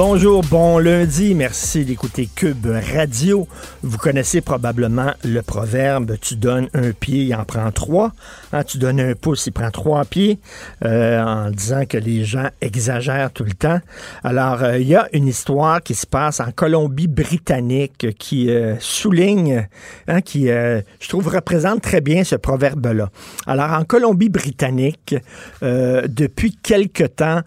Bonjour, 0.00 0.44
bon 0.44 0.78
lundi. 0.78 1.34
Merci 1.34 1.84
d'écouter 1.84 2.28
Cube 2.32 2.68
Radio. 2.94 3.48
Vous 3.82 3.98
connaissez 3.98 4.40
probablement 4.40 5.12
le 5.24 5.42
proverbe 5.42 6.16
tu 6.20 6.36
donnes 6.36 6.68
un 6.72 6.92
pied, 6.92 7.24
il 7.24 7.34
en 7.34 7.44
prend 7.44 7.72
trois. 7.72 8.12
Hein, 8.52 8.62
tu 8.62 8.78
donnes 8.78 9.00
un 9.00 9.14
pouce, 9.14 9.46
il 9.46 9.50
prend 9.50 9.72
trois 9.72 10.04
pieds, 10.04 10.38
euh, 10.84 11.20
en 11.20 11.50
disant 11.50 11.84
que 11.84 11.98
les 11.98 12.24
gens 12.24 12.48
exagèrent 12.60 13.32
tout 13.32 13.42
le 13.42 13.52
temps. 13.52 13.80
Alors, 14.22 14.62
euh, 14.62 14.78
il 14.78 14.86
y 14.86 14.94
a 14.94 15.08
une 15.12 15.26
histoire 15.26 15.82
qui 15.82 15.96
se 15.96 16.06
passe 16.06 16.38
en 16.38 16.52
Colombie-Britannique 16.52 18.16
qui 18.18 18.50
euh, 18.50 18.76
souligne, 18.78 19.66
hein, 20.06 20.20
qui, 20.20 20.46
je 20.46 21.08
trouve, 21.08 21.26
représente 21.26 21.82
très 21.82 22.00
bien 22.00 22.22
ce 22.22 22.36
proverbe-là. 22.36 23.10
Alors, 23.48 23.72
en 23.72 23.82
Colombie-Britannique, 23.84 25.16
depuis 25.60 26.56
quelque 26.62 27.04
temps, 27.04 27.40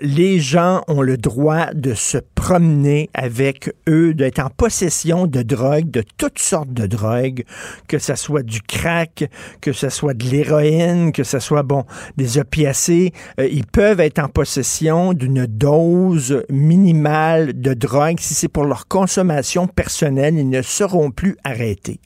les 0.00 0.38
gens 0.38 0.82
ont 0.86 1.02
le 1.02 1.16
droit 1.16 1.66
se 1.94 2.18
promener 2.34 3.10
avec 3.14 3.72
eux, 3.88 4.14
d'être 4.14 4.38
en 4.40 4.50
possession 4.50 5.26
de 5.26 5.42
drogues, 5.42 5.90
de 5.90 6.02
toutes 6.18 6.38
sortes 6.38 6.72
de 6.72 6.86
drogues, 6.86 7.44
que 7.88 7.98
ce 7.98 8.14
soit 8.14 8.42
du 8.42 8.60
crack, 8.62 9.24
que 9.60 9.72
ce 9.72 9.88
soit 9.88 10.14
de 10.14 10.24
l'héroïne, 10.24 11.12
que 11.12 11.24
ce 11.24 11.38
soit, 11.38 11.62
bon, 11.62 11.84
des 12.16 12.38
opiacés. 12.38 13.12
Euh, 13.38 13.48
ils 13.50 13.66
peuvent 13.66 14.00
être 14.00 14.18
en 14.18 14.28
possession 14.28 15.12
d'une 15.12 15.46
dose 15.46 16.44
minimale 16.50 17.60
de 17.60 17.74
drogue. 17.74 18.18
Si 18.20 18.34
c'est 18.34 18.48
pour 18.48 18.64
leur 18.64 18.88
consommation 18.88 19.66
personnelle, 19.66 20.36
ils 20.36 20.48
ne 20.48 20.62
seront 20.62 21.10
plus 21.10 21.36
arrêtés. 21.44 22.00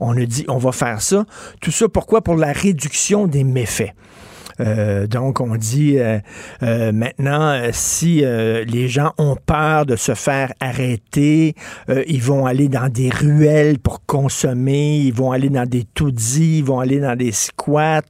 On 0.00 0.16
a 0.16 0.24
dit, 0.24 0.44
on 0.48 0.58
va 0.58 0.72
faire 0.72 1.00
ça. 1.00 1.24
Tout 1.60 1.70
ça, 1.70 1.88
pourquoi? 1.88 2.22
Pour 2.22 2.36
la 2.36 2.52
réduction 2.52 3.26
des 3.26 3.44
méfaits. 3.44 3.92
Euh, 4.60 5.06
donc, 5.06 5.40
on 5.40 5.56
dit 5.56 5.98
euh, 5.98 6.18
euh, 6.62 6.92
maintenant, 6.92 7.60
si 7.72 8.18
les 8.18 8.88
gens 8.88 9.12
ont 9.18 9.36
peur 9.36 9.86
de 9.86 9.96
se 9.96 10.14
faire 10.14 10.52
arrêter, 10.60 11.54
ils 12.06 12.22
vont 12.22 12.46
aller 12.46 12.68
dans 12.68 12.88
des 12.88 13.10
ruelles 13.10 13.78
pour 13.78 14.04
consommer, 14.06 14.98
ils 14.98 15.12
vont 15.12 15.32
aller 15.32 15.50
dans 15.50 15.66
des 15.66 15.84
taudis, 15.84 16.58
ils 16.58 16.64
vont 16.64 16.80
aller 16.80 17.00
dans 17.00 17.16
des 17.16 17.32
squats, 17.32 18.00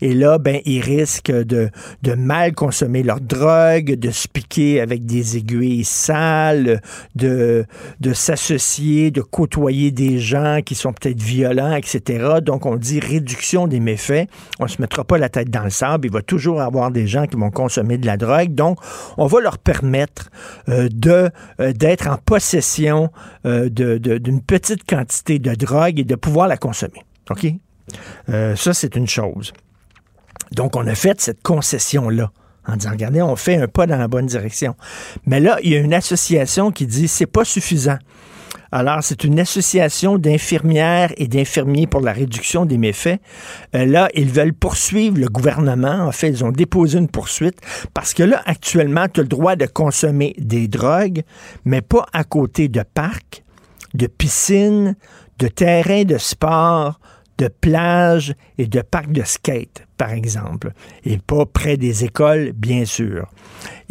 et 0.00 0.14
là, 0.14 0.38
ben, 0.38 0.60
ils 0.64 0.80
risquent 0.80 1.32
de, 1.32 1.70
de 2.02 2.14
mal 2.14 2.54
consommer 2.54 3.02
leur 3.02 3.20
drogue, 3.20 3.94
de 3.94 4.10
se 4.10 4.28
piquer 4.28 4.80
avec 4.80 5.06
des 5.06 5.36
aiguilles 5.36 5.84
sales, 5.84 6.80
de, 7.14 7.64
de 8.00 8.12
s'associer, 8.12 9.10
de 9.10 9.20
côtoyer 9.20 9.90
des 9.90 10.18
gens 10.18 10.60
qui 10.64 10.74
sont 10.74 10.92
peut-être 10.92 11.20
violents, 11.20 11.74
etc. 11.74 12.36
Donc, 12.42 12.66
on 12.66 12.76
dit 12.76 13.00
réduction 13.00 13.66
des 13.66 13.80
méfaits. 13.80 14.28
On 14.58 14.66
se 14.66 14.80
mettra 14.80 15.04
pas 15.04 15.18
la 15.18 15.28
tête 15.28 15.50
dans 15.50 15.64
le 15.64 15.70
il 16.04 16.10
va 16.10 16.22
toujours 16.22 16.60
avoir 16.60 16.90
des 16.90 17.06
gens 17.06 17.26
qui 17.26 17.36
vont 17.36 17.50
consommer 17.50 17.98
de 17.98 18.06
la 18.06 18.16
drogue. 18.16 18.54
Donc, 18.54 18.78
on 19.16 19.26
va 19.26 19.40
leur 19.40 19.58
permettre 19.58 20.30
euh, 20.68 20.88
euh, 21.06 21.72
d'être 21.72 22.08
en 22.08 22.16
possession 22.16 23.10
euh, 23.46 23.68
d'une 23.68 24.42
petite 24.42 24.84
quantité 24.88 25.38
de 25.38 25.54
drogue 25.54 25.98
et 25.98 26.04
de 26.04 26.14
pouvoir 26.14 26.48
la 26.48 26.56
consommer. 26.56 27.04
OK? 27.30 27.46
ça, 28.28 28.72
c'est 28.72 28.96
une 28.96 29.08
chose. 29.08 29.52
Donc, 30.52 30.76
on 30.76 30.86
a 30.86 30.94
fait 30.94 31.20
cette 31.20 31.42
concession-là 31.42 32.30
en 32.66 32.76
disant, 32.76 32.90
regardez, 32.90 33.22
on 33.22 33.36
fait 33.36 33.56
un 33.56 33.68
pas 33.68 33.86
dans 33.86 33.96
la 33.96 34.08
bonne 34.08 34.26
direction. 34.26 34.76
Mais 35.26 35.40
là, 35.40 35.58
il 35.62 35.72
y 35.72 35.76
a 35.76 35.80
une 35.80 35.94
association 35.94 36.70
qui 36.70 36.86
dit, 36.86 37.08
c'est 37.08 37.26
pas 37.26 37.44
suffisant. 37.44 37.98
Alors, 38.74 39.00
c'est 39.02 39.24
une 39.24 39.38
association 39.38 40.16
d'infirmières 40.16 41.12
et 41.18 41.28
d'infirmiers 41.28 41.86
pour 41.86 42.00
la 42.00 42.12
réduction 42.14 42.64
des 42.64 42.78
méfaits. 42.78 43.20
Euh, 43.74 43.84
là, 43.84 44.08
ils 44.14 44.30
veulent 44.30 44.54
poursuivre 44.54 45.18
le 45.18 45.28
gouvernement. 45.28 46.06
En 46.06 46.12
fait, 46.12 46.30
ils 46.30 46.42
ont 46.42 46.52
déposé 46.52 46.98
une 46.98 47.08
poursuite 47.08 47.60
parce 47.92 48.14
que 48.14 48.22
là, 48.22 48.42
actuellement, 48.46 49.06
tu 49.12 49.20
as 49.20 49.24
le 49.24 49.28
droit 49.28 49.56
de 49.56 49.66
consommer 49.66 50.34
des 50.38 50.68
drogues, 50.68 51.22
mais 51.66 51.82
pas 51.82 52.06
à 52.14 52.24
côté 52.24 52.68
de 52.68 52.82
parcs, 52.82 53.44
de 53.92 54.06
piscines, 54.06 54.96
de 55.38 55.48
terrains 55.48 56.04
de 56.04 56.16
sport, 56.16 56.98
de 57.38 57.48
plages 57.48 58.34
et 58.56 58.66
de 58.66 58.80
parcs 58.80 59.12
de 59.12 59.22
skate, 59.22 59.86
par 59.98 60.12
exemple, 60.12 60.72
et 61.04 61.18
pas 61.18 61.44
près 61.44 61.76
des 61.76 62.04
écoles, 62.04 62.52
bien 62.52 62.84
sûr. 62.84 63.26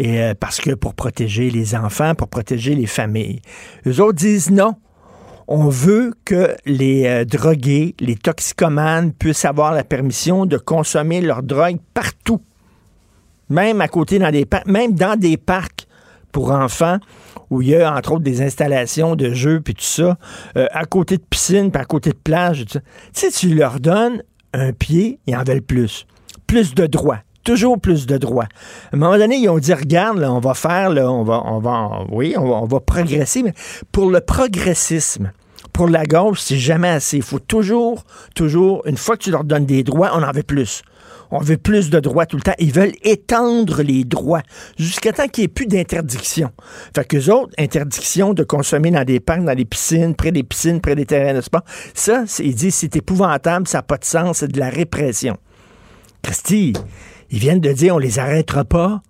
Et 0.01 0.19
euh, 0.19 0.33
parce 0.33 0.59
que 0.59 0.71
pour 0.71 0.95
protéger 0.95 1.51
les 1.51 1.75
enfants, 1.75 2.15
pour 2.15 2.27
protéger 2.27 2.73
les 2.73 2.87
familles. 2.87 3.39
Eux 3.85 4.01
autres 4.01 4.17
disent 4.17 4.49
non. 4.49 4.73
On 5.47 5.69
veut 5.69 6.15
que 6.25 6.55
les 6.65 7.05
euh, 7.05 7.23
drogués, 7.23 7.93
les 7.99 8.15
toxicomanes 8.15 9.13
puissent 9.13 9.45
avoir 9.45 9.73
la 9.73 9.83
permission 9.83 10.47
de 10.47 10.57
consommer 10.57 11.21
leur 11.21 11.43
drogue 11.43 11.77
partout. 11.93 12.41
Même 13.49 13.79
à 13.79 13.87
côté 13.87 14.17
dans 14.17 14.31
des 14.31 14.45
parcs, 14.45 14.65
même 14.65 14.95
dans 14.95 15.19
des 15.19 15.37
parcs 15.37 15.85
pour 16.31 16.49
enfants 16.49 16.97
où 17.51 17.61
il 17.61 17.67
y 17.67 17.75
a 17.75 17.93
entre 17.93 18.13
autres 18.13 18.23
des 18.23 18.41
installations 18.41 19.15
de 19.15 19.31
jeux 19.35 19.61
puis 19.61 19.75
tout 19.75 19.83
ça, 19.83 20.17
euh, 20.57 20.65
à 20.71 20.85
côté 20.85 21.17
de 21.17 21.23
piscine 21.29 21.69
puis 21.69 21.79
à 21.79 21.85
côté 21.85 22.09
de 22.09 22.15
plage. 22.15 22.65
Tu 22.65 22.79
sais, 23.13 23.29
tu 23.29 23.53
leur 23.53 23.79
donnes 23.79 24.23
un 24.53 24.73
pied, 24.73 25.19
ils 25.27 25.35
en 25.35 25.43
veulent 25.43 25.61
plus. 25.61 26.07
Plus 26.47 26.73
de 26.73 26.87
droits. 26.87 27.21
Toujours 27.43 27.79
plus 27.79 28.05
de 28.05 28.17
droits. 28.17 28.47
À 28.91 28.95
un 28.95 28.97
moment 28.97 29.17
donné, 29.17 29.37
ils 29.37 29.49
ont 29.49 29.57
dit, 29.57 29.73
regarde, 29.73 30.23
on 30.23 30.39
va 30.39 30.53
faire, 30.53 30.91
on 30.91 31.23
va, 31.23 31.41
on 31.45 31.59
va, 31.59 32.05
oui, 32.11 32.35
on 32.37 32.65
va, 32.65 32.79
progresser, 32.79 33.41
mais 33.41 33.53
pour 33.91 34.11
le 34.11 34.21
progressisme, 34.21 35.31
pour 35.73 35.87
la 35.87 36.05
gauche, 36.05 36.41
c'est 36.41 36.57
jamais 36.57 36.89
assez. 36.89 37.17
Il 37.17 37.23
faut 37.23 37.39
toujours, 37.39 38.03
toujours, 38.35 38.83
une 38.85 38.97
fois 38.97 39.17
que 39.17 39.23
tu 39.23 39.31
leur 39.31 39.43
donnes 39.43 39.65
des 39.65 39.83
droits, 39.83 40.11
on 40.13 40.21
en 40.21 40.31
veut 40.31 40.43
plus. 40.43 40.83
On 41.33 41.39
veut 41.39 41.57
plus 41.57 41.89
de 41.89 41.99
droits 41.99 42.25
tout 42.25 42.35
le 42.35 42.41
temps. 42.41 42.53
Ils 42.59 42.73
veulent 42.73 42.93
étendre 43.03 43.81
les 43.81 44.03
droits 44.03 44.41
jusqu'à 44.77 45.13
temps 45.13 45.27
qu'il 45.27 45.43
n'y 45.43 45.45
ait 45.45 45.47
plus 45.47 45.65
d'interdiction. 45.65 46.51
Fait 46.93 47.05
qu'eux 47.05 47.31
autres, 47.31 47.53
interdiction 47.57 48.33
de 48.33 48.43
consommer 48.43 48.91
dans 48.91 49.05
des 49.05 49.21
parcs, 49.21 49.43
dans 49.43 49.55
des 49.55 49.63
piscines, 49.63 50.13
près 50.13 50.33
des 50.33 50.43
piscines, 50.43 50.81
près 50.81 50.93
des 50.93 51.05
terrains 51.05 51.33
de 51.33 51.41
sport, 51.41 51.63
ça, 51.93 52.25
ils 52.39 52.53
disent, 52.53 52.75
c'est 52.75 52.97
épouvantable, 52.97 53.65
ça 53.67 53.77
n'a 53.77 53.83
pas 53.83 53.97
de 53.97 54.03
sens, 54.03 54.39
c'est 54.39 54.51
de 54.51 54.59
la 54.59 54.69
répression. 54.69 55.37
Christy, 56.21 56.73
ils 57.31 57.39
viennent 57.39 57.59
de 57.61 57.71
dire, 57.71 57.95
on 57.95 57.99
les 57.99 58.19
arrêtera 58.19 58.63
pas 58.65 59.01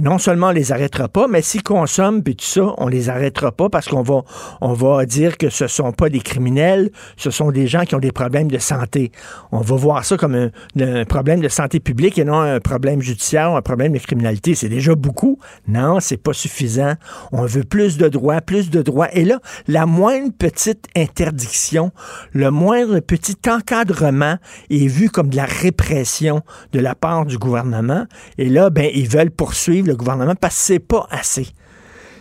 non 0.00 0.18
seulement 0.18 0.48
on 0.48 0.52
les 0.52 0.72
arrêtera 0.72 1.08
pas, 1.08 1.26
mais 1.26 1.40
s'ils 1.40 1.62
consomment 1.62 2.22
puis 2.22 2.36
tout 2.36 2.44
ça, 2.44 2.74
on 2.78 2.86
les 2.86 3.08
arrêtera 3.08 3.50
pas 3.50 3.70
parce 3.70 3.88
qu'on 3.88 4.02
va, 4.02 4.22
on 4.60 4.74
va 4.74 5.06
dire 5.06 5.38
que 5.38 5.48
ce 5.48 5.66
sont 5.66 5.92
pas 5.92 6.10
des 6.10 6.20
criminels, 6.20 6.90
ce 7.16 7.30
sont 7.30 7.50
des 7.50 7.66
gens 7.66 7.84
qui 7.84 7.94
ont 7.94 8.00
des 8.00 8.12
problèmes 8.12 8.50
de 8.50 8.58
santé. 8.58 9.10
On 9.52 9.60
va 9.60 9.76
voir 9.76 10.04
ça 10.04 10.16
comme 10.16 10.50
un, 10.78 11.04
problème 11.04 11.40
de 11.40 11.48
santé 11.48 11.80
publique 11.80 12.18
et 12.18 12.24
non 12.24 12.40
un 12.40 12.60
problème 12.60 13.00
judiciaire 13.00 13.52
ou 13.52 13.56
un 13.56 13.62
problème 13.62 13.92
de 13.92 13.98
criminalité. 13.98 14.54
C'est 14.54 14.68
déjà 14.68 14.94
beaucoup. 14.94 15.38
Non, 15.66 16.00
c'est 16.00 16.16
pas 16.16 16.32
suffisant. 16.32 16.94
On 17.32 17.46
veut 17.46 17.64
plus 17.64 17.96
de 17.96 18.08
droits, 18.08 18.40
plus 18.40 18.70
de 18.70 18.82
droits. 18.82 19.08
Et 19.14 19.24
là, 19.24 19.40
la 19.66 19.86
moindre 19.86 20.32
petite 20.36 20.86
interdiction, 20.94 21.90
le 22.32 22.50
moindre 22.50 23.00
petit 23.00 23.36
encadrement 23.48 24.36
est 24.70 24.86
vu 24.86 25.08
comme 25.08 25.30
de 25.30 25.36
la 25.36 25.46
répression 25.46 26.42
de 26.72 26.80
la 26.80 26.94
part 26.94 27.24
du 27.24 27.38
gouvernement. 27.38 28.04
Et 28.36 28.48
là, 28.48 28.68
ben, 28.70 28.90
ils 28.94 29.08
veulent 29.08 29.30
poursuivre 29.30 29.85
le 29.86 29.96
gouvernement 29.96 30.34
parce 30.34 30.56
que 30.56 30.62
c'est 30.62 30.78
pas 30.78 31.06
assez. 31.10 31.48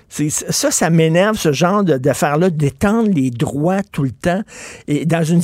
Ça, 0.10 0.72
ça 0.72 0.90
m'énerve, 0.90 1.38
ce 1.38 1.52
genre 1.52 1.84
d'affaires-là, 1.84 2.50
d'étendre 2.50 3.10
les 3.14 3.32
droits 3.32 3.82
tout 3.84 4.04
le 4.04 4.12
temps. 4.12 4.44
Et 4.88 5.06
dans 5.06 5.24
une, 5.24 5.42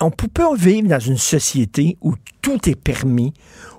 on 0.00 0.10
peut 0.10 0.28
pas 0.28 0.54
vivre 0.54 0.88
dans 0.88 0.98
une 0.98 1.16
société 1.16 1.96
où 2.02 2.14
tout 2.42 2.68
est 2.68 2.74
permis, 2.74 3.32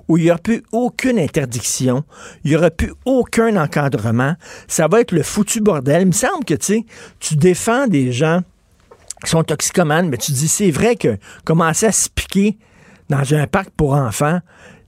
où 0.08 0.18
il 0.18 0.24
n'y 0.24 0.32
aura 0.32 0.40
plus 0.40 0.64
aucune 0.72 1.20
interdiction, 1.20 2.04
il 2.44 2.52
n'y 2.52 2.58
aura 2.58 2.72
plus 2.72 2.94
aucun 3.06 3.56
encadrement. 3.62 4.36
Ça 4.68 4.88
va 4.88 5.02
être 5.02 5.12
le 5.12 5.22
foutu 5.22 5.62
bordel. 5.62 6.02
Il 6.02 6.08
me 6.08 6.12
semble 6.12 6.46
que 6.46 6.56
tu 6.56 7.36
défends 7.36 7.88
des 7.88 8.12
gens 8.12 8.42
qui 9.24 9.30
sont 9.30 9.44
toxicomanes, 9.44 10.10
mais 10.10 10.18
tu 10.18 10.32
dis 10.32 10.48
c'est 10.48 10.72
vrai 10.72 10.96
que 10.96 11.18
commencer 11.44 11.86
à 11.86 11.92
se 11.92 12.10
piquer 12.10 12.58
dans 13.10 13.34
un 13.34 13.48
parc 13.48 13.70
pour 13.72 13.94
enfants, 13.94 14.40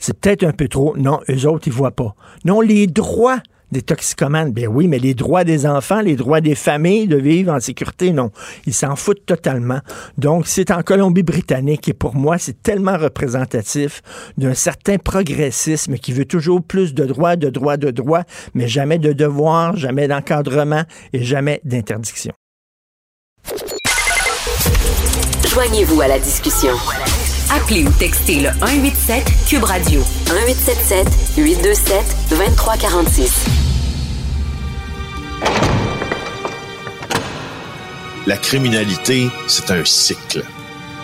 c'est 0.01 0.19
peut-être 0.19 0.44
un 0.44 0.51
peu 0.51 0.68
trop. 0.68 0.98
Non, 0.98 1.19
eux 1.30 1.48
autres, 1.48 1.68
ils 1.68 1.74
voient 1.74 1.92
pas. 1.92 2.15
Non, 2.44 2.59
les 2.59 2.88
droits 2.88 3.39
des 3.71 3.81
toxicomanes. 3.81 4.51
Ben 4.51 4.68
oui, 4.68 4.88
mais 4.88 5.00
les 5.00 5.13
droits 5.13 5.44
des 5.44 5.65
enfants, 5.65 6.01
les 6.01 6.15
droits 6.15 6.42
des 6.42 6.56
familles 6.56 7.07
de 7.07 7.18
vivre 7.18 7.53
en 7.53 7.59
sécurité, 7.59 8.12
non. 8.12 8.31
Ils 8.65 8.74
s'en 8.74 8.95
foutent 8.95 9.25
totalement. 9.25 9.80
Donc, 10.18 10.48
c'est 10.48 10.71
en 10.71 10.81
Colombie-Britannique 10.81 11.88
et 11.88 11.94
pour 11.94 12.15
moi, 12.15 12.38
c'est 12.38 12.62
tellement 12.62 12.98
représentatif 12.98 14.01
d'un 14.38 14.53
certain 14.53 14.98
progressisme 14.98 15.95
qui 15.95 16.12
veut 16.12 16.25
toujours 16.25 16.62
plus 16.62 16.94
de 16.94 17.06
droits, 17.06 17.36
de 17.36 17.50
droits, 17.50 17.77
de 17.77 17.92
droits, 17.92 18.24
mais 18.54 18.68
jamais 18.68 19.00
de 19.00 19.13
devoirs, 19.13 19.77
jamais 19.77 20.07
d'encadrement 20.07 20.83
et 21.13 21.24
jamais 21.24 21.62
d'interdiction. 21.63 22.33
Joignez-vous 25.47 26.01
à 26.01 26.07
la 26.07 26.19
discussion. 26.19 26.74
Appelez 27.53 27.83
ou 27.83 27.92
textez 27.92 28.39
le 28.39 28.50
187 28.62 29.25
Cube 29.45 29.65
Radio 29.65 30.00
1877 30.30 31.07
827 31.38 32.15
2346. 32.30 33.45
La 38.25 38.38
criminalité, 38.38 39.27
c'est 39.48 39.69
un 39.69 39.83
cycle. 39.83 40.45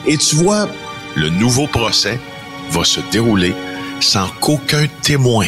Et 0.05 0.17
tu 0.17 0.37
vois, 0.37 0.69
le 1.17 1.27
nouveau 1.27 1.67
procès 1.67 2.17
va 2.71 2.85
se 2.85 3.01
dérouler 3.11 3.53
sans 3.99 4.29
qu'aucun 4.39 4.85
témoin 5.01 5.47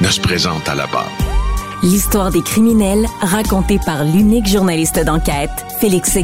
ne 0.00 0.08
se 0.08 0.20
présente 0.20 0.68
à 0.68 0.76
la 0.76 0.86
barre. 0.86 1.10
L'histoire 1.82 2.30
des 2.30 2.42
criminels 2.42 3.06
racontée 3.20 3.80
par 3.84 4.04
l'unique 4.04 4.46
journaliste 4.46 5.04
d'enquête, 5.04 5.50
Félix 5.80 6.16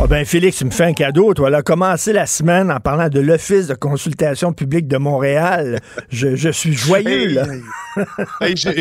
Séguin. 0.00 0.04
Oh 0.04 0.06
ben 0.06 0.24
Félix, 0.24 0.56
tu 0.58 0.64
me 0.64 0.70
fais 0.70 0.84
un 0.84 0.92
cadeau. 0.94 1.34
Toi, 1.34 1.54
a 1.54 1.62
commencé 1.62 2.12
la 2.12 2.26
semaine 2.26 2.70
en 2.70 2.80
parlant 2.80 3.08
de 3.08 3.20
l'Office 3.20 3.66
de 3.66 3.74
consultation 3.74 4.52
publique 4.52 4.88
de 4.88 4.96
Montréal. 4.96 5.80
Je, 6.08 6.50
suis 6.50 6.72
joyeux, 6.72 7.42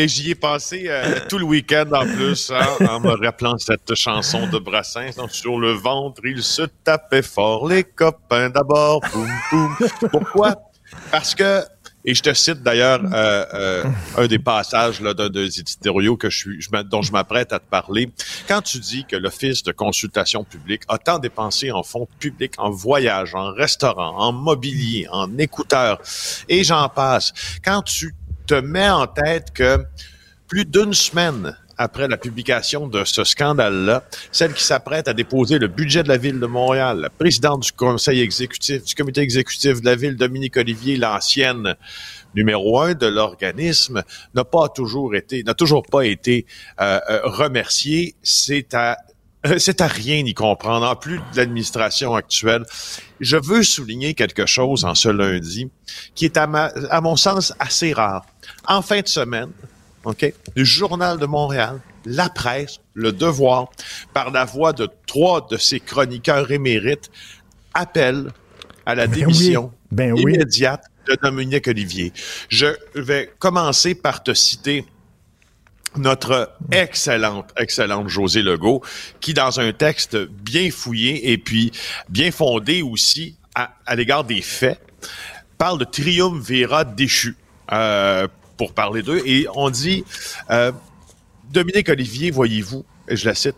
j'y 0.08 0.32
ai 0.32 0.36
passé 0.36 0.86
euh, 0.88 1.20
tout 1.28 1.38
le 1.38 1.46
week-end 1.46 1.88
en 1.94 2.06
plus, 2.06 2.52
hein, 2.52 2.88
en 2.88 3.00
me 3.00 3.12
rappelant 3.12 3.58
cette 3.58 3.94
chanson 3.96 4.48
de 4.48 4.60
Brassens. 4.60 5.16
Donc, 5.18 5.32
sur 5.32 5.60
le 5.60 5.72
ventre, 5.72 6.22
il 6.24 6.42
se 6.42 6.64
tapait 6.84 7.22
fort 7.22 7.68
les 7.68 7.84
copains 7.84 8.50
d'abord. 8.50 9.02
Boum, 9.12 9.30
boum. 9.52 9.76
Pourquoi? 10.12 10.56
Parce 11.12 11.36
que 11.36 11.64
et 12.06 12.14
je 12.14 12.22
te 12.22 12.34
cite 12.34 12.64
d'ailleurs 12.64 13.02
euh, 13.14 13.46
euh, 13.54 13.84
un 14.18 14.28
des 14.28 14.40
passages 14.40 15.02
d'un 15.02 15.30
des 15.30 15.60
éditoriaux 15.60 16.16
que 16.16 16.30
je 16.30 16.38
suis, 16.38 16.68
dont 16.86 17.02
je 17.02 17.12
m'apprête 17.12 17.52
à 17.52 17.60
te 17.60 17.70
parler. 17.70 18.12
Quand 18.48 18.62
tu 18.62 18.80
dis 18.80 19.06
que 19.06 19.16
l'Office 19.16 19.64
de 19.64 19.72
consultation 19.72 20.44
publique 20.44 20.84
a 20.88 20.98
tant 20.98 21.20
dépensé 21.20 21.72
en 21.72 21.84
fonds 21.84 22.08
publics, 22.20 22.54
en 22.58 22.70
voyages, 22.70 23.36
en 23.36 23.52
restaurants, 23.54 24.18
en 24.18 24.32
mobilier, 24.32 25.08
en 25.12 25.38
écouteurs, 25.38 26.02
et 26.48 26.64
j'en 26.64 26.88
passe, 26.90 27.34
quand 27.64 27.82
tu 27.82 28.16
te 28.48 28.56
mets 28.56 28.90
en 28.90 29.06
tête 29.06 29.52
que 29.54 29.84
plus 30.48 30.66
d'une 30.66 30.94
semaine 30.94 31.56
après 31.80 32.10
la 32.10 32.18
publication 32.18 32.88
de 32.88 33.06
ce 33.06 33.24
scandale-là, 33.24 34.04
celle 34.34 34.54
qui 34.54 34.64
s'apprête 34.64 35.08
à 35.08 35.14
déposer 35.14 35.60
le 35.60 35.70
budget 35.70 36.04
de 36.04 36.10
la 36.10 36.18
ville 36.18 36.40
de 36.40 36.46
Montréal, 36.46 37.00
la 37.00 37.10
présidente 37.10 37.64
du 37.64 37.72
conseil 37.72 38.20
exécutif, 38.20 38.84
du 38.84 38.96
comité 38.96 39.22
exécutif 39.22 39.80
de 39.80 39.86
la 39.86 39.96
ville, 39.96 40.18
Dominique 40.18 40.58
Olivier, 40.58 40.98
l'ancienne 40.98 41.76
numéro 42.36 42.82
un 42.82 42.94
de 42.96 43.08
l'organisme, 43.08 44.04
n'a 44.36 44.44
pas 44.44 44.68
toujours 44.68 45.16
été, 45.16 45.42
n'a 45.44 45.54
toujours 45.54 45.84
pas 45.84 46.06
été 46.06 46.46
euh, 46.82 47.00
euh 47.10 47.22
remerciée. 47.24 48.14
C'est 48.22 48.74
à 48.74 48.98
euh, 49.48 49.58
c'est 49.58 49.80
à 49.80 49.88
rien 49.88 50.18
y 50.18 50.34
comprendre, 50.34 50.86
en 50.86 50.98
plus 50.98 51.18
de 51.18 51.38
l'administration 51.38 52.14
actuelle. 52.14 52.66
Je 53.22 53.38
veux 53.38 53.64
souligner 53.64 54.14
quelque 54.14 54.46
chose 54.46 54.84
en 54.84 54.96
ce 54.96 55.08
lundi 55.08 55.70
qui 56.14 56.26
est 56.26 56.36
à 56.36 57.02
mon 57.02 57.16
sens 57.16 57.54
assez 57.58 57.94
rare. 57.94 58.26
En 58.68 58.82
fin 58.82 59.00
de 59.00 59.08
semaine, 59.08 59.52
OK? 60.04 60.34
Le 60.56 60.64
Journal 60.64 61.20
de 61.20 61.26
Montréal, 61.26 61.80
la 62.06 62.30
presse, 62.30 62.80
le 62.94 63.12
devoir, 63.12 63.70
par 64.14 64.32
la 64.32 64.46
voix 64.46 64.74
de 64.74 64.90
trois 65.08 65.46
de 65.50 65.58
ses 65.58 65.80
chroniqueurs 65.80 66.52
émérites, 66.52 67.12
appellent 67.74 68.32
à 68.86 68.96
la 68.96 69.08
ben 69.08 69.20
démission 69.20 69.72
ben 69.92 70.18
immédiate 70.18 70.84
de 71.08 71.18
Dominique 71.22 71.68
Olivier. 71.68 72.14
Je 72.50 72.68
vais 72.96 73.32
commencer 73.40 73.96
par 73.96 74.24
te 74.24 74.34
citer 74.34 74.86
notre 75.98 76.52
excellente, 76.72 77.52
excellente 77.58 78.10
José 78.10 78.42
Legault, 78.42 78.82
qui 79.20 79.34
dans 79.34 79.60
un 79.60 79.72
texte 79.74 80.18
bien 80.18 80.70
fouillé 80.72 81.32
et 81.32 81.38
puis 81.38 81.72
bien 82.10 82.32
fondé 82.32 82.82
aussi 82.82 83.36
à, 83.56 83.96
l'égard 83.96 84.24
des 84.24 84.42
faits, 84.42 84.80
parle 85.58 85.80
de 85.80 85.86
triumvirat 85.86 86.86
déchu. 86.86 87.36
Euh, 87.72 88.28
pour 88.60 88.74
parler 88.74 89.02
d'eux. 89.02 89.22
Et 89.26 89.48
on 89.56 89.70
dit, 89.70 90.04
euh, 90.52 90.74
Dominique 91.50 91.88
Olivier, 91.88 92.30
voyez-vous, 92.30 92.86
et 93.08 93.16
je 93.16 93.26
la 93.26 93.34
cite, 93.34 93.56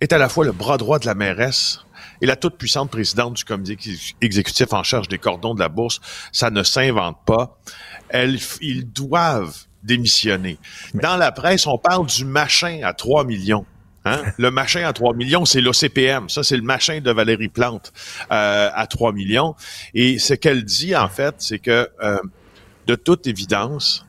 est 0.00 0.12
à 0.12 0.18
la 0.18 0.28
fois 0.28 0.44
le 0.44 0.50
bras 0.52 0.76
droit 0.76 0.98
de 0.98 1.06
la 1.06 1.14
mairesse 1.14 1.78
et 2.20 2.26
la 2.26 2.34
toute 2.34 2.56
puissante 2.56 2.90
présidente 2.90 3.34
du 3.34 3.44
comité 3.44 3.78
exécutif 4.20 4.72
en 4.72 4.82
charge 4.82 5.06
des 5.06 5.18
cordons 5.18 5.54
de 5.54 5.60
la 5.60 5.68
bourse. 5.68 6.00
Ça 6.32 6.50
ne 6.50 6.64
s'invente 6.64 7.16
pas. 7.24 7.58
Elles, 8.08 8.40
ils 8.60 8.90
doivent 8.90 9.56
démissionner. 9.84 10.58
Dans 10.94 11.16
la 11.16 11.30
presse, 11.30 11.68
on 11.68 11.78
parle 11.78 12.06
du 12.06 12.24
machin 12.24 12.80
à 12.82 12.92
3 12.92 13.24
millions. 13.24 13.64
Hein? 14.04 14.20
Le 14.36 14.50
machin 14.50 14.84
à 14.84 14.92
3 14.92 15.14
millions, 15.14 15.44
c'est 15.44 15.60
l'OCPM. 15.60 16.28
Ça, 16.28 16.42
c'est 16.42 16.56
le 16.56 16.62
machin 16.62 17.00
de 17.00 17.10
Valérie 17.12 17.48
Plante 17.48 17.92
euh, 18.32 18.68
à 18.74 18.86
3 18.88 19.12
millions. 19.12 19.54
Et 19.94 20.18
ce 20.18 20.34
qu'elle 20.34 20.64
dit, 20.64 20.96
en 20.96 21.08
fait, 21.08 21.36
c'est 21.38 21.60
que, 21.60 21.88
euh, 22.02 22.18
de 22.88 22.96
toute 22.96 23.28
évidence, 23.28 24.04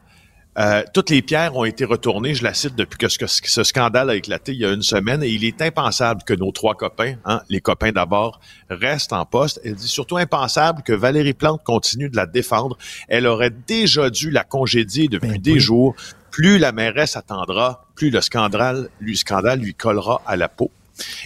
euh, 0.57 0.83
toutes 0.93 1.09
les 1.09 1.21
pierres 1.21 1.55
ont 1.55 1.63
été 1.63 1.85
retournées, 1.85 2.35
je 2.35 2.43
la 2.43 2.53
cite 2.53 2.75
depuis 2.75 2.97
que 2.97 3.07
ce, 3.07 3.63
scandale 3.63 4.09
a 4.09 4.15
éclaté 4.15 4.51
il 4.51 4.59
y 4.59 4.65
a 4.65 4.73
une 4.73 4.81
semaine, 4.81 5.23
et 5.23 5.29
il 5.29 5.45
est 5.45 5.61
impensable 5.61 6.23
que 6.25 6.33
nos 6.33 6.51
trois 6.51 6.75
copains, 6.75 7.15
hein, 7.23 7.41
les 7.49 7.61
copains 7.61 7.91
d'abord, 7.91 8.41
restent 8.69 9.13
en 9.13 9.25
poste. 9.25 9.61
Elle 9.63 9.75
dit 9.75 9.87
surtout 9.87 10.17
impensable 10.17 10.83
que 10.83 10.91
Valérie 10.93 11.33
Plante 11.33 11.63
continue 11.63 12.09
de 12.09 12.17
la 12.17 12.25
défendre. 12.25 12.77
Elle 13.07 13.27
aurait 13.27 13.53
déjà 13.67 14.09
dû 14.09 14.29
la 14.29 14.43
congédier 14.43 15.07
depuis 15.07 15.29
ben 15.29 15.41
des 15.41 15.59
jours. 15.59 15.95
Plus 16.31 16.57
la 16.57 16.71
mairesse 16.71 17.15
attendra, 17.15 17.85
plus 17.95 18.09
le 18.09 18.21
scandale, 18.21 18.89
lui, 18.99 19.17
scandale 19.17 19.59
lui 19.59 19.73
collera 19.73 20.21
à 20.25 20.35
la 20.35 20.49
peau. 20.49 20.71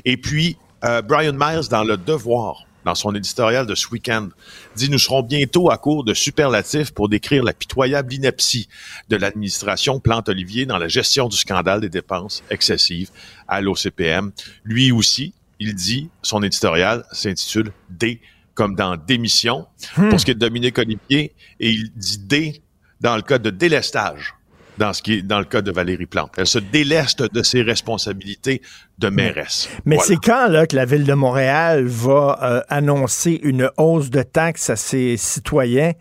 Et 0.03 0.17
puis, 0.17 0.57
euh, 0.83 1.01
Brian 1.01 1.33
Myers, 1.33 1.67
dans 1.69 1.83
Le 1.83 1.97
Devoir, 1.97 2.65
dans 2.85 2.95
son 2.95 3.13
éditorial 3.15 3.65
de 3.65 3.75
ce 3.75 3.87
week-end, 3.89 4.29
dit 4.75 4.89
Nous 4.89 4.99
serons 4.99 5.23
bientôt 5.23 5.71
à 5.71 5.77
court 5.77 6.03
de 6.03 6.13
superlatifs 6.13 6.91
pour 6.91 7.09
décrire 7.09 7.43
la 7.43 7.51
pitoyable 7.51 8.13
ineptie 8.13 8.69
de 9.09 9.17
l'administration 9.17 9.99
Plante-Olivier 9.99 10.65
dans 10.65 10.77
la 10.77 10.87
gestion 10.87 11.27
du 11.27 11.35
scandale 11.35 11.81
des 11.81 11.89
dépenses 11.89 12.43
excessives 12.49 13.09
à 13.47 13.59
l'OCPM. 13.59 14.31
Lui 14.63 14.91
aussi, 14.91 15.33
il 15.59 15.73
dit, 15.73 16.09
son 16.21 16.43
éditorial 16.43 17.05
s'intitule 17.11 17.71
D 17.89 18.21
comme 18.53 18.75
dans 18.75 18.95
démission 18.95 19.67
hmm. 19.97 20.09
pour 20.09 20.19
ce 20.19 20.25
qui 20.25 20.31
est 20.31 20.35
de 20.35 20.39
Dominique 20.39 20.77
Olivier 20.77 21.33
et 21.59 21.69
il 21.71 21.91
dit 21.95 22.19
D 22.19 22.61
dans 23.01 23.15
le 23.15 23.21
cas 23.21 23.39
de 23.39 23.49
délestage 23.49 24.34
dans 24.77 24.93
ce 24.93 25.01
qui 25.01 25.13
est 25.13 25.21
dans 25.21 25.39
le 25.39 25.45
cas 25.45 25.61
de 25.61 25.71
Valérie 25.71 26.05
Plante. 26.05 26.33
Elle 26.37 26.47
se 26.47 26.59
déleste 26.59 27.23
de 27.33 27.43
ses 27.43 27.61
responsabilités 27.61 28.61
de 28.97 29.09
mairesse. 29.09 29.69
Mais 29.85 29.97
c'est 29.99 30.17
quand 30.17 30.47
là 30.47 30.67
que 30.67 30.75
la 30.75 30.85
ville 30.85 31.05
de 31.05 31.13
Montréal 31.13 31.85
va 31.85 32.39
euh, 32.41 32.61
annoncer 32.69 33.39
une 33.43 33.69
hausse 33.77 34.09
de 34.09 34.21
taxes 34.21 34.69
à 34.69 34.75
ses 34.75 35.17
citoyens? 35.17 35.93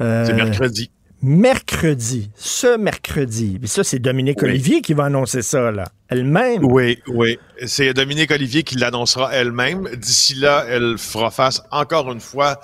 Euh, 0.00 0.24
C'est 0.24 0.34
mercredi. 0.34 0.90
Mercredi, 1.24 2.32
ce 2.34 2.76
mercredi. 2.76 3.60
Et 3.62 3.68
ça, 3.68 3.84
c'est 3.84 4.00
Dominique 4.00 4.42
Olivier 4.42 4.80
qui 4.80 4.92
va 4.92 5.04
annoncer 5.04 5.42
ça, 5.42 5.70
là, 5.70 5.84
elle-même. 6.08 6.64
Oui, 6.64 6.98
oui. 7.06 7.38
C'est 7.64 7.94
Dominique 7.94 8.32
Olivier 8.32 8.64
qui 8.64 8.74
l'annoncera 8.74 9.32
elle-même. 9.32 9.88
D'ici 9.96 10.34
là, 10.34 10.64
elle 10.68 10.96
fera 10.98 11.30
face 11.30 11.62
encore 11.70 12.10
une 12.10 12.18
fois 12.18 12.58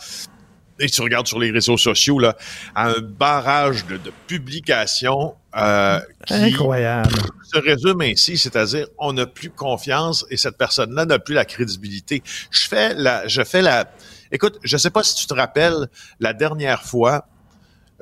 et 0.78 0.88
tu 0.88 1.02
regardes 1.02 1.26
sur 1.26 1.38
les 1.38 1.50
réseaux 1.50 1.76
sociaux, 1.76 2.18
là, 2.18 2.36
à 2.74 2.88
un 2.88 3.00
barrage 3.00 3.86
de, 3.86 3.96
de 3.96 4.12
publications 4.26 5.34
euh, 5.56 6.00
qui 6.26 6.34
Incroyable. 6.34 7.10
se 7.52 7.58
résume 7.58 8.00
ainsi, 8.02 8.38
c'est-à-dire 8.38 8.86
on 8.98 9.12
n'a 9.14 9.26
plus 9.26 9.50
confiance 9.50 10.24
et 10.30 10.36
cette 10.36 10.56
personne-là 10.56 11.06
n'a 11.06 11.18
plus 11.18 11.34
la 11.34 11.44
crédibilité. 11.44 12.22
Je 12.50 12.68
fais 12.68 12.94
la, 12.94 13.26
je 13.26 13.42
fais 13.42 13.62
la. 13.62 13.90
Écoute, 14.30 14.58
je 14.62 14.76
sais 14.76 14.90
pas 14.90 15.02
si 15.02 15.14
tu 15.14 15.26
te 15.26 15.34
rappelles 15.34 15.88
la 16.20 16.34
dernière 16.34 16.82
fois 16.82 17.24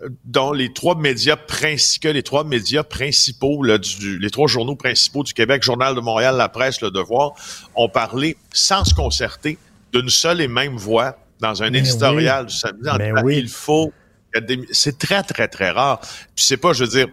euh, 0.03 0.09
dont 0.25 0.53
les 0.53 0.73
trois 0.73 0.97
médias 0.97 1.37
principaux, 1.37 2.13
les 2.13 2.25
trois 2.25 2.45
médias 2.45 2.83
principaux, 2.83 3.63
là, 3.63 3.79
du, 3.79 4.19
les 4.19 4.31
trois 4.31 4.49
journaux 4.49 4.77
principaux 4.77 5.23
du 5.23 5.33
Québec, 5.33 5.63
Journal 5.63 5.95
de 5.95 6.01
Montréal, 6.01 6.37
La 6.37 6.49
Presse, 6.49 6.81
Le 6.81 6.91
Devoir, 6.91 7.33
ont 7.77 7.89
parlé 7.89 8.37
sans 8.53 8.85
se 8.85 8.93
concerter 8.93 9.57
d'une 9.93 10.11
seule 10.11 10.41
et 10.41 10.49
même 10.49 10.77
voix 10.77 11.17
dans 11.41 11.63
un 11.63 11.73
éditorial 11.73 12.47
du 12.47 12.55
samedi 12.55 12.89
en 12.89 13.23
oui. 13.23 13.39
il 13.39 13.49
faut. 13.49 13.93
C'est 14.71 14.99
très, 14.99 15.23
très, 15.23 15.49
très 15.49 15.71
rare. 15.71 16.01
Puis 16.35 16.45
c'est 16.45 16.57
pas, 16.59 16.73
je 16.73 16.85
veux 16.85 16.91
dire, 16.91 17.09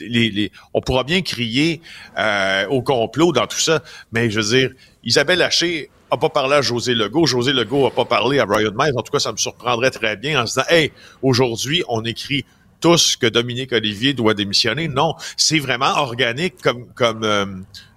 les, 0.00 0.30
les, 0.30 0.52
on 0.72 0.80
pourra 0.80 1.04
bien 1.04 1.20
crier 1.22 1.80
euh, 2.18 2.66
au 2.68 2.82
complot 2.82 3.32
dans 3.32 3.46
tout 3.46 3.58
ça, 3.58 3.82
mais 4.10 4.30
je 4.30 4.40
veux 4.40 4.56
dire, 4.56 4.70
Isabelle 5.04 5.42
Haché 5.42 5.90
a 6.10 6.16
pas 6.16 6.28
parlé 6.28 6.56
à 6.56 6.62
José 6.62 6.94
Legault, 6.94 7.26
José 7.26 7.52
Legault 7.52 7.86
a 7.86 7.90
pas 7.90 8.04
parlé 8.04 8.38
à 8.38 8.46
Brian 8.46 8.72
Myers. 8.74 8.92
En 8.96 9.02
tout 9.02 9.12
cas, 9.12 9.18
ça 9.18 9.32
me 9.32 9.36
surprendrait 9.36 9.90
très 9.90 10.16
bien 10.16 10.42
en 10.42 10.46
se 10.46 10.60
disant, 10.60 10.66
hey, 10.68 10.92
aujourd'hui, 11.22 11.82
on 11.88 12.02
écrit 12.04 12.44
tous 12.80 13.16
que 13.16 13.26
Dominique 13.26 13.72
Olivier 13.72 14.12
doit 14.12 14.34
démissionner. 14.34 14.88
Non, 14.88 15.14
c'est 15.36 15.58
vraiment 15.58 15.96
organique 15.98 16.60
comme 16.62 16.86
comme 16.94 17.24
euh, 17.24 17.46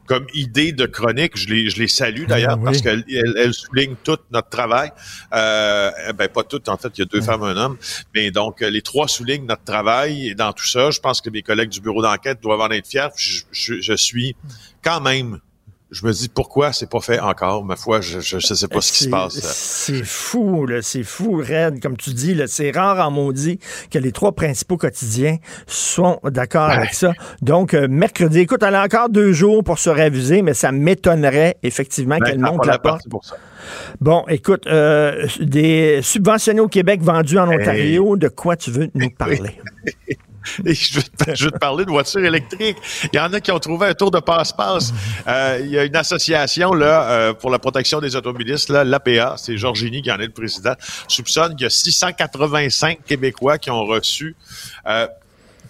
comme 0.06 0.28
idée 0.34 0.72
de 0.72 0.86
chronique. 0.86 1.38
Je 1.38 1.48
les, 1.48 1.70
je 1.70 1.80
les 1.80 1.88
salue 1.88 2.26
d'ailleurs 2.26 2.58
oui. 2.58 2.66
parce 2.66 2.82
qu'elle 2.82 3.04
elle, 3.10 3.54
souligne 3.54 3.96
tout 4.04 4.18
notre 4.32 4.50
travail. 4.50 4.92
Euh, 5.34 5.92
ben 6.14 6.28
pas 6.28 6.44
tout, 6.44 6.62
en 6.70 6.78
fait, 6.78 6.90
il 6.98 7.02
y 7.02 7.04
a 7.04 7.06
deux 7.06 7.22
femmes, 7.22 7.44
un 7.44 7.58
homme. 7.58 7.78
Mais 8.14 8.32
donc, 8.32 8.62
les 8.62 8.82
trois 8.82 9.08
soulignent 9.08 9.46
notre 9.46 9.64
travail 9.64 10.30
et 10.30 10.36
dans 10.36 10.54
tout 10.54 10.66
ça, 10.66 10.92
je 10.92 11.00
pense 11.00 11.22
que 11.22 11.30
mes 11.30 11.42
collègues 11.42 11.70
du 11.70 11.82
bureau 11.82 12.02
d'enquête 12.02 12.42
doivent 12.42 12.62
en 12.62 12.70
être 12.70 12.88
fiers. 12.88 13.08
Je, 13.16 13.42
je, 13.52 13.82
je 13.82 13.94
suis 13.94 14.36
quand 14.84 15.02
même 15.02 15.40
je 15.96 16.06
me 16.06 16.12
dis 16.12 16.28
pourquoi 16.28 16.74
c'est 16.74 16.90
pas 16.90 17.00
fait 17.00 17.20
encore? 17.20 17.64
Ma 17.64 17.78
foi, 17.78 18.02
je 18.02 18.20
je 18.20 18.38
sais 18.38 18.68
pas 18.68 18.82
ce 18.82 18.92
qui 18.92 19.06
se 19.06 19.10
passe. 19.10 19.36
C'est 19.36 20.04
fou, 20.04 20.66
là, 20.66 20.82
c'est 20.82 21.04
fou, 21.04 21.38
Red, 21.38 21.82
comme 21.82 21.96
tu 21.96 22.10
dis. 22.10 22.38
C'est 22.48 22.72
rare 22.72 23.08
en 23.08 23.12
maudit 23.12 23.60
que 23.90 23.98
les 23.98 24.12
trois 24.12 24.34
principaux 24.34 24.76
quotidiens 24.76 25.38
sont 25.68 26.20
d'accord 26.26 26.68
ouais. 26.68 26.76
avec 26.76 26.94
ça. 26.94 27.14
Donc, 27.42 27.74
euh, 27.74 27.88
mercredi, 27.90 28.40
écoute, 28.40 28.62
elle 28.62 28.76
a 28.76 28.84
encore 28.84 29.10
deux 29.10 29.32
jours 29.32 29.64
pour 29.64 29.80
se 29.80 29.90
réviser, 29.90 30.42
mais 30.42 30.54
ça 30.54 30.74
m'étonnerait 30.74 31.58
effectivement 31.64 32.18
ben, 32.18 32.26
qu'elle 32.26 32.40
monte 32.40 32.66
la 32.66 32.78
porte. 32.78 33.08
Pour 33.10 33.24
ça. 33.24 33.38
Bon, 34.02 34.26
écoute, 34.28 34.68
euh, 34.68 35.26
des 35.40 36.02
subventionnés 36.02 36.60
au 36.60 36.68
Québec 36.68 37.02
vendus 37.02 37.38
en 37.38 37.50
Ontario, 37.50 38.16
hey. 38.16 38.20
de 38.20 38.28
quoi 38.28 38.58
tu 38.58 38.70
veux 38.70 38.90
nous 38.94 39.10
parler? 39.18 39.62
Et 40.66 40.74
je, 40.74 41.00
veux, 41.00 41.36
je 41.36 41.46
veux 41.46 41.52
te 41.52 41.58
parler 41.58 41.86
de 41.86 41.90
voitures 41.90 42.24
électriques. 42.24 42.78
Il 43.12 43.18
y 43.18 43.20
en 43.20 43.32
a 43.34 43.40
qui 43.40 43.52
ont 43.52 43.60
trouvé 43.60 43.88
un 43.88 43.94
tour 43.94 44.12
de 44.12 44.20
passe-passe. 44.20 44.94
Euh, 45.28 45.60
il 45.62 45.70
y 45.70 45.80
a 45.80 45.84
une 45.84 45.96
association 45.96 46.74
là 46.74 47.10
euh, 47.10 47.34
pour 47.34 47.50
la 47.50 47.60
protection 47.60 48.00
des 48.00 48.16
automobilistes, 48.16 48.70
là, 48.70 48.84
l'APA, 48.84 49.36
c'est 49.38 49.58
Georgini 49.58 50.02
qui 50.02 50.12
en 50.12 50.20
est 50.20 50.28
le 50.28 50.32
président, 50.32 50.74
soupçonne 51.08 51.56
qu'il 51.56 51.64
y 51.64 51.68
a 51.68 51.70
685 51.70 53.00
Québécois 53.06 53.58
qui 53.58 53.72
ont 53.72 53.86
reçu 53.86 54.36
euh, 54.88 55.08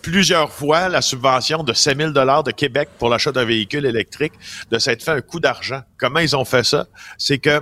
plusieurs 0.02 0.52
fois 0.52 0.88
la 0.90 1.02
subvention 1.02 1.64
de 1.64 1.74
5 1.74 1.98
000 1.98 2.12
de 2.12 2.52
Québec 2.52 2.90
pour 3.00 3.10
l'achat 3.10 3.32
d'un 3.32 3.46
véhicule 3.46 3.86
électrique, 3.86 4.34
de 4.70 4.78
s'être 4.78 5.04
fait 5.04 5.12
un 5.12 5.22
coup 5.22 5.40
d'argent. 5.40 5.82
Comment 5.98 6.20
ils 6.20 6.36
ont 6.36 6.46
fait 6.46 6.64
ça? 6.64 6.86
C'est 7.18 7.40
que 7.40 7.62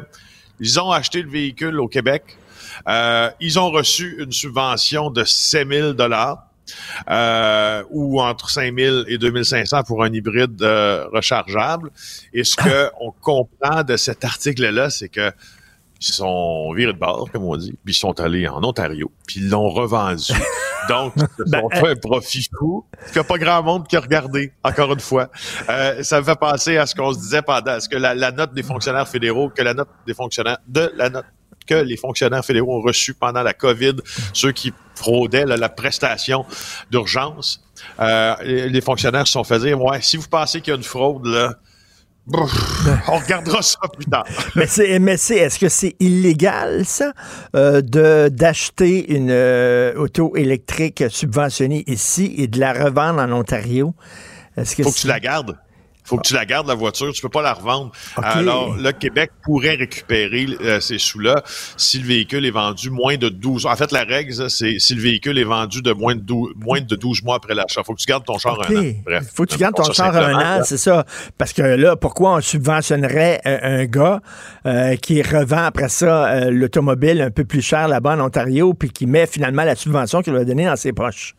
ils 0.60 0.80
ont 0.80 0.92
acheté 0.92 1.22
le 1.22 1.30
véhicule 1.30 1.80
au 1.80 1.88
Québec. 1.88 2.24
Euh, 2.88 3.30
ils 3.40 3.60
ont 3.60 3.70
reçu 3.72 4.16
une 4.20 4.32
subvention 4.32 5.10
de 5.10 5.24
5 5.24 5.68
000 5.70 5.94
euh, 7.10 7.84
ou 7.90 8.22
entre 8.22 8.50
5000 8.50 9.06
et 9.08 9.18
2500 9.18 9.84
pour 9.84 10.04
un 10.04 10.12
hybride 10.12 10.62
euh, 10.62 11.08
rechargeable. 11.12 11.90
Et 12.34 12.44
ce 12.44 12.56
que 12.56 12.90
on 13.02 13.12
comprend 13.12 13.84
de 13.84 13.98
cet 13.98 14.24
article-là, 14.24 14.90
c'est 14.90 15.10
que 15.10 15.32
ils 16.06 16.14
sont 16.14 16.74
virés 16.74 16.92
de 16.92 16.98
bord, 16.98 17.30
comme 17.32 17.46
on 17.46 17.56
dit, 17.56 17.78
puis 17.86 17.94
ils 17.94 17.98
sont 17.98 18.20
allés 18.20 18.46
en 18.46 18.62
Ontario, 18.62 19.10
puis 19.26 19.40
ils 19.40 19.50
l'ont 19.50 19.70
revendu. 19.70 20.34
Donc, 20.90 21.14
ils 21.16 21.22
se 21.22 21.60
sont 21.60 21.70
fait 21.70 21.92
un 21.92 21.96
profit 21.96 22.46
fou. 22.60 22.84
Il 23.08 23.14
n'y 23.14 23.20
a 23.20 23.24
pas 23.24 23.38
grand 23.38 23.64
monde 23.64 23.88
qui 23.88 23.96
a 23.96 24.02
regardé, 24.02 24.52
encore 24.66 24.92
une 24.92 25.00
fois. 25.00 25.30
Euh, 25.70 26.04
ça 26.04 26.20
me 26.20 26.26
fait 26.26 26.36
penser 26.36 26.76
à 26.76 26.86
ce 26.86 26.94
qu'on 26.94 27.14
se 27.14 27.20
disait 27.20 27.42
pendant, 27.42 27.80
ce 27.80 27.88
que 27.88 27.96
la, 27.96 28.14
la 28.14 28.34
note 28.34 28.54
des 28.54 28.64
fonctionnaires 28.64 29.08
fédéraux, 29.08 29.50
que 29.50 29.62
la 29.62 29.74
note 29.74 29.88
des 30.06 30.14
fonctionnaires, 30.14 30.58
de 30.68 30.92
la 30.98 31.10
note 31.10 31.26
que 31.66 31.76
les 31.76 31.98
fonctionnaires 31.98 32.46
fédéraux 32.46 32.78
ont 32.78 32.82
reçu 32.82 33.14
pendant 33.14 33.44
la 33.44 33.54
COVID, 33.54 33.96
ceux 34.34 34.52
qui 34.52 34.74
fraudaient 34.96 35.46
là, 35.46 35.58
la 35.58 35.70
prestation 35.70 36.46
d'urgence. 36.92 37.64
Euh, 38.00 38.36
les, 38.44 38.70
les, 38.70 38.82
fonctionnaires 38.82 39.28
se 39.28 39.34
sont 39.34 39.44
fait 39.44 39.60
dire, 39.60 39.82
ouais, 39.82 40.02
si 40.02 40.18
vous 40.18 40.28
pensez 40.30 40.62
qu'il 40.62 40.72
y 40.72 40.76
a 40.76 40.78
une 40.78 40.84
fraude, 40.84 41.26
là, 41.26 41.54
on 42.28 43.18
regardera 43.18 43.62
ça 43.62 43.80
plus 43.94 44.06
tard. 44.06 44.26
mais 44.56 44.68
c'est, 44.68 45.00
mais 45.00 45.18
c'est, 45.18 45.38
est-ce 45.38 45.60
que 45.60 45.68
c'est 45.68 45.96
illégal 46.00 46.86
ça, 46.86 47.12
euh, 47.56 47.82
de 47.82 48.30
d'acheter 48.30 49.14
une 49.14 49.30
euh, 49.30 49.94
auto 49.96 50.36
électrique 50.36 51.04
subventionnée 51.10 51.84
ici 51.88 52.34
et 52.38 52.48
de 52.48 52.60
la 52.60 52.74
revendre 52.74 53.20
en 53.20 53.32
Ontario? 53.32 53.94
Est-ce 54.56 54.76
que 54.76 54.84
faut 54.84 54.92
que 54.92 54.98
tu 54.98 55.08
la 55.08 55.20
gardes 55.20 55.58
faut 56.04 56.18
que 56.18 56.28
tu 56.28 56.34
la 56.34 56.46
gardes, 56.46 56.68
la 56.68 56.76
voiture. 56.76 57.12
Tu 57.14 57.22
peux 57.22 57.30
pas 57.30 57.42
la 57.42 57.54
revendre. 57.54 57.92
Okay. 58.18 58.28
Alors, 58.28 58.76
le 58.76 58.92
Québec 58.92 59.32
pourrait 59.44 59.76
récupérer 59.76 60.48
euh, 60.62 60.80
ces 60.80 60.98
sous-là 60.98 61.44
si 61.78 62.00
le 62.00 62.08
véhicule 62.08 62.46
est 62.46 62.52
vendu 62.52 62.90
moins 62.90 63.18
de 63.18 63.30
12... 63.30 63.66
En 63.66 63.76
fait, 63.76 63.92
la 63.92 64.04
règle, 64.04 64.50
c'est 64.50 64.80
si 64.80 64.96
le 64.96 65.02
véhicule 65.02 65.38
est 65.38 65.44
vendu 65.44 65.82
de 65.82 65.94
moins 65.94 66.16
de 66.16 66.22
12, 66.22 66.54
moins 66.58 66.82
de 66.82 66.96
12 66.96 67.24
mois 67.24 67.36
après 67.36 67.56
l'achat. 67.56 67.84
faut 67.84 67.94
que 67.94 68.02
tu 68.02 68.08
gardes 68.08 68.26
ton 68.26 68.38
char 68.38 68.60
okay. 68.60 68.76
un 68.76 68.82
an. 68.82 68.94
Bref. 69.06 69.32
faut 69.34 69.46
que 69.46 69.54
tu 69.54 69.58
gardes 69.58 69.76
ton 69.76 69.92
char 69.92 70.16
un 70.16 70.60
an, 70.60 70.64
c'est 70.64 70.78
ça. 70.78 71.06
Parce 71.38 71.54
que 71.54 71.62
là, 71.62 71.96
pourquoi 71.96 72.36
on 72.36 72.42
subventionnerait 72.42 73.42
un, 73.46 73.82
un 73.82 73.86
gars 73.86 74.22
euh, 74.66 74.96
qui 74.96 75.22
revend 75.22 75.64
après 75.64 75.90
ça 75.90 76.26
euh, 76.28 76.52
l'automobile 76.52 77.22
un 77.22 77.32
peu 77.32 77.46
plus 77.46 77.62
cher 77.62 77.88
là-bas 77.88 78.16
en 78.16 78.22
Ontario 78.22 78.74
puis 78.74 78.90
qui 78.90 79.06
met 79.06 79.28
finalement 79.28 79.64
la 79.64 79.76
subvention 79.76 80.22
qu'il 80.22 80.34
va 80.34 80.44
donner 80.44 80.66
dans 80.66 80.76
ses 80.76 80.94
poches? 80.94 81.36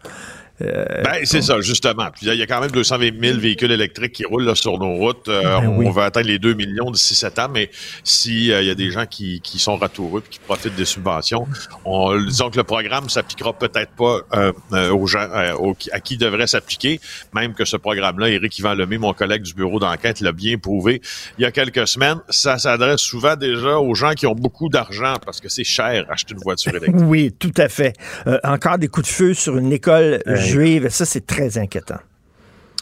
Euh, 0.62 0.84
ben, 1.02 1.18
c'est 1.24 1.42
ça, 1.42 1.60
justement. 1.60 2.10
Puis 2.12 2.26
il 2.26 2.34
y 2.34 2.42
a 2.42 2.46
quand 2.46 2.60
même 2.60 2.70
220 2.70 3.20
000 3.20 3.38
véhicules 3.38 3.72
électriques 3.72 4.12
qui 4.12 4.24
roulent 4.24 4.44
là, 4.44 4.54
sur 4.54 4.78
nos 4.78 4.94
routes. 4.94 5.28
Euh, 5.28 5.42
ben 5.42 5.68
on, 5.68 5.78
oui. 5.78 5.92
va 5.92 6.04
atteindre 6.04 6.28
les 6.28 6.38
2 6.38 6.54
millions 6.54 6.90
d'ici 6.90 7.14
7 7.14 7.38
ans, 7.40 7.48
mais 7.52 7.70
s'il 8.04 8.52
euh, 8.52 8.62
y 8.62 8.70
a 8.70 8.74
des 8.74 8.90
gens 8.90 9.06
qui, 9.06 9.40
qui 9.40 9.58
sont 9.58 9.76
ratoureux 9.76 10.22
et 10.24 10.30
qui 10.30 10.38
profitent 10.38 10.76
des 10.76 10.84
subventions, 10.84 11.48
on, 11.84 12.16
disons 12.16 12.50
que 12.50 12.56
le 12.56 12.64
programme 12.64 13.08
s'appliquera 13.08 13.52
peut-être 13.52 13.92
pas 13.92 14.20
euh, 14.32 14.90
aux 14.90 15.06
gens 15.06 15.26
aux, 15.58 15.76
à 15.90 16.00
qui 16.00 16.16
devrait 16.16 16.46
s'appliquer, 16.46 17.00
même 17.34 17.54
que 17.54 17.64
ce 17.64 17.76
programme-là, 17.76 18.28
Éric 18.28 18.58
Yvan 18.58 18.74
Lemay, 18.74 18.98
mon 18.98 19.12
collègue 19.12 19.42
du 19.42 19.54
bureau 19.54 19.80
d'enquête, 19.80 20.20
l'a 20.20 20.32
bien 20.32 20.58
prouvé 20.58 21.00
il 21.38 21.42
y 21.42 21.44
a 21.44 21.50
quelques 21.50 21.88
semaines. 21.88 22.18
Ça 22.28 22.58
s'adresse 22.58 23.00
souvent 23.00 23.34
déjà 23.34 23.78
aux 23.78 23.94
gens 23.94 24.12
qui 24.12 24.26
ont 24.26 24.34
beaucoup 24.34 24.68
d'argent 24.68 25.14
parce 25.24 25.40
que 25.40 25.48
c'est 25.48 25.64
cher 25.64 26.06
acheter 26.08 26.34
une 26.34 26.40
voiture 26.40 26.76
électrique. 26.76 26.94
Oui, 27.06 27.34
tout 27.36 27.52
à 27.56 27.68
fait. 27.68 27.94
encore 28.44 28.78
des 28.78 28.88
coups 28.88 29.08
de 29.08 29.12
feu 29.12 29.34
sur 29.34 29.56
une 29.56 29.72
école 29.72 30.22
juive, 30.44 30.88
ça, 30.88 31.04
c'est 31.04 31.26
très 31.26 31.58
inquiétant. 31.58 31.98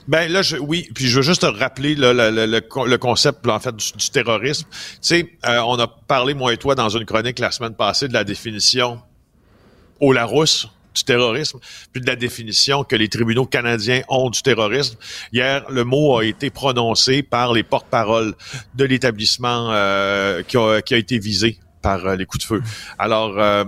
Ben 0.08 0.30
là, 0.30 0.42
je, 0.42 0.56
oui, 0.56 0.88
puis 0.94 1.06
je 1.06 1.16
veux 1.16 1.22
juste 1.22 1.42
te 1.42 1.46
rappeler 1.46 1.94
là, 1.94 2.12
le, 2.12 2.30
le, 2.30 2.46
le, 2.46 2.98
concept 2.98 3.46
en 3.46 3.60
fait 3.60 3.74
du, 3.74 3.92
du 3.92 4.10
terrorisme. 4.10 4.66
Tu 4.70 4.98
sais, 5.00 5.32
euh, 5.46 5.60
on 5.60 5.78
a 5.78 5.86
parlé 5.86 6.34
moi 6.34 6.52
et 6.52 6.56
toi 6.56 6.74
dans 6.74 6.88
une 6.88 7.04
chronique 7.04 7.38
la 7.38 7.52
semaine 7.52 7.74
passée 7.74 8.08
de 8.08 8.12
la 8.12 8.24
définition 8.24 9.00
au 10.00 10.12
Larousse 10.12 10.68
du 10.94 11.04
terrorisme, 11.04 11.58
puis 11.92 12.02
de 12.02 12.06
la 12.06 12.16
définition 12.16 12.84
que 12.84 12.96
les 12.96 13.08
tribunaux 13.08 13.46
canadiens 13.46 14.02
ont 14.08 14.28
du 14.28 14.42
terrorisme. 14.42 14.96
Hier, 15.32 15.64
le 15.70 15.84
mot 15.84 16.18
a 16.18 16.24
été 16.24 16.50
prononcé 16.50 17.22
par 17.22 17.52
les 17.52 17.62
porte-paroles 17.62 18.34
de 18.74 18.84
l'établissement 18.84 19.70
euh, 19.70 20.42
qui, 20.42 20.56
a, 20.56 20.82
qui 20.82 20.94
a 20.94 20.98
été 20.98 21.18
visé 21.18 21.58
par 21.82 22.06
euh, 22.06 22.16
les 22.16 22.24
coups 22.24 22.44
de 22.44 22.46
feu. 22.46 22.62
Alors, 22.98 23.38
euh, 23.38 23.64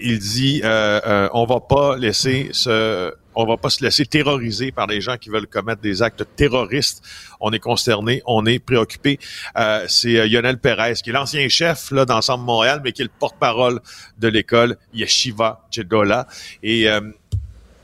il 0.00 0.18
dit, 0.18 0.62
euh, 0.64 1.28
on 1.34 1.44
va 1.44 1.60
pas 1.60 1.96
laisser 1.96 2.48
ce 2.52 3.12
on 3.34 3.46
va 3.46 3.56
pas 3.56 3.70
se 3.70 3.82
laisser 3.84 4.06
terroriser 4.06 4.72
par 4.72 4.86
des 4.86 5.00
gens 5.00 5.16
qui 5.16 5.28
veulent 5.28 5.46
commettre 5.46 5.80
des 5.80 6.02
actes 6.02 6.24
terroristes. 6.36 7.02
On 7.40 7.52
est 7.52 7.58
consterné, 7.58 8.22
on 8.26 8.44
est 8.46 8.58
préoccupé. 8.58 9.18
Euh, 9.56 9.84
c'est 9.88 10.28
Lionel 10.28 10.58
Perez, 10.58 10.94
qui 10.94 11.10
est 11.10 11.12
l'ancien 11.12 11.48
chef 11.48 11.90
là 11.90 12.04
d'Ensemble 12.04 12.44
Montréal, 12.44 12.80
mais 12.82 12.92
qui 12.92 13.02
est 13.02 13.04
le 13.04 13.10
porte-parole 13.18 13.80
de 14.18 14.28
l'école 14.28 14.76
Yeshiva 14.92 15.66
Jedola. 15.70 16.26
Et 16.62 16.88
euh, 16.88 17.00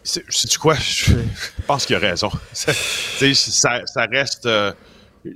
c'est 0.03 0.57
quoi? 0.57 0.75
Je 0.75 1.13
pense 1.67 1.87
qu'il 1.87 1.97
a 1.97 1.99
raison. 1.99 2.31
ça, 2.53 2.73
ça 3.87 4.07
reste, 4.11 4.47
euh, 4.47 4.73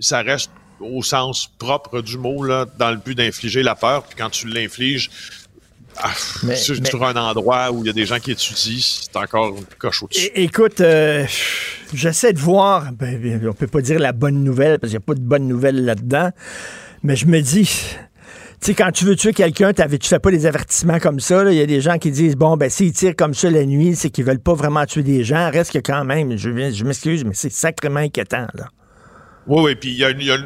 ça 0.00 0.22
reste 0.22 0.50
au 0.80 1.02
sens 1.02 1.50
propre 1.58 2.00
du 2.00 2.16
mot 2.16 2.42
là, 2.42 2.66
dans 2.78 2.90
le 2.90 2.96
but 2.96 3.14
d'infliger 3.14 3.62
la 3.62 3.74
peur. 3.74 4.04
Puis 4.04 4.16
quand 4.16 4.30
tu 4.30 4.48
l'infliges, 4.48 5.10
ah, 5.96 6.12
mais, 6.42 6.56
sur, 6.56 6.76
mais, 6.80 6.88
sur, 6.88 7.04
un 7.04 7.14
endroit 7.16 7.70
où 7.70 7.82
il 7.82 7.86
y 7.86 7.90
a 7.90 7.92
des 7.92 8.06
gens 8.06 8.18
qui 8.18 8.32
étudient, 8.32 8.80
c'est 8.80 9.16
encore 9.16 9.56
une 9.56 9.64
coche 9.78 10.02
au-dessus. 10.02 10.30
Écoute, 10.34 10.80
euh, 10.80 11.26
j'essaie 11.92 12.32
de 12.32 12.38
voir, 12.38 12.92
ben, 12.92 13.40
on 13.48 13.52
peut 13.52 13.66
pas 13.66 13.80
dire 13.80 13.98
la 13.98 14.12
bonne 14.12 14.42
nouvelle, 14.42 14.78
parce 14.78 14.90
qu'il 14.90 14.98
n'y 14.98 15.04
a 15.04 15.06
pas 15.06 15.14
de 15.14 15.20
bonne 15.20 15.46
nouvelle 15.46 15.84
là-dedans, 15.84 16.30
mais 17.02 17.16
je 17.16 17.26
me 17.26 17.40
dis, 17.40 17.64
tu 17.64 18.56
sais, 18.60 18.74
quand 18.74 18.92
tu 18.92 19.04
veux 19.04 19.16
tuer 19.16 19.32
quelqu'un, 19.32 19.72
tu 19.72 20.08
fais 20.08 20.18
pas 20.18 20.30
des 20.30 20.46
avertissements 20.46 20.98
comme 20.98 21.20
ça. 21.20 21.50
Il 21.50 21.56
y 21.56 21.62
a 21.62 21.66
des 21.66 21.80
gens 21.80 21.98
qui 21.98 22.10
disent, 22.10 22.36
bon, 22.36 22.56
ben, 22.56 22.70
s'ils 22.70 22.92
tirent 22.92 23.16
comme 23.16 23.34
ça 23.34 23.50
la 23.50 23.64
nuit, 23.64 23.96
c'est 23.96 24.10
qu'ils 24.10 24.24
veulent 24.24 24.38
pas 24.38 24.54
vraiment 24.54 24.84
tuer 24.86 25.02
des 25.02 25.24
gens. 25.24 25.50
Reste 25.50 25.72
que 25.72 25.78
quand 25.78 26.04
même, 26.04 26.36
je, 26.36 26.50
je 26.72 26.84
m'excuse, 26.84 27.24
mais 27.24 27.34
c'est 27.34 27.52
sacrément 27.52 28.00
inquiétant, 28.00 28.46
là. 28.54 28.68
Oui, 29.46 29.62
oui, 29.62 29.74
puis 29.74 29.90
il 29.90 29.98
y 29.98 30.04
a, 30.04 30.10
y 30.10 30.30
a 30.30 30.36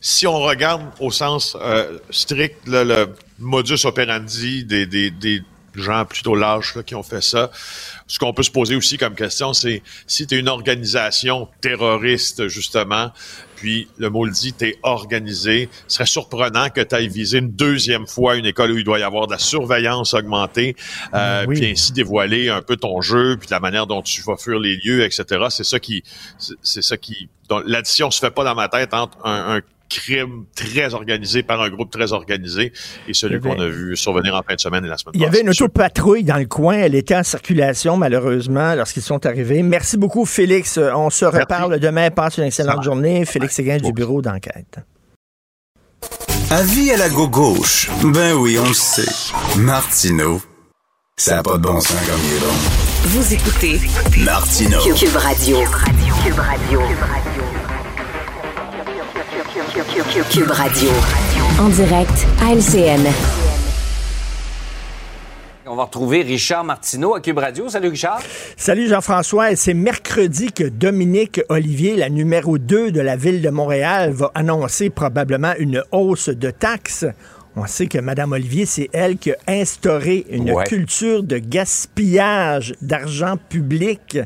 si 0.00 0.26
on 0.26 0.38
regarde 0.38 0.82
au 1.00 1.10
sens 1.10 1.56
euh, 1.60 1.98
strict 2.10 2.56
le 2.66 3.08
modus 3.38 3.84
operandi 3.84 4.64
des, 4.64 4.86
des, 4.86 5.10
des 5.10 5.42
gens 5.74 6.04
plutôt 6.04 6.34
lâches 6.34 6.74
là, 6.74 6.82
qui 6.82 6.94
ont 6.94 7.02
fait 7.02 7.22
ça, 7.22 7.50
ce 8.06 8.18
qu'on 8.18 8.32
peut 8.32 8.42
se 8.42 8.50
poser 8.50 8.76
aussi 8.76 8.98
comme 8.98 9.14
question, 9.14 9.52
c'est 9.52 9.82
si 10.06 10.26
tu 10.26 10.36
es 10.36 10.38
une 10.38 10.48
organisation 10.48 11.48
terroriste, 11.60 12.48
justement, 12.48 13.12
puis 13.56 13.88
le 13.98 14.08
mot 14.10 14.24
le 14.24 14.30
dit, 14.30 14.52
tu 14.52 14.66
es 14.66 14.78
organisé, 14.82 15.68
ce 15.86 15.96
serait 15.96 16.06
surprenant 16.06 16.70
que 16.70 16.80
tu 16.80 16.94
ailles 16.94 17.08
viser 17.08 17.38
une 17.38 17.50
deuxième 17.50 18.06
fois 18.06 18.36
une 18.36 18.46
école 18.46 18.72
où 18.72 18.78
il 18.78 18.84
doit 18.84 18.98
y 18.98 19.02
avoir 19.02 19.26
de 19.26 19.32
la 19.32 19.38
surveillance 19.38 20.14
augmentée, 20.14 20.76
euh, 21.14 21.44
oui. 21.46 21.58
puis 21.58 21.70
ainsi 21.70 21.92
dévoiler 21.92 22.48
un 22.48 22.62
peu 22.62 22.76
ton 22.76 23.00
jeu, 23.00 23.36
puis 23.38 23.48
la 23.50 23.60
manière 23.60 23.86
dont 23.86 24.02
tu 24.02 24.22
vas 24.22 24.36
fuir 24.36 24.58
les 24.58 24.76
lieux, 24.76 25.04
etc. 25.04 25.46
C'est 25.50 25.64
ça 25.64 25.78
qui... 25.80 26.02
C'est 26.62 26.82
ça 26.82 26.96
qui... 26.96 27.28
L'addition 27.66 28.10
se 28.10 28.18
fait 28.18 28.30
pas 28.30 28.44
dans 28.44 28.54
ma 28.54 28.68
tête 28.68 28.92
entre 28.92 29.16
un, 29.24 29.56
un 29.56 29.60
crime 29.88 30.44
très 30.54 30.94
organisé 30.94 31.42
par 31.42 31.60
un 31.60 31.70
groupe 31.70 31.90
très 31.90 32.12
organisé 32.12 32.72
et 33.06 33.14
celui 33.14 33.40
qu'on 33.40 33.58
a 33.58 33.66
vu 33.66 33.96
survenir 33.96 34.34
en 34.34 34.42
fin 34.42 34.54
de 34.54 34.60
semaine 34.60 34.84
et 34.84 34.88
la 34.88 34.96
semaine 34.96 35.12
Il 35.14 35.20
y 35.20 35.24
avait 35.24 35.40
une 35.40 35.50
autopatrouille 35.50 36.24
dans 36.24 36.36
le 36.36 36.46
coin. 36.46 36.74
Elle 36.74 36.94
était 36.94 37.16
en 37.16 37.22
circulation, 37.22 37.96
malheureusement, 37.96 38.74
lorsqu'ils 38.74 39.02
sont 39.02 39.24
arrivés. 39.26 39.62
Merci 39.62 39.96
beaucoup, 39.96 40.24
Félix. 40.24 40.78
On 40.78 41.10
se 41.10 41.24
reparle 41.24 41.78
demain. 41.78 42.10
Passe 42.10 42.38
une 42.38 42.44
excellente 42.44 42.82
journée. 42.82 43.24
Félix 43.24 43.54
Séguin 43.54 43.78
du 43.78 43.92
bureau 43.92 44.22
d'enquête. 44.22 44.78
Avis 46.50 46.92
à 46.92 46.96
la 46.96 47.08
gauche. 47.10 47.90
Ben 48.02 48.32
oui, 48.34 48.58
on 48.58 48.68
le 48.68 48.72
sait. 48.72 49.04
Martineau, 49.58 50.40
ça 51.16 51.36
n'a 51.36 51.42
pas 51.42 51.58
de 51.58 51.62
bon 51.62 51.80
sens 51.80 51.96
comme 52.06 52.20
il 52.24 52.36
est 52.36 52.40
bon. 52.40 52.54
Vous 53.04 53.34
écoutez 53.34 53.80
Martineau. 54.24 54.80
Cube 54.94 55.16
Radio. 55.16 55.58
Cube 56.24 56.38
Radio. 56.38 56.80
Cube 56.80 57.00
Radio. 57.00 57.57
En 61.58 61.68
direct 61.70 62.26
à 62.42 62.52
LCN. 62.52 63.00
On 65.66 65.76
va 65.76 65.84
retrouver 65.84 66.22
Richard 66.22 66.62
Martineau 66.62 67.14
à 67.14 67.20
Cube 67.20 67.38
Radio. 67.38 67.68
Salut 67.68 67.88
Richard. 67.88 68.20
Salut 68.56 68.88
Jean-François. 68.88 69.56
C'est 69.56 69.74
mercredi 69.74 70.52
que 70.52 70.64
Dominique 70.64 71.40
Olivier, 71.48 71.96
la 71.96 72.10
numéro 72.10 72.58
2 72.58 72.90
de 72.90 73.00
la 73.00 73.16
ville 73.16 73.40
de 73.40 73.50
Montréal, 73.50 74.12
va 74.12 74.30
annoncer 74.34 74.90
probablement 74.90 75.54
une 75.58 75.82
hausse 75.90 76.28
de 76.28 76.50
taxes. 76.50 77.06
On 77.60 77.66
sait 77.66 77.88
que 77.88 77.98
Mme 77.98 78.30
Olivier, 78.32 78.66
c'est 78.66 78.88
elle 78.92 79.16
qui 79.18 79.32
a 79.32 79.36
instauré 79.48 80.24
une 80.30 80.52
Ouais. 80.52 80.62
culture 80.64 81.24
de 81.24 81.38
gaspillage 81.38 82.74
d'argent 82.82 83.36
public. 83.48 84.16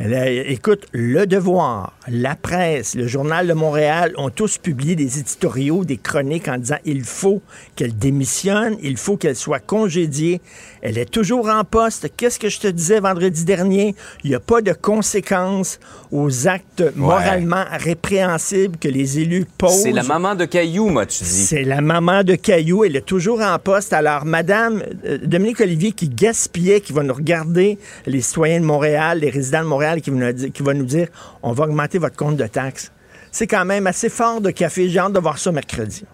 Elle 0.00 0.14
a- 0.14 0.28
écoute, 0.28 0.86
Le 0.92 1.24
Devoir, 1.26 1.92
la 2.08 2.34
presse, 2.34 2.96
le 2.96 3.06
Journal 3.06 3.46
de 3.46 3.52
Montréal 3.52 4.14
ont 4.18 4.30
tous 4.30 4.58
publié 4.58 4.96
des 4.96 5.20
éditoriaux, 5.20 5.84
des 5.84 5.96
chroniques 5.96 6.48
en 6.48 6.58
disant 6.58 6.78
il 6.84 7.04
faut 7.04 7.40
qu'elle 7.76 7.96
démissionne, 7.96 8.76
il 8.82 8.96
faut 8.96 9.16
qu'elle 9.16 9.36
soit 9.36 9.60
congédiée. 9.60 10.40
Elle 10.80 10.98
est 10.98 11.08
toujours 11.10 11.48
en 11.50 11.62
poste. 11.62 12.08
Qu'est-ce 12.16 12.40
que 12.40 12.48
je 12.48 12.58
te 12.58 12.66
disais 12.66 12.98
vendredi 12.98 13.44
dernier? 13.44 13.94
Il 14.24 14.30
n'y 14.30 14.34
a 14.36 14.40
pas 14.40 14.60
de 14.60 14.72
conséquences 14.72 15.78
aux 16.10 16.48
actes 16.48 16.82
moralement 16.96 17.64
répréhensibles 17.70 18.76
que 18.76 18.88
les 18.88 19.20
élus 19.20 19.46
posent. 19.56 19.82
C'est 19.84 19.92
la 19.92 20.02
maman 20.02 20.34
de 20.34 20.46
Caillou, 20.46 20.88
m'as-tu 20.88 21.22
dit? 21.22 21.30
C'est 21.30 21.62
la 21.62 21.80
maman 21.80 22.24
de 22.24 22.34
Caillou. 22.34 22.71
Elle 22.84 22.96
est 22.96 23.06
toujours 23.06 23.40
en 23.42 23.58
poste. 23.58 23.92
Alors, 23.92 24.24
Madame 24.24 24.82
euh, 25.04 25.18
Dominique 25.22 25.60
Olivier 25.60 25.92
qui 25.92 26.08
gaspillait, 26.08 26.80
qui 26.80 26.92
va 26.92 27.02
nous 27.02 27.14
regarder, 27.14 27.78
les 28.06 28.20
citoyens 28.22 28.60
de 28.60 28.64
Montréal, 28.64 29.18
les 29.20 29.30
résidents 29.30 29.62
de 29.62 29.68
Montréal, 29.68 30.00
qui, 30.00 30.10
va 30.10 30.16
nous 30.16 30.32
dire- 30.32 30.52
qui 30.52 30.62
va 30.62 30.74
nous 30.74 30.84
dire 30.84 31.08
on 31.42 31.52
va 31.52 31.64
augmenter 31.64 31.98
votre 31.98 32.16
compte 32.16 32.36
de 32.36 32.46
taxes. 32.46 32.90
C'est 33.30 33.46
quand 33.46 33.64
même 33.64 33.86
assez 33.86 34.08
fort 34.08 34.40
de 34.40 34.50
café. 34.50 34.88
J'ai 34.88 34.98
hâte 34.98 35.12
de 35.12 35.20
voir 35.20 35.38
ça 35.38 35.52
mercredi. 35.52 36.04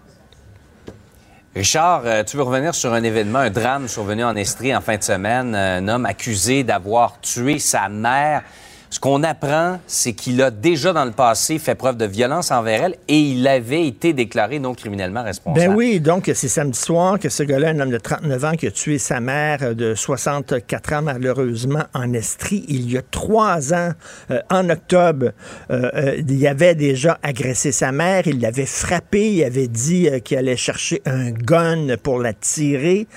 Richard, 1.55 2.03
euh, 2.05 2.23
tu 2.23 2.37
veux 2.37 2.43
revenir 2.43 2.75
sur 2.75 2.93
un 2.93 3.03
événement, 3.03 3.39
un 3.39 3.49
drame 3.49 3.87
survenu 3.87 4.23
en 4.23 4.35
Estrie 4.35 4.75
en 4.75 4.81
fin 4.81 4.97
de 4.97 5.03
semaine. 5.03 5.55
Un 5.55 5.87
homme 5.87 6.05
accusé 6.05 6.63
d'avoir 6.63 7.19
tué 7.21 7.57
sa 7.59 7.89
mère. 7.89 8.43
Ce 8.91 8.99
qu'on 8.99 9.21
apprend, 9.23 9.79
c'est 9.85 10.13
qu'il 10.13 10.41
a 10.41 10.49
déjà 10.49 10.93
dans 10.93 11.05
le 11.05 11.11
passé 11.11 11.59
fait 11.59 11.75
preuve 11.75 11.95
de 11.97 12.05
violence 12.05 12.49
envers 12.49 12.85
elle 12.85 12.95
et 13.07 13.19
il 13.19 13.47
avait 13.47 13.85
été 13.85 14.13
déclaré 14.13 14.57
non 14.57 14.73
criminellement 14.73 15.23
responsable. 15.23 15.67
Ben 15.67 15.75
oui, 15.75 15.99
donc 15.99 16.31
c'est 16.33 16.47
samedi 16.47 16.79
soir 16.79 17.19
que 17.19 17.29
ce 17.29 17.43
gars-là, 17.43 17.69
un 17.69 17.79
homme 17.79 17.91
de 17.91 17.99
39 17.99 18.45
ans 18.45 18.53
qui 18.53 18.65
a 18.65 18.71
tué 18.71 18.97
sa 18.97 19.19
mère 19.19 19.75
de 19.75 19.93
64 19.93 20.93
ans 20.93 21.01
malheureusement 21.03 21.83
en 21.93 22.13
Estrie, 22.13 22.65
il 22.67 22.91
y 22.91 22.97
a 22.97 23.03
trois 23.03 23.73
ans, 23.73 23.91
euh, 24.31 24.41
en 24.49 24.69
octobre, 24.69 25.33
euh, 25.69 25.91
euh, 25.93 26.21
il 26.27 26.47
avait 26.47 26.73
déjà 26.75 27.19
agressé 27.21 27.71
sa 27.71 27.91
mère, 27.91 28.25
il 28.25 28.41
l'avait 28.41 28.65
frappée, 28.65 29.33
il 29.33 29.43
avait 29.43 29.67
dit 29.67 30.09
qu'il 30.23 30.37
allait 30.37 30.57
chercher 30.57 31.01
un 31.05 31.29
gun 31.29 31.95
pour 32.01 32.19
la 32.19 32.33
tirer. 32.33 33.07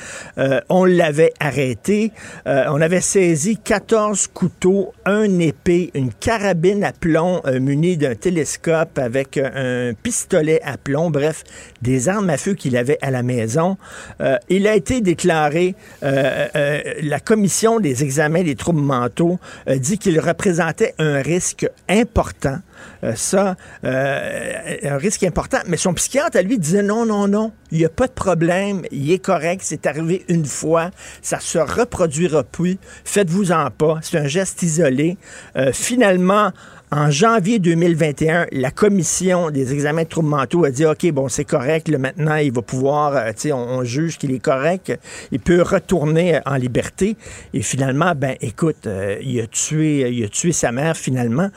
On 0.69 0.85
l'avait 0.85 1.33
arrêté, 1.41 2.13
on 2.47 2.81
avait 2.81 3.01
saisi 3.01 3.57
14 3.57 4.29
couteaux, 4.29 4.93
un 5.05 5.39
épée, 5.39 5.62
une 5.69 6.13
carabine 6.13 6.83
à 6.85 6.93
plomb 6.93 7.41
euh, 7.47 7.61
munie 7.61 7.97
d'un 7.97 8.15
télescope 8.15 8.99
avec 8.99 9.37
euh, 9.37 9.91
un 9.91 9.95
pistolet 9.95 10.61
à 10.63 10.77
plomb, 10.77 11.11
bref, 11.11 11.45
des 11.83 12.09
armes 12.09 12.31
à 12.31 12.37
feu 12.37 12.55
qu'il 12.55 12.77
avait 12.77 12.99
à 13.01 13.11
la 13.11 13.23
maison. 13.23 13.77
Euh, 14.21 14.39
il 14.49 14.67
a 14.67 14.75
été 14.75 15.01
déclaré, 15.01 15.75
la 16.03 17.21
commission 17.21 17.81
des 17.81 18.03
examens 18.03 18.43
des 18.43 18.57
troubles 18.57 18.81
mentaux 18.81 19.39
dit 19.69 19.99
qu'il 19.99 20.19
représentait 20.21 20.95
un 20.99 21.23
risque 21.23 21.69
important. 21.89 22.59
Euh, 23.05 23.15
ça, 23.17 23.57
euh, 23.85 24.77
un 24.85 24.97
risque 24.97 25.25
important. 25.25 25.59
Mais 25.67 25.77
son 25.77 25.95
psychiatre, 25.95 26.37
à 26.37 26.43
lui, 26.43 26.59
disait 26.59 26.83
non, 26.83 27.05
non, 27.05 27.27
non, 27.27 27.53
il 27.73 27.79
n'y 27.79 27.85
a 27.85 27.89
pas 27.89 28.07
de 28.07 28.13
problème, 28.13 28.83
il 28.91 29.11
est 29.11 29.19
correct, 29.19 29.63
c'est 29.65 29.87
arrivé 29.87 30.25
une 30.29 30.45
fois, 30.45 30.91
ça 31.21 31.41
se 31.41 31.59
reproduira 31.59 32.45
plus, 32.45 32.79
faites-vous-en 33.05 33.71
pas, 33.71 33.99
c'est 34.03 34.19
un 34.19 34.27
geste 34.27 34.63
isolé. 34.63 35.17
Euh, 35.57 35.73
finalement, 35.73 36.53
en 36.91 37.11
janvier 37.11 37.59
2021, 37.59 38.47
la 38.53 38.71
commission 38.71 39.51
des 39.51 39.73
examens 39.73 40.03
de 40.03 40.09
troubles 40.09 40.29
mentaux 40.29 40.65
a 40.65 40.71
dit 40.71 40.85
OK, 40.85 41.11
bon, 41.11 41.29
c'est 41.29 41.45
correct, 41.45 41.89
là, 41.89 41.99
maintenant, 41.99 42.37
il 42.37 42.53
va 42.53 42.63
pouvoir, 42.63 43.17
euh, 43.17 43.29
tu 43.31 43.49
sais, 43.49 43.53
on, 43.53 43.83
juge 43.83 44.19
qu'il 44.19 44.33
est 44.33 44.39
correct, 44.39 44.93
il 45.33 45.41
peut 45.41 45.63
retourner 45.63 46.41
en 46.47 46.55
liberté. 46.55 47.17
Et 47.55 47.63
finalement, 47.63 48.13
ben, 48.15 48.37
écoute, 48.41 48.89
il, 49.23 49.41
a 49.41 49.47
tué, 49.47 50.09
il 50.11 50.25
a 50.25 50.29
tué 50.29 50.53
sa 50.53 50.71
mère 50.71 50.97
finalement. 50.97 51.51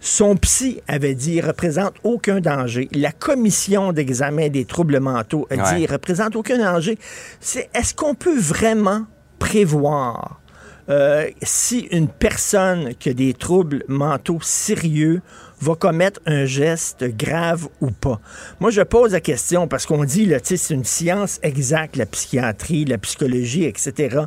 Son 0.00 0.36
psy 0.36 0.80
avait 0.86 1.14
dit 1.14 1.34
il 1.34 1.40
représente 1.44 1.94
aucun 2.04 2.40
danger. 2.40 2.88
La 2.92 3.12
commission 3.12 3.92
d'examen 3.92 4.48
des 4.48 4.64
troubles 4.64 5.00
mentaux 5.00 5.46
a 5.50 5.56
dit 5.56 5.82
il 5.82 5.90
représente 5.90 6.36
aucun 6.36 6.58
danger. 6.58 6.98
C'est 7.40 7.68
est-ce 7.74 7.94
qu'on 7.94 8.14
peut 8.14 8.38
vraiment 8.38 9.06
prévoir 9.38 10.40
euh, 10.88 11.28
si 11.42 11.80
une 11.90 12.08
personne 12.08 12.94
qui 12.94 13.10
a 13.10 13.12
des 13.12 13.34
troubles 13.34 13.84
mentaux 13.88 14.38
sérieux 14.40 15.20
va 15.60 15.74
commettre 15.74 16.20
un 16.26 16.44
geste 16.44 17.04
grave 17.16 17.68
ou 17.80 17.90
pas. 17.90 18.20
Moi, 18.60 18.70
je 18.70 18.82
pose 18.82 19.12
la 19.12 19.20
question 19.20 19.68
parce 19.68 19.86
qu'on 19.86 20.04
dit, 20.04 20.26
là, 20.26 20.40
tu 20.40 20.48
sais, 20.48 20.56
c'est 20.56 20.74
une 20.74 20.84
science 20.84 21.38
exacte, 21.42 21.96
la 21.96 22.06
psychiatrie, 22.06 22.84
la 22.84 22.98
psychologie, 22.98 23.64
etc. 23.64 24.20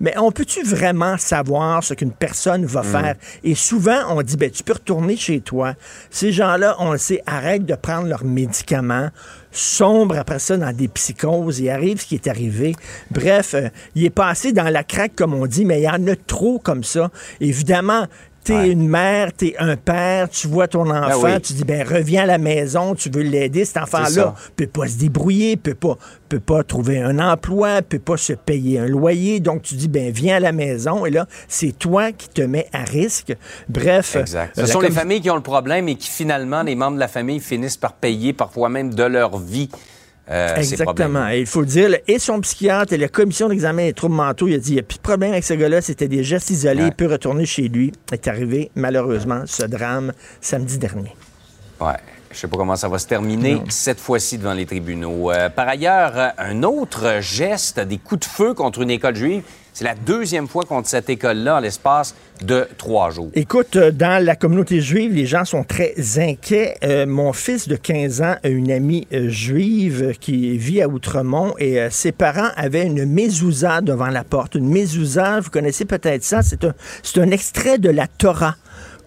Mais 0.00 0.14
on 0.18 0.32
peut-tu 0.32 0.62
vraiment 0.62 1.16
savoir 1.18 1.84
ce 1.84 1.94
qu'une 1.94 2.12
personne 2.12 2.64
va 2.64 2.82
faire? 2.82 3.14
Et 3.44 3.54
souvent, 3.54 3.98
on 4.10 4.22
dit, 4.22 4.36
ben, 4.36 4.50
tu 4.50 4.62
peux 4.62 4.72
retourner 4.74 5.16
chez 5.16 5.40
toi. 5.40 5.74
Ces 6.10 6.32
gens-là, 6.32 6.76
on 6.78 6.92
le 6.92 6.98
sait, 6.98 7.22
arrêtent 7.26 7.66
de 7.66 7.74
prendre 7.74 8.08
leurs 8.08 8.24
médicaments 8.24 9.10
sombre 9.52 10.18
après 10.18 10.38
ça 10.38 10.56
dans 10.56 10.74
des 10.74 10.88
psychoses. 10.88 11.60
Il 11.60 11.68
arrive 11.68 12.00
ce 12.00 12.06
qui 12.06 12.14
est 12.14 12.26
arrivé. 12.26 12.74
Bref, 13.10 13.54
euh, 13.54 13.68
il 13.94 14.04
est 14.04 14.10
passé 14.10 14.52
dans 14.52 14.68
la 14.68 14.82
craque, 14.82 15.14
comme 15.14 15.34
on 15.34 15.46
dit, 15.46 15.64
mais 15.64 15.80
il 15.80 15.84
y 15.84 15.88
en 15.88 16.06
a 16.06 16.16
trop 16.16 16.58
comme 16.58 16.82
ça. 16.82 17.10
Évidemment, 17.40 18.06
T'es 18.44 18.54
Ouais. 18.54 18.70
une 18.70 18.88
mère, 18.88 19.32
t'es 19.32 19.54
un 19.60 19.76
père, 19.76 20.28
tu 20.28 20.48
vois 20.48 20.66
ton 20.66 20.90
enfant, 20.90 21.20
oui. 21.22 21.40
tu 21.40 21.52
dis 21.52 21.62
ben 21.62 21.86
reviens 21.86 22.24
à 22.24 22.26
la 22.26 22.38
maison, 22.38 22.96
tu 22.96 23.08
veux 23.08 23.22
l'aider, 23.22 23.64
cet 23.64 23.76
enfant-là 23.76 24.34
peut 24.56 24.66
pas 24.66 24.88
se 24.88 24.98
débrouiller, 24.98 25.56
peut 25.56 25.74
pas 25.76 25.96
peut 26.28 26.40
pas 26.40 26.64
trouver 26.64 26.98
un 27.00 27.20
emploi, 27.20 27.82
peut 27.82 28.00
pas 28.00 28.16
se 28.16 28.32
payer 28.32 28.80
un 28.80 28.86
loyer, 28.86 29.38
donc 29.38 29.62
tu 29.62 29.74
dis 29.76 29.86
ben 29.86 30.10
viens 30.10 30.36
à 30.36 30.40
la 30.40 30.50
maison 30.50 31.06
et 31.06 31.10
là 31.10 31.26
c'est 31.46 31.78
toi 31.78 32.10
qui 32.10 32.28
te 32.28 32.42
mets 32.42 32.66
à 32.72 32.82
risque. 32.82 33.32
Bref, 33.68 34.16
Exact. 34.16 34.58
euh, 34.58 34.62
Ce 34.62 34.66
la 34.66 34.72
sont 34.72 34.80
les 34.80 34.90
familles 34.90 35.20
qui 35.20 35.30
ont 35.30 35.36
le 35.36 35.40
problème 35.42 35.88
et 35.88 35.94
qui 35.94 36.08
finalement, 36.08 36.62
les 36.64 36.74
membres 36.74 36.96
de 36.96 37.00
la 37.00 37.08
famille 37.08 37.38
finissent 37.38 37.76
par 37.76 37.92
payer 37.92 38.32
parfois 38.32 38.68
même 38.68 38.92
de 38.92 39.04
leur 39.04 39.38
vie. 39.38 39.68
Euh, 40.30 40.56
Exactement. 40.56 41.28
Et 41.28 41.40
il 41.40 41.46
faut 41.46 41.60
le 41.60 41.66
dire, 41.66 41.96
et 42.06 42.18
son 42.18 42.40
psychiatre 42.40 42.92
et 42.92 42.96
la 42.98 43.08
commission 43.08 43.48
d'examen 43.48 43.86
des 43.86 43.92
troubles 43.92 44.14
mentaux, 44.14 44.48
il 44.48 44.54
a 44.54 44.58
dit 44.58 44.70
il 44.70 44.74
n'y 44.74 44.80
a 44.80 44.84
plus 44.84 44.98
de 44.98 45.02
problème 45.02 45.32
avec 45.32 45.44
ce 45.44 45.54
gars-là, 45.54 45.80
c'était 45.80 46.08
des 46.08 46.22
gestes 46.24 46.50
isolés, 46.50 46.82
Ouais. 46.82 46.88
il 46.88 46.94
peut 46.94 47.06
retourner 47.10 47.44
chez 47.46 47.68
lui. 47.68 47.92
Est 48.12 48.28
arrivé, 48.28 48.70
malheureusement, 48.74 49.42
ce 49.46 49.64
drame 49.64 50.12
samedi 50.40 50.78
dernier. 50.78 51.14
Ouais. 51.80 51.94
Je 52.30 52.38
sais 52.38 52.48
pas 52.48 52.56
comment 52.56 52.76
ça 52.76 52.88
va 52.88 52.98
se 52.98 53.06
terminer 53.06 53.60
cette 53.68 54.00
fois-ci 54.00 54.38
devant 54.38 54.54
les 54.54 54.64
tribunaux. 54.64 55.30
Euh, 55.30 55.50
par 55.50 55.68
ailleurs, 55.68 56.32
un 56.38 56.62
autre 56.62 57.18
geste, 57.20 57.78
des 57.80 57.98
coups 57.98 58.20
de 58.26 58.32
feu 58.32 58.54
contre 58.54 58.80
une 58.80 58.90
école 58.90 59.16
juive. 59.16 59.42
C'est 59.74 59.84
la 59.84 59.94
deuxième 59.94 60.48
fois 60.48 60.64
contre 60.64 60.86
cette 60.86 61.08
école-là 61.08 61.56
en 61.56 61.60
l'espace 61.60 62.14
de 62.42 62.68
trois 62.76 63.10
jours. 63.10 63.30
Écoute, 63.34 63.76
euh, 63.76 63.90
dans 63.90 64.22
la 64.22 64.36
communauté 64.36 64.82
juive, 64.82 65.14
les 65.14 65.24
gens 65.24 65.46
sont 65.46 65.64
très 65.64 65.94
inquiets. 66.18 66.76
Euh, 66.84 67.06
mon 67.06 67.32
fils 67.32 67.68
de 67.68 67.76
15 67.76 68.20
ans 68.20 68.36
a 68.42 68.48
une 68.48 68.70
amie 68.70 69.06
euh, 69.14 69.30
juive 69.30 70.12
qui 70.20 70.58
vit 70.58 70.82
à 70.82 70.88
Outremont 70.88 71.54
et 71.58 71.88
ses 71.90 72.12
parents 72.12 72.50
avaient 72.56 72.84
une 72.84 73.06
mezouza 73.06 73.80
devant 73.80 74.08
la 74.08 74.24
porte. 74.24 74.56
Une 74.56 74.68
mezouza, 74.68 75.40
vous 75.40 75.50
connaissez 75.50 75.86
peut-être 75.86 76.22
ça, 76.22 76.42
c'est 76.42 76.64
un, 76.64 76.74
c'est 77.02 77.20
un 77.20 77.30
extrait 77.30 77.78
de 77.78 77.88
la 77.88 78.06
Torah 78.06 78.56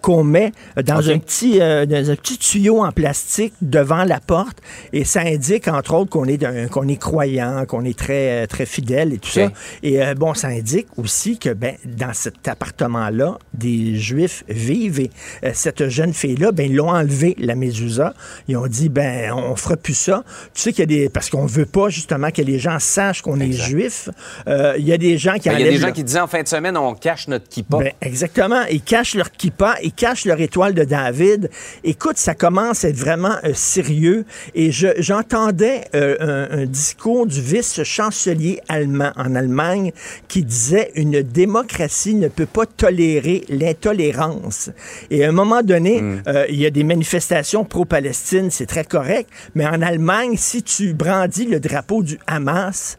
qu'on 0.06 0.22
met 0.22 0.52
dans, 0.84 1.10
un 1.10 1.18
petit, 1.18 1.58
dans 1.58 2.10
un 2.10 2.14
petit 2.14 2.38
tuyau 2.38 2.84
en 2.84 2.92
plastique 2.92 3.54
devant 3.60 4.04
la 4.04 4.20
porte 4.20 4.58
et 4.92 5.04
ça 5.04 5.22
indique, 5.22 5.66
entre 5.66 5.94
autres, 5.94 6.10
qu'on 6.10 6.26
est, 6.26 6.70
qu'on 6.70 6.86
est 6.86 6.96
croyant, 6.96 7.64
qu'on 7.66 7.84
est 7.84 7.98
très, 7.98 8.46
très 8.46 8.66
fidèle 8.66 9.14
et 9.14 9.18
tout 9.18 9.30
ça. 9.30 9.50
Et 9.82 9.98
bon, 10.14 10.32
ça 10.34 10.46
indique 10.46 10.86
aussi 10.96 11.40
que 11.40 11.52
ben, 11.52 11.74
dans 11.84 12.12
cet 12.12 12.46
appartement-là, 12.46 13.36
des 13.52 13.96
Juifs 13.96 14.44
vivent 14.48 15.00
et 15.00 15.10
cette 15.52 15.88
jeune 15.88 16.12
fille-là, 16.12 16.52
ben, 16.52 16.70
ils 16.70 16.76
l'ont 16.76 16.90
enlevé, 16.90 17.34
la 17.40 17.56
Médusa. 17.56 18.14
Ils 18.46 18.56
ont 18.56 18.68
dit, 18.68 18.88
ben, 18.88 19.32
on 19.32 19.56
fera 19.56 19.76
plus 19.76 19.94
ça. 19.94 20.22
Tu 20.54 20.62
sais 20.62 20.70
qu'il 20.70 20.80
y 20.80 20.82
a 20.82 20.86
des... 20.86 21.08
Parce 21.08 21.30
qu'on 21.30 21.46
veut 21.46 21.66
pas, 21.66 21.88
justement, 21.88 22.30
que 22.30 22.42
les 22.42 22.60
gens 22.60 22.78
sachent 22.78 23.22
qu'on 23.22 23.40
est 23.40 23.50
juifs. 23.50 24.08
Euh, 24.46 24.76
il 24.78 24.84
y 24.84 24.92
a 24.92 24.98
des 24.98 25.18
gens 25.18 25.34
qui... 25.34 25.48
Ben, 25.48 25.58
il 25.58 25.64
y 25.64 25.68
a 25.68 25.72
des 25.72 25.78
gens 25.78 25.90
qui 25.90 26.04
disaient 26.04 26.20
en 26.20 26.28
fin 26.28 26.44
de 26.44 26.48
semaine, 26.48 26.76
on 26.76 26.94
cache 26.94 27.26
notre 27.26 27.48
kippa. 27.48 27.78
Ben, 27.78 27.92
exactement. 28.00 28.62
Ils 28.70 28.82
cachent 28.82 29.16
leur 29.16 29.32
kippa, 29.32 29.74
cachent 29.96 30.24
leur 30.24 30.40
étoile 30.40 30.74
de 30.74 30.84
David. 30.84 31.50
Écoute, 31.84 32.18
ça 32.18 32.34
commence 32.34 32.84
à 32.84 32.90
être 32.90 32.96
vraiment 32.96 33.36
euh, 33.44 33.52
sérieux. 33.54 34.24
Et 34.54 34.70
j'entendais 34.70 35.84
euh, 35.94 36.16
un, 36.20 36.60
un, 36.60 36.66
discours 36.66 37.26
du 37.26 37.40
vice-chancelier 37.40 38.60
allemand 38.68 39.12
en 39.16 39.34
Allemagne 39.34 39.92
qui 40.28 40.42
disait 40.44 40.92
une 40.94 41.22
démocratie 41.22 42.14
ne 42.14 42.28
peut 42.28 42.46
pas 42.46 42.66
tolérer 42.66 43.44
l'intolérance. 43.48 44.70
Et 45.10 45.24
à 45.24 45.28
un 45.28 45.32
moment 45.32 45.62
donné, 45.62 46.00
hmm. 46.00 46.22
il 46.48 46.60
y 46.60 46.66
a 46.66 46.70
des 46.70 46.84
manifestations 46.84 47.64
pro-Palestine, 47.64 48.50
c'est 48.50 48.66
très 48.66 48.84
correct, 48.84 49.30
mais 49.54 49.66
en 49.66 49.82
Allemagne, 49.82 50.36
si 50.36 50.62
tu 50.62 50.94
brandis 50.94 51.46
le 51.46 51.60
drapeau 51.60 52.02
du 52.02 52.18
Hamas, 52.26 52.98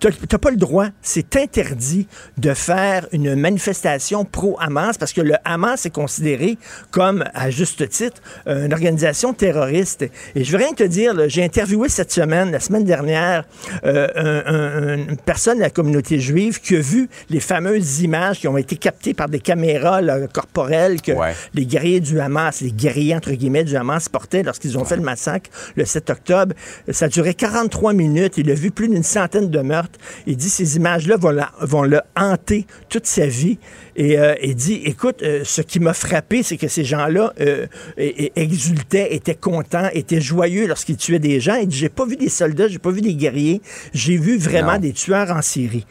tu 0.00 0.08
n'as 0.08 0.38
pas 0.38 0.50
le 0.50 0.56
droit, 0.56 0.86
c'est 1.02 1.36
interdit 1.36 2.06
de 2.36 2.54
faire 2.54 3.06
une 3.12 3.34
manifestation 3.34 4.24
pro-Hamas 4.24 4.98
parce 4.98 5.12
que 5.12 5.20
le 5.20 5.34
Hamas 5.44 5.86
est 5.86 5.90
considéré 5.90 6.58
comme, 6.90 7.24
à 7.34 7.50
juste 7.50 7.88
titre, 7.88 8.20
une 8.46 8.72
organisation 8.72 9.32
terroriste. 9.32 10.02
Et 10.34 10.44
je 10.44 10.52
veux 10.52 10.58
rien 10.58 10.72
te 10.72 10.84
dire, 10.84 11.14
j'ai 11.28 11.44
interviewé 11.44 11.88
cette 11.88 12.12
semaine, 12.12 12.50
la 12.50 12.60
semaine 12.60 12.84
dernière, 12.84 13.44
euh, 13.84 14.96
une 14.96 15.16
personne 15.16 15.58
de 15.58 15.62
la 15.62 15.70
communauté 15.70 16.20
juive 16.20 16.60
qui 16.60 16.76
a 16.76 16.80
vu 16.80 17.08
les 17.30 17.40
fameuses 17.40 18.00
images 18.00 18.40
qui 18.40 18.48
ont 18.48 18.56
été 18.56 18.76
captées 18.76 19.14
par 19.14 19.28
des 19.28 19.40
caméras 19.40 20.00
corporelles 20.32 21.02
que 21.02 21.12
les 21.54 21.66
guerriers 21.66 22.00
du 22.00 22.20
Hamas, 22.20 22.60
les 22.60 22.72
guerriers 22.72 23.14
entre 23.14 23.32
guillemets 23.32 23.64
du 23.64 23.76
Hamas 23.76 24.08
portaient 24.08 24.42
lorsqu'ils 24.42 24.78
ont 24.78 24.84
fait 24.84 24.96
le 24.96 25.02
massacre 25.02 25.50
le 25.76 25.84
7 25.84 26.10
octobre. 26.10 26.54
Ça 26.90 27.06
a 27.06 27.08
duré 27.08 27.34
43 27.34 27.92
minutes. 27.92 28.34
Il 28.36 28.50
a 28.50 28.54
vu 28.54 28.70
plus 28.70 28.88
d'une 28.88 29.02
centaine 29.02 29.50
de 29.50 29.60
meurtres. 29.60 29.87
Il 30.26 30.36
dit 30.36 30.48
ces 30.48 30.76
images-là 30.76 31.16
vont, 31.16 31.82
le 31.82 32.00
hanter 32.16 32.66
toute 32.88 33.06
sa 33.06 33.26
vie. 33.26 33.58
Et 33.96 34.18
euh, 34.18 34.34
il 34.42 34.54
dit, 34.54 34.80
écoute, 34.84 35.22
euh, 35.22 35.42
ce 35.44 35.62
qui 35.62 35.80
m'a 35.80 35.94
frappé, 35.94 36.42
c'est 36.42 36.56
que 36.56 36.68
ces 36.68 36.84
gens-là 36.84 37.32
euh, 37.40 37.66
exultaient, 37.96 39.14
étaient 39.14 39.34
contents, 39.34 39.88
étaient 39.92 40.20
joyeux 40.20 40.66
lorsqu'ils 40.66 40.96
tuaient 40.96 41.18
des 41.18 41.40
gens. 41.40 41.56
Il 41.56 41.68
dit, 41.68 41.76
j'ai 41.76 41.88
pas 41.88 42.06
vu 42.06 42.16
des 42.16 42.28
soldats, 42.28 42.68
j'ai 42.68 42.78
pas 42.78 42.90
vu 42.90 43.00
des 43.00 43.14
guerriers, 43.14 43.60
j'ai 43.92 44.16
vu 44.16 44.38
vraiment 44.38 44.78
des 44.78 44.92
tueurs 44.92 45.30
en 45.30 45.42
Syrie. 45.42 45.86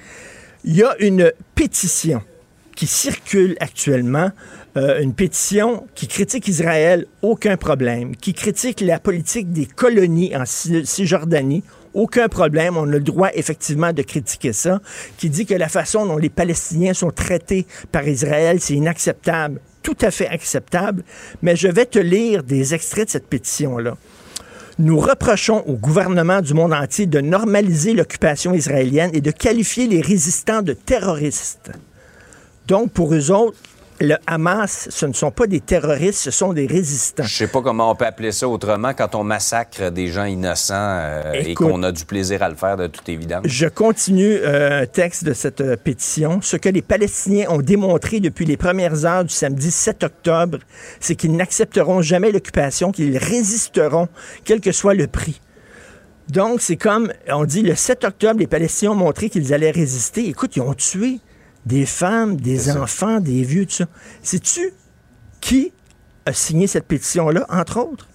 Il 0.64 0.76
y 0.76 0.84
a 0.84 0.96
une 1.00 1.32
pétition 1.56 2.22
qui 2.76 2.88
circule 2.88 3.56
actuellement, 3.60 4.32
une 4.76 5.16
pétition 5.16 5.88
qui 5.96 6.08
critique 6.08 6.48
Israël, 6.48 7.08
aucun 7.24 7.58
problème, 7.58 8.16
qui 8.16 8.36
critique 8.36 8.82
la 8.82 9.00
politique 9.00 9.52
des 9.52 9.66
colonies 9.66 10.36
en 10.36 10.44
Cisjordanie, 10.46 11.64
aucun 11.98 12.30
problème. 12.30 12.78
On 12.78 12.84
a 12.84 12.86
le 12.86 13.00
droit 13.00 13.30
effectivement 13.34 13.92
de 13.92 14.02
critiquer 14.02 14.54
ça, 14.54 14.80
qui 15.18 15.30
dit 15.30 15.46
que 15.46 15.54
la 15.54 15.68
façon 15.68 16.06
dont 16.06 16.18
les 16.18 16.30
Palestiniens 16.30 16.94
sont 16.94 17.12
traités 17.12 17.66
par 17.92 18.08
Israël, 18.08 18.60
c'est 18.62 18.76
inacceptable, 18.76 19.60
tout 19.84 19.98
à 20.02 20.12
fait 20.12 20.28
acceptable. 20.28 21.04
Mais 21.42 21.56
je 21.56 21.68
vais 21.68 21.86
te 21.86 22.00
lire 22.00 22.44
des 22.44 22.74
extraits 22.74 23.08
de 23.08 23.12
cette 23.12 23.28
pétition-là. 23.28 23.98
Nous 24.80 25.00
reprochons 25.00 25.64
au 25.66 25.74
gouvernement 25.74 26.40
du 26.42 26.54
monde 26.54 26.72
entier 26.72 27.08
de 27.08 27.20
normaliser 27.20 27.94
l'occupation 27.94 28.54
israélienne 28.54 29.10
et 29.14 29.22
de 29.22 29.32
qualifier 29.32 29.88
les 29.88 30.02
résistants 30.02 30.62
de 30.62 30.74
terroristes. 30.74 31.72
Donc, 32.68 32.92
pour 32.92 33.16
eux 33.16 33.32
autres, 33.32 33.58
le 34.00 34.16
Hamas, 34.28 34.88
ce 34.92 35.06
ne 35.06 35.14
sont 35.14 35.32
pas 35.32 35.48
des 35.48 35.60
terroristes, 35.60 36.20
ce 36.20 36.32
sont 36.32 36.54
des 36.54 36.68
résistants. 36.68 37.24
Je 37.24 37.36
sais 37.36 37.48
pas 37.48 37.62
comment 37.62 37.92
on 37.92 37.96
peut 37.96 38.06
appeler 38.06 38.32
ça 38.32 38.48
autrement 38.48 38.94
quand 38.94 39.16
on 39.16 39.24
massacre 39.24 39.90
des 39.90 40.08
gens 40.08 40.26
innocents 40.26 40.76
euh, 40.76 41.34
et 41.34 41.54
qu'on 41.54 41.82
a 41.84 41.92
du 41.92 42.06
plaisir 42.06 42.44
à 42.44 42.50
le 42.50 42.56
faire 42.56 42.78
de 42.78 42.88
toute 42.88 43.10
évidence. 43.10 43.42
Je 43.46 43.68
continue 43.68 44.38
euh, 44.38 44.84
un 44.84 44.86
texte 44.86 45.24
de 45.24 45.34
cette 45.34 45.62
euh, 45.62 45.76
pétition. 45.76 46.40
Ce 46.42 46.58
que 46.58 46.70
les 46.70 46.82
Palestiniens 46.82 47.50
ont 47.50 47.62
démontré 47.62 48.20
depuis 48.20 48.46
les 48.46 48.58
premières 48.58 49.06
heures 49.06 49.24
du 49.24 49.34
samedi 49.34 49.72
7 49.72 50.04
octobre, 50.04 50.60
c'est 51.00 51.16
qu'ils 51.16 51.36
n'accepteront 51.36 52.02
jamais 52.02 52.32
l'occupation, 52.32 52.92
qu'ils 52.92 53.18
résisteront, 53.18 54.08
quel 54.44 54.62
que 54.62 54.72
soit 54.72 54.94
le 54.94 55.08
prix. 55.08 55.42
Donc, 56.30 56.62
c'est 56.62 56.76
comme, 56.76 57.12
on 57.30 57.46
dit, 57.46 57.62
le 57.62 57.74
7 57.74 58.04
octobre, 58.04 58.40
les 58.40 58.48
Palestiniens 58.48 58.92
ont 58.92 58.96
montré 58.96 59.30
qu'ils 59.30 59.54
allaient 59.54 59.72
résister. 59.72 60.28
Écoute, 60.28 60.58
ils 60.58 60.62
ont 60.62 60.74
tué 60.74 61.20
des 61.68 61.86
femmes, 61.86 62.38
des 62.38 62.72
enfants, 62.78 63.20
des 63.20 63.44
vieux, 63.44 63.66
tout 63.66 63.76
ça. 63.76 63.86
Sais-tu 64.24 64.72
qui 65.42 65.74
a 66.26 66.32
signé 66.32 66.66
cette 66.66 66.86
pétition-là, 66.86 67.46
entre 67.50 67.80
autres? 67.80 68.08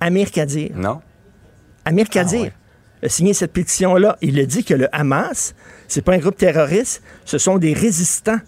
Amir 0.00 0.30
Kadir. 0.30 0.70
Non. 0.76 1.00
Amir 1.84 2.06
ah 2.08 2.12
Kadir 2.12 2.52
a 3.02 3.08
signé 3.08 3.34
cette 3.34 3.52
pétition-là. 3.52 4.16
Il 4.22 4.38
a 4.38 4.46
dit 4.46 4.62
que 4.62 4.74
le 4.74 4.88
Hamas, 4.94 5.54
c'est 5.88 6.02
pas 6.02 6.14
un 6.14 6.18
groupe 6.18 6.36
terroriste, 6.36 7.02
ce 7.24 7.38
sont 7.38 7.58
des 7.58 7.72
résistants 7.72 8.38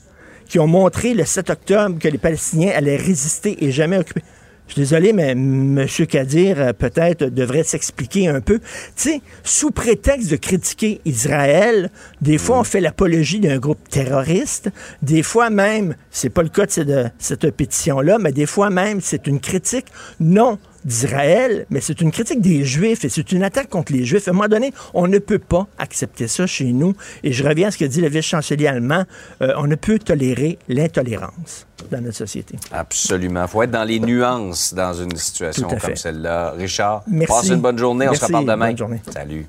qui 0.47 0.59
ont 0.59 0.67
montré 0.67 1.15
le 1.15 1.25
7 1.25 1.51
octobre 1.51 1.99
que 1.99 2.09
les 2.09 2.19
Palestiniens 2.19 2.73
allaient 2.75 2.97
résister 2.97 3.65
et 3.65 3.73
jamais 3.73 3.99
occuper. 3.99 4.23
Je 4.69 4.75
suis 4.75 4.83
désolé, 4.83 5.15
mais 5.15 5.31
M. 5.31 5.87
Kadir, 6.09 6.61
euh, 6.61 6.73
peut-être, 6.75 7.25
devrait 7.25 7.65
s'expliquer 7.65 8.29
un 8.29 8.43
peu. 8.43 8.59
Tu 8.59 8.65
sais, 8.97 9.21
sous 9.43 9.71
prétexte 9.71 10.31
de 10.31 10.37
critiquer 10.37 11.01
Israël, 11.07 11.91
des 12.21 12.37
fois, 12.37 12.61
on 12.61 12.65
fait 12.65 12.81
l'apologie 12.81 13.41
d'un 13.41 13.59
groupe 13.59 13.89
terroriste. 13.89 14.71
Des 15.01 15.23
fois 15.23 15.49
même, 15.49 15.97
c'est 16.11 16.29
pas 16.29 16.43
le 16.43 16.51
cas 16.51 16.67
de 16.67 17.07
cette 17.19 17.51
pétition-là, 17.51 18.19
mais 18.19 18.33
des 18.33 18.45
fois 18.45 18.69
même, 18.69 19.01
c'est 19.01 19.27
une 19.27 19.41
critique 19.41 19.87
non 20.21 20.59
d'Israël, 20.85 21.67
mais 21.71 21.81
c'est 21.81 22.01
une 22.01 22.11
critique 22.11 22.41
des 22.41 22.65
Juifs 22.65 23.05
et 23.05 23.09
c'est 23.09 23.33
une 23.33 23.43
attaque 23.43 23.69
contre 23.69 23.93
les 23.93 24.05
Juifs. 24.05 24.29
À 24.29 24.31
un 24.31 24.35
moment 24.35 24.49
donné, 24.49 24.73
on 24.95 25.07
ne 25.07 25.19
peut 25.19 25.39
pas 25.39 25.67
accepter 25.79 26.29
ça 26.29 26.47
chez 26.47 26.73
nous. 26.73 26.95
Et 27.23 27.33
je 27.33 27.45
reviens 27.47 27.69
à 27.69 27.71
ce 27.71 27.79
que 27.79 27.85
dit 27.85 28.01
le 28.01 28.09
vice-chancelier 28.09 28.67
allemand, 28.67 29.05
euh, 29.43 29.53
on 29.57 29.67
ne 29.67 29.75
peut 29.75 29.99
tolérer 29.99 30.59
l'intolérance 30.69 31.67
dans 31.91 32.01
notre 32.01 32.17
société. 32.17 32.57
Absolument. 32.73 33.43
Il 33.43 33.49
faut 33.49 33.63
être 33.63 33.71
dans 33.71 33.85
les 33.85 34.01
nuances 34.01 34.75
dans 34.75 34.93
une 34.95 35.17
situation 35.17 35.69
comme 35.69 35.97
celle-là. 35.97 36.53
Richard, 36.57 37.03
Merci. 37.07 37.27
passe 37.35 37.49
une 37.49 37.61
bonne 37.61 37.79
journée. 37.79 38.09
On 38.09 38.15
se 38.15 38.25
reparle 38.25 38.47
demain. 38.47 38.69
Bonne 38.69 38.79
journée. 38.79 39.01
Salut. 39.13 39.47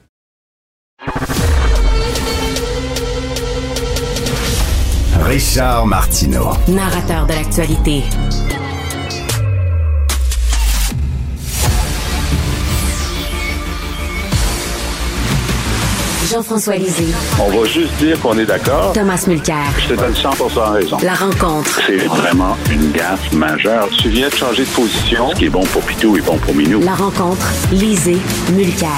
Richard 5.23 5.85
Martineau. 5.85 6.49
Narrateur 6.67 7.27
de 7.27 7.33
l'actualité. 7.33 8.03
Jean-François 16.29 16.75
Lisée. 16.75 17.07
On 17.39 17.49
va 17.49 17.65
juste 17.65 17.95
dire 17.97 18.19
qu'on 18.19 18.37
est 18.37 18.45
d'accord. 18.45 18.93
Thomas 18.93 19.23
Mulcair. 19.27 19.65
Je 19.79 19.95
te 19.95 19.99
donne 19.99 20.13
100 20.13 20.29
raison. 20.73 20.97
La 21.01 21.15
rencontre. 21.15 21.81
C'est 21.87 21.97
vraiment 22.05 22.55
une 22.71 22.91
gaffe 22.91 23.33
majeure. 23.33 23.89
Tu 23.97 24.09
viens 24.09 24.29
de 24.29 24.35
changer 24.35 24.63
de 24.63 24.69
position. 24.69 25.31
Ce 25.31 25.35
qui 25.35 25.45
est 25.45 25.49
bon 25.49 25.63
pour 25.65 25.81
Pitou 25.81 26.17
est 26.17 26.21
bon 26.21 26.37
pour 26.37 26.53
Minou. 26.53 26.81
La 26.81 26.93
rencontre. 26.93 27.47
Lisée. 27.71 28.19
Mulcair. 28.53 28.89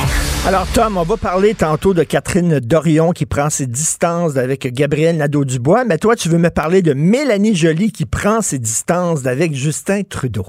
Alors, 0.46 0.68
Tom, 0.74 0.98
on 0.98 1.04
va 1.04 1.16
parler 1.16 1.54
tantôt 1.54 1.94
de 1.94 2.04
Catherine 2.04 2.60
Dorion 2.60 3.12
qui 3.12 3.26
prend 3.26 3.50
ses 3.50 3.68
distances 3.68 4.36
avec 4.36 4.68
Gabriel 4.74 5.16
Nadeau-Dubois, 5.16 5.86
mais 5.86 6.00
toi, 6.00 6.18
tu 6.18 6.28
veux 6.28 6.40
me 6.40 6.50
parler 6.50 6.82
de 6.82 6.94
Mélanie 6.94 7.56
Joly 7.56 7.94
qui 7.94 8.06
prend 8.06 8.42
ses 8.42 8.60
distances 8.60 9.26
avec 9.26 9.54
Justin 9.54 10.02
Trudeau. 10.04 10.48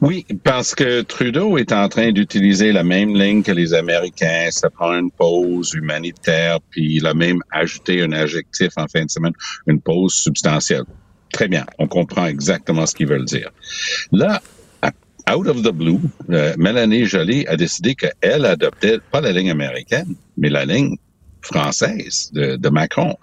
Oui, 0.00 0.26
parce 0.42 0.74
que 0.74 1.02
Trudeau 1.02 1.58
est 1.58 1.72
en 1.72 1.88
train 1.88 2.12
d'utiliser 2.12 2.72
la 2.72 2.84
même 2.84 3.14
ligne 3.14 3.42
que 3.42 3.52
les 3.52 3.74
Américains. 3.74 4.48
Ça 4.50 4.70
prend 4.70 4.92
une 4.92 5.10
pause 5.10 5.72
humanitaire, 5.74 6.58
puis 6.70 6.96
il 6.96 7.06
a 7.06 7.14
même 7.14 7.40
ajouté 7.50 8.02
un 8.02 8.12
adjectif 8.12 8.72
en 8.76 8.86
fin 8.86 9.04
de 9.04 9.10
semaine, 9.10 9.34
une 9.66 9.80
pause 9.80 10.14
substantielle. 10.14 10.84
Très 11.32 11.48
bien, 11.48 11.66
on 11.78 11.88
comprend 11.88 12.26
exactement 12.26 12.86
ce 12.86 12.94
qu'ils 12.94 13.08
veulent 13.08 13.24
dire. 13.24 13.50
Là, 14.12 14.40
out 15.30 15.48
of 15.48 15.62
the 15.62 15.72
blue, 15.72 16.00
euh, 16.30 16.54
Mélanie 16.58 17.06
Joly 17.06 17.46
a 17.46 17.56
décidé 17.56 17.94
qu'elle 17.94 18.44
adoptait 18.44 18.98
pas 19.10 19.20
la 19.20 19.32
ligne 19.32 19.50
américaine, 19.50 20.14
mais 20.36 20.50
la 20.50 20.64
ligne 20.64 20.96
française 21.40 22.30
de, 22.32 22.56
de 22.56 22.68
Macron. 22.68 23.16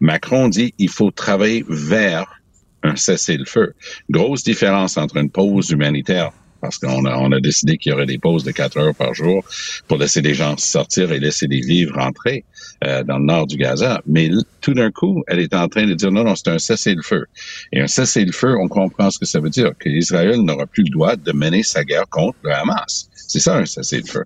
Macron 0.00 0.48
dit 0.48 0.74
il 0.78 0.88
faut 0.88 1.10
travailler 1.10 1.64
vers 1.68 2.37
un 2.82 2.96
cessez-le-feu. 2.96 3.74
Grosse 4.10 4.44
différence 4.44 4.96
entre 4.96 5.16
une 5.16 5.30
pause 5.30 5.70
humanitaire 5.70 6.32
parce 6.60 6.78
qu'on 6.78 7.04
a, 7.04 7.16
on 7.16 7.32
a 7.32 7.40
décidé 7.40 7.76
qu'il 7.76 7.90
y 7.90 7.94
aurait 7.94 8.06
des 8.06 8.18
pauses 8.18 8.44
de 8.44 8.50
quatre 8.50 8.78
heures 8.78 8.94
par 8.94 9.14
jour 9.14 9.44
pour 9.86 9.98
laisser 9.98 10.20
les 10.20 10.34
gens 10.34 10.56
sortir 10.56 11.12
et 11.12 11.20
laisser 11.20 11.46
les 11.46 11.60
vivres 11.60 11.94
rentrer 11.96 12.44
euh, 12.84 13.02
dans 13.04 13.18
le 13.18 13.24
nord 13.24 13.46
du 13.46 13.56
Gaza. 13.56 14.02
Mais 14.06 14.30
tout 14.60 14.74
d'un 14.74 14.90
coup, 14.90 15.22
elle 15.28 15.40
est 15.40 15.54
en 15.54 15.68
train 15.68 15.86
de 15.86 15.94
dire 15.94 16.10
non, 16.10 16.24
non, 16.24 16.34
c'est 16.34 16.48
un 16.48 16.58
cessez-le-feu. 16.58 17.26
Et 17.72 17.80
un 17.80 17.86
cessez-le-feu, 17.86 18.56
on 18.60 18.68
comprend 18.68 19.10
ce 19.10 19.18
que 19.18 19.26
ça 19.26 19.40
veut 19.40 19.50
dire, 19.50 19.72
qu'Israël 19.78 20.40
n'aura 20.40 20.66
plus 20.66 20.84
le 20.84 20.90
droit 20.90 21.16
de 21.16 21.32
mener 21.32 21.62
sa 21.62 21.84
guerre 21.84 22.08
contre 22.10 22.38
le 22.42 22.52
Hamas. 22.52 23.08
C'est 23.14 23.40
ça 23.40 23.56
un 23.56 23.66
cessez-le-feu. 23.66 24.24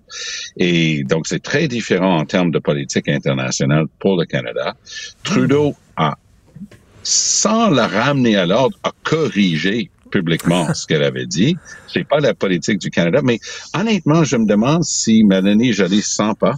Et 0.57 1.03
donc, 1.03 1.27
c'est 1.27 1.43
très 1.43 1.67
différent 1.67 2.17
en 2.19 2.25
termes 2.25 2.51
de 2.51 2.59
politique 2.59 3.09
internationale 3.09 3.85
pour 3.99 4.17
le 4.17 4.25
Canada. 4.25 4.75
Trudeau 5.23 5.75
a, 5.97 6.17
sans 7.03 7.69
la 7.69 7.87
ramener 7.87 8.35
à 8.35 8.45
l'ordre, 8.45 8.77
a 8.83 8.91
corrigé 9.03 9.89
publiquement 10.11 10.73
ce 10.73 10.85
qu'elle 10.85 11.03
avait 11.03 11.25
dit. 11.25 11.57
C'est 11.87 12.07
pas 12.07 12.19
la 12.19 12.33
politique 12.33 12.79
du 12.79 12.89
Canada, 12.89 13.21
mais 13.23 13.39
honnêtement, 13.77 14.23
je 14.23 14.37
me 14.37 14.45
demande 14.45 14.83
si 14.83 15.23
Mélanie 15.23 15.73
Joly 15.73 16.01
sent 16.01 16.33
pas 16.39 16.55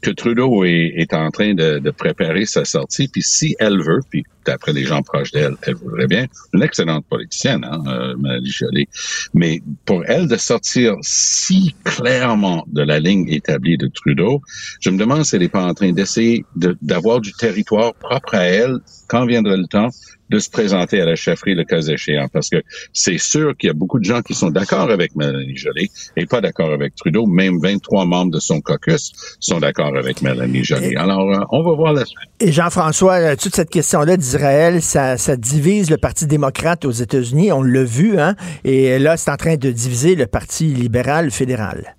que 0.00 0.10
Trudeau 0.10 0.64
est, 0.64 1.14
en 1.14 1.30
train 1.30 1.54
de, 1.54 1.78
de, 1.78 1.90
préparer 1.90 2.44
sa 2.44 2.64
sortie, 2.64 3.06
puis 3.06 3.22
si 3.22 3.54
elle 3.60 3.80
veut, 3.80 4.00
puis 4.10 4.24
d'après 4.44 4.72
les 4.72 4.84
gens 4.84 5.02
proches 5.02 5.32
d'elle, 5.32 5.56
elle 5.62 5.74
voudrait 5.74 6.06
bien, 6.06 6.26
une 6.52 6.62
excellente 6.62 7.04
politicienne, 7.06 7.64
hein, 7.64 7.82
euh, 7.86 8.14
Mélanie 8.18 8.50
Joly, 8.50 8.88
mais 9.34 9.62
pour 9.84 10.04
elle 10.06 10.28
de 10.28 10.36
sortir 10.36 10.96
si 11.02 11.74
clairement 11.84 12.64
de 12.68 12.82
la 12.82 12.98
ligne 12.98 13.28
établie 13.28 13.76
de 13.76 13.88
Trudeau, 13.88 14.42
je 14.80 14.90
me 14.90 14.98
demande 14.98 15.24
si 15.24 15.36
elle 15.36 15.42
n'est 15.42 15.48
pas 15.48 15.64
en 15.64 15.74
train 15.74 15.92
d'essayer 15.92 16.44
d'avoir 16.56 17.20
du 17.20 17.32
territoire 17.32 17.94
propre 17.94 18.34
à 18.34 18.44
elle 18.44 18.78
quand 19.08 19.26
viendra 19.26 19.56
le 19.56 19.66
temps 19.66 19.90
de 20.32 20.38
se 20.38 20.48
présenter 20.48 21.00
à 21.00 21.04
la 21.04 21.14
chefferie 21.14 21.54
le 21.54 21.64
cas 21.64 21.82
échéant, 21.82 22.26
parce 22.32 22.48
que 22.48 22.62
c'est 22.92 23.18
sûr 23.18 23.54
qu'il 23.56 23.66
y 23.66 23.70
a 23.70 23.74
beaucoup 23.74 23.98
de 23.98 24.04
gens 24.04 24.22
qui 24.22 24.34
sont 24.34 24.50
d'accord 24.50 24.90
avec 24.90 25.14
Mélanie 25.14 25.56
Joly 25.56 25.90
et 26.16 26.24
pas 26.24 26.40
d'accord 26.40 26.72
avec 26.72 26.94
Trudeau. 26.94 27.26
Même 27.26 27.58
23 27.60 28.06
membres 28.06 28.32
de 28.32 28.40
son 28.40 28.60
caucus 28.62 29.12
sont 29.40 29.60
d'accord 29.60 29.94
avec 29.94 30.22
Mélanie 30.22 30.64
Joly. 30.64 30.96
Alors, 30.96 31.30
euh, 31.30 31.44
on 31.50 31.62
va 31.62 31.74
voir 31.74 31.92
la 31.92 32.06
suite. 32.06 32.30
Et 32.40 32.50
Jean-François, 32.50 33.36
toute 33.36 33.54
cette 33.54 33.68
question-là 33.68 34.16
d'Israël, 34.32 34.80
ça, 34.80 35.36
divise 35.36 35.90
le 35.90 35.98
Parti 35.98 36.26
démocrate 36.26 36.86
aux 36.86 36.90
États-Unis. 36.90 37.52
On 37.52 37.62
l'a 37.62 37.84
vu, 37.84 38.18
hein? 38.18 38.34
Et 38.64 38.98
là, 38.98 39.18
c'est 39.18 39.30
en 39.30 39.36
train 39.36 39.56
de 39.56 39.70
diviser 39.70 40.14
le 40.14 40.26
Parti 40.26 40.68
libéral 40.68 41.30
fédéral. 41.30 41.96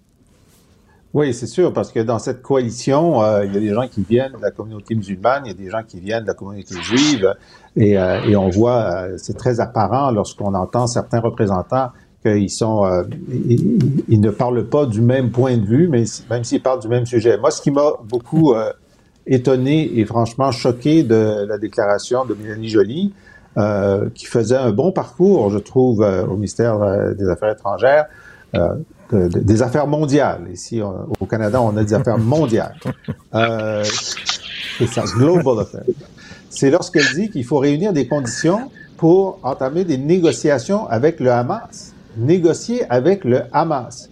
Oui, 1.14 1.32
c'est 1.36 1.46
sûr, 1.46 1.72
parce 1.74 1.92
que 1.92 2.00
dans 2.00 2.18
cette 2.18 2.42
coalition, 2.42 3.22
euh, 3.22 3.46
il 3.46 3.54
y 3.54 3.58
a 3.58 3.60
des 3.60 3.72
gens 3.72 3.88
qui 3.88 4.02
viennent 4.02 4.32
de 4.32 4.42
la 4.42 4.50
communauté 4.50 4.96
musulmane, 4.96 5.44
il 5.46 5.50
y 5.50 5.52
a 5.52 5.58
des 5.58 5.70
gens 5.70 5.84
qui 5.88 6.00
viennent 6.00 6.24
de 6.24 6.28
la 6.28 6.34
communauté 6.34 6.74
juive, 6.82 7.36
et, 7.76 8.00
euh, 8.00 8.36
on 8.36 8.50
voit, 8.50 8.82
euh, 8.82 9.14
c'est 9.18 9.38
très 9.38 9.60
apparent 9.60 10.10
lorsqu'on 10.10 10.56
entend 10.56 10.88
certains 10.88 11.20
représentants 11.20 11.90
qu'ils 12.24 12.48
ne 14.22 14.30
parlent 14.32 14.68
pas 14.68 14.88
du 14.88 15.02
même 15.02 15.30
point 15.30 15.56
de 15.58 15.66
vue, 15.66 15.88
mais 15.88 16.06
même 16.32 16.44
s'ils 16.44 16.64
parlent 16.64 16.80
du 16.80 16.88
même 16.88 17.06
sujet. 17.06 17.38
Moi, 17.38 17.52
ce 17.52 17.62
qui 17.62 17.70
m'a 17.70 17.92
beaucoup 18.10 18.56
étonné 19.26 20.00
et 20.00 20.06
franchement 20.06 20.52
choqué 20.52 21.04
de 21.04 21.46
la 21.48 21.58
déclaration 21.58 22.26
de 22.26 22.34
Mélanie 22.34 22.70
Joly, 22.70 23.14
qui 24.16 24.26
faisait 24.26 24.58
un 24.58 24.72
bon 24.72 24.92
parcours, 24.92 25.50
je 25.50 25.60
trouve, 25.60 26.00
au 26.02 26.36
ministère 26.36 26.80
des 27.16 27.30
Affaires 27.30 27.52
étrangères, 27.52 28.06
des 29.12 29.62
affaires 29.62 29.88
mondiales. 29.88 30.48
Ici, 30.52 30.82
au 30.82 31.26
Canada, 31.26 31.62
on 31.62 31.76
a 31.78 31.84
des 31.84 31.94
affaires 31.94 32.18
mondiales. 32.36 32.76
Euh, 33.34 33.84
c'est 34.78 34.88
ça, 34.88 35.04
global 35.04 35.60
affairs. 35.60 35.84
C'est 36.50 36.70
lorsqu'elle 36.70 37.08
dit 37.16 37.30
qu'il 37.30 37.46
faut 37.46 37.58
réunir 37.58 37.94
des 37.94 38.08
conditions 38.08 38.72
pour 38.98 39.40
entamer 39.44 39.84
des 39.86 39.98
négociations 39.98 40.88
avec 40.88 41.20
le 41.20 41.32
Hamas. 41.32 41.94
Négocier 42.18 42.86
avec 42.92 43.24
le 43.24 43.42
Hamas. 43.52 44.10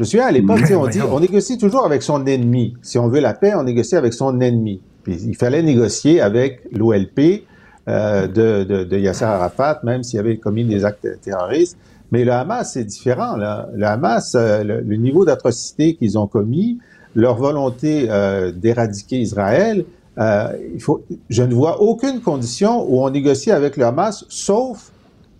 Je 0.00 0.04
me 0.04 0.08
souviens 0.08 0.28
à 0.28 0.32
l'époque, 0.32 0.60
on 0.74 0.86
dit, 0.86 1.02
on 1.02 1.20
négocie 1.20 1.58
toujours 1.58 1.84
avec 1.84 2.00
son 2.00 2.24
ennemi. 2.24 2.74
Si 2.80 2.98
on 2.98 3.08
veut 3.08 3.20
la 3.20 3.34
paix, 3.34 3.52
on 3.54 3.64
négocie 3.64 3.96
avec 3.96 4.14
son 4.14 4.40
ennemi. 4.40 4.80
Puis 5.02 5.20
il 5.26 5.36
fallait 5.36 5.62
négocier 5.62 6.22
avec 6.22 6.62
l'OLP 6.72 7.44
euh, 7.86 8.26
de, 8.26 8.64
de, 8.64 8.84
de 8.84 8.98
Yasser 8.98 9.26
Arafat, 9.26 9.80
même 9.84 10.02
s'il 10.02 10.18
avait 10.18 10.38
commis 10.38 10.64
des 10.64 10.86
actes 10.86 11.06
terroristes. 11.20 11.76
Mais 12.12 12.24
le 12.24 12.32
Hamas, 12.32 12.72
c'est 12.72 12.84
différent. 12.84 13.36
Là. 13.36 13.68
Le 13.74 13.84
Hamas, 13.84 14.34
euh, 14.36 14.64
le, 14.64 14.96
niveau 14.96 15.26
d'atrocité 15.26 15.96
qu'ils 15.96 16.16
ont 16.16 16.26
commis, 16.26 16.78
leur 17.14 17.36
volonté 17.36 18.06
euh, 18.08 18.52
d'éradiquer 18.52 19.18
Israël, 19.18 19.84
il 20.16 20.80
faut, 20.80 21.02
je 21.28 21.42
ne 21.42 21.52
vois 21.52 21.82
aucune 21.82 22.22
condition 22.22 22.86
où 22.88 23.04
on 23.04 23.10
négocie 23.10 23.50
avec 23.50 23.76
le 23.76 23.84
Hamas, 23.84 24.24
sauf 24.30 24.92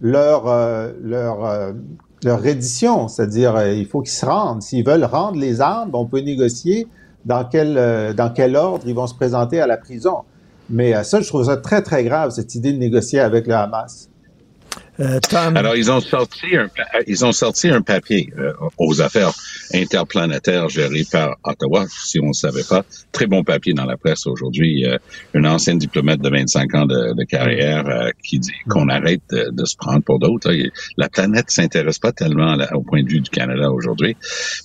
leur 0.02 0.44
leur 1.02 1.72
leur 2.24 2.40
reddition, 2.40 3.08
c'est-à-dire 3.08 3.60
il 3.72 3.86
faut 3.86 4.00
qu'ils 4.02 4.12
se 4.12 4.26
rendent. 4.26 4.62
S'ils 4.62 4.84
veulent 4.84 5.04
rendre 5.04 5.38
les 5.38 5.60
armes, 5.60 5.90
on 5.94 6.06
peut 6.06 6.20
négocier 6.20 6.86
dans 7.24 7.44
quel 7.44 8.14
dans 8.14 8.30
quel 8.30 8.56
ordre 8.56 8.84
ils 8.86 8.94
vont 8.94 9.06
se 9.06 9.14
présenter 9.14 9.60
à 9.60 9.66
la 9.66 9.76
prison. 9.76 10.18
Mais 10.68 11.02
ça, 11.04 11.20
je 11.20 11.28
trouve 11.28 11.44
ça 11.44 11.56
très 11.56 11.82
très 11.82 12.04
grave 12.04 12.30
cette 12.30 12.54
idée 12.54 12.72
de 12.72 12.78
négocier 12.78 13.20
avec 13.20 13.46
le 13.46 13.54
Hamas. 13.54 14.10
Euh, 15.00 15.18
Alors, 15.32 15.76
ils 15.76 15.90
ont 15.90 16.00
sorti 16.00 16.56
un, 16.56 16.68
ils 17.06 17.24
ont 17.24 17.32
sorti 17.32 17.68
un 17.70 17.80
papier 17.80 18.30
euh, 18.38 18.52
aux 18.76 19.00
affaires 19.00 19.32
interplanétaires 19.72 20.68
gérées 20.68 21.06
par 21.10 21.36
Ottawa, 21.44 21.86
si 21.88 22.20
on 22.20 22.28
ne 22.28 22.32
savait 22.32 22.64
pas. 22.64 22.84
Très 23.10 23.26
bon 23.26 23.42
papier 23.42 23.72
dans 23.72 23.86
la 23.86 23.96
presse 23.96 24.26
aujourd'hui. 24.26 24.84
Euh, 24.84 24.98
une 25.32 25.46
ancienne 25.46 25.78
diplomate 25.78 26.20
de 26.20 26.28
25 26.28 26.74
ans 26.74 26.86
de, 26.86 27.14
de 27.14 27.24
carrière 27.24 27.86
euh, 27.88 28.10
qui 28.22 28.38
dit 28.38 28.52
qu'on 28.68 28.88
arrête 28.88 29.22
de, 29.30 29.48
de, 29.50 29.64
se 29.64 29.76
prendre 29.76 30.02
pour 30.02 30.18
d'autres. 30.18 30.52
La 30.98 31.08
planète 31.08 31.50
s'intéresse 31.50 31.98
pas 31.98 32.12
tellement 32.12 32.56
au 32.74 32.82
point 32.82 33.02
de 33.02 33.08
vue 33.08 33.20
du 33.20 33.30
Canada 33.30 33.70
aujourd'hui. 33.70 34.16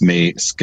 Mais 0.01 0.33
ce 0.37 0.53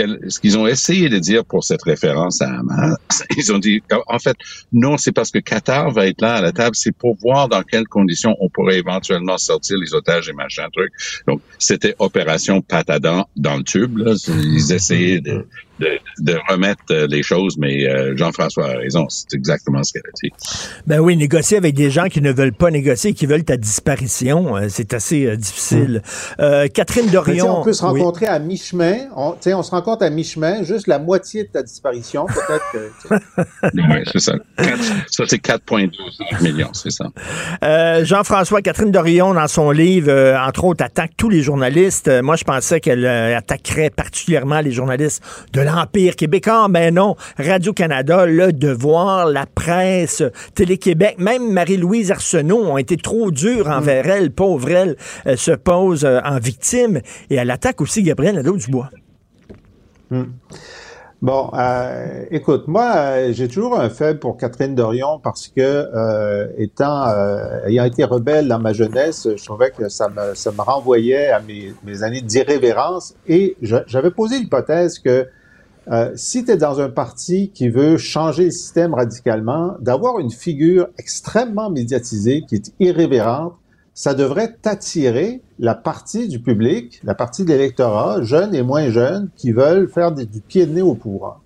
qu'ils 0.41 0.59
ont 0.59 0.67
essayé 0.67 1.09
de 1.09 1.19
dire 1.19 1.47
pour 1.47 1.65
cette 1.65 1.83
référence 1.83 2.43
à 2.43 2.51
Hamas, 2.51 2.99
ils 3.39 3.53
ont 3.53 3.59
dit, 3.59 3.83
en 4.07 4.19
fait, 4.19 4.37
non, 4.73 4.99
c'est 4.99 5.13
parce 5.13 5.31
que 5.31 5.39
Qatar 5.39 5.91
va 5.93 6.09
être 6.09 6.21
là 6.21 6.35
à 6.35 6.43
la 6.43 6.53
table, 6.53 6.77
c'est 6.77 6.95
pour 6.95 7.17
voir 7.17 7.49
dans 7.49 7.63
quelles 7.63 7.89
conditions 7.89 8.37
on 8.41 8.51
pourrait 8.51 8.79
éventuellement 8.79 9.39
sortir 9.39 9.62
les 9.70 9.94
otages 9.94 10.29
et 10.29 10.33
machin 10.33 10.68
truc. 10.72 10.92
Donc, 11.27 11.40
c'était 11.59 11.94
opération 11.98 12.61
patadant 12.61 13.29
dans 13.37 13.57
le 13.57 13.64
tube. 13.64 13.98
Là. 13.98 14.14
Ils 14.29 14.72
essayaient 14.72 15.20
de, 15.20 15.46
de, 15.79 16.39
remettre 16.49 16.83
euh, 16.91 17.07
les 17.09 17.23
choses, 17.23 17.57
mais 17.59 17.89
euh, 17.89 18.17
Jean-François 18.17 18.67
a 18.67 18.77
raison, 18.77 19.07
c'est 19.09 19.35
exactement 19.35 19.83
ce 19.83 19.93
qu'elle 19.93 20.03
a 20.07 20.13
dit. 20.23 20.31
Ben 20.87 21.01
oui, 21.01 21.17
négocier 21.17 21.57
avec 21.57 21.75
des 21.75 21.91
gens 21.91 22.07
qui 22.07 22.21
ne 22.21 22.33
veulent 22.33 22.53
pas 22.53 22.71
négocier, 22.71 23.13
qui 23.15 23.27
veulent 23.27 23.45
ta 23.45 23.57
disparition, 23.57 24.57
euh, 24.57 24.67
c'est 24.69 24.95
assez 24.95 25.37
difficile. 25.37 26.03
Hum. 26.39 26.69
Catherine 26.73 27.11
Dorion... 27.11 27.61
on 27.61 27.65
peut 27.65 27.73
se 27.73 27.83
rencontrer 27.83 28.27
à 28.27 28.39
mi-chemin, 28.39 29.09
on, 29.17 29.35
on 29.45 29.63
se 29.63 29.71
rencontre 29.71 30.05
à 30.05 30.11
mi-chemin, 30.11 30.63
juste 30.63 30.87
la 30.87 30.99
moitié 30.99 31.45
de 31.45 31.49
ta 31.49 31.63
disparition, 31.63 32.27
peut-être 32.27 32.65
que... 32.73 33.15
oui, 33.75 34.05
c'est 34.13 34.21
ça. 34.21 34.35
ça, 35.11 35.25
c'est 35.27 35.43
4,12 35.43 36.43
millions, 36.43 36.73
c'est 36.73 36.91
ça. 36.91 37.07
Jean-François, 38.05 38.63
Catherine 38.63 38.91
Dorion, 38.91 39.35
dans 39.35 39.49
son 39.49 39.71
livre, 39.71 40.13
entre 40.47 40.65
autres, 40.65 40.85
attaque 40.85 41.13
tous 41.17 41.29
les 41.29 41.43
journalistes. 41.43 42.11
Moi, 42.23 42.37
je 42.37 42.45
pensais 42.45 42.81
qu'elle 42.81 43.07
attaquerait 43.07 43.91
particulièrement 43.91 44.61
les 44.61 44.73
journalistes 44.73 45.23
de 45.53 45.61
la 45.61 45.62
l'Empire 45.62 46.16
québécois. 46.16 46.66
Ben 46.68 46.94
non, 46.94 47.16
Radio-Canada, 47.38 48.27
Le 48.27 48.53
Devoir, 48.53 49.27
la 49.27 49.46
presse, 49.46 50.22
Télé-Québec, 50.55 51.16
même 51.18 51.53
Marie-Louise 51.53 52.11
Arsenault 52.11 52.64
ont 52.64 52.79
été 52.79 52.96
trop 52.96 53.31
durs 53.31 53.68
envers 53.68 54.09
elle, 54.09 54.31
pauvre 54.31 54.70
elle, 54.70 54.96
elle 55.25 55.38
se 55.38 55.53
pose 55.53 56.05
euh, 56.05 56.20
en 56.25 56.38
victime 56.38 57.01
et 57.31 57.37
elle 57.37 57.51
attaque 57.51 57.81
aussi 57.81 58.03
Gabriel 58.03 58.37
Nadeau-Dubois. 58.37 58.90
Hmm. 60.11 60.25
Bon, 61.20 61.51
euh, 61.55 62.25
écoute, 62.33 62.66
moi, 62.66 62.92
euh, 62.96 63.33
j'ai 63.33 63.46
toujours 63.46 63.79
un 63.79 63.88
faible 63.88 64.18
pour 64.18 64.37
Catherine 64.37 64.75
Dorion 64.75 65.20
parce 65.22 65.46
que, 65.48 66.51
étant, 66.59 67.07
ayant 67.66 67.85
été 67.85 68.03
rebelle 68.05 68.48
dans 68.48 68.59
ma 68.59 68.72
jeunesse, 68.72 69.29
je 69.37 69.44
trouvais 69.44 69.70
que 69.70 69.88
ça 69.88 70.09
me, 70.09 70.35
ça 70.35 70.51
me 70.51 70.61
renvoyait 70.61 71.29
à 71.29 71.40
mes, 71.40 71.72
mes 71.85 72.03
années 72.03 72.22
d'irrévérence 72.22 73.14
et 73.29 73.57
j'avais 73.62 74.11
posé 74.11 74.38
l'hypothèse 74.38 74.98
que 74.98 75.29
euh, 75.90 76.12
si 76.14 76.45
tu 76.45 76.53
es 76.53 76.57
dans 76.57 76.81
un 76.81 76.88
parti 76.88 77.51
qui 77.51 77.68
veut 77.68 77.97
changer 77.97 78.45
le 78.45 78.51
système 78.51 78.95
radicalement, 78.95 79.75
d'avoir 79.81 80.21
une 80.21 80.31
figure 80.31 80.88
extrêmement 80.99 81.71
médiatisée 81.71 82.45
qui 82.47 82.55
est 82.57 82.73
irrévérente, 82.79 83.55
ça 83.95 84.14
devrait 84.14 84.57
t'attirer 84.62 85.42
la 85.59 85.75
partie 85.75 86.29
du 86.29 86.40
public, 86.40 87.01
la 87.05 87.14
partie 87.14 87.45
de 87.45 87.49
l'électorat, 87.49 88.23
jeunes 88.23 88.55
et 88.55 88.62
moins 88.62 88.90
jeunes, 88.90 89.29
qui 89.37 89.53
veulent 89.53 89.88
faire 89.88 90.12
du 90.12 90.40
pied 90.40 90.66
de 90.66 90.73
nez 90.73 90.83
au 90.83 90.95
pouvoir. 90.95 91.40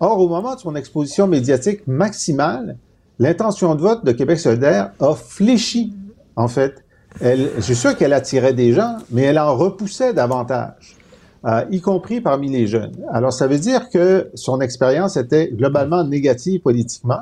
Or, 0.00 0.18
au 0.18 0.28
moment 0.28 0.54
de 0.54 0.60
son 0.60 0.74
exposition 0.74 1.26
médiatique 1.26 1.86
maximale, 1.86 2.76
l'intention 3.18 3.74
de 3.74 3.80
vote 3.80 4.04
de 4.04 4.12
Québec 4.12 4.40
solidaire 4.40 4.92
a 4.98 5.14
fléchi, 5.14 5.94
en 6.36 6.48
fait. 6.48 6.84
Elle, 7.20 7.50
je 7.56 7.60
suis 7.60 7.76
sûr 7.76 7.96
qu'elle 7.96 8.12
attirait 8.12 8.54
des 8.54 8.72
gens, 8.72 8.96
mais 9.10 9.22
elle 9.22 9.38
en 9.38 9.56
repoussait 9.56 10.12
davantage. 10.12 10.96
Euh, 11.46 11.64
y 11.70 11.80
compris 11.80 12.20
parmi 12.20 12.50
les 12.50 12.66
jeunes. 12.66 12.92
Alors, 13.10 13.32
ça 13.32 13.46
veut 13.46 13.58
dire 13.58 13.88
que 13.88 14.28
son 14.34 14.60
expérience 14.60 15.16
était 15.16 15.48
globalement 15.48 16.04
négative 16.04 16.60
politiquement. 16.60 17.20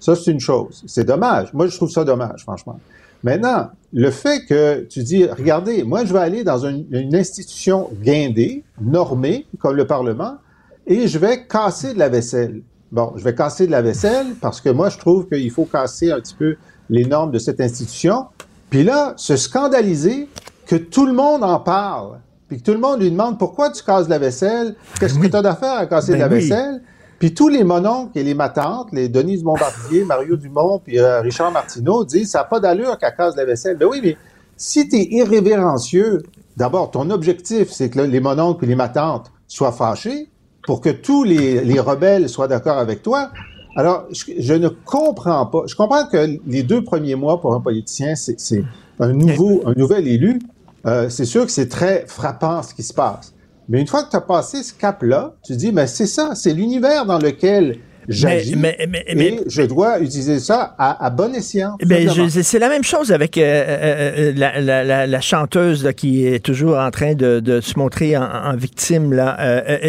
Ça, 0.00 0.16
c'est 0.16 0.32
une 0.32 0.40
chose. 0.40 0.82
C'est 0.86 1.04
dommage. 1.04 1.52
Moi, 1.52 1.68
je 1.68 1.76
trouve 1.76 1.90
ça 1.90 2.04
dommage, 2.04 2.42
franchement. 2.42 2.80
Maintenant, 3.22 3.68
le 3.92 4.10
fait 4.10 4.44
que 4.46 4.80
tu 4.88 5.02
dis, 5.02 5.24
regardez, 5.24 5.84
moi, 5.84 6.04
je 6.04 6.12
vais 6.12 6.18
aller 6.18 6.42
dans 6.42 6.66
une, 6.66 6.86
une 6.90 7.14
institution 7.14 7.90
guindée, 8.02 8.64
normée, 8.80 9.46
comme 9.60 9.76
le 9.76 9.86
Parlement, 9.86 10.38
et 10.86 11.06
je 11.06 11.18
vais 11.18 11.46
casser 11.46 11.94
de 11.94 11.98
la 11.98 12.08
vaisselle. 12.08 12.62
Bon, 12.90 13.12
je 13.14 13.22
vais 13.22 13.34
casser 13.34 13.66
de 13.66 13.70
la 13.70 13.82
vaisselle 13.82 14.34
parce 14.40 14.60
que 14.60 14.70
moi, 14.70 14.88
je 14.88 14.98
trouve 14.98 15.28
qu'il 15.28 15.50
faut 15.52 15.66
casser 15.66 16.10
un 16.10 16.18
petit 16.18 16.34
peu 16.34 16.56
les 16.88 17.04
normes 17.04 17.30
de 17.30 17.38
cette 17.38 17.60
institution. 17.60 18.26
Puis 18.68 18.82
là, 18.82 19.14
se 19.16 19.36
scandaliser 19.36 20.28
que 20.66 20.76
tout 20.76 21.06
le 21.06 21.12
monde 21.12 21.44
en 21.44 21.60
parle, 21.60 22.18
puis 22.50 22.58
que 22.58 22.64
tout 22.64 22.72
le 22.72 22.80
monde 22.80 23.00
lui 23.00 23.12
demande 23.12 23.38
pourquoi 23.38 23.70
tu 23.70 23.80
casses 23.84 24.08
la 24.08 24.18
vaisselle, 24.18 24.74
qu'est-ce 24.98 25.16
que 25.16 25.26
tu 25.28 25.36
as 25.36 25.40
d'affaire 25.40 25.74
à 25.74 25.86
casser 25.86 26.14
de 26.14 26.18
la 26.18 26.28
Ben 26.28 26.34
oui. 26.34 26.48
vaisselle? 26.48 26.82
Puis 27.20 27.32
tous 27.32 27.48
les 27.48 27.62
mononcles 27.62 28.18
et 28.18 28.24
les 28.24 28.34
matantes, 28.34 28.88
les 28.90 29.08
Denise 29.08 29.44
Bombardier, 29.44 30.04
Mario 30.04 30.36
Dumont, 30.36 30.80
puis 30.84 30.98
euh, 30.98 31.20
Richard 31.20 31.52
Martineau 31.52 32.04
disent 32.04 32.30
ça 32.32 32.38
n'a 32.38 32.44
pas 32.44 32.58
d'allure 32.58 32.98
qu'elle 32.98 33.14
casse 33.16 33.36
la 33.36 33.44
vaisselle. 33.44 33.76
Ben 33.76 33.86
oui, 33.88 34.00
mais 34.02 34.16
si 34.56 34.88
tu 34.88 34.96
es 34.96 35.06
irrévérencieux, 35.12 36.24
d'abord, 36.56 36.90
ton 36.90 37.08
objectif, 37.10 37.70
c'est 37.70 37.88
que 37.88 38.00
les 38.00 38.20
mononcles 38.20 38.64
et 38.64 38.68
les 38.68 38.74
matantes 38.74 39.30
soient 39.46 39.70
fâchés 39.70 40.28
pour 40.66 40.80
que 40.80 40.90
tous 40.90 41.22
les, 41.22 41.62
les 41.62 41.78
rebelles 41.78 42.28
soient 42.28 42.48
d'accord 42.48 42.78
avec 42.78 43.00
toi. 43.02 43.30
Alors, 43.76 44.06
je, 44.10 44.24
je 44.38 44.54
ne 44.54 44.68
comprends 44.68 45.46
pas. 45.46 45.62
Je 45.66 45.76
comprends 45.76 46.06
que 46.06 46.38
les 46.46 46.62
deux 46.64 46.82
premiers 46.82 47.14
mois 47.14 47.40
pour 47.40 47.54
un 47.54 47.60
politicien, 47.60 48.16
c'est 48.16 48.40
c'est 48.40 48.64
un 48.98 49.12
nouveau, 49.12 49.62
un 49.66 49.74
nouvel 49.74 50.08
élu. 50.08 50.40
Euh, 50.86 51.08
c'est 51.08 51.24
sûr 51.26 51.44
que 51.46 51.52
c'est 51.52 51.68
très 51.68 52.04
frappant 52.06 52.62
ce 52.62 52.74
qui 52.74 52.82
se 52.82 52.94
passe. 52.94 53.34
Mais 53.68 53.80
une 53.80 53.86
fois 53.86 54.02
que 54.02 54.10
tu 54.10 54.16
as 54.16 54.20
passé 54.20 54.62
ce 54.62 54.72
cap-là, 54.74 55.34
tu 55.44 55.54
dis, 55.54 55.72
mais 55.72 55.86
c'est 55.86 56.06
ça, 56.06 56.32
c'est 56.34 56.52
l'univers 56.52 57.06
dans 57.06 57.18
lequel 57.18 57.76
j'agis 58.08 58.56
mais- 58.56 58.76
mais- 58.88 59.04
et 59.14 59.40
je 59.46 59.62
dois 59.62 60.00
utiliser 60.00 60.40
ça 60.40 60.74
à, 60.78 61.04
à 61.04 61.10
bon 61.10 61.32
escient. 61.34 61.76
je- 62.08 62.40
c'est 62.42 62.58
la 62.58 62.68
même 62.68 62.82
chose 62.82 63.12
avec 63.12 63.36
euh, 63.38 63.42
euh, 63.44 64.32
la, 64.34 64.60
la- 64.60 64.82
la- 64.82 65.06
la 65.06 65.20
chanteuse 65.20 65.84
là, 65.84 65.92
qui 65.92 66.26
est 66.26 66.42
toujours 66.44 66.78
en 66.78 66.90
train 66.90 67.14
de, 67.14 67.38
de 67.40 67.60
se 67.60 67.78
montrer 67.78 68.16
en, 68.16 68.22
en 68.24 68.56
victime. 68.56 69.12
Là. 69.12 69.36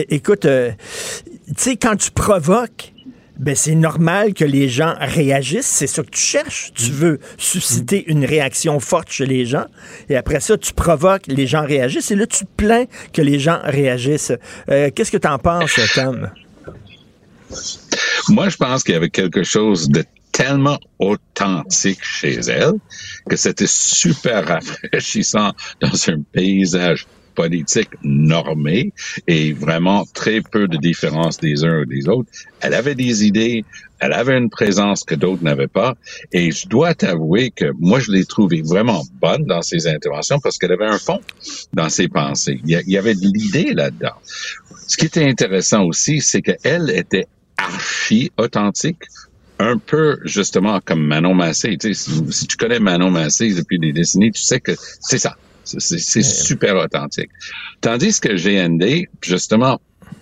Écoute, 0.09 0.41
tu 0.41 1.53
sais, 1.57 1.75
quand 1.77 1.95
tu 1.95 2.11
provoques, 2.11 2.93
ben, 3.41 3.55
c'est 3.55 3.73
normal 3.73 4.35
que 4.35 4.45
les 4.45 4.69
gens 4.69 4.93
réagissent. 4.99 5.65
C'est 5.65 5.87
ça 5.87 6.03
que 6.03 6.11
tu 6.11 6.21
cherches. 6.21 6.71
Tu 6.75 6.91
veux 6.91 7.19
susciter 7.37 8.03
une 8.07 8.23
réaction 8.23 8.79
forte 8.79 9.11
chez 9.11 9.25
les 9.25 9.45
gens. 9.47 9.65
Et 10.09 10.15
après 10.15 10.39
ça, 10.39 10.57
tu 10.59 10.73
provoques, 10.73 11.25
les 11.25 11.47
gens 11.47 11.65
réagissent. 11.65 12.11
Et 12.11 12.15
là, 12.15 12.27
tu 12.27 12.45
te 12.45 12.51
plains 12.55 12.85
que 13.11 13.21
les 13.23 13.39
gens 13.39 13.59
réagissent. 13.63 14.31
Euh, 14.69 14.91
Qu'est-ce 14.93 15.11
que 15.11 15.17
tu 15.17 15.27
en 15.27 15.39
penses, 15.39 15.79
Tom? 15.95 16.29
Moi, 18.29 18.49
je 18.49 18.57
pense 18.57 18.83
qu'il 18.83 18.93
y 18.93 18.97
avait 18.97 19.09
quelque 19.09 19.41
chose 19.41 19.89
de 19.89 20.05
tellement 20.31 20.79
authentique 20.99 22.03
chez 22.03 22.39
elle 22.47 22.73
que 23.27 23.35
c'était 23.35 23.67
super 23.67 24.47
rafraîchissant 24.47 25.51
dans 25.81 26.09
un 26.09 26.21
paysage 26.31 27.07
politique 27.35 27.89
normé 28.03 28.93
et 29.27 29.53
vraiment 29.53 30.05
très 30.13 30.41
peu 30.41 30.67
de 30.67 30.77
différence 30.77 31.37
des 31.37 31.63
uns 31.63 31.81
ou 31.81 31.85
des 31.85 32.07
autres. 32.07 32.29
Elle 32.59 32.73
avait 32.73 32.95
des 32.95 33.25
idées, 33.25 33.65
elle 33.99 34.13
avait 34.13 34.37
une 34.37 34.49
présence 34.49 35.03
que 35.03 35.15
d'autres 35.15 35.43
n'avaient 35.43 35.67
pas 35.67 35.95
et 36.31 36.51
je 36.51 36.67
dois 36.67 36.93
t'avouer 36.93 37.51
que 37.51 37.71
moi, 37.79 37.99
je 37.99 38.11
l'ai 38.11 38.25
trouvée 38.25 38.61
vraiment 38.61 39.03
bonne 39.21 39.45
dans 39.45 39.61
ses 39.61 39.87
interventions 39.87 40.39
parce 40.39 40.57
qu'elle 40.57 40.71
avait 40.71 40.85
un 40.87 40.99
fond 40.99 41.19
dans 41.73 41.89
ses 41.89 42.07
pensées. 42.07 42.59
Il 42.65 42.83
y, 42.87 42.97
avait 42.97 43.15
de 43.15 43.21
l'idée 43.21 43.73
là-dedans. 43.73 44.15
Ce 44.87 44.97
qui 44.97 45.05
était 45.05 45.27
intéressant 45.27 45.83
aussi, 45.83 46.19
c'est 46.19 46.41
qu'elle 46.41 46.89
était 46.89 47.27
archi 47.57 48.31
authentique, 48.37 49.03
un 49.59 49.77
peu 49.77 50.19
justement 50.25 50.79
comme 50.83 51.05
Manon 51.05 51.35
Massé. 51.35 51.77
Tu 51.77 51.93
sais, 51.93 52.09
si, 52.09 52.23
si 52.31 52.47
tu 52.47 52.57
connais 52.57 52.79
Manon 52.79 53.11
Massé 53.11 53.53
depuis 53.53 53.77
des 53.77 53.93
décennies, 53.93 54.31
tu 54.31 54.41
sais 54.41 54.59
que 54.59 54.71
c'est 54.99 55.19
ça. 55.19 55.37
C'est- 55.79 56.21
super 56.23 56.75
authentique. 56.77 57.29
Tandis 57.81 58.19
que 58.19 58.35
GND, 58.35 59.07
justement, 59.21 59.79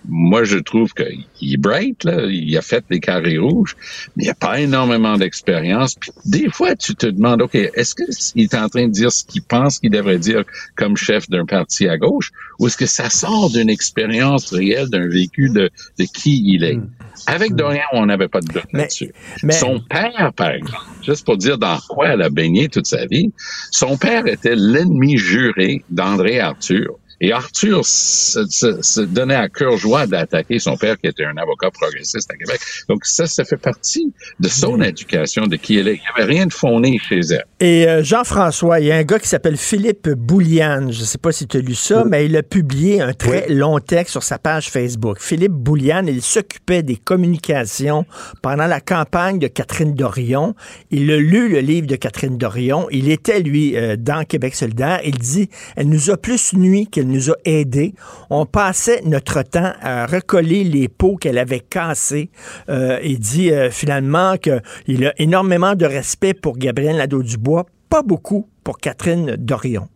moi, 0.08 0.44
je 0.44 0.58
trouve 0.58 0.92
qu'il 0.94 1.52
est 1.52 1.56
bright, 1.56 2.04
là. 2.04 2.26
Il 2.26 2.56
a 2.56 2.62
fait 2.62 2.84
des 2.90 3.00
carrés 3.00 3.38
rouges, 3.38 3.76
mais 4.16 4.22
il 4.22 4.26
n'y 4.26 4.30
a 4.30 4.34
pas 4.34 4.60
énormément 4.60 5.16
d'expérience. 5.16 5.94
Puis 5.94 6.12
des 6.24 6.48
fois, 6.48 6.76
tu 6.76 6.94
te 6.94 7.06
demandes, 7.06 7.42
OK, 7.42 7.54
est-ce 7.54 7.94
qu'il 7.94 8.42
est 8.42 8.54
en 8.54 8.68
train 8.68 8.86
de 8.86 8.92
dire 8.92 9.10
ce 9.10 9.24
qu'il 9.24 9.42
pense 9.42 9.78
qu'il 9.78 9.90
devrait 9.90 10.18
dire 10.18 10.44
comme 10.76 10.96
chef 10.96 11.28
d'un 11.28 11.44
parti 11.44 11.88
à 11.88 11.98
gauche, 11.98 12.30
ou 12.58 12.66
est-ce 12.68 12.76
que 12.76 12.86
ça 12.86 13.10
sort 13.10 13.50
d'une 13.50 13.68
expérience 13.68 14.52
réelle, 14.52 14.88
d'un 14.88 15.08
vécu 15.08 15.50
de, 15.50 15.70
de 15.98 16.04
qui 16.04 16.40
il 16.44 16.64
est? 16.64 16.78
Avec 17.26 17.54
Dorian, 17.54 17.82
on 17.92 18.06
n'avait 18.06 18.28
pas 18.28 18.40
de 18.40 18.46
doute 18.48 18.64
Mais- 18.72 18.80
là-dessus. 18.80 19.12
mais- 19.42 19.52
Son 19.54 19.80
père, 19.80 20.32
par 20.36 20.50
exemple, 20.50 20.76
juste 21.04 21.24
pour 21.24 21.36
dire 21.36 21.58
dans 21.58 21.78
quoi 21.88 22.08
elle 22.08 22.22
a 22.22 22.30
baigné 22.30 22.68
toute 22.68 22.86
sa 22.86 23.06
vie, 23.06 23.32
son 23.70 23.96
père 23.96 24.26
était 24.26 24.54
l'ennemi 24.56 25.16
juré 25.18 25.84
d'André 25.90 26.40
Arthur. 26.40 26.96
Et 27.22 27.32
Arthur 27.32 27.84
se, 27.84 28.46
se- 28.48 28.80
se 28.80 29.00
donnait 29.02 29.34
à 29.34 29.50
cœur 29.50 29.76
joie 29.76 30.06
d'attaquer 30.06 30.58
son 30.58 30.78
père, 30.78 30.96
qui 30.98 31.06
était 31.06 31.26
un 31.26 31.36
avocat 31.36 31.70
progressiste 31.70 32.30
à 32.30 32.34
Québec. 32.34 32.58
Donc 32.88 33.04
ça, 33.04 33.26
ça 33.26 33.44
fait 33.44 33.58
partie 33.58 34.10
de 34.40 34.48
son 34.48 34.80
éducation, 34.80 35.46
de 35.46 35.56
qui 35.56 35.76
elle 35.76 35.88
est. 35.88 35.96
Il 35.96 36.00
n'y 36.00 36.06
avait 36.24 36.32
rien 36.32 36.46
de 36.46 36.52
fondé 36.52 36.98
chez 36.98 37.20
elle. 37.32 37.44
Et 37.62 37.86
euh, 37.86 38.02
Jean-François, 38.02 38.80
il 38.80 38.86
y 38.86 38.90
a 38.90 38.96
un 38.96 39.02
gars 39.02 39.18
qui 39.18 39.28
s'appelle 39.28 39.58
Philippe 39.58 40.08
Bouliane. 40.08 40.90
Je 40.92 41.00
ne 41.00 41.04
sais 41.04 41.18
pas 41.18 41.30
si 41.30 41.46
tu 41.46 41.58
as 41.58 41.60
lu 41.60 41.74
ça, 41.74 42.06
mais 42.08 42.24
il 42.24 42.34
a 42.34 42.42
publié 42.42 43.02
un 43.02 43.12
très 43.12 43.50
long 43.50 43.78
texte 43.80 44.12
sur 44.12 44.22
sa 44.22 44.38
page 44.38 44.70
Facebook. 44.70 45.18
Philippe 45.20 45.52
Bouliane, 45.52 46.08
il 46.08 46.22
s'occupait 46.22 46.82
des 46.82 46.96
communications 46.96 48.06
pendant 48.40 48.64
la 48.64 48.80
campagne 48.80 49.38
de 49.38 49.46
Catherine 49.46 49.92
Dorion. 49.92 50.54
Il 50.90 51.10
a 51.10 51.18
lu 51.18 51.50
le 51.50 51.60
livre 51.60 51.86
de 51.86 51.96
Catherine 51.96 52.38
Dorion. 52.38 52.86
Il 52.90 53.10
était, 53.10 53.40
lui, 53.40 53.76
euh, 53.76 53.96
dans 53.98 54.24
Québec 54.24 54.54
solidaire. 54.54 55.00
Il 55.04 55.18
dit, 55.18 55.50
elle 55.76 55.90
nous 55.90 56.08
a 56.08 56.16
plus 56.16 56.54
nuit 56.54 56.86
qu'elle 56.86 57.08
nous 57.08 57.30
a 57.30 57.34
aidés. 57.44 57.92
On 58.30 58.46
passait 58.46 59.02
notre 59.04 59.42
temps 59.42 59.74
à 59.82 60.06
recoller 60.06 60.64
les 60.64 60.88
pots 60.88 61.16
qu'elle 61.16 61.36
avait 61.36 61.60
cassés. 61.60 62.30
Euh, 62.70 62.98
il 63.04 63.18
dit 63.18 63.52
euh, 63.52 63.70
finalement 63.70 64.36
qu'il 64.38 65.06
a 65.06 65.12
énormément 65.18 65.74
de 65.74 65.84
respect 65.84 66.32
pour 66.32 66.56
Gabriel 66.56 66.96
Nadeau-Dubois, 66.96 67.49
pas 67.90 68.02
beaucoup 68.02 68.48
pour 68.64 68.78
Catherine 68.78 69.36
Dorion. 69.36 69.88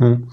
Hum. 0.00 0.24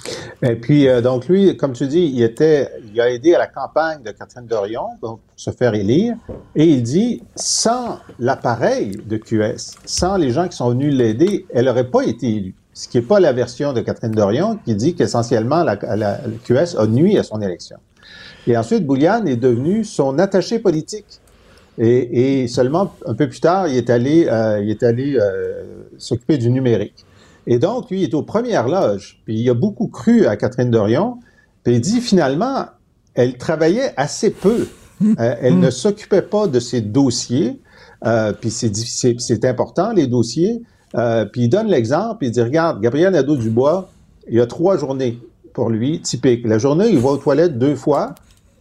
Et 0.43 0.55
puis, 0.55 0.87
euh, 0.87 1.01
donc 1.01 1.27
lui, 1.27 1.57
comme 1.57 1.73
tu 1.73 1.87
dis, 1.87 2.11
il 2.13 2.21
était, 2.21 2.69
il 2.93 3.01
a 3.01 3.09
aidé 3.09 3.33
à 3.33 3.39
la 3.39 3.47
campagne 3.47 4.03
de 4.03 4.11
Catherine 4.11 4.45
Dorion 4.45 4.89
donc, 5.01 5.19
pour 5.21 5.35
se 5.35 5.49
faire 5.49 5.73
élire. 5.73 6.15
Et 6.55 6.65
il 6.65 6.83
dit, 6.83 7.23
sans 7.35 7.97
l'appareil 8.19 8.91
de 9.03 9.17
QS, 9.17 9.75
sans 9.85 10.17
les 10.17 10.29
gens 10.29 10.47
qui 10.47 10.55
sont 10.55 10.69
venus 10.69 10.93
l'aider, 10.93 11.47
elle 11.51 11.65
n'aurait 11.65 11.89
pas 11.89 12.03
été 12.03 12.27
élue. 12.27 12.55
Ce 12.73 12.87
qui 12.87 12.97
n'est 12.97 13.05
pas 13.05 13.19
la 13.19 13.33
version 13.33 13.73
de 13.73 13.81
Catherine 13.81 14.11
Dorion 14.11 14.59
qui 14.63 14.75
dit 14.75 14.93
qu'essentiellement 14.93 15.63
la, 15.63 15.77
QS 15.77 16.77
a 16.77 16.85
nuit 16.85 17.17
à 17.17 17.23
son 17.23 17.41
élection. 17.41 17.77
Et 18.45 18.55
ensuite, 18.55 18.85
Bouliane 18.85 19.27
est 19.27 19.37
devenu 19.37 19.83
son 19.83 20.19
attaché 20.19 20.59
politique. 20.59 21.21
Et, 21.77 22.41
et 22.43 22.47
seulement 22.47 22.93
un 23.05 23.13
peu 23.13 23.27
plus 23.27 23.41
tard, 23.41 23.67
il 23.67 23.75
est 23.75 23.89
allé, 23.89 24.27
euh, 24.29 24.61
il 24.63 24.69
est 24.69 24.83
allé 24.83 25.17
euh, 25.17 25.63
s'occuper 25.97 26.37
du 26.37 26.49
numérique. 26.49 27.05
Et 27.47 27.59
donc, 27.59 27.89
lui, 27.89 28.01
il 28.01 28.03
est 28.03 28.13
aux 28.13 28.23
premières 28.23 28.67
loges. 28.67 29.21
Puis 29.25 29.39
il 29.39 29.49
a 29.49 29.53
beaucoup 29.53 29.87
cru 29.87 30.25
à 30.25 30.35
Catherine 30.35 30.71
Dorion. 30.71 31.17
Puis 31.63 31.75
il 31.75 31.81
dit 31.81 32.01
finalement, 32.01 32.65
elle 33.13 33.37
travaillait 33.37 33.93
assez 33.97 34.31
peu. 34.31 34.67
Euh, 35.01 35.35
elle 35.41 35.59
ne 35.59 35.69
s'occupait 35.69 36.21
pas 36.21 36.47
de 36.47 36.59
ses 36.59 36.81
dossiers. 36.81 37.59
Euh, 38.05 38.33
puis 38.33 38.49
c'est 38.49 39.45
important 39.45 39.91
les 39.91 40.07
dossiers. 40.07 40.61
Euh, 40.95 41.25
puis 41.25 41.43
il 41.43 41.49
donne 41.49 41.67
l'exemple. 41.67 42.25
Il 42.25 42.31
dit 42.31 42.41
regarde, 42.41 42.81
Gabriel 42.81 43.11
Nadeau-Dubois, 43.13 43.89
il 44.29 44.35
y 44.35 44.39
a 44.41 44.45
trois 44.45 44.77
journées 44.77 45.19
pour 45.53 45.69
lui 45.69 46.01
typiques. 46.01 46.45
La 46.45 46.57
journée, 46.57 46.89
il 46.89 46.99
va 46.99 47.09
aux 47.09 47.17
toilettes 47.17 47.57
deux 47.57 47.75
fois. 47.75 48.15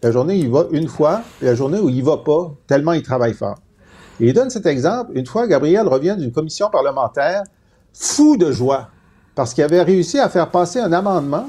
La 0.04 0.10
journée, 0.10 0.36
il 0.36 0.50
va 0.50 0.66
une 0.70 0.86
fois. 0.86 1.22
Puis 1.38 1.46
la 1.46 1.54
journée 1.54 1.80
où 1.80 1.88
il 1.88 2.04
va 2.04 2.18
pas, 2.18 2.52
tellement 2.66 2.92
il 2.92 3.02
travaille 3.02 3.32
fort. 3.32 3.56
Et 4.20 4.26
il 4.28 4.34
donne 4.34 4.50
cet 4.50 4.66
exemple. 4.66 5.12
Une 5.14 5.24
fois, 5.24 5.46
Gabriel 5.46 5.88
revient 5.88 6.14
d'une 6.18 6.30
commission 6.30 6.68
parlementaire 6.68 7.42
fou 7.94 8.36
de 8.36 8.52
joie 8.52 8.88
parce 9.34 9.54
qu'il 9.54 9.64
avait 9.64 9.80
réussi 9.80 10.18
à 10.18 10.28
faire 10.28 10.50
passer 10.50 10.78
un 10.78 10.92
amendement 10.92 11.48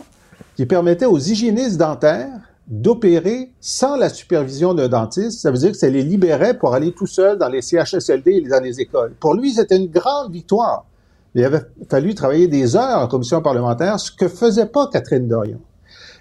qui 0.55 0.65
permettait 0.65 1.05
aux 1.05 1.17
hygiénistes 1.17 1.75
dentaires 1.75 2.29
d'opérer 2.65 3.51
sans 3.59 3.97
la 3.97 4.07
supervision 4.07 4.73
d'un 4.73 4.87
dentiste. 4.87 5.41
Ça 5.41 5.51
veut 5.51 5.57
dire 5.57 5.71
que 5.71 5.77
ça 5.77 5.89
les 5.89 6.03
libérait 6.03 6.57
pour 6.57 6.73
aller 6.73 6.93
tout 6.93 7.07
seul 7.07 7.37
dans 7.37 7.49
les 7.49 7.61
CHSLD 7.61 8.31
et 8.45 8.47
dans 8.47 8.63
les 8.63 8.79
écoles. 8.79 9.15
Pour 9.19 9.33
lui, 9.33 9.51
c'était 9.51 9.75
une 9.75 9.91
grande 9.91 10.31
victoire. 10.31 10.85
Il 11.33 11.43
avait 11.43 11.63
fallu 11.89 12.15
travailler 12.15 12.47
des 12.47 12.77
heures 12.77 12.99
en 12.99 13.07
commission 13.09 13.41
parlementaire, 13.41 13.99
ce 13.99 14.11
que 14.11 14.29
faisait 14.29 14.67
pas 14.67 14.87
Catherine 14.87 15.27
Dorion. 15.27 15.59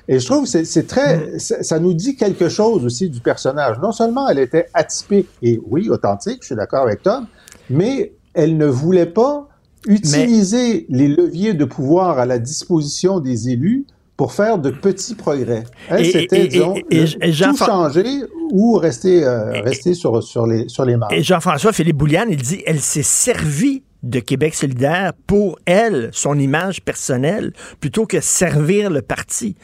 Et 0.07 0.19
je 0.19 0.27
trouve 0.27 0.51
que 0.51 0.65
c'est 0.65 0.87
très, 0.87 1.39
ça 1.39 1.79
nous 1.79 1.95
dit 1.95 2.17
quelque 2.17 2.49
chose 2.49 2.85
aussi 2.85 3.09
du 3.09 3.21
personnage. 3.21 3.79
Non 3.81 3.93
seulement 3.93 4.29
elle 4.29 4.39
était 4.39 4.67
atypique 4.75 5.29
et 5.43 5.61
oui, 5.71 5.89
authentique, 5.89 6.39
je 6.43 6.47
suis 6.47 6.57
d'accord 6.57 6.83
avec 6.83 7.03
Tom, 7.03 7.27
mais 7.71 8.13
elle 8.35 8.57
ne 8.57 8.67
voulait 8.67 9.07
pas 9.07 9.49
utiliser 9.87 10.87
mais... 10.89 10.99
les 10.99 11.09
leviers 11.09 11.55
de 11.55 11.65
pouvoir 11.65 12.19
à 12.19 12.27
la 12.27 12.39
disposition 12.39 13.21
des 13.21 13.49
élus 13.51 13.87
pour 14.17 14.33
faire 14.33 14.59
de 14.59 14.71
petits 14.71 15.15
progrès. 15.15 15.65
Elle, 15.89 16.07
c'était, 16.07 16.47
disons, 16.49 16.75
et, 16.91 17.05
et, 17.05 17.31
et 17.31 17.33
tout 17.33 17.57
changer 17.57 18.25
ou 18.53 18.75
rester, 18.75 19.25
euh, 19.25 19.61
rester 19.63 19.95
sur, 19.95 20.23
sur, 20.23 20.47
les, 20.47 20.69
sur 20.69 20.85
les 20.85 20.97
marges. 20.97 21.15
Et 21.15 21.23
Jean-François 21.23 21.73
Philippe 21.73 21.97
Bouliane, 21.97 22.29
il 22.31 22.43
dit, 22.43 22.63
elle 22.67 22.81
s'est 22.81 23.03
servie 23.03 23.84
de 24.09 24.21
Québec 24.21 24.55
solidaire 24.55 25.13
pour 25.27 25.59
elle, 25.67 26.11
son 26.13 26.39
image 26.39 26.81
personnelle, 26.83 27.53
plutôt 27.81 28.07
que 28.07 28.21
servir 28.21 28.91
le 28.91 29.03
parti. 29.03 29.57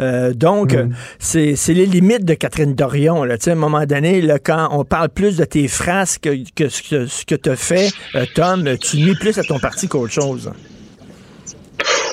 Euh, 0.00 0.32
donc, 0.34 0.74
Mm. 0.74 0.90
c'est 1.18 1.56
c'est 1.56 1.74
les 1.74 1.86
limites 1.86 2.24
de 2.24 2.34
Catherine 2.34 2.74
Dorion. 2.74 3.24
Là. 3.24 3.38
Tu 3.38 3.44
sais, 3.44 3.50
À 3.50 3.54
un 3.54 3.56
moment 3.56 3.86
donné, 3.86 4.20
là, 4.20 4.38
quand 4.38 4.68
on 4.72 4.84
parle 4.84 5.08
plus 5.08 5.36
de 5.36 5.44
tes 5.44 5.68
phrases 5.68 6.18
que, 6.18 6.30
que 6.54 6.68
ce 6.68 6.82
que, 6.82 7.06
ce 7.06 7.24
que 7.24 7.34
tu 7.36 7.50
as 7.50 7.56
fait, 7.56 7.90
euh, 8.16 8.26
Tom, 8.34 8.68
tu 8.78 8.96
nuis 8.98 9.14
plus 9.14 9.38
à 9.38 9.42
ton 9.44 9.58
parti 9.58 9.86
qu'autre 9.88 10.12
chose. 10.12 10.50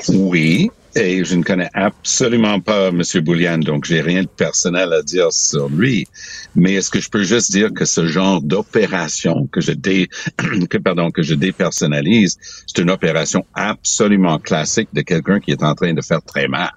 Oui, 0.09 0.69
et 0.95 1.23
je 1.23 1.35
ne 1.35 1.43
connais 1.43 1.69
absolument 1.73 2.59
pas 2.59 2.89
M. 2.89 3.01
Boulian, 3.21 3.59
donc 3.59 3.85
j'ai 3.85 4.01
rien 4.01 4.23
de 4.23 4.27
personnel 4.27 4.91
à 4.93 5.01
dire 5.01 5.31
sur 5.31 5.69
lui. 5.69 6.07
Mais 6.55 6.73
est-ce 6.73 6.89
que 6.89 6.99
je 6.99 7.09
peux 7.09 7.23
juste 7.23 7.51
dire 7.51 7.69
que 7.73 7.85
ce 7.85 8.07
genre 8.07 8.41
d'opération 8.41 9.47
que 9.51 9.61
je 9.61 9.71
dé, 9.71 10.09
que 10.69 10.77
pardon, 10.77 11.11
que 11.11 11.23
je 11.23 11.33
dépersonnalise, 11.33 12.37
c'est 12.67 12.81
une 12.81 12.89
opération 12.89 13.45
absolument 13.53 14.37
classique 14.39 14.89
de 14.93 15.01
quelqu'un 15.01 15.39
qui 15.39 15.51
est 15.51 15.63
en 15.63 15.75
train 15.75 15.93
de 15.93 16.01
faire 16.01 16.21
très 16.21 16.47
mal 16.47 16.71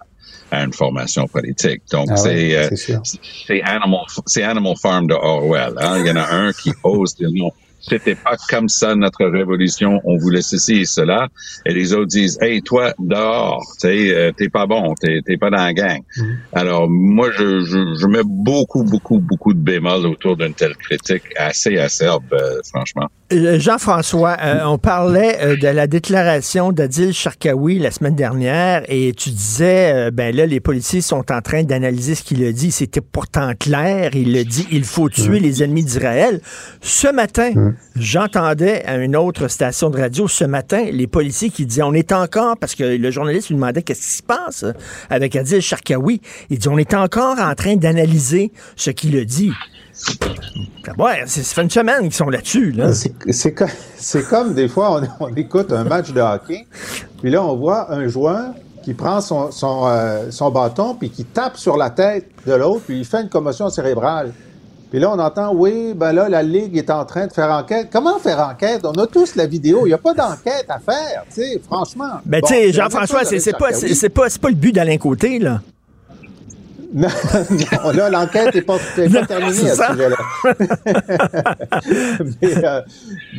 à 0.50 0.62
une 0.62 0.72
formation 0.72 1.26
politique. 1.26 1.82
Donc 1.90 2.08
Ah 2.10 2.16
c'est 2.16 2.28
ouais, 2.28 2.70
euh, 2.70 3.00
c'est 3.04 3.62
Animal, 3.62 4.00
c'est 4.26 4.42
Animal 4.42 4.74
Farm 4.80 5.08
de 5.08 5.14
Orwell. 5.14 5.74
Hein? 5.78 5.98
Il 6.00 6.06
y 6.06 6.10
en 6.10 6.16
a 6.16 6.32
un 6.32 6.52
qui 6.52 6.72
ose 6.84 7.16
dire 7.16 7.30
non. 7.32 7.50
C'était 7.88 8.14
pas 8.14 8.36
comme 8.48 8.68
ça 8.68 8.94
notre 8.94 9.26
révolution. 9.26 10.00
On 10.04 10.16
voulait 10.16 10.42
ceci 10.42 10.76
et 10.76 10.84
cela. 10.84 11.28
Et 11.66 11.74
les 11.74 11.92
autres 11.92 12.06
disent, 12.06 12.38
hey, 12.40 12.62
toi, 12.62 12.92
dehors, 12.98 13.62
tu 13.80 13.88
sais, 13.88 14.14
euh, 14.14 14.32
t'es 14.36 14.48
pas 14.48 14.66
bon, 14.66 14.94
t'es, 15.00 15.20
t'es 15.24 15.36
pas 15.36 15.50
dans 15.50 15.58
la 15.58 15.72
gang. 15.72 16.00
Alors, 16.52 16.88
moi, 16.88 17.30
je, 17.30 17.60
je, 17.60 17.98
je 18.00 18.06
mets 18.06 18.22
beaucoup, 18.24 18.84
beaucoup, 18.84 19.18
beaucoup 19.20 19.52
de 19.52 19.58
bémols 19.58 20.06
autour 20.06 20.36
d'une 20.36 20.54
telle 20.54 20.76
critique 20.76 21.24
assez 21.36 21.76
acerbe, 21.78 22.24
euh, 22.32 22.60
franchement. 22.68 23.08
Euh, 23.32 23.58
Jean-François, 23.58 24.36
euh, 24.42 24.60
on 24.64 24.78
parlait 24.78 25.38
euh, 25.40 25.56
de 25.56 25.68
la 25.68 25.86
déclaration 25.86 26.72
d'Adil 26.72 27.12
Sharkawi 27.12 27.78
la 27.78 27.90
semaine 27.90 28.14
dernière 28.14 28.82
et 28.88 29.12
tu 29.14 29.30
disais, 29.30 29.92
euh, 29.92 30.10
ben 30.10 30.34
là, 30.34 30.46
les 30.46 30.60
policiers 30.60 31.00
sont 31.00 31.32
en 31.32 31.40
train 31.40 31.64
d'analyser 31.64 32.14
ce 32.14 32.22
qu'il 32.22 32.44
a 32.44 32.52
dit. 32.52 32.70
C'était 32.70 33.00
pourtant 33.00 33.52
clair. 33.58 34.10
Il 34.14 34.36
a 34.36 34.44
dit, 34.44 34.66
il 34.70 34.84
faut 34.84 35.08
tuer 35.08 35.40
les 35.40 35.62
ennemis 35.62 35.84
d'Israël. 35.84 36.40
Ce 36.80 37.08
matin, 37.08 37.73
j'entendais 37.96 38.84
à 38.84 38.96
une 38.96 39.16
autre 39.16 39.48
station 39.48 39.90
de 39.90 39.98
radio, 40.00 40.28
ce 40.28 40.44
matin, 40.44 40.84
les 40.90 41.06
policiers 41.06 41.50
qui 41.50 41.66
disaient, 41.66 41.82
on 41.82 41.92
est 41.94 42.12
encore, 42.12 42.56
parce 42.56 42.74
que 42.74 42.84
le 42.84 43.10
journaliste 43.10 43.48
lui 43.48 43.56
demandait 43.56 43.82
qu'est-ce 43.82 44.00
qui 44.02 44.16
se 44.18 44.22
passe 44.22 44.62
euh, 44.64 44.72
avec 45.10 45.36
Adil 45.36 45.60
Sharkawi. 45.60 46.20
Il 46.50 46.58
dit, 46.58 46.68
on 46.68 46.78
est 46.78 46.94
encore 46.94 47.38
en 47.38 47.54
train 47.54 47.76
d'analyser 47.76 48.52
ce 48.76 48.90
qu'il 48.90 49.16
a 49.18 49.24
dit. 49.24 49.52
Ouais, 50.98 51.22
c'est- 51.26 51.42
ça 51.42 51.54
fait 51.54 51.62
une 51.62 51.70
semaine 51.70 52.02
qu'ils 52.02 52.14
sont 52.14 52.28
là-dessus. 52.28 52.72
Là. 52.72 52.92
C'est- 52.92 53.12
C'est 53.30 53.54
co- 53.54 53.64
c'est 53.96 54.26
comme 54.28 54.54
des 54.54 54.68
fois, 54.68 55.00
on, 55.20 55.34
écoute 55.34 55.72
un 55.72 55.84
match 55.84 56.12
de 56.12 56.20
hockey, 56.20 56.66
puis 57.22 57.30
là, 57.30 57.42
on 57.44 57.56
voit 57.56 57.92
un 57.92 58.06
joueur 58.08 58.52
qui 58.82 58.92
prend 58.92 59.20
son, 59.20 59.50
son, 59.50 59.86
euh, 59.86 60.30
son 60.30 60.50
bâton, 60.50 60.94
puis 60.94 61.08
qui 61.10 61.24
tape 61.24 61.56
sur 61.56 61.76
la 61.76 61.90
tête 61.90 62.26
de 62.46 62.52
l'autre, 62.52 62.82
puis 62.86 62.98
il 62.98 63.04
fait 63.04 63.22
une 63.22 63.28
commotion 63.30 63.70
cérébrale. 63.70 64.32
Puis 64.94 65.00
là, 65.00 65.10
on 65.10 65.18
entend, 65.18 65.52
oui, 65.52 65.92
ben 65.92 66.12
là, 66.12 66.28
la 66.28 66.44
Ligue 66.44 66.76
est 66.76 66.88
en 66.88 67.04
train 67.04 67.26
de 67.26 67.32
faire 67.32 67.50
enquête. 67.50 67.88
Comment 67.92 68.20
faire 68.20 68.38
enquête? 68.38 68.82
On 68.84 68.92
a 68.92 69.08
tous 69.08 69.34
la 69.34 69.44
vidéo. 69.44 69.80
Il 69.86 69.88
n'y 69.88 69.92
a 69.92 69.98
pas 69.98 70.14
d'enquête 70.14 70.66
à 70.68 70.78
faire, 70.78 71.24
tu 71.34 71.42
sais, 71.42 71.60
franchement. 71.66 72.20
Ben, 72.24 72.40
Bon, 72.40 72.46
tu 72.46 72.54
sais, 72.54 72.72
Jean-François, 72.72 73.24
c'est 73.24 73.50
pas, 73.58 73.70
pas, 73.70 73.72
c'est 73.72 74.08
pas 74.40 74.48
le 74.50 74.54
but 74.54 74.70
d'Alain 74.70 74.96
Côté, 74.96 75.40
là. 75.40 75.62
Non, 76.94 77.08
non, 77.84 77.90
là, 77.90 78.08
l'enquête 78.08 78.54
n'est 78.54 78.62
pas, 78.62 78.76
terminée 78.94 79.68
à 79.68 79.74
ce 79.74 79.82
sujet-là. 79.82 80.16
mais, 82.40 82.64
euh, 82.64 82.80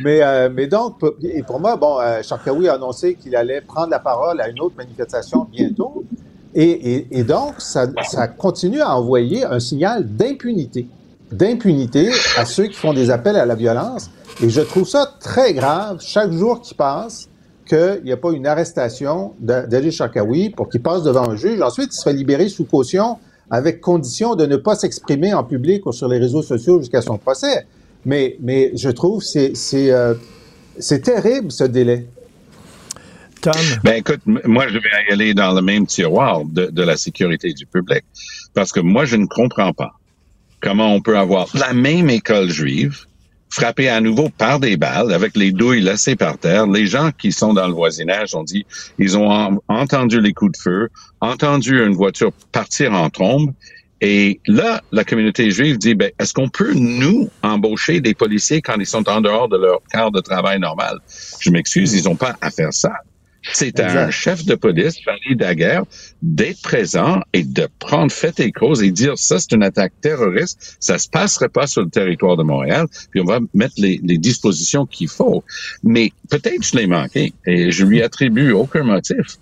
mais, 0.04 0.22
euh, 0.22 0.50
mais 0.52 0.66
donc, 0.66 0.98
pour- 0.98 1.14
et 1.22 1.42
pour 1.42 1.58
moi, 1.58 1.76
bon, 1.76 1.98
euh, 2.00 2.20
Charkaoui 2.22 2.68
a 2.68 2.74
annoncé 2.74 3.14
qu'il 3.14 3.34
allait 3.34 3.62
prendre 3.62 3.88
la 3.88 3.98
parole 3.98 4.42
à 4.42 4.48
une 4.50 4.60
autre 4.60 4.74
manifestation 4.76 5.46
bientôt. 5.50 6.04
Et, 6.54 6.68
et, 6.96 7.18
et 7.20 7.22
donc, 7.24 7.54
ça, 7.60 7.86
ça 8.06 8.28
continue 8.28 8.82
à 8.82 8.94
envoyer 8.94 9.46
un 9.46 9.58
signal 9.58 10.04
d'impunité. 10.06 10.86
D'impunité 11.32 12.10
à 12.36 12.44
ceux 12.44 12.66
qui 12.66 12.74
font 12.74 12.92
des 12.92 13.10
appels 13.10 13.36
à 13.36 13.46
la 13.46 13.54
violence. 13.54 14.10
Et 14.42 14.48
je 14.48 14.60
trouve 14.60 14.86
ça 14.86 15.14
très 15.20 15.54
grave, 15.54 15.98
chaque 16.00 16.30
jour 16.30 16.60
qui 16.60 16.74
passe, 16.74 17.28
qu'il 17.66 18.02
n'y 18.04 18.12
a 18.12 18.16
pas 18.16 18.30
une 18.32 18.46
arrestation 18.46 19.34
d'Ali 19.40 19.90
Charkaoui 19.90 20.50
pour 20.50 20.68
qu'il 20.68 20.82
passe 20.82 21.02
devant 21.02 21.28
un 21.28 21.36
juge. 21.36 21.60
Ensuite, 21.60 21.92
il 21.92 21.96
se 21.96 22.02
fait 22.02 22.12
libérer 22.12 22.48
sous 22.48 22.64
caution 22.64 23.18
avec 23.50 23.80
condition 23.80 24.34
de 24.34 24.46
ne 24.46 24.56
pas 24.56 24.74
s'exprimer 24.74 25.34
en 25.34 25.44
public 25.44 25.86
ou 25.86 25.92
sur 25.92 26.08
les 26.08 26.18
réseaux 26.18 26.42
sociaux 26.42 26.78
jusqu'à 26.78 27.02
son 27.02 27.18
procès. 27.18 27.66
Mais, 28.04 28.36
mais 28.40 28.70
je 28.74 28.90
trouve 28.90 29.20
que 29.20 29.26
c'est, 29.26 29.56
c'est, 29.56 29.90
euh, 29.90 30.14
c'est 30.78 31.00
terrible, 31.02 31.50
ce 31.50 31.64
délai. 31.64 32.06
Tom? 33.40 33.52
Ben 33.84 33.96
écoute, 33.96 34.20
moi 34.26 34.66
je 34.68 34.78
vais 34.78 34.88
y 35.08 35.12
aller 35.12 35.34
dans 35.34 35.52
le 35.52 35.60
même 35.60 35.86
tiroir 35.86 36.44
de, 36.44 36.66
de 36.66 36.82
la 36.82 36.96
sécurité 36.96 37.52
du 37.52 37.66
public. 37.66 38.04
Parce 38.54 38.72
que 38.72 38.80
moi, 38.80 39.04
je 39.04 39.16
ne 39.16 39.26
comprends 39.26 39.72
pas 39.72 39.95
comment 40.66 40.92
on 40.92 41.00
peut 41.00 41.16
avoir 41.16 41.46
la 41.54 41.72
même 41.72 42.10
école 42.10 42.50
juive 42.50 43.04
frappée 43.50 43.88
à 43.88 44.00
nouveau 44.00 44.28
par 44.36 44.58
des 44.58 44.76
balles 44.76 45.12
avec 45.12 45.36
les 45.36 45.52
douilles 45.52 45.80
laissées 45.80 46.16
par 46.16 46.38
terre. 46.38 46.66
Les 46.66 46.86
gens 46.86 47.12
qui 47.16 47.30
sont 47.30 47.54
dans 47.54 47.68
le 47.68 47.72
voisinage 47.72 48.34
ont 48.34 48.42
dit, 48.42 48.66
ils 48.98 49.16
ont 49.16 49.30
en- 49.30 49.62
entendu 49.68 50.20
les 50.20 50.32
coups 50.32 50.58
de 50.58 50.62
feu, 50.62 50.88
entendu 51.20 51.80
une 51.80 51.94
voiture 51.94 52.32
partir 52.50 52.92
en 52.94 53.08
trombe. 53.10 53.52
Et 54.00 54.40
là, 54.48 54.82
la 54.90 55.04
communauté 55.04 55.52
juive 55.52 55.78
dit, 55.78 55.94
ben, 55.94 56.10
est-ce 56.18 56.34
qu'on 56.34 56.48
peut, 56.48 56.74
nous, 56.74 57.30
embaucher 57.42 58.00
des 58.00 58.14
policiers 58.14 58.60
quand 58.60 58.74
ils 58.78 58.86
sont 58.86 59.08
en 59.08 59.20
dehors 59.20 59.48
de 59.48 59.56
leur 59.56 59.80
quart 59.92 60.10
de 60.10 60.20
travail 60.20 60.58
normal? 60.58 60.98
Je 61.38 61.50
m'excuse, 61.50 61.94
ils 61.94 62.04
n'ont 62.04 62.16
pas 62.16 62.34
à 62.40 62.50
faire 62.50 62.72
ça. 62.72 62.92
C'est 63.52 63.80
à 63.80 64.06
un 64.06 64.10
chef 64.10 64.44
de 64.44 64.54
police, 64.54 64.96
Valérie 65.04 65.36
Daguerre, 65.36 65.84
d'être 66.22 66.60
présent 66.62 67.20
et 67.32 67.42
de 67.42 67.68
prendre 67.78 68.10
fait 68.10 68.38
et 68.40 68.52
cause 68.52 68.82
et 68.82 68.90
dire 68.90 69.16
ça, 69.16 69.38
c'est 69.38 69.52
une 69.52 69.62
attaque 69.62 69.92
terroriste, 70.00 70.76
ça 70.80 70.98
se 70.98 71.08
passerait 71.08 71.48
pas 71.48 71.66
sur 71.66 71.82
le 71.82 71.90
territoire 71.90 72.36
de 72.36 72.42
Montréal, 72.42 72.86
puis 73.10 73.20
on 73.20 73.24
va 73.24 73.40
mettre 73.54 73.74
les, 73.78 74.00
les 74.02 74.18
dispositions 74.18 74.86
qu'il 74.86 75.08
faut. 75.08 75.44
Mais 75.82 76.12
peut-être 76.30 76.62
je 76.62 76.76
l'ai 76.76 76.86
manqué 76.86 77.32
et 77.46 77.70
je 77.70 77.84
lui 77.84 78.02
attribue 78.02 78.52
aucun 78.52 78.82
motif. 78.82 79.38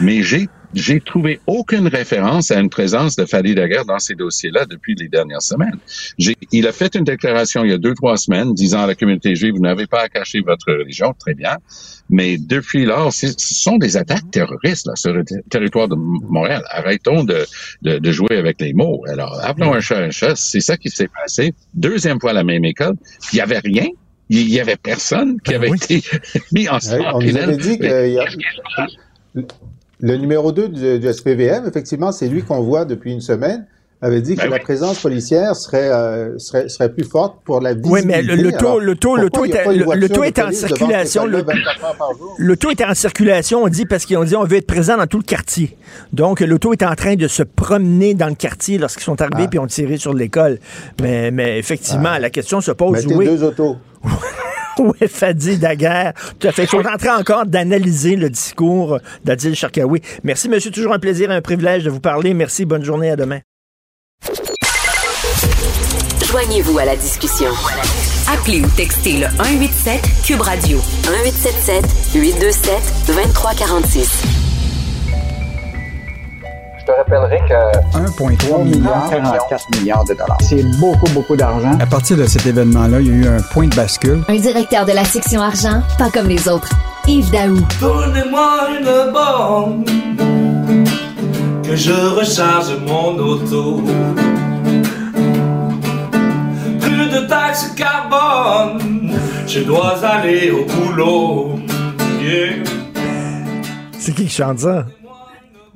Mais 0.00 0.22
j'ai 0.22 0.48
j'ai 0.74 1.00
trouvé 1.00 1.40
aucune 1.46 1.86
référence 1.88 2.50
à 2.50 2.60
une 2.60 2.68
présence 2.68 3.16
de 3.16 3.24
Fadi 3.24 3.54
Daguerre 3.54 3.84
dans 3.86 3.98
ces 3.98 4.14
dossiers-là 4.14 4.66
depuis 4.66 4.94
les 4.94 5.08
dernières 5.08 5.42
semaines. 5.42 5.78
J'ai- 6.18 6.36
Il 6.52 6.66
a 6.66 6.72
fait 6.72 6.94
une 6.94 7.04
déclaration 7.04 7.64
il 7.64 7.70
y 7.70 7.74
a 7.74 7.78
deux, 7.78 7.94
trois 7.94 8.16
semaines 8.16 8.52
disant 8.54 8.82
à 8.82 8.86
la 8.86 8.94
communauté 8.94 9.34
juive, 9.34 9.54
vous 9.54 9.60
n'avez 9.62 9.86
pas 9.86 10.02
à 10.02 10.08
cacher 10.08 10.40
votre 10.40 10.70
religion, 10.72 11.14
très 11.18 11.34
bien. 11.34 11.56
Mais 12.10 12.38
depuis 12.38 12.84
lors, 12.86 13.12
ce 13.12 13.28
sont 13.38 13.76
des 13.76 13.96
attaques 13.96 14.30
terroristes 14.30 14.86
là, 14.86 14.94
sur 14.96 15.12
le 15.12 15.24
ter- 15.24 15.40
territoire 15.50 15.88
de 15.88 15.94
Montréal. 15.96 16.62
Arrêtons 16.70 17.24
de, 17.24 17.44
de, 17.82 17.98
de 17.98 18.12
jouer 18.12 18.36
avec 18.36 18.60
les 18.60 18.72
mots. 18.72 19.04
Alors, 19.08 19.38
appelons 19.44 19.74
un 19.74 19.80
chat 19.80 19.98
un 19.98 20.10
chat. 20.10 20.34
C'est 20.36 20.60
ça 20.60 20.76
qui 20.76 20.90
s'est 20.90 21.08
passé. 21.08 21.52
Deuxième 21.74 22.18
fois 22.20 22.30
à 22.30 22.34
la 22.34 22.44
même 22.44 22.64
école. 22.64 22.94
Il 23.32 23.36
y 23.36 23.40
avait 23.40 23.58
rien. 23.58 23.86
Il 24.30 24.48
y 24.50 24.60
avait 24.60 24.76
personne 24.76 25.40
qui 25.40 25.52
Ben 25.52 25.56
avait 25.56 25.70
oui. 25.70 25.78
été 25.82 26.02
mis 26.52 26.68
en 26.68 26.78
sang 26.80 26.98
on 27.14 27.20
nous 27.20 27.36
avait 27.36 27.56
dit 27.56 27.78
Mais 27.80 27.88
que 27.88 28.06
il 28.08 28.12
y 28.14 28.18
a- 28.18 28.26
le 30.00 30.16
numéro 30.16 30.52
2 30.52 30.68
du, 30.68 30.98
du 30.98 31.12
SPVM, 31.12 31.66
effectivement, 31.66 32.12
c'est 32.12 32.28
lui 32.28 32.42
qu'on 32.42 32.60
voit 32.62 32.84
depuis 32.84 33.12
une 33.12 33.20
semaine, 33.20 33.66
avait 34.00 34.20
dit 34.20 34.36
que 34.36 34.42
Ben 34.42 34.50
la 34.50 34.56
oui. 34.58 34.62
présence 34.62 35.00
policière 35.00 35.56
serait, 35.56 35.90
euh, 35.90 36.38
serait, 36.38 36.68
serait 36.68 36.88
plus 36.92 37.02
forte 37.02 37.38
pour 37.44 37.60
la 37.60 37.74
visibilité. 37.74 38.00
Oui, 38.00 38.06
mais 38.06 38.22
le- 38.22 38.36
le 38.40 38.52
taux- 38.52 38.58
Alors, 38.68 38.78
le 38.80 38.94
taux- 38.94 39.16
le 39.16 39.28
taux 39.28 39.44
est- 39.44 39.66
le- 39.66 39.92
le 39.96 40.08
taux 40.08 40.22
est 40.22 40.38
en 40.38 40.52
circulation, 40.52 41.26
le- 41.26 41.40
école-là 41.40 41.54
24 41.64 41.84
heures 41.84 41.96
par 41.96 42.12
jour? 42.16 42.32
L'auto 42.38 42.70
est 42.70 42.80
en 42.84 42.94
circulation, 42.94 43.64
on 43.64 43.68
dit, 43.68 43.86
parce 43.86 44.06
qu'on 44.06 44.22
dit 44.22 44.36
on 44.36 44.44
veut 44.44 44.58
être 44.58 44.68
présent 44.68 44.96
dans 44.96 45.08
tout 45.08 45.16
le 45.18 45.24
quartier. 45.24 45.76
Donc, 46.12 46.38
l'auto 46.38 46.72
est 46.72 46.84
en 46.84 46.94
train 46.94 47.16
de 47.16 47.26
se 47.26 47.42
promener 47.42 48.14
dans 48.14 48.28
le 48.28 48.36
quartier 48.36 48.78
lorsqu'ils 48.78 49.02
sont 49.02 49.20
arrivés 49.20 49.46
Ah. 49.46 49.48
puis 49.48 49.58
ont 49.58 49.66
tiré 49.66 49.96
sur 49.96 50.14
l'école. 50.14 50.60
Mais, 51.02 51.32
mais 51.32 51.58
effectivement, 51.58 52.18
la 52.18 52.30
question 52.30 52.60
se 52.60 52.70
pose, 52.70 53.04
Mettez 53.04 53.14
oui, 53.16 53.26
deux 53.26 53.42
autos. 53.42 53.78
est 55.00 55.08
Fadi 55.08 55.58
Daguerre? 55.58 56.12
Tout 56.38 56.48
à 56.48 56.52
fait. 56.52 56.64
Il 56.64 56.68
faut 56.68 56.82
rentrer 56.82 57.10
encore 57.10 57.46
d'analyser 57.46 58.16
le 58.16 58.30
discours 58.30 58.98
d'Adil 59.24 59.54
Sharkawi. 59.54 60.00
Merci, 60.24 60.48
monsieur. 60.48 60.70
Toujours 60.70 60.92
un 60.92 60.98
plaisir, 60.98 61.30
un 61.30 61.40
privilège 61.40 61.84
de 61.84 61.90
vous 61.90 62.00
parler. 62.00 62.34
Merci. 62.34 62.64
Bonne 62.64 62.84
journée. 62.84 63.10
À 63.10 63.16
demain. 63.16 63.40
Joignez-vous 66.30 66.78
à 66.78 66.84
la 66.84 66.96
discussion. 66.96 67.50
Appelez 68.30 68.60
ou 68.60 68.68
textez 68.76 69.14
le 69.14 69.26
187 69.38 70.00
Cube 70.26 70.40
Radio 70.42 70.78
1877 71.06 72.14
827 72.14 72.72
2346. 73.06 74.47
Je 76.88 76.94
te 76.94 76.96
rappellerai 76.96 77.40
que 77.46 77.98
1,3 77.98 78.64
milliard. 78.64 79.10
44 79.10 79.78
milliards 79.78 80.04
de 80.04 80.14
dollars. 80.14 80.38
C'est 80.40 80.62
beaucoup, 80.80 81.10
beaucoup 81.12 81.36
d'argent. 81.36 81.76
À 81.78 81.84
partir 81.84 82.16
de 82.16 82.24
cet 82.24 82.46
événement-là, 82.46 83.00
il 83.00 83.06
y 83.08 83.10
a 83.10 83.12
eu 83.12 83.26
un 83.26 83.42
point 83.42 83.66
de 83.66 83.74
bascule. 83.74 84.24
Un 84.26 84.36
directeur 84.36 84.86
de 84.86 84.92
la 84.92 85.04
section 85.04 85.42
argent, 85.42 85.82
pas 85.98 86.08
comme 86.08 86.28
les 86.28 86.48
autres. 86.48 86.70
Yves 87.06 87.30
Daou. 87.30 87.58
Donnez-moi 87.78 88.68
une 88.80 89.12
borne 89.12 89.84
que 91.62 91.76
je 91.76 91.92
recharge 91.92 92.74
mon 92.86 93.18
auto. 93.18 93.82
Plus 96.80 97.10
de 97.10 97.26
taxes 97.28 97.70
carbone, 97.76 99.12
je 99.46 99.60
dois 99.60 100.02
aller 100.02 100.50
au 100.52 100.64
boulot. 100.64 101.58
Yeah. 102.22 102.64
C'est 103.98 104.14
qui 104.14 104.24
qui 104.24 104.30
chante 104.30 104.60
ça? 104.60 104.86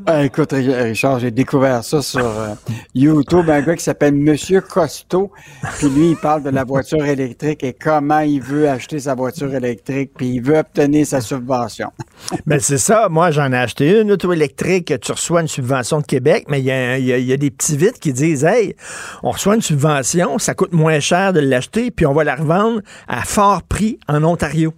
Ah, 0.04 0.24
écoute, 0.24 0.52
Richard, 0.52 1.20
j'ai 1.20 1.30
découvert 1.30 1.84
ça 1.84 2.02
sur 2.02 2.26
euh, 2.26 2.54
YouTube, 2.94 3.48
un 3.48 3.60
gars 3.62 3.76
qui 3.76 3.84
s'appelle 3.84 4.14
Monsieur 4.14 4.60
Costo, 4.60 5.30
puis 5.78 5.88
lui, 5.88 6.10
il 6.10 6.16
parle 6.16 6.42
de 6.42 6.50
la 6.50 6.64
voiture 6.64 7.04
électrique 7.04 7.62
et 7.62 7.72
comment 7.72 8.20
il 8.20 8.40
veut 8.40 8.68
acheter 8.68 8.98
sa 8.98 9.14
voiture 9.14 9.54
électrique, 9.54 10.10
puis 10.16 10.34
il 10.34 10.40
veut 10.40 10.58
obtenir 10.58 11.06
sa 11.06 11.20
subvention. 11.20 11.90
Mais 12.46 12.58
c'est 12.60 12.78
ça, 12.78 13.08
moi 13.10 13.30
j'en 13.30 13.52
ai 13.52 13.56
acheté 13.56 14.00
une 14.00 14.10
auto 14.10 14.32
électrique, 14.32 14.92
tu 15.00 15.12
reçois 15.12 15.40
une 15.42 15.48
subvention 15.48 16.00
de 16.00 16.06
Québec, 16.06 16.46
mais 16.48 16.60
il 16.60 16.66
y, 16.66 17.32
a, 17.32 17.36
des 17.36 17.50
petits 17.50 17.76
vites 17.76 18.00
qui 18.00 18.12
disent, 18.12 18.44
hey, 18.44 18.74
on 19.22 19.30
reçoit 19.30 19.54
une 19.54 19.62
subvention, 19.62 20.38
ça 20.38 20.54
coûte 20.54 20.72
moins 20.72 20.98
cher 20.98 21.32
de 21.32 21.40
l'acheter, 21.40 21.92
puis 21.92 22.06
on 22.06 22.12
va 22.12 22.24
la 22.24 22.34
revendre 22.34 22.80
à 23.06 23.22
fort 23.22 23.62
prix 23.62 23.98
en 24.08 24.24
Ontario. 24.24 24.74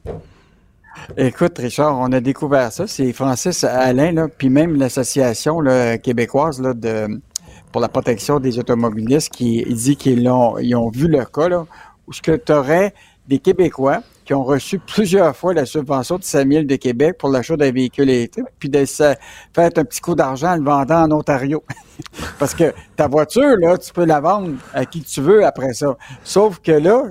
Écoute, 1.16 1.58
Richard, 1.58 1.98
on 1.98 2.12
a 2.12 2.20
découvert 2.20 2.72
ça. 2.72 2.86
C'est 2.86 3.12
Francis 3.12 3.64
Alain, 3.64 4.28
puis 4.36 4.50
même 4.50 4.76
l'association 4.76 5.58
québécoise 6.02 6.62
pour 7.72 7.80
la 7.80 7.88
protection 7.88 8.40
des 8.40 8.58
automobilistes 8.58 9.32
qui 9.32 9.64
dit 9.64 9.96
qu'ils 9.96 10.28
ont, 10.28 10.56
ont 10.56 10.90
vu 10.90 11.08
le 11.08 11.24
cas 11.24 11.48
là, 11.48 11.66
où 12.06 12.12
ce 12.12 12.22
que 12.22 12.36
tu 12.36 12.52
aurais 12.52 12.94
des 13.26 13.38
Québécois 13.38 14.02
qui 14.24 14.34
ont 14.34 14.44
reçu 14.44 14.78
plusieurs 14.78 15.36
fois 15.36 15.54
la 15.54 15.66
subvention 15.66 16.18
de 16.18 16.24
5 16.24 16.50
000 16.50 16.64
de 16.64 16.76
Québec 16.76 17.16
pour 17.18 17.28
l'achat 17.28 17.56
d'un 17.56 17.70
véhicule 17.70 18.08
électrique, 18.08 18.46
puis 18.58 18.68
de 18.68 18.84
faire 18.86 19.16
un 19.56 19.70
petit 19.70 20.00
coup 20.00 20.14
d'argent 20.14 20.52
en 20.52 20.56
le 20.56 20.64
vendant 20.64 21.02
en 21.02 21.12
Ontario. 21.12 21.62
Parce 22.38 22.54
que 22.54 22.72
ta 22.96 23.06
voiture, 23.06 23.56
là, 23.58 23.76
tu 23.76 23.92
peux 23.92 24.04
la 24.04 24.20
vendre 24.20 24.52
à 24.72 24.86
qui 24.86 25.02
tu 25.02 25.20
veux 25.20 25.44
après 25.44 25.74
ça. 25.74 25.96
Sauf 26.22 26.60
que 26.60 26.72
là, 26.72 27.02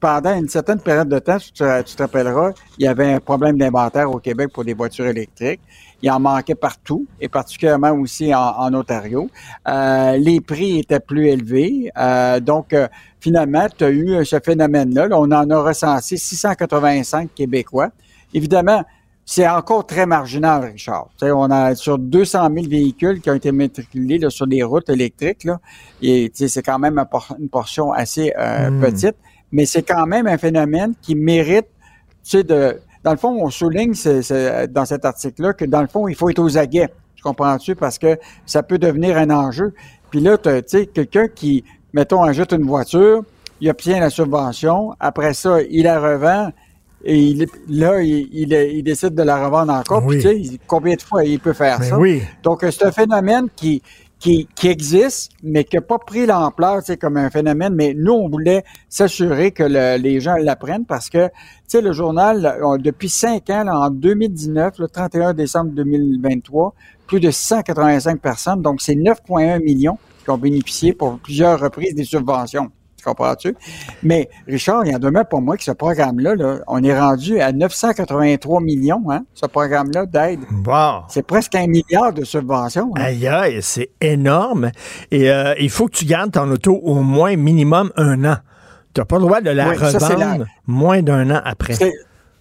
pendant 0.00 0.34
une 0.34 0.48
certaine 0.48 0.80
période 0.80 1.08
de 1.08 1.18
temps, 1.18 1.36
tu 1.36 1.52
te, 1.52 1.82
tu 1.82 1.94
te 1.94 2.02
rappelleras, 2.02 2.52
il 2.78 2.84
y 2.84 2.88
avait 2.88 3.12
un 3.12 3.20
problème 3.20 3.58
d'inventaire 3.58 4.10
au 4.10 4.18
Québec 4.18 4.50
pour 4.52 4.64
des 4.64 4.72
voitures 4.72 5.06
électriques. 5.06 5.60
Il 6.02 6.10
en 6.10 6.18
manquait 6.18 6.54
partout, 6.54 7.06
et 7.20 7.28
particulièrement 7.28 7.92
aussi 7.92 8.34
en, 8.34 8.72
Ontario. 8.72 9.28
Euh, 9.68 10.16
les 10.16 10.40
prix 10.40 10.78
étaient 10.78 11.00
plus 11.00 11.28
élevés. 11.28 11.90
Euh, 11.98 12.40
donc, 12.40 12.72
euh, 12.72 12.88
finalement, 13.20 13.66
tu 13.76 13.84
as 13.84 13.90
eu 13.90 14.24
ce 14.24 14.40
phénomène-là. 14.42 15.08
On 15.12 15.30
en 15.30 15.50
a 15.50 15.62
recensé 15.62 16.16
685 16.16 17.34
Québécois. 17.34 17.90
Évidemment, 18.32 18.82
c'est 19.26 19.46
encore 19.46 19.86
très 19.86 20.06
marginal, 20.06 20.72
Richard. 20.72 21.10
on 21.22 21.50
a 21.50 21.74
sur 21.74 21.98
200 21.98 22.48
000 22.54 22.66
véhicules 22.68 23.20
qui 23.20 23.28
ont 23.30 23.34
été 23.34 23.52
matriculés 23.52 24.18
sur 24.30 24.46
les 24.46 24.62
routes 24.62 24.88
électriques. 24.88 25.44
Là, 25.44 25.60
et 26.00 26.32
c'est 26.34 26.62
quand 26.62 26.78
même 26.78 26.98
une 27.38 27.48
portion 27.50 27.92
assez 27.92 28.32
hmm. 28.36 28.80
petite 28.80 29.16
mais 29.52 29.66
c'est 29.66 29.82
quand 29.82 30.06
même 30.06 30.26
un 30.26 30.38
phénomène 30.38 30.94
qui 31.00 31.14
mérite, 31.14 31.66
tu 32.24 32.38
sais, 32.38 32.44
de... 32.44 32.80
Dans 33.02 33.12
le 33.12 33.16
fond, 33.16 33.38
on 33.42 33.48
souligne 33.48 33.94
dans 34.68 34.84
cet 34.84 35.06
article-là 35.06 35.54
que, 35.54 35.64
dans 35.64 35.80
le 35.80 35.86
fond, 35.86 36.06
il 36.06 36.14
faut 36.14 36.28
être 36.28 36.38
aux 36.38 36.58
aguets. 36.58 36.90
Tu 37.16 37.22
comprends-tu? 37.22 37.74
Parce 37.74 37.98
que 37.98 38.18
ça 38.44 38.62
peut 38.62 38.76
devenir 38.76 39.16
un 39.16 39.30
enjeu. 39.30 39.72
Puis 40.10 40.20
là, 40.20 40.36
tu 40.36 40.50
sais, 40.66 40.86
quelqu'un 40.86 41.28
qui, 41.28 41.64
mettons, 41.94 42.22
ajoute 42.22 42.52
une 42.52 42.66
voiture, 42.66 43.24
il 43.60 43.70
obtient 43.70 44.00
la 44.00 44.10
subvention, 44.10 44.94
après 45.00 45.32
ça, 45.32 45.62
il 45.70 45.84
la 45.84 45.98
revend, 45.98 46.50
et 47.04 47.18
il, 47.18 47.46
là, 47.68 48.02
il, 48.02 48.28
il, 48.32 48.82
décide 48.82 49.14
de 49.14 49.22
la 49.22 49.42
revendre 49.42 49.72
encore. 49.72 50.06
Puis, 50.06 50.20
tu 50.20 50.44
sais, 50.44 50.58
combien 50.66 50.94
de 50.94 51.02
fois 51.02 51.24
il 51.24 51.40
peut 51.40 51.54
faire 51.54 51.82
ça? 51.82 51.98
Oui. 51.98 52.22
Donc, 52.42 52.60
c'est 52.62 52.84
un 52.84 52.92
phénomène 52.92 53.48
qui, 53.56 53.82
qui, 54.20 54.46
existe, 54.64 55.32
mais 55.42 55.64
qui 55.64 55.76
n'a 55.76 55.82
pas 55.82 55.98
pris 55.98 56.26
l'ampleur, 56.26 56.82
c'est 56.84 56.98
comme 56.98 57.16
un 57.16 57.30
phénomène. 57.30 57.74
Mais 57.74 57.94
nous, 57.96 58.12
on 58.12 58.28
voulait 58.28 58.64
s'assurer 58.88 59.50
que 59.50 59.62
les 59.96 60.20
gens 60.20 60.36
l'apprennent 60.36 60.84
parce 60.84 61.08
que, 61.08 61.28
tu 61.28 61.32
sais, 61.66 61.80
le 61.80 61.92
journal, 61.92 62.60
depuis 62.80 63.08
cinq 63.08 63.48
ans, 63.48 63.66
en 63.66 63.90
2019, 63.90 64.78
le 64.78 64.88
31 64.88 65.32
décembre 65.32 65.70
2023, 65.72 66.74
plus 67.06 67.20
de 67.20 67.30
185 67.30 68.20
personnes, 68.20 68.62
donc 68.62 68.82
c'est 68.82 68.94
9,1 68.94 69.62
millions 69.62 69.98
qui 70.22 70.30
ont 70.30 70.38
bénéficié 70.38 70.92
pour 70.92 71.18
plusieurs 71.18 71.58
reprises 71.58 71.94
des 71.94 72.04
subventions. 72.04 72.70
Tu 73.00 73.08
comprends-tu? 73.08 73.56
Mais 74.02 74.28
Richard, 74.46 74.84
il 74.84 74.92
y 74.92 74.94
en 74.94 74.98
demeure 74.98 75.26
pour 75.26 75.40
moi 75.40 75.56
que 75.56 75.64
ce 75.64 75.70
programme-là, 75.70 76.34
on 76.66 76.82
est 76.82 76.98
rendu 76.98 77.40
à 77.40 77.50
983 77.50 78.60
millions, 78.60 79.02
hein, 79.10 79.24
ce 79.32 79.46
programme-là 79.46 80.04
d'aide. 80.04 80.40
Wow. 80.66 81.04
C'est 81.08 81.22
presque 81.22 81.54
un 81.54 81.66
milliard 81.66 82.12
de 82.12 82.24
subventions. 82.24 82.90
Hein. 82.96 83.02
Aïe, 83.02 83.26
aïe, 83.26 83.58
c'est 83.62 83.90
énorme. 84.02 84.70
Et 85.10 85.30
euh, 85.30 85.54
il 85.58 85.70
faut 85.70 85.86
que 85.86 85.96
tu 85.96 86.04
gardes 86.04 86.32
ton 86.32 86.50
auto 86.50 86.74
au 86.74 86.96
moins 86.96 87.36
minimum 87.36 87.90
un 87.96 88.22
an. 88.24 88.36
Tu 88.92 89.00
n'as 89.00 89.06
pas 89.06 89.16
le 89.16 89.22
droit 89.22 89.40
de 89.40 89.50
la 89.50 89.70
revendre 89.70 90.44
moins 90.66 91.00
d'un 91.00 91.30
an 91.30 91.40
après. 91.42 91.74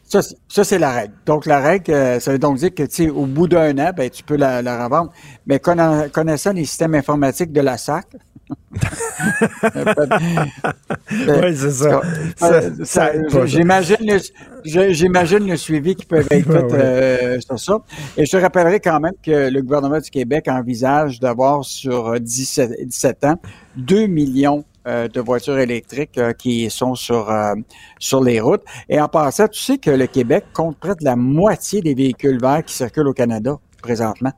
Ça, 0.10 0.64
c'est 0.64 0.80
la 0.80 0.92
règle. 0.92 1.14
Donc, 1.28 1.46
la 1.46 1.60
règle, 1.60 1.92
euh, 1.92 2.20
ça 2.20 2.32
veut 2.32 2.40
donc 2.40 2.58
dire 2.58 2.74
que, 2.74 2.82
tu 2.82 3.04
sais, 3.06 3.10
au 3.12 3.28
bout 3.28 3.48
d'un 3.48 3.78
an, 3.78 3.92
ben, 3.96 4.10
tu 4.10 4.24
peux 4.24 4.38
la, 4.38 4.64
la 4.64 4.84
revendre. 4.84 5.12
Mais 5.46 5.60
connaissant 5.60 6.52
les 6.52 6.66
systèmes 6.66 6.96
informatiques 6.96 7.52
de 7.52 7.62
la 7.62 7.78
SAC, 7.78 8.08
oui, 11.12 11.56
c'est 11.56 11.72
ça. 11.72 12.02
j'imagine, 13.46 13.98
le, 14.02 14.20
j'imagine 14.92 15.48
le 15.48 15.58
suivi 15.58 15.96
qui 15.96 16.06
peut 16.06 16.20
être 16.20 16.30
fait 16.70 16.74
euh, 16.74 17.40
sur 17.40 17.60
ça. 17.60 17.80
Et 18.18 18.26
je 18.26 18.32
te 18.32 18.38
rappellerai 18.38 18.80
quand 18.80 19.00
même 19.00 19.14
que 19.24 19.50
le 19.50 19.62
gouvernement 19.62 20.00
du 20.00 20.10
Québec 20.10 20.48
envisage 20.48 21.20
d'avoir 21.20 21.64
sur 21.64 22.20
17, 22.20 22.86
17 22.86 23.26
ans 23.26 23.36
2 23.78 24.08
millions 24.08 24.64
euh, 24.88 25.08
de 25.08 25.20
voitures 25.22 25.60
électriques 25.60 26.18
euh, 26.18 26.34
qui 26.34 26.70
sont 26.70 26.96
sur 26.96 27.32
sur 28.00 28.24
les 28.24 28.40
routes. 28.40 28.64
Et 28.88 29.00
en 29.00 29.08
passant, 29.08 29.48
tu 29.48 29.60
sais 29.60 29.78
que 29.78 29.92
le 29.92 30.08
Québec 30.08 30.46
compte 30.54 30.78
près 30.78 30.96
de 30.96 31.04
la 31.04 31.16
moitié 31.16 31.82
des 31.82 31.94
véhicules 31.94 32.40
verts 32.40 32.64
qui 32.64 32.74
circulent 32.74 33.08
au 33.08 33.14
Canada 33.14 33.58
présentement. 33.82 34.32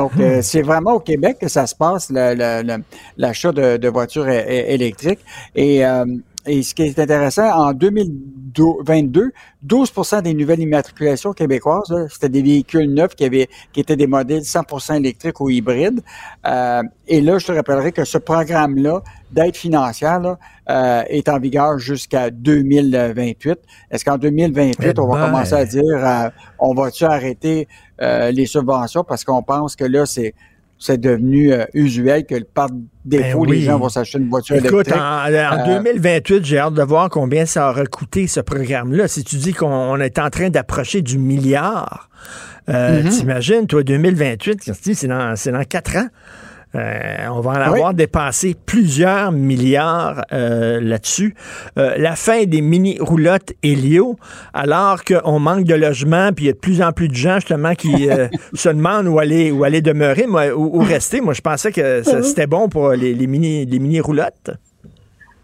Donc, 0.00 0.12
euh, 0.18 0.38
hmm. 0.38 0.42
c'est 0.42 0.62
vraiment 0.62 0.94
au 0.94 1.00
Québec 1.00 1.36
que 1.38 1.48
ça 1.48 1.66
se 1.66 1.74
passe, 1.74 2.10
l'achat 2.10 3.52
de, 3.52 3.88
voitures 3.88 4.28
électriques. 4.28 5.20
Et, 5.54 5.84
euh, 5.84 6.06
et 6.46 6.62
ce 6.62 6.74
qui 6.74 6.84
est 6.84 6.98
intéressant, 6.98 7.50
en 7.52 7.72
2022, 7.74 9.32
12% 9.66 10.22
des 10.22 10.32
nouvelles 10.32 10.60
immatriculations 10.60 11.34
québécoises, 11.34 11.94
c'était 12.10 12.30
des 12.30 12.40
véhicules 12.40 12.92
neufs 12.92 13.14
qui 13.14 13.24
avaient 13.26 13.48
qui 13.72 13.80
étaient 13.80 13.96
des 13.96 14.06
modèles 14.06 14.42
100% 14.42 14.96
électriques 14.96 15.38
ou 15.40 15.50
hybrides. 15.50 16.00
Euh, 16.46 16.82
et 17.06 17.20
là, 17.20 17.38
je 17.38 17.46
te 17.46 17.52
rappellerai 17.52 17.92
que 17.92 18.04
ce 18.04 18.16
programme-là 18.16 19.02
d'aide 19.30 19.54
financière 19.54 20.36
euh, 20.70 21.02
est 21.08 21.28
en 21.28 21.38
vigueur 21.38 21.78
jusqu'à 21.78 22.30
2028. 22.30 23.58
Est-ce 23.90 24.04
qu'en 24.04 24.16
2028, 24.16 24.98
on 24.98 25.08
va 25.08 25.18
ben. 25.18 25.26
commencer 25.26 25.54
à 25.54 25.64
dire 25.66 25.82
euh, 25.84 26.30
on 26.58 26.74
va-tu 26.74 27.04
arrêter 27.04 27.68
les 28.00 28.46
subventions 28.46 29.04
parce 29.04 29.24
qu'on 29.24 29.42
pense 29.42 29.76
que 29.76 29.84
là, 29.84 30.06
c'est 30.06 30.34
c'est 30.80 30.98
devenu 30.98 31.52
euh, 31.52 31.66
usuel 31.74 32.24
que 32.24 32.42
par 32.42 32.68
défaut, 33.04 33.44
ben 33.44 33.52
les 33.52 33.60
gens 33.60 33.78
vont 33.78 33.90
s'acheter 33.90 34.18
une 34.18 34.30
voiture 34.30 34.56
Écoute, 34.56 34.88
électrique. 34.88 34.96
en, 34.98 35.66
2028, 35.66 36.34
euh, 36.34 36.40
j'ai 36.42 36.58
hâte 36.58 36.74
de 36.74 36.82
voir 36.82 37.10
combien 37.10 37.44
ça 37.44 37.68
aura 37.68 37.84
coûté 37.84 38.26
ce 38.26 38.40
programme-là. 38.40 39.06
Si 39.06 39.22
tu 39.22 39.36
dis 39.36 39.52
qu'on 39.52 40.00
est 40.00 40.18
en 40.18 40.30
train 40.30 40.48
d'approcher 40.48 41.02
du 41.02 41.18
milliard, 41.18 42.08
euh, 42.70 43.02
mm-hmm. 43.02 43.10
t'imagines, 43.10 43.66
toi, 43.66 43.82
2028, 43.82 44.72
c'est 44.94 45.06
dans, 45.06 45.34
dans 45.34 45.64
quatre 45.64 45.96
ans. 45.98 46.08
Euh, 46.76 47.26
on 47.30 47.40
va 47.40 47.50
en 47.50 47.54
avoir 47.54 47.94
dépassé 47.94 48.54
plusieurs 48.54 49.32
milliards 49.32 50.22
euh, 50.32 50.80
là-dessus. 50.80 51.34
Euh, 51.78 51.94
la 51.96 52.14
fin 52.14 52.44
des 52.44 52.60
mini-roulottes 52.60 53.52
Helio, 53.62 54.16
alors 54.54 55.04
qu'on 55.04 55.40
manque 55.40 55.64
de 55.64 55.74
logements, 55.74 56.32
puis 56.32 56.44
il 56.44 56.48
y 56.48 56.50
a 56.50 56.52
de 56.52 56.58
plus 56.58 56.80
en 56.80 56.92
plus 56.92 57.08
de 57.08 57.14
gens 57.14 57.36
justement 57.36 57.74
qui 57.74 58.08
se 58.54 58.68
demandent 58.68 59.08
où 59.08 59.18
aller, 59.18 59.50
où 59.50 59.64
aller 59.64 59.82
demeurer, 59.82 60.26
moi, 60.28 60.54
où, 60.54 60.78
rester. 60.78 61.20
Moi, 61.20 61.34
je 61.34 61.40
pensais 61.40 61.72
que 61.72 61.98
mhm. 61.98 62.22
c'était 62.22 62.46
bon 62.46 62.68
pour 62.68 62.90
les, 62.90 63.14
mini, 63.26 63.66
les 63.66 63.78
mini-roulottes. 63.80 64.50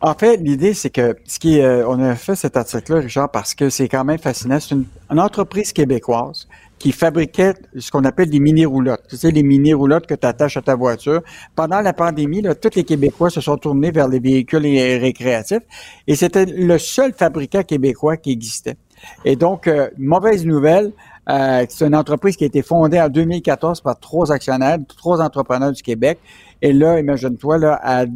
En 0.00 0.14
fait, 0.14 0.36
l'idée, 0.36 0.74
c'est 0.74 0.90
que 0.90 1.16
ce 1.24 1.38
qui 1.40 1.60
on 1.60 2.00
a 2.04 2.14
fait 2.14 2.36
cet 2.36 2.56
article-là, 2.56 3.00
Richard, 3.00 3.30
parce 3.30 3.54
que 3.54 3.68
c'est 3.70 3.88
quand 3.88 4.04
même 4.04 4.18
fascinant. 4.18 4.60
C'est 4.60 4.74
une 4.74 5.20
entreprise 5.20 5.72
québécoise 5.72 6.46
qui 6.78 6.92
fabriquait 6.92 7.54
ce 7.78 7.90
qu'on 7.90 8.04
appelle 8.04 8.30
des 8.30 8.40
mini-roulottes. 8.40 9.04
Tu 9.08 9.16
sais, 9.16 9.30
les 9.30 9.42
mini-roulottes 9.42 10.06
que 10.06 10.14
tu 10.14 10.26
attaches 10.26 10.56
à 10.56 10.62
ta 10.62 10.74
voiture. 10.74 11.22
Pendant 11.54 11.80
la 11.80 11.92
pandémie, 11.92 12.42
là, 12.42 12.54
tous 12.54 12.74
les 12.74 12.84
Québécois 12.84 13.30
se 13.30 13.40
sont 13.40 13.56
tournés 13.56 13.90
vers 13.90 14.08
les 14.08 14.20
véhicules 14.20 14.62
récréatifs 14.62 15.62
et 16.06 16.16
c'était 16.16 16.44
le 16.44 16.78
seul 16.78 17.12
fabricant 17.14 17.62
québécois 17.62 18.16
qui 18.16 18.32
existait. 18.32 18.76
Et 19.24 19.36
donc, 19.36 19.66
euh, 19.66 19.88
mauvaise 19.98 20.44
nouvelle, 20.44 20.92
euh, 21.28 21.64
c'est 21.68 21.86
une 21.86 21.94
entreprise 21.94 22.36
qui 22.36 22.44
a 22.44 22.46
été 22.46 22.62
fondée 22.62 23.00
en 23.00 23.08
2014 23.08 23.80
par 23.80 23.98
trois 23.98 24.32
actionnaires, 24.32 24.78
trois 24.96 25.20
entrepreneurs 25.20 25.72
du 25.72 25.82
Québec. 25.82 26.18
Et 26.62 26.72
là, 26.72 26.98
imagine-toi, 26.98 27.78
euh, 27.86 28.06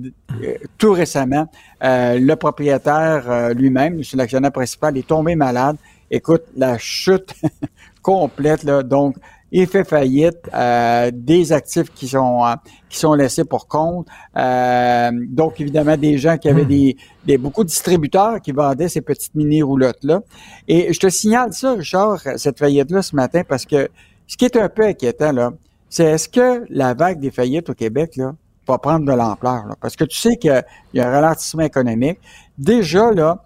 tout 0.78 0.92
récemment, 0.92 1.46
le 1.82 2.34
propriétaire 2.34 3.52
lui-même, 3.54 4.00
l'actionnaire 4.14 4.52
principal, 4.52 4.96
est 4.96 5.06
tombé 5.06 5.34
malade. 5.34 5.76
Écoute, 6.10 6.42
la 6.56 6.78
chute 6.78 7.34
complète. 8.10 8.64
Là. 8.64 8.82
Donc, 8.82 9.16
il 9.52 9.66
fait 9.66 9.84
faillite, 9.84 10.48
euh, 10.54 11.10
des 11.12 11.52
actifs 11.52 11.90
qui 11.92 12.06
sont 12.08 12.44
euh, 12.44 12.54
qui 12.88 12.98
sont 12.98 13.14
laissés 13.14 13.44
pour 13.44 13.66
compte. 13.66 14.06
Euh, 14.36 15.10
donc 15.28 15.60
évidemment 15.60 15.96
des 15.96 16.18
gens 16.18 16.38
qui 16.38 16.48
avaient 16.48 16.64
des, 16.64 16.96
des 17.24 17.36
beaucoup 17.36 17.64
de 17.64 17.68
distributeurs 17.68 18.40
qui 18.40 18.52
vendaient 18.52 18.88
ces 18.88 19.00
petites 19.00 19.34
mini 19.34 19.62
roulottes 19.62 20.04
là. 20.04 20.20
Et 20.68 20.92
je 20.92 21.00
te 21.00 21.08
signale 21.08 21.52
ça, 21.52 21.74
Richard, 21.74 22.20
cette 22.36 22.58
faillite 22.58 22.90
là 22.92 23.02
ce 23.02 23.16
matin 23.16 23.42
parce 23.48 23.66
que 23.66 23.88
ce 24.28 24.36
qui 24.36 24.44
est 24.44 24.56
un 24.56 24.68
peu 24.68 24.84
inquiétant 24.84 25.32
là, 25.32 25.52
c'est 25.88 26.04
est-ce 26.04 26.28
que 26.28 26.64
la 26.68 26.94
vague 26.94 27.18
des 27.18 27.32
faillites 27.32 27.70
au 27.70 27.74
Québec 27.74 28.16
là 28.16 28.34
va 28.68 28.78
prendre 28.78 29.04
de 29.04 29.12
l'ampleur 29.12 29.66
là? 29.66 29.74
Parce 29.80 29.96
que 29.96 30.04
tu 30.04 30.16
sais 30.16 30.36
qu'il 30.36 30.62
y 30.94 31.00
a 31.00 31.08
un 31.08 31.10
ralentissement 31.10 31.64
économique. 31.64 32.20
Déjà 32.56 33.10
là, 33.10 33.42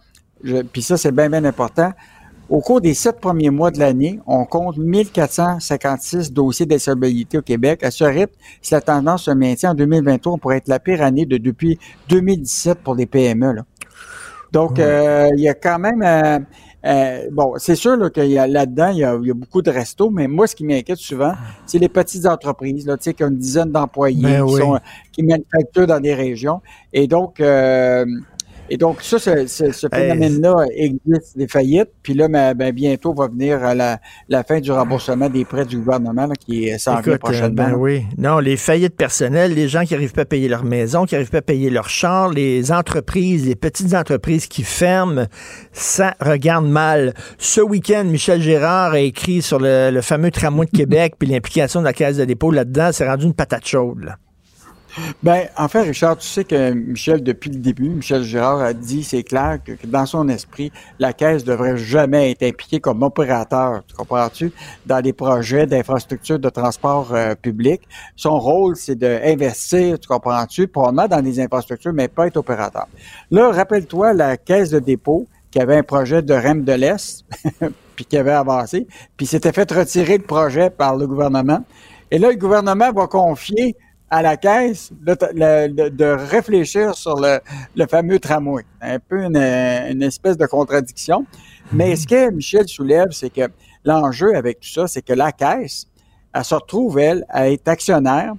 puis 0.71 0.83
ça 0.83 0.99
c'est 0.99 1.13
bien 1.13 1.31
bien 1.31 1.47
important. 1.47 1.93
Au 2.55 2.61
cours 2.61 2.81
des 2.81 2.95
sept 2.95 3.19
premiers 3.19 3.51
mois 3.51 3.73
de 3.73 3.81
l'année, 3.81 4.21
on 4.29 4.45
compte 4.45 4.77
1456 4.77 6.33
dossiers 6.33 6.67
d'insolvabilité 6.67 7.37
au 7.39 7.43
Québec. 7.43 7.83
À 7.83 7.91
ce 7.91 8.05
rythme, 8.05 8.33
si 8.63 8.75
la 8.75 8.81
tendance 8.81 9.25
se 9.25 9.33
maintient 9.33 9.73
en 9.73 9.75
2023, 9.75 10.35
on 10.35 10.39
pourrait 10.39 10.59
être 10.59 10.69
la 10.69 10.79
pire 10.79 11.03
année 11.03 11.27
de 11.27 11.37
depuis 11.37 11.81
2017 12.11 12.79
pour 12.79 12.95
les 12.95 13.07
PME. 13.07 13.55
Là. 13.55 13.63
Donc, 14.53 14.79
euh, 14.79 15.31
il 15.37 15.43
y 15.43 15.49
a 15.49 15.55
quand 15.55 15.81
même... 15.81 16.01
Euh, 16.03 16.39
euh, 16.87 17.29
bon, 17.33 17.55
c'est 17.57 17.75
sûr 17.75 17.97
là, 17.97 18.09
qu'il 18.11 18.31
y 18.31 18.39
a 18.39 18.47
là-dedans, 18.47 18.91
il 18.91 18.99
y 18.99 19.05
a, 19.05 19.17
beaucoup 19.35 19.63
de 19.63 19.71
restos, 19.71 20.11
mais 20.11 20.29
moi, 20.29 20.47
ce 20.47 20.55
qui 20.55 20.65
m'inquiète 20.65 20.99
souvent, 20.99 21.33
c'est 21.67 21.79
les 21.79 21.89
petites 21.89 22.27
entreprises, 22.27 22.87
là, 22.87 22.97
tu 22.99 23.05
sais, 23.05 23.15
qui 23.15 23.25
ont 23.25 23.29
une 23.29 23.39
dizaine 23.39 23.73
d'employés, 23.73 24.23
Ben 24.23 24.47
qui, 24.47 24.53
oui. 24.53 24.61
sont, 24.61 24.79
qui 25.11 25.23
manufacturent 25.25 25.87
dans 25.87 26.01
des 26.01 26.15
régions. 26.15 26.61
Et 26.93 27.09
donc, 27.09 27.41
euh, 27.41 28.05
et 28.71 28.77
donc 28.77 29.03
ça, 29.03 29.19
ce, 29.19 29.47
ce- 29.47 29.73
ce 29.73 29.87
phénomène-là 29.95 30.55
existe, 30.75 31.37
des 31.37 31.49
faillites. 31.49 31.91
Puis 32.03 32.15
là, 32.15 32.29
ben, 32.29 32.55
ben, 32.55 32.73
bientôt 32.73 33.13
va 33.15 33.29
venir 33.29 33.63
euh, 33.65 33.75
la, 33.75 33.99
la 34.29 34.43
fin 34.43 34.61
du 34.61 34.71
remboursement 34.73 35.29
des 35.29 35.45
prêts 35.45 35.65
du 35.65 35.79
gouvernement 35.79 36.27
là, 36.27 36.35
qui 36.35 36.71
s'en 36.79 37.01
vient 37.01 37.13
Écoute, 37.15 37.21
prochainement. 37.23 37.63
euh, 37.63 37.71
ben 37.73 37.77
oui. 37.77 38.05
Non, 38.19 38.39
les 38.39 38.57
faillites 38.57 38.97
personnelles, 38.97 39.53
les 39.55 39.69
gens 39.69 39.85
qui 39.85 39.93
n'arrivent 39.95 40.13
pas 40.13 40.23
à 40.23 40.27
payer 40.27 40.49
leur 40.49 40.65
maison, 40.65 41.05
qui 41.05 41.15
n'arrivent 41.15 41.31
pas 41.31 41.39
à 41.39 41.43
payer 41.43 41.71
leur 41.71 41.89
char, 41.89 42.31
les 42.31 42.73
entreprises, 42.73 43.47
les 43.47 43.55
petites 43.57 43.95
entreprises 43.95 44.47
qui 44.47 44.63
ferment, 44.63 45.27
ça 45.73 46.15
regarde 46.21 46.67
mal. 46.67 47.15
Ce 47.39 47.61
week-end, 47.61 48.05
Michel 48.05 48.41
Gérard 48.41 48.93
a 48.93 49.01
écrit 49.01 49.43
sur 49.43 49.59
le, 49.59 49.91
le 49.91 50.01
fameux 50.01 50.31
tramway 50.31 50.67
de 50.67 50.77
Québec, 50.77 51.15
puis 51.19 51.29
l'implication 51.29 51.81
de 51.81 51.85
la 51.85 51.93
Caisse 51.93 52.17
de 52.17 52.25
dépôt 52.25 52.51
là-dedans, 52.51 52.91
c'est 52.93 53.07
rendu 53.09 53.27
une 53.27 53.35
patate 53.35 53.67
chaude. 53.67 54.05
là. 54.05 54.17
Ben, 55.23 55.49
en 55.57 55.69
fait, 55.69 55.83
Richard, 55.83 56.19
tu 56.19 56.27
sais 56.27 56.45
que 56.45 56.73
Michel, 56.73 57.23
depuis 57.23 57.51
le 57.51 57.59
début, 57.59 57.89
Michel 57.89 58.23
Girard 58.23 58.61
a 58.61 58.73
dit, 58.73 59.03
c'est 59.03 59.23
clair, 59.23 59.59
que, 59.65 59.73
dans 59.87 60.07
son 60.07 60.29
esprit, 60.29 60.71
la 60.99 61.13
Caisse 61.13 61.45
devrait 61.45 61.77
jamais 61.77 62.31
être 62.31 62.43
impliquée 62.43 62.81
comme 62.81 63.03
opérateur, 63.03 63.83
tu 63.87 63.95
comprends-tu, 63.95 64.53
dans 64.87 65.01
des 65.01 65.13
projets 65.13 65.67
d'infrastructures 65.67 66.39
de 66.39 66.49
transport 66.49 67.13
euh, 67.13 67.35
public. 67.35 67.83
Son 68.17 68.39
rôle, 68.39 68.77
c'est 68.77 68.95
d'investir, 68.95 69.99
tu 69.99 70.09
comprends-tu, 70.09 70.69
probablement 70.69 71.09
dans 71.09 71.23
des 71.23 71.41
infrastructures, 71.41 71.93
mais 71.93 72.09
pas 72.09 72.27
être 72.27 72.37
opérateur. 72.37 72.87
Là, 73.31 73.51
rappelle-toi 73.51 74.13
la 74.13 74.37
Caisse 74.37 74.71
de 74.71 74.79
dépôt 74.79 75.27
qui 75.51 75.61
avait 75.61 75.77
un 75.77 75.83
projet 75.83 76.23
de 76.23 76.35
REM 76.35 76.65
de 76.65 76.73
l'Est, 76.73 77.25
puis 77.97 78.05
qui 78.05 78.17
avait 78.17 78.33
avancé, 78.33 78.87
puis 79.17 79.27
s'était 79.27 79.53
fait 79.53 79.71
retirer 79.71 80.19
le 80.19 80.25
projet 80.25 80.71
par 80.71 80.97
le 80.97 81.07
gouvernement. 81.07 81.65
Et 82.11 82.19
là, 82.19 82.31
le 82.31 82.37
gouvernement 82.37 82.93
va 82.93 83.07
confier 83.07 83.77
à 84.17 84.23
la 84.23 84.37
caisse 84.37 84.91
de, 84.93 85.17
le- 85.35 85.69
de- 85.69 85.89
de 85.89 86.05
réfléchir 86.05 86.95
sur 86.95 87.17
le, 87.21 87.41
le 87.75 87.87
fameux 87.87 88.19
tramway. 88.21 88.63
Un 88.81 88.99
peu 89.01 89.25
une, 89.25 89.37
une 89.37 90.03
espèce 90.03 90.37
de 90.37 90.47
contradiction. 90.47 91.27
Mais 91.73 91.97
ce 91.97 92.07
que 92.07 92.31
Michel 92.31 92.69
soulève, 92.69 93.09
c'est 93.11 93.31
que 93.31 93.49
l'enjeu 93.85 94.37
avec 94.37 94.61
tout 94.61 94.69
ça, 94.69 94.87
c'est 94.87 95.03
que 95.03 95.13
la 95.15 95.33
caisse, 95.33 95.87
elle 96.33 96.45
se 96.45 96.55
retrouve, 96.55 96.99
elle, 96.99 97.25
à 97.29 97.49
être 97.51 97.67
actionnaire 97.69 98.35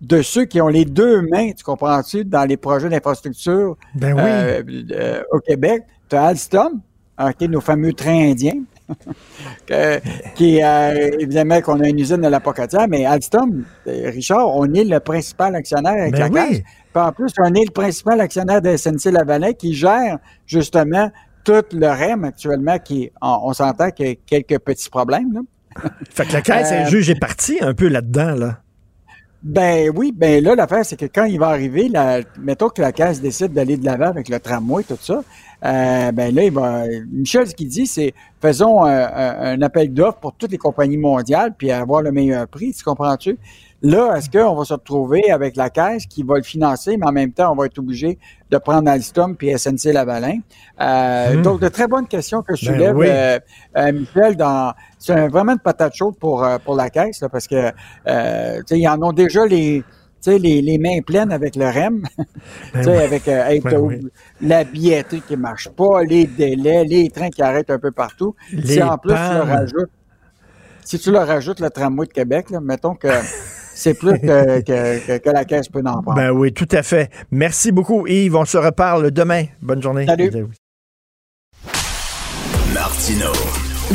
de 0.00 0.20
ceux 0.20 0.44
qui 0.44 0.60
ont 0.60 0.68
les 0.68 0.84
deux 0.84 1.22
mains, 1.22 1.52
tu 1.52 1.64
comprends-tu, 1.64 2.24
dans 2.24 2.44
les 2.44 2.58
projets 2.58 2.90
d'infrastructure 2.90 3.76
Ben 3.94 4.12
oui. 4.14 4.20
euh, 4.22 4.62
euh, 4.92 5.22
au 5.32 5.40
Québec. 5.40 5.84
Tu 6.10 6.16
as 6.16 6.26
Alstom, 6.26 6.80
ok, 7.18 7.40
nos 7.48 7.62
fameux 7.62 7.94
trains 7.94 8.30
indiens, 8.32 8.60
que- 9.66 10.00
qui, 10.34 10.62
euh, 10.62 11.10
évidemment, 11.18 11.60
qu'on 11.60 11.80
a 11.80 11.88
une 11.88 11.98
usine 11.98 12.20
de 12.20 12.28
la 12.28 12.40
Pocatière, 12.40 12.86
mais 12.88 13.04
Alstom, 13.04 13.64
euh, 13.86 14.10
Richard, 14.10 14.48
on 14.54 14.72
est 14.74 14.84
le 14.84 15.00
principal 15.00 15.54
actionnaire 15.56 15.92
avec 16.02 16.12
Ben 16.12 16.32
la 16.32 16.40
oui. 16.48 16.62
Puis 16.92 17.02
en 17.02 17.12
plus, 17.12 17.32
on 17.40 17.52
est 17.54 17.64
le 17.66 17.72
principal 17.72 18.20
actionnaire 18.20 18.62
de 18.62 18.76
SNC-Lavalin 18.76 19.52
qui 19.52 19.74
gère 19.74 20.18
justement 20.46 21.10
tout 21.44 21.62
le 21.72 21.86
REM 21.86 22.24
actuellement, 22.24 22.78
qui, 22.78 23.10
on, 23.20 23.38
on 23.44 23.52
s'entend 23.52 23.90
qu'il 23.90 24.06
y 24.06 24.10
a 24.10 24.14
quelques 24.26 24.58
petits 24.60 24.88
problèmes. 24.90 25.32
Là. 25.32 25.40
Fait 26.10 26.24
que 26.26 26.32
la 26.32 26.40
Caisse 26.40 26.68
Euh, 26.72 26.86
est 26.86 26.90
juge 26.90 27.10
est 27.10 27.20
partie 27.20 27.58
un 27.60 27.74
peu 27.74 27.88
là-dedans. 27.88 28.34
Là. 28.34 28.58
Ben 29.42 29.90
oui, 29.94 30.12
ben 30.12 30.42
là, 30.42 30.54
l'affaire, 30.56 30.84
c'est 30.84 30.96
que 30.98 31.04
quand 31.06 31.24
il 31.24 31.38
va 31.38 31.48
arriver, 31.48 31.88
la, 31.88 32.20
mettons 32.38 32.68
que 32.68 32.80
la 32.82 32.90
caisse 32.90 33.20
décide 33.20 33.52
d'aller 33.52 33.76
de 33.76 33.84
l'avant 33.84 34.06
avec 34.06 34.28
le 34.28 34.40
tramway, 34.40 34.82
tout 34.82 34.96
ça, 35.00 35.22
euh, 35.64 36.10
ben 36.12 36.34
là, 36.34 36.42
il 36.44 36.50
va, 36.52 36.84
Michel, 37.12 37.46
ce 37.46 37.54
qu'il 37.54 37.68
dit, 37.68 37.86
c'est 37.86 38.12
faisons 38.40 38.82
un, 38.82 38.88
un- 38.90 39.58
un 39.58 39.62
appel 39.62 39.92
d'offres 39.92 40.18
pour 40.18 40.32
toutes 40.34 40.50
les 40.50 40.58
compagnies 40.58 40.96
mondiales, 40.96 41.54
puis 41.56 41.70
avoir 41.70 42.02
le 42.02 42.10
meilleur 42.12 42.48
prix, 42.48 42.72
tu 42.72 42.82
comprends-tu? 42.82 43.38
Là, 43.82 44.16
est-ce 44.16 44.30
qu'on 44.30 44.54
va 44.54 44.64
se 44.64 44.72
retrouver 44.72 45.30
avec 45.30 45.54
la 45.56 45.68
caisse 45.70 46.06
qui 46.06 46.22
va 46.22 46.36
le 46.36 46.42
financer, 46.42 46.96
mais 46.96 47.06
en 47.06 47.12
même 47.12 47.32
temps, 47.32 47.52
on 47.52 47.56
va 47.56 47.66
être 47.66 47.78
obligé 47.78 48.18
de 48.50 48.56
prendre 48.58 48.90
Alstom 48.90 49.36
puis 49.36 49.56
SNC 49.56 49.92
Lavalin? 49.92 50.38
Euh, 50.80 51.34
Hmm. 51.36 51.42
Donc, 51.42 51.60
de 51.60 51.68
très 51.68 51.86
bonnes 51.86 52.06
questions 52.06 52.42
que 52.42 52.52
Ben 52.52 52.56
soulève 52.56 52.96
oui. 52.96 53.06
euh, 53.08 53.38
euh, 53.76 53.92
Michel 53.92 54.36
dans 54.36 54.72
c'est 54.98 55.28
vraiment 55.28 55.52
une 55.52 55.58
patate 55.58 55.94
chaude 55.94 56.16
pour 56.18 56.44
euh, 56.44 56.58
pour 56.64 56.74
la 56.76 56.88
caisse 56.90 57.20
là, 57.20 57.28
parce 57.28 57.46
que 57.46 57.72
euh, 58.06 58.62
ils 58.70 58.88
en 58.88 59.02
ont 59.02 59.12
déjà 59.12 59.44
les 59.46 59.82
les, 60.26 60.60
les 60.60 60.78
mains 60.78 61.00
pleines 61.06 61.30
avec 61.30 61.54
le 61.54 61.66
REM, 61.66 62.02
oui. 62.74 62.88
avec 62.96 63.28
euh, 63.28 63.60
Ben 63.62 63.78
oui. 63.78 64.00
la 64.40 64.64
billetterie 64.64 65.22
qui 65.22 65.36
marche 65.36 65.68
pas, 65.68 66.02
les 66.02 66.26
délais, 66.26 66.84
les 66.84 67.10
trains 67.10 67.30
qui 67.30 67.42
arrêtent 67.42 67.70
un 67.70 67.78
peu 67.78 67.92
partout. 67.92 68.34
Les 68.52 68.74
si 68.74 68.82
en 68.82 68.98
plus 68.98 69.14
tu 69.14 69.34
leur 69.34 69.46
rajoutes, 69.46 69.90
si 70.84 70.98
tu 70.98 71.10
leur 71.12 71.26
rajoutes 71.28 71.60
le 71.60 71.70
tramway 71.70 72.06
de 72.06 72.12
Québec, 72.12 72.50
là, 72.50 72.60
mettons 72.60 72.94
que 72.94 73.06
c'est 73.78 73.94
plus 73.94 74.18
que, 74.18 74.60
que, 74.60 75.06
que- 75.06 75.18
que 75.18 75.30
la 75.30 75.44
caisse 75.44 75.68
peut 75.68 75.80
en 75.86 76.02
prendre. 76.02 76.14
Ben 76.14 76.30
oui, 76.30 76.52
tout 76.52 76.68
à 76.72 76.82
fait. 76.82 77.10
Merci 77.30 77.70
beaucoup, 77.72 78.06
Yves. 78.06 78.34
On 78.34 78.44
se 78.44 78.56
reparle 78.58 79.10
demain. 79.10 79.44
Bonne 79.62 79.82
journée. 79.82 80.06
Salut. 80.06 80.30
Martino. 82.74 83.32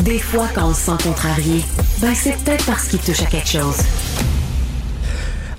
Des 0.03 0.19
fois, 0.19 0.47
quand 0.55 0.69
on 0.69 0.73
se 0.73 0.85
sent 0.91 1.03
contrarié, 1.03 1.61
ben 2.01 2.13
c'est 2.15 2.35
peut-être 2.43 2.65
parce 2.65 2.87
qu'il 2.87 2.99
touche 2.99 3.21
à 3.21 3.25
quelque 3.25 3.47
chose. 3.49 3.77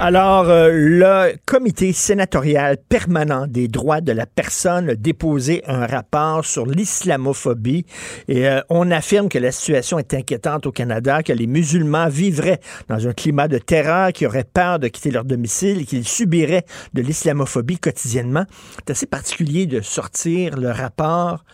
Alors, 0.05 0.51
euh, 0.51 0.69
le 0.73 1.37
comité 1.47 1.93
sénatorial 1.93 2.77
permanent 2.77 3.47
des 3.47 3.69
droits 3.69 4.01
de 4.01 4.11
la 4.11 4.27
personne 4.27 4.91
a 4.91 4.95
déposé 4.97 5.63
un 5.69 5.87
rapport 5.87 6.45
sur 6.45 6.67
l'islamophobie 6.67 7.87
et 8.27 8.49
euh, 8.49 8.63
on 8.69 8.91
affirme 8.91 9.29
que 9.29 9.39
la 9.39 9.53
situation 9.53 10.01
est 10.01 10.13
inquiétante 10.13 10.67
au 10.67 10.73
Canada, 10.73 11.23
que 11.23 11.33
les 11.33 11.47
musulmans 11.47 12.09
vivraient 12.09 12.59
dans 12.89 13.07
un 13.07 13.13
climat 13.13 13.47
de 13.47 13.59
terreur, 13.59 14.13
qu'ils 14.13 14.27
auraient 14.27 14.43
peur 14.43 14.81
de 14.81 14.89
quitter 14.89 15.13
leur 15.13 15.25
domicile 15.25 15.83
et 15.83 15.85
qu'ils 15.85 16.09
subiraient 16.09 16.65
de 16.95 17.01
l'islamophobie 17.01 17.79
quotidiennement. 17.79 18.47
C'est 18.79 18.91
assez 18.91 19.07
particulier 19.07 19.67
de 19.67 19.83
sortir 19.83 20.57
le 20.57 20.73
rapport 20.73 21.45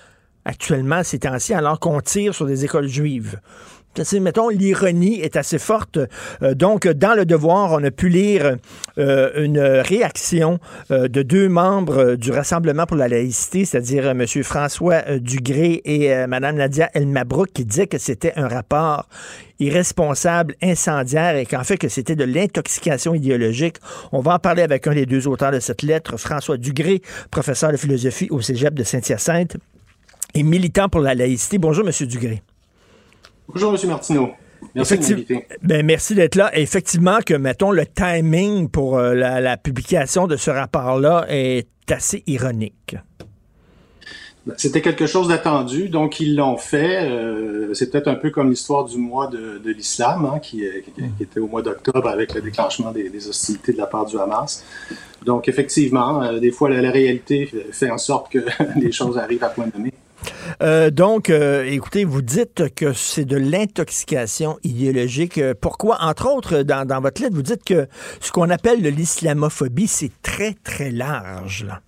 actuellement, 0.46 1.02
ces 1.04 1.18
temps-ci, 1.18 1.52
alors 1.52 1.78
qu'on 1.78 2.00
tire 2.00 2.34
sur 2.34 2.46
des 2.46 2.64
écoles 2.64 2.88
juives. 2.88 3.38
Mettons, 4.20 4.48
l'ironie 4.48 5.20
est 5.20 5.36
assez 5.36 5.58
forte. 5.58 5.98
Euh, 6.42 6.54
donc, 6.54 6.86
dans 6.86 7.14
le 7.14 7.26
devoir, 7.26 7.72
on 7.72 7.82
a 7.82 7.90
pu 7.90 8.08
lire 8.08 8.56
euh, 8.98 9.44
une 9.44 9.58
réaction 9.58 10.58
euh, 10.90 11.08
de 11.08 11.22
deux 11.22 11.48
membres 11.48 12.14
du 12.14 12.30
Rassemblement 12.30 12.86
pour 12.86 12.96
la 12.96 13.08
laïcité, 13.08 13.64
c'est-à-dire 13.64 14.06
M. 14.06 14.24
François 14.44 15.02
Dugré 15.18 15.82
et 15.84 16.26
Mme 16.26 16.56
Nadia 16.56 16.90
Elmabrouk, 16.94 17.48
qui 17.52 17.64
disaient 17.64 17.86
que 17.86 17.98
c'était 17.98 18.32
un 18.36 18.46
rapport 18.46 19.08
irresponsable, 19.58 20.54
incendiaire 20.62 21.36
et 21.36 21.44
qu'en 21.44 21.64
fait 21.64 21.78
que 21.78 21.88
c'était 21.88 22.14
de 22.14 22.24
l'intoxication 22.24 23.14
idéologique. 23.14 23.78
On 24.12 24.20
va 24.20 24.34
en 24.34 24.38
parler 24.38 24.62
avec 24.62 24.86
un 24.86 24.94
des 24.94 25.06
deux 25.06 25.26
auteurs 25.26 25.50
de 25.50 25.60
cette 25.60 25.82
lettre, 25.82 26.16
François 26.16 26.56
Dugré, 26.56 27.02
professeur 27.30 27.72
de 27.72 27.76
philosophie 27.76 28.28
au 28.30 28.40
Cégep 28.40 28.74
de 28.74 28.84
Saint-Hyacinthe 28.84 29.56
et 30.34 30.42
militant 30.44 30.88
pour 30.88 31.00
la 31.00 31.14
laïcité. 31.14 31.58
Bonjour, 31.58 31.84
M. 31.84 32.06
Dugré. 32.06 32.42
Bonjour, 33.48 33.74
M. 33.74 33.88
Martineau. 33.88 34.30
Merci 34.74 34.94
Effective-. 34.94 35.40
Ben, 35.62 35.86
merci 35.86 36.14
d'être 36.14 36.34
là. 36.34 36.50
Effectivement, 36.58 37.18
que, 37.24 37.34
mettons, 37.34 37.70
le 37.70 37.86
timing 37.86 38.68
pour 38.68 38.98
euh, 38.98 39.14
la, 39.14 39.40
la 39.40 39.56
publication 39.56 40.26
de 40.26 40.36
ce 40.36 40.50
rapport-là 40.50 41.26
est 41.28 41.68
assez 41.90 42.22
ironique. 42.26 42.96
Ben, 44.46 44.54
C'était 44.58 44.80
quelque 44.82 45.06
chose 45.06 45.28
d'attendu, 45.28 45.88
donc 45.88 46.20
ils 46.20 46.34
l'ont 46.36 46.56
fait. 46.56 47.08
Euh, 47.08 47.72
c'est 47.74 47.90
peut-être 47.90 48.08
un 48.08 48.16
peu 48.16 48.30
comme 48.30 48.50
l'histoire 48.50 48.84
du 48.84 48.98
mois 48.98 49.28
de, 49.28 49.58
de 49.64 49.70
l'islam, 49.70 50.26
hein, 50.26 50.38
qui, 50.40 50.66
euh, 50.66 50.80
qui- 50.84 51.02
qui 51.16 51.22
était 51.22 51.40
au 51.40 51.46
mois 51.46 51.62
d'octobre 51.62 52.08
avec 52.08 52.34
le 52.34 52.40
déclenchement 52.40 52.90
des, 52.90 53.08
des 53.10 53.28
hostilités 53.28 53.72
de 53.72 53.78
la 53.78 53.86
part 53.86 54.06
du 54.06 54.18
Hamas. 54.18 54.64
Donc 55.24 55.48
effectivement, 55.48 56.22
euh, 56.22 56.38
des 56.40 56.50
fois 56.50 56.68
la, 56.70 56.80
la 56.82 56.90
réalité 56.90 57.46
fait- 57.46 57.66
fait 57.72 57.90
en 57.90 57.98
sorte 57.98 58.30
que 58.32 58.38
les 58.80 58.90
choses 58.92 59.16
arrivent 59.18 59.44
à 59.44 59.48
point 59.50 59.66
nommé. 59.74 59.92
Euh, 60.60 60.90
donc, 60.90 61.30
euh, 61.30 61.64
écoutez, 61.64 62.04
vous 62.04 62.22
dites 62.22 62.74
que 62.74 62.92
c'est 62.92 63.24
de 63.24 63.36
l'intoxication 63.36 64.58
idéologique. 64.64 65.38
Euh, 65.38 65.54
pourquoi? 65.58 65.98
Entre 66.00 66.28
autres, 66.28 66.62
dans, 66.62 67.00
votre 67.00 67.22
lettre, 67.22 67.34
vous 67.34 67.42
dites 67.42 67.64
que 67.64 67.86
ce 68.20 68.32
qu'on 68.32 68.50
appelle 68.50 68.82
de 68.82 68.88
l'islamophobie, 68.88 69.86
c'est 69.86 70.10
très, 70.22 70.54
très 70.54 70.90
large. 70.90 71.64
Là. 71.64 71.80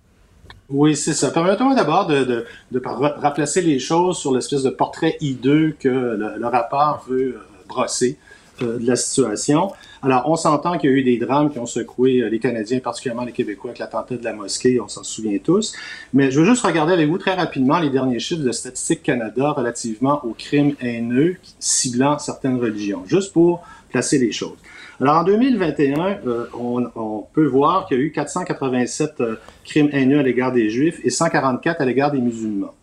Oui, 0.69 0.95
c'est 0.95 1.13
ça. 1.13 1.31
Permettez-moi 1.31 1.75
d'abord 1.75 2.07
de, 2.07 2.23
de, 2.23 3.61
les 3.61 3.79
choses 3.79 4.17
sur 4.17 4.33
l'espèce 4.33 4.63
de 4.63 4.69
portrait 4.69 5.17
hideux 5.19 5.75
que 5.77 5.89
le 5.89 6.47
rapport 6.47 7.03
veut 7.09 7.37
brosser 7.67 8.17
de 8.65 8.87
la 8.87 8.95
situation. 8.95 9.71
Alors, 10.03 10.23
on 10.25 10.35
s'entend 10.35 10.77
qu'il 10.77 10.89
y 10.89 10.93
a 10.93 10.95
eu 10.95 11.03
des 11.03 11.17
drames 11.17 11.51
qui 11.51 11.59
ont 11.59 11.65
secoué 11.65 12.21
euh, 12.21 12.29
les 12.29 12.39
Canadiens, 12.39 12.79
particulièrement 12.79 13.23
les 13.23 13.31
Québécois, 13.31 13.69
avec 13.69 13.79
l'attentat 13.79 14.15
de 14.15 14.23
la 14.23 14.33
mosquée, 14.33 14.79
on 14.81 14.87
s'en 14.87 15.03
souvient 15.03 15.37
tous. 15.37 15.73
Mais 16.13 16.31
je 16.31 16.39
veux 16.39 16.45
juste 16.45 16.65
regarder 16.65 16.93
avec 16.93 17.07
vous 17.07 17.19
très 17.19 17.35
rapidement 17.35 17.79
les 17.79 17.89
derniers 17.89 18.19
chiffres 18.19 18.41
de 18.41 18.51
Statistique 18.51 19.03
Canada 19.03 19.51
relativement 19.51 20.25
aux 20.25 20.33
crimes 20.33 20.73
haineux 20.81 21.37
ciblant 21.59 22.17
certaines 22.17 22.59
religions, 22.59 23.03
juste 23.05 23.31
pour 23.31 23.63
placer 23.89 24.17
les 24.17 24.31
choses. 24.31 24.57
Alors, 24.99 25.17
en 25.17 25.23
2021, 25.23 26.19
euh, 26.27 26.45
on, 26.53 27.25
peut 27.33 27.45
voir 27.45 27.87
qu'il 27.87 27.97
y 27.97 28.01
a 28.01 28.03
eu 28.03 28.11
487 28.11 29.21
euh, 29.21 29.35
crimes 29.63 29.89
haineux 29.93 30.19
à 30.19 30.23
l'égard 30.23 30.51
des 30.51 30.69
Juifs 30.69 30.99
et 31.03 31.09
144 31.09 31.81
à 31.81 31.85
l'égard 31.85 32.11
des 32.11 32.19
musulmans. 32.19 32.73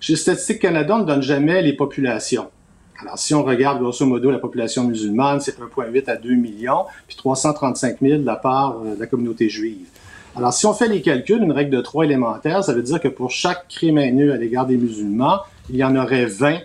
Chez 0.00 0.16
Statistique 0.16 0.60
Canada, 0.60 0.96
on 0.96 0.98
ne 1.00 1.04
donne 1.04 1.22
jamais 1.22 1.62
les 1.62 1.72
populations. 1.72 2.48
Alors, 3.00 3.18
si 3.18 3.34
on 3.34 3.42
regarde 3.42 3.80
grosso 3.80 4.06
modo 4.06 4.30
la 4.30 4.38
population 4.38 4.84
musulmane, 4.84 5.40
c'est 5.40 5.58
1,8 5.58 6.08
à 6.08 6.16
2 6.16 6.34
millions, 6.34 6.84
puis 7.06 7.16
335 7.16 7.98
000 8.00 8.18
de 8.20 8.26
la 8.26 8.36
part 8.36 8.78
euh, 8.84 8.94
de 8.94 9.00
la 9.00 9.06
communauté 9.06 9.48
juive. 9.48 9.88
Alors, 10.36 10.52
si 10.52 10.66
on 10.66 10.74
fait 10.74 10.88
les 10.88 11.00
calculs, 11.00 11.42
une 11.42 11.52
règle 11.52 11.70
de 11.70 11.80
trois 11.80 12.04
élémentaire, 12.04 12.62
ça 12.62 12.72
veut 12.72 12.82
dire 12.82 13.00
que 13.00 13.08
pour 13.08 13.30
chaque 13.30 13.68
crime 13.68 13.98
haineux 13.98 14.32
à 14.32 14.36
l'égard 14.36 14.66
des 14.66 14.76
musulmans, 14.76 15.40
il 15.70 15.76
y 15.76 15.84
en 15.84 15.96
aurait 15.96 16.26
20 16.26 16.58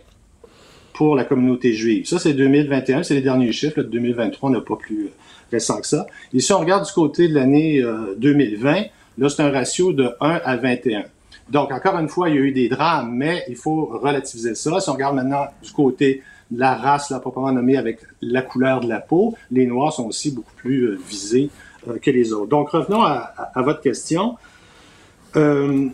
pour 0.93 1.15
la 1.15 1.23
communauté 1.23 1.73
juive. 1.73 2.05
Ça, 2.05 2.19
c'est 2.19 2.33
2021, 2.33 3.03
c'est 3.03 3.15
les 3.15 3.21
derniers 3.21 3.51
chiffres. 3.51 3.77
de 3.77 3.83
2023, 3.83 4.49
on 4.49 4.53
n'a 4.53 4.61
pas 4.61 4.75
plus 4.75 5.05
euh, 5.05 5.11
récent 5.51 5.81
que 5.81 5.87
ça. 5.87 6.05
Et 6.33 6.39
si 6.39 6.53
on 6.53 6.59
regarde 6.59 6.85
du 6.85 6.91
côté 6.91 7.27
de 7.27 7.33
l'année 7.33 7.83
2020, 8.17 8.77
euh, 8.77 8.83
là, 9.17 9.29
c'est 9.29 9.41
un 9.41 9.51
ratio 9.51 9.93
de 9.93 10.11
1 10.19 10.41
à 10.43 10.57
21. 10.57 11.05
Donc, 11.51 11.71
encore 11.71 11.97
une 11.97 12.09
fois, 12.09 12.29
il 12.29 12.35
y 12.35 12.37
a 12.37 12.41
eu 12.41 12.51
des 12.51 12.69
drames, 12.69 13.11
mais 13.13 13.43
il 13.49 13.55
faut 13.55 13.85
relativiser 13.85 14.55
ça. 14.55 14.79
Si 14.79 14.89
on 14.89 14.93
regarde 14.93 15.15
maintenant 15.15 15.47
du 15.63 15.71
côté 15.71 16.21
de 16.51 16.59
la 16.59 16.75
race, 16.75 17.09
la 17.09 17.19
proprement 17.19 17.51
nommée, 17.51 17.77
avec 17.77 17.99
la 18.21 18.41
couleur 18.41 18.81
de 18.81 18.87
la 18.87 18.99
peau, 18.99 19.35
les 19.51 19.65
Noirs 19.65 19.93
sont 19.93 20.05
aussi 20.05 20.31
beaucoup 20.31 20.53
plus 20.55 20.83
euh, 20.83 20.99
visés 21.07 21.49
euh, 21.87 21.97
que 21.99 22.11
les 22.11 22.33
autres. 22.33 22.47
Donc, 22.47 22.69
revenons 22.69 23.01
à, 23.01 23.33
à, 23.53 23.61
votre 23.61 23.81
question. 23.81 24.37
Euh, 25.35 25.89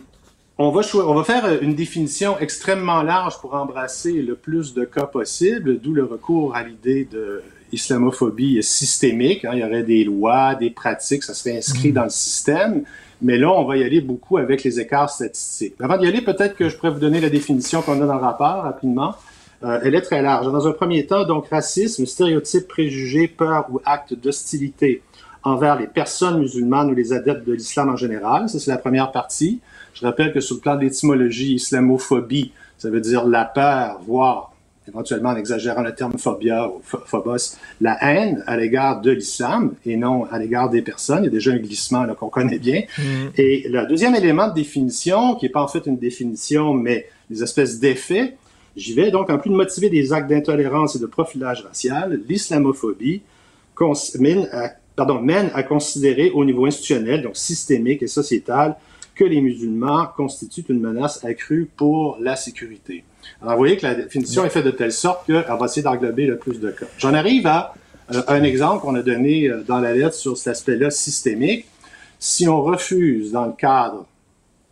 on 0.58 0.70
va, 0.70 0.80
on 0.94 1.14
va 1.14 1.24
faire 1.24 1.62
une 1.62 1.74
définition 1.74 2.38
extrêmement 2.38 3.02
large 3.02 3.38
pour 3.40 3.54
embrasser 3.54 4.22
le 4.22 4.34
plus 4.34 4.72
de 4.74 4.84
cas 4.84 5.04
possible, 5.04 5.78
d'où 5.80 5.92
le 5.92 6.04
recours 6.04 6.54
à 6.54 6.62
l'idée 6.62 7.06
de 7.10 7.42
islamophobie 7.72 8.62
systémique. 8.62 9.44
Hein. 9.44 9.50
Il 9.54 9.58
y 9.58 9.64
aurait 9.64 9.82
des 9.82 10.04
lois, 10.04 10.54
des 10.54 10.70
pratiques, 10.70 11.24
ça 11.24 11.34
serait 11.34 11.58
inscrit 11.58 11.90
mmh. 11.90 11.94
dans 11.94 12.04
le 12.04 12.10
système. 12.10 12.84
Mais 13.22 13.38
là, 13.38 13.50
on 13.50 13.64
va 13.64 13.76
y 13.76 13.82
aller 13.82 14.00
beaucoup 14.00 14.36
avec 14.36 14.62
les 14.62 14.78
écarts 14.78 15.10
statistiques. 15.10 15.74
Avant 15.80 15.96
d'y 15.96 16.06
aller, 16.06 16.20
peut-être 16.20 16.54
que 16.54 16.68
je 16.68 16.76
pourrais 16.76 16.90
vous 16.90 17.00
donner 17.00 17.20
la 17.20 17.30
définition 17.30 17.82
qu'on 17.82 18.00
a 18.02 18.06
dans 18.06 18.14
le 18.14 18.20
rapport 18.20 18.62
rapidement. 18.62 19.14
Euh, 19.64 19.80
elle 19.82 19.94
est 19.94 20.02
très 20.02 20.20
large. 20.20 20.46
Dans 20.46 20.66
un 20.66 20.72
premier 20.72 21.06
temps, 21.06 21.24
donc, 21.24 21.48
racisme, 21.48 22.04
stéréotype, 22.04 22.68
préjugés, 22.68 23.26
peur 23.26 23.66
ou 23.70 23.80
acte 23.84 24.14
d'hostilité 24.14 25.02
envers 25.42 25.78
les 25.78 25.86
personnes 25.86 26.40
musulmanes 26.40 26.90
ou 26.90 26.94
les 26.94 27.12
adeptes 27.12 27.46
de 27.46 27.54
l'islam 27.54 27.88
en 27.88 27.96
général. 27.96 28.48
Ça, 28.48 28.58
c'est 28.58 28.70
la 28.70 28.78
première 28.78 29.12
partie. 29.12 29.60
Je 29.94 30.04
rappelle 30.04 30.32
que 30.32 30.40
sur 30.40 30.56
le 30.56 30.60
plan 30.60 30.76
de 30.76 30.82
l'étymologie, 30.82 31.54
islamophobie, 31.54 32.52
ça 32.76 32.90
veut 32.90 33.00
dire 33.00 33.24
la 33.24 33.44
peur, 33.44 34.00
voire 34.06 34.52
éventuellement 34.88 35.30
en 35.30 35.36
exagérant 35.36 35.82
le 35.82 35.94
terme 35.94 36.18
phobia 36.18 36.68
ou 36.68 36.80
phobos, 36.82 37.56
la 37.80 37.98
haine 38.02 38.42
à 38.46 38.56
l'égard 38.56 39.00
de 39.00 39.10
l'islam 39.10 39.74
et 39.84 39.96
non 39.96 40.24
à 40.30 40.38
l'égard 40.38 40.70
des 40.70 40.82
personnes. 40.82 41.20
Il 41.22 41.24
y 41.24 41.28
a 41.28 41.30
déjà 41.30 41.52
un 41.52 41.58
glissement 41.58 42.06
qu'on 42.14 42.28
connaît 42.28 42.58
bien. 42.58 42.82
Mm. 42.98 43.02
Et 43.36 43.68
le 43.68 43.86
deuxième 43.86 44.14
élément 44.14 44.48
de 44.48 44.54
définition, 44.54 45.34
qui 45.34 45.46
n'est 45.46 45.50
pas 45.50 45.62
en 45.62 45.68
fait 45.68 45.86
une 45.86 45.98
définition, 45.98 46.74
mais 46.74 47.08
des 47.30 47.42
espèces 47.42 47.80
d'effets, 47.80 48.36
j'y 48.76 48.94
vais 48.94 49.10
donc 49.10 49.30
en 49.30 49.38
plus 49.38 49.50
de 49.50 49.56
motiver 49.56 49.90
des 49.90 50.12
actes 50.12 50.30
d'intolérance 50.30 50.96
et 50.96 50.98
de 50.98 51.06
profilage 51.06 51.62
racial, 51.62 52.20
l'islamophobie 52.28 53.22
mène 54.18 54.48
à, 54.52 54.70
pardon, 54.94 55.20
mène 55.20 55.50
à 55.54 55.62
considérer 55.62 56.30
au 56.30 56.44
niveau 56.44 56.66
institutionnel, 56.66 57.22
donc 57.22 57.36
systémique 57.36 58.02
et 58.02 58.06
sociétal, 58.06 58.76
que 59.14 59.24
les 59.24 59.40
musulmans 59.40 60.06
constituent 60.14 60.66
une 60.68 60.80
menace 60.80 61.24
accrue 61.24 61.68
pour 61.76 62.18
la 62.20 62.36
sécurité. 62.36 63.02
Alors, 63.42 63.54
vous 63.54 63.58
voyez 63.58 63.76
que 63.76 63.86
la 63.86 63.94
définition 63.94 64.44
est 64.44 64.50
faite 64.50 64.64
de 64.64 64.70
telle 64.70 64.92
sorte 64.92 65.26
qu'elle 65.26 65.44
va 65.44 65.64
essayer 65.64 65.82
d'englober 65.82 66.26
le 66.26 66.38
plus 66.38 66.60
de 66.60 66.70
cas. 66.70 66.86
J'en 66.98 67.14
arrive 67.14 67.46
à 67.46 67.74
euh, 68.14 68.22
un 68.28 68.42
exemple 68.42 68.82
qu'on 68.82 68.94
a 68.94 69.02
donné 69.02 69.48
euh, 69.48 69.62
dans 69.66 69.80
la 69.80 69.92
lettre 69.92 70.14
sur 70.14 70.36
cet 70.36 70.48
aspect-là 70.48 70.90
systémique. 70.90 71.66
Si 72.18 72.48
on 72.48 72.62
refuse, 72.62 73.32
dans 73.32 73.46
le 73.46 73.52
cadre 73.52 74.06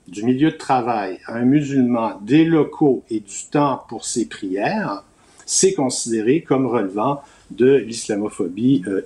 du 0.08 0.22
milieu 0.22 0.50
de 0.50 0.56
travail, 0.56 1.18
à 1.26 1.34
un 1.34 1.44
musulman 1.44 2.18
des 2.22 2.44
locaux 2.44 3.04
et 3.10 3.20
du 3.20 3.46
temps 3.50 3.82
pour 3.88 4.04
ses 4.04 4.26
prières, 4.26 5.02
c'est 5.46 5.74
considéré 5.74 6.42
comme 6.42 6.66
relevant 6.66 7.22
de 7.50 7.74
l'islamophobie 7.74 8.82
euh, 8.86 9.02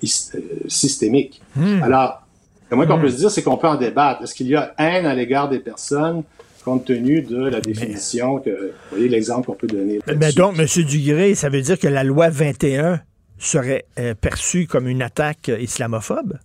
systémique. 0.68 1.40
Hmm. 1.57 1.82
Alors, 1.82 2.22
le 2.70 2.76
moins 2.76 2.86
qu'on 2.86 2.99
hmm. 2.99 3.03
peut 3.03 3.11
se 3.11 3.16
dire, 3.16 3.30
c'est 3.30 3.42
qu'on 3.42 3.57
peut 3.57 3.68
en 3.68 3.76
débattre? 3.76 4.22
Est-ce 4.22 4.34
qu'il 4.34 4.49
y 4.49 4.57
a 4.57 4.74
haine 4.78 5.07
à 5.07 5.14
l'égard 5.14 5.49
des 5.49 5.59
personnes? 5.59 6.22
Compte 6.64 6.84
tenu 6.84 7.22
de 7.22 7.44
la 7.48 7.61
définition 7.61 8.38
que, 8.38 8.50
vous 8.50 8.96
voyez 8.96 9.09
l'exemple 9.09 9.46
qu'on 9.46 9.54
peut 9.54 9.66
donner. 9.66 10.00
Mais 10.16 10.32
donc, 10.32 10.59
M. 10.59 10.66
Dugré, 10.84 11.34
ça 11.34 11.48
veut 11.48 11.62
dire 11.62 11.78
que 11.78 11.88
la 11.88 12.04
loi 12.04 12.28
21 12.28 13.00
serait 13.38 13.86
euh, 13.98 14.14
perçue 14.14 14.66
comme 14.66 14.88
une 14.88 15.02
attaque 15.02 15.48
islamophobe? 15.48 16.38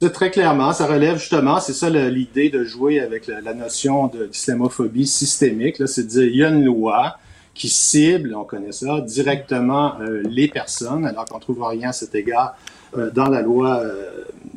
C'est 0.00 0.12
très 0.12 0.30
clairement, 0.30 0.72
ça 0.72 0.86
relève 0.86 1.18
justement, 1.18 1.58
c'est 1.58 1.72
ça 1.72 1.90
l'idée 1.90 2.50
de 2.50 2.62
jouer 2.62 3.00
avec 3.00 3.26
la, 3.26 3.52
notion 3.52 4.06
d'islamophobie 4.06 5.08
systémique, 5.08 5.82
c'est 5.86 6.04
de 6.04 6.08
dire 6.08 6.22
il 6.22 6.36
y 6.36 6.44
a 6.44 6.50
une 6.50 6.64
loi 6.64 7.16
qui 7.52 7.68
cible, 7.68 8.36
on 8.36 8.44
connaît 8.44 8.70
ça, 8.70 9.00
directement 9.00 10.00
euh, 10.00 10.22
les 10.24 10.46
personnes, 10.46 11.04
alors 11.04 11.24
qu'on 11.24 11.38
ne 11.38 11.42
trouve 11.42 11.64
rien 11.64 11.88
à 11.88 11.92
cet 11.92 12.14
égard 12.14 12.54
euh, 12.54 12.77
dans 13.14 13.28
la 13.28 13.42
loi 13.42 13.82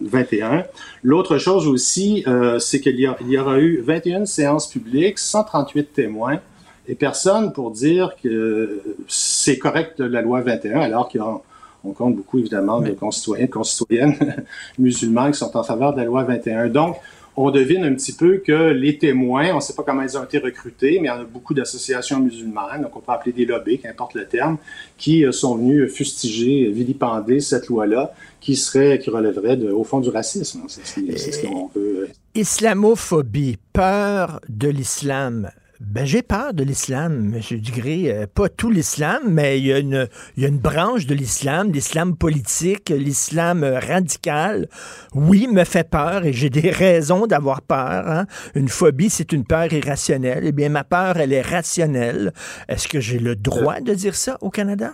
21. 0.01 0.53
Euh, 0.53 0.61
L'autre 1.03 1.37
chose 1.37 1.67
aussi, 1.67 2.23
euh, 2.27 2.59
c'est 2.59 2.79
qu'il 2.79 2.99
y, 2.99 3.07
y, 3.25 3.37
aura 3.37 3.59
eu 3.59 3.81
21 3.81 4.25
séances 4.25 4.67
publiques, 4.67 5.19
138 5.19 5.93
témoins 5.93 6.39
et 6.87 6.95
personne 6.95 7.53
pour 7.53 7.71
dire 7.71 8.15
que 8.21 8.81
c'est 9.07 9.57
correct 9.57 9.99
la 9.99 10.21
loi 10.21 10.41
21, 10.41 10.79
alors 10.81 11.09
qu'on 11.09 11.91
compte 11.93 12.15
beaucoup 12.15 12.39
évidemment 12.39 12.81
de 12.81 12.91
concitoyens 12.91 13.45
et 13.45 13.49
concitoyennes 13.49 14.43
musulmans 14.79 15.31
qui 15.31 15.37
sont 15.37 15.55
en 15.55 15.63
faveur 15.63 15.93
de 15.93 15.99
la 15.99 16.05
loi 16.05 16.23
21. 16.23 16.67
Donc, 16.67 16.97
on 17.37 17.51
devine 17.51 17.83
un 17.83 17.93
petit 17.93 18.13
peu 18.13 18.37
que 18.37 18.71
les 18.71 18.97
témoins, 18.97 19.51
on 19.51 19.55
ne 19.55 19.61
sait 19.61 19.73
pas 19.73 19.83
comment 19.83 20.01
ils 20.01 20.17
ont 20.17 20.23
été 20.23 20.37
recrutés, 20.37 20.99
mais 20.99 21.07
il 21.07 21.11
y 21.11 21.13
en 21.13 21.21
a 21.21 21.23
beaucoup 21.23 21.53
d'associations 21.53 22.19
musulmanes, 22.19 22.81
donc 22.81 22.95
on 22.95 22.99
peut 22.99 23.11
appeler 23.11 23.31
des 23.31 23.45
lobbies, 23.45 23.79
qu'importe 23.79 24.15
le 24.15 24.25
terme, 24.25 24.57
qui 24.97 25.25
euh, 25.25 25.31
sont 25.31 25.55
venus 25.55 25.91
fustiger, 25.93 26.69
vilipender 26.71 27.39
cette 27.39 27.67
loi-là, 27.67 28.13
qui 28.41 28.55
serait, 28.55 28.99
qui 28.99 29.09
relèverait 29.09 29.55
de, 29.55 29.71
au 29.71 29.83
fond 29.83 29.99
du 29.99 30.09
racisme. 30.09 30.63
C'est 30.67 30.85
ce 30.85 31.45
qu'on 31.45 31.67
peut. 31.67 32.07
Euh, 32.07 32.07
Islamophobie, 32.35 33.57
peur 33.73 34.41
de 34.49 34.69
l'islam. 34.69 35.51
Ben, 35.83 36.05
j'ai 36.05 36.21
peur 36.21 36.53
de 36.53 36.63
l'islam, 36.63 37.33
M. 37.33 37.59
Dugré. 37.59 38.13
Euh, 38.13 38.27
pas 38.31 38.49
tout 38.49 38.69
l'islam, 38.69 39.23
mais 39.27 39.57
il 39.59 39.65
y, 39.65 39.73
a 39.73 39.79
une, 39.79 40.07
il 40.37 40.43
y 40.43 40.45
a 40.45 40.49
une 40.49 40.59
branche 40.59 41.07
de 41.07 41.15
l'islam, 41.15 41.71
l'islam 41.71 42.15
politique, 42.15 42.89
l'islam 42.89 43.63
radical. 43.63 44.69
Oui, 45.15 45.47
me 45.51 45.63
fait 45.63 45.89
peur 45.89 46.23
et 46.23 46.33
j'ai 46.33 46.51
des 46.51 46.69
raisons 46.69 47.25
d'avoir 47.25 47.63
peur. 47.63 48.07
Hein. 48.07 48.27
Une 48.53 48.69
phobie, 48.69 49.09
c'est 49.09 49.31
une 49.33 49.43
peur 49.43 49.73
irrationnelle. 49.73 50.43
Eh 50.45 50.51
bien, 50.51 50.69
ma 50.69 50.83
peur, 50.83 51.17
elle 51.17 51.33
est 51.33 51.41
rationnelle. 51.41 52.31
Est-ce 52.69 52.87
que 52.87 52.99
j'ai 52.99 53.19
le 53.19 53.35
droit 53.35 53.81
de 53.81 53.95
dire 53.95 54.15
ça 54.15 54.37
au 54.41 54.51
Canada? 54.51 54.93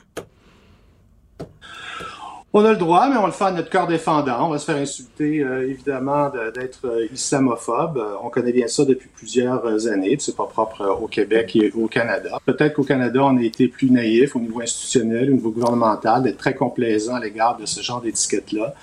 On 2.60 2.66
a 2.66 2.72
le 2.72 2.78
droit, 2.78 3.08
mais 3.08 3.18
on 3.18 3.28
le 3.28 3.32
fait 3.32 3.44
à 3.44 3.52
notre 3.52 3.70
corps 3.70 3.86
défendant. 3.86 4.48
On 4.48 4.50
va 4.50 4.58
se 4.58 4.66
faire 4.66 4.78
insulter, 4.78 5.44
euh, 5.44 5.70
évidemment, 5.70 6.32
d'être 6.56 6.88
euh, 6.88 7.06
islamophobe. 7.14 8.00
Euh, 8.00 8.16
on 8.24 8.32
connaît 8.32 8.52
bien 8.52 8.68
ça 8.68 8.84
depuis 8.84 9.10
plusieurs 9.16 9.86
années. 9.86 10.18
C'est 10.20 10.36
pas 10.36 10.48
propre 10.48 10.84
au 11.00 11.06
Québec 11.06 11.56
et 11.56 11.72
au 11.76 11.86
Canada. 11.88 12.40
Peut-être 12.48 12.74
qu'au 12.74 12.84
Canada, 12.84 13.20
on 13.24 13.38
a 13.38 13.44
été 13.44 13.68
plus 13.68 13.92
naïf 13.92 14.36
au 14.36 14.40
niveau 14.40 14.60
institutionnel, 14.60 15.30
au 15.30 15.34
niveau 15.34 15.52
gouvernemental, 15.52 16.24
d'être 16.24 16.40
très 16.40 16.56
complaisant 16.56 17.14
à 17.14 17.20
l'égard 17.20 17.58
de 17.58 17.68
ce 17.68 17.84
genre 17.84 18.02
d'étiquette-là. 18.02 18.74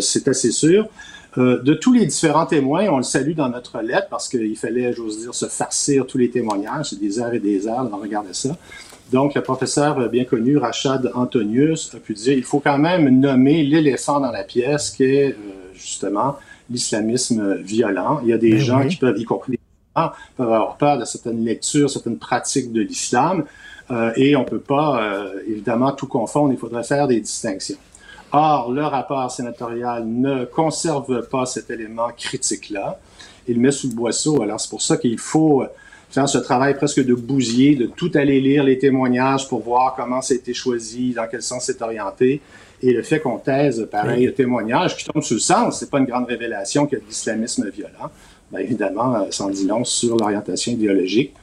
C'est 0.00 0.26
assez 0.26 0.50
sûr. 0.50 0.88
de 1.36 1.74
tous 1.74 1.92
les 1.92 2.06
différents 2.06 2.46
témoins, 2.46 2.86
on 2.88 2.96
le 2.98 3.02
salue 3.02 3.34
dans 3.34 3.50
notre 3.50 3.82
lettre 3.82 4.08
parce 4.08 4.30
qu'il 4.30 4.56
fallait, 4.56 4.94
j'ose 4.94 5.18
dire, 5.18 5.34
se 5.34 5.44
farcir 5.44 6.06
tous 6.06 6.16
les 6.16 6.30
témoignages. 6.30 6.90
C'est 6.90 7.00
des 7.00 7.18
heures 7.18 7.34
et 7.34 7.38
des 7.38 7.66
heures, 7.66 7.86
on 7.92 7.98
regardait 7.98 8.32
ça. 8.32 8.56
Donc, 9.12 9.34
le 9.34 9.42
professeur 9.42 10.08
bien 10.08 10.24
connu, 10.24 10.56
Rachad 10.56 11.10
Antonius, 11.14 11.94
a 11.94 11.98
pu 11.98 12.14
dire 12.14 12.32
il 12.36 12.42
faut 12.42 12.60
quand 12.60 12.78
même 12.78 13.08
nommer 13.08 13.62
l'éléphant 13.62 14.20
dans 14.20 14.30
la 14.30 14.44
pièce, 14.44 14.90
qui 14.90 15.04
est 15.04 15.30
euh, 15.30 15.36
justement 15.74 16.36
l'islamisme 16.70 17.56
violent. 17.56 18.20
Il 18.22 18.30
y 18.30 18.32
a 18.32 18.38
des 18.38 18.52
ben 18.52 18.58
gens 18.58 18.86
qui 18.86 18.96
peuvent, 18.96 19.18
y 19.18 19.24
compris 19.24 19.58
peuvent 19.94 20.52
avoir 20.52 20.76
peur 20.76 20.98
de 20.98 21.04
certaines 21.04 21.44
lectures, 21.44 21.88
certaines 21.88 22.18
pratiques 22.18 22.72
de 22.72 22.80
l'islam, 22.80 23.44
euh, 23.90 24.12
et 24.16 24.34
on 24.34 24.40
ne 24.40 24.46
peut 24.46 24.58
pas 24.58 25.02
euh, 25.02 25.40
évidemment 25.46 25.92
tout 25.92 26.06
confondre, 26.06 26.52
il 26.52 26.58
faudrait 26.58 26.84
faire 26.84 27.06
des 27.06 27.20
distinctions. 27.20 27.76
Or, 28.32 28.72
le 28.72 28.84
rapport 28.84 29.30
sénatorial 29.30 30.04
ne 30.06 30.44
conserve 30.44 31.28
pas 31.28 31.46
cet 31.46 31.70
élément 31.70 32.08
critique-là, 32.16 32.98
il 33.46 33.56
le 33.56 33.60
met 33.60 33.70
sous 33.70 33.88
le 33.88 33.94
boisseau, 33.94 34.42
alors 34.42 34.58
c'est 34.58 34.70
pour 34.70 34.82
ça 34.82 34.96
qu'il 34.96 35.18
faut 35.18 35.64
faire 36.14 36.28
ce 36.28 36.38
travail 36.38 36.74
presque 36.74 37.04
de 37.04 37.14
bousier, 37.14 37.74
de 37.74 37.86
tout 37.86 38.10
aller 38.14 38.40
lire 38.40 38.62
les 38.62 38.78
témoignages 38.78 39.48
pour 39.48 39.60
voir 39.60 39.94
comment 39.96 40.22
ça 40.22 40.34
a 40.34 40.36
été 40.36 40.54
choisi, 40.54 41.12
dans 41.12 41.26
quel 41.28 41.42
sens 41.42 41.64
c'est 41.66 41.82
orienté, 41.82 42.40
et 42.80 42.92
le 42.92 43.02
fait 43.02 43.18
qu'on 43.18 43.38
taise 43.38 43.88
pareil 43.90 44.32
témoignage 44.32 44.96
qui 44.96 45.04
tombe 45.04 45.22
sous 45.22 45.34
le 45.34 45.40
sens, 45.40 45.80
c'est 45.80 45.90
pas 45.90 45.98
une 45.98 46.04
grande 46.04 46.26
révélation 46.26 46.86
qu'il 46.86 46.98
y 46.98 47.00
a 47.00 47.04
de 47.04 47.08
l'islamisme 47.08 47.68
violent. 47.68 48.10
Bien 48.52 48.60
évidemment, 48.60 49.16
euh, 49.16 49.30
en 49.40 49.48
dit 49.48 49.66
long 49.66 49.84
sur 49.84 50.16
l'orientation 50.16 50.72
idéologique. 50.72 51.34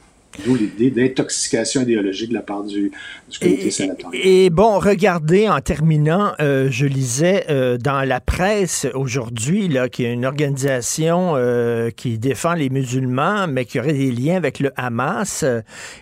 D'où 0.46 0.54
l'idée 0.54 0.90
d'intoxication 0.90 1.82
idéologique 1.82 2.30
de 2.30 2.34
la 2.34 2.42
part 2.42 2.64
du, 2.64 2.90
du 3.28 3.38
comité 3.38 3.70
sénatorial. 3.70 4.22
Et 4.24 4.48
bon, 4.48 4.78
regardez, 4.78 5.46
en 5.48 5.60
terminant, 5.60 6.32
euh, 6.40 6.68
je 6.70 6.86
lisais 6.86 7.44
euh, 7.50 7.76
dans 7.76 8.00
la 8.02 8.18
presse 8.20 8.86
aujourd'hui 8.94 9.68
qu'il 9.92 10.06
y 10.06 10.08
a 10.08 10.10
une 10.10 10.24
organisation 10.24 11.34
euh, 11.36 11.90
qui 11.90 12.18
défend 12.18 12.54
les 12.54 12.70
musulmans, 12.70 13.46
mais 13.46 13.66
qui 13.66 13.78
aurait 13.78 13.92
des 13.92 14.10
liens 14.10 14.36
avec 14.36 14.58
le 14.58 14.72
Hamas. 14.76 15.44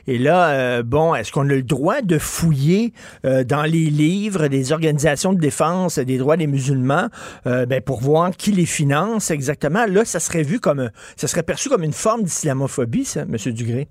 Et 0.06 0.18
là, 0.18 0.82
bon, 0.84 1.14
est-ce 1.14 1.32
qu'on 1.32 1.48
a 1.48 1.54
le 1.54 1.62
droit 1.62 2.00
de 2.00 2.18
fouiller 2.18 2.92
dans 3.24 3.64
les 3.64 3.90
livres 3.90 4.46
des 4.46 4.72
organisations 4.72 5.32
de 5.32 5.40
défense 5.40 5.98
des 5.98 6.18
droits 6.18 6.36
des 6.36 6.46
musulmans 6.46 7.08
ben, 7.44 7.80
pour 7.80 8.00
voir 8.00 8.30
qui 8.30 8.52
les 8.52 8.66
finance 8.66 9.30
exactement? 9.30 9.86
Là, 9.86 10.04
ça 10.04 10.20
serait 10.20 10.42
vu 10.42 10.60
comme, 10.60 10.90
ça 11.16 11.26
serait 11.26 11.42
perçu 11.42 11.68
comme 11.68 11.82
une 11.82 11.92
forme 11.92 12.22
d'islamophobie, 12.22 13.04
ça, 13.04 13.22
M. 13.22 13.52
Dugré. 13.52 13.88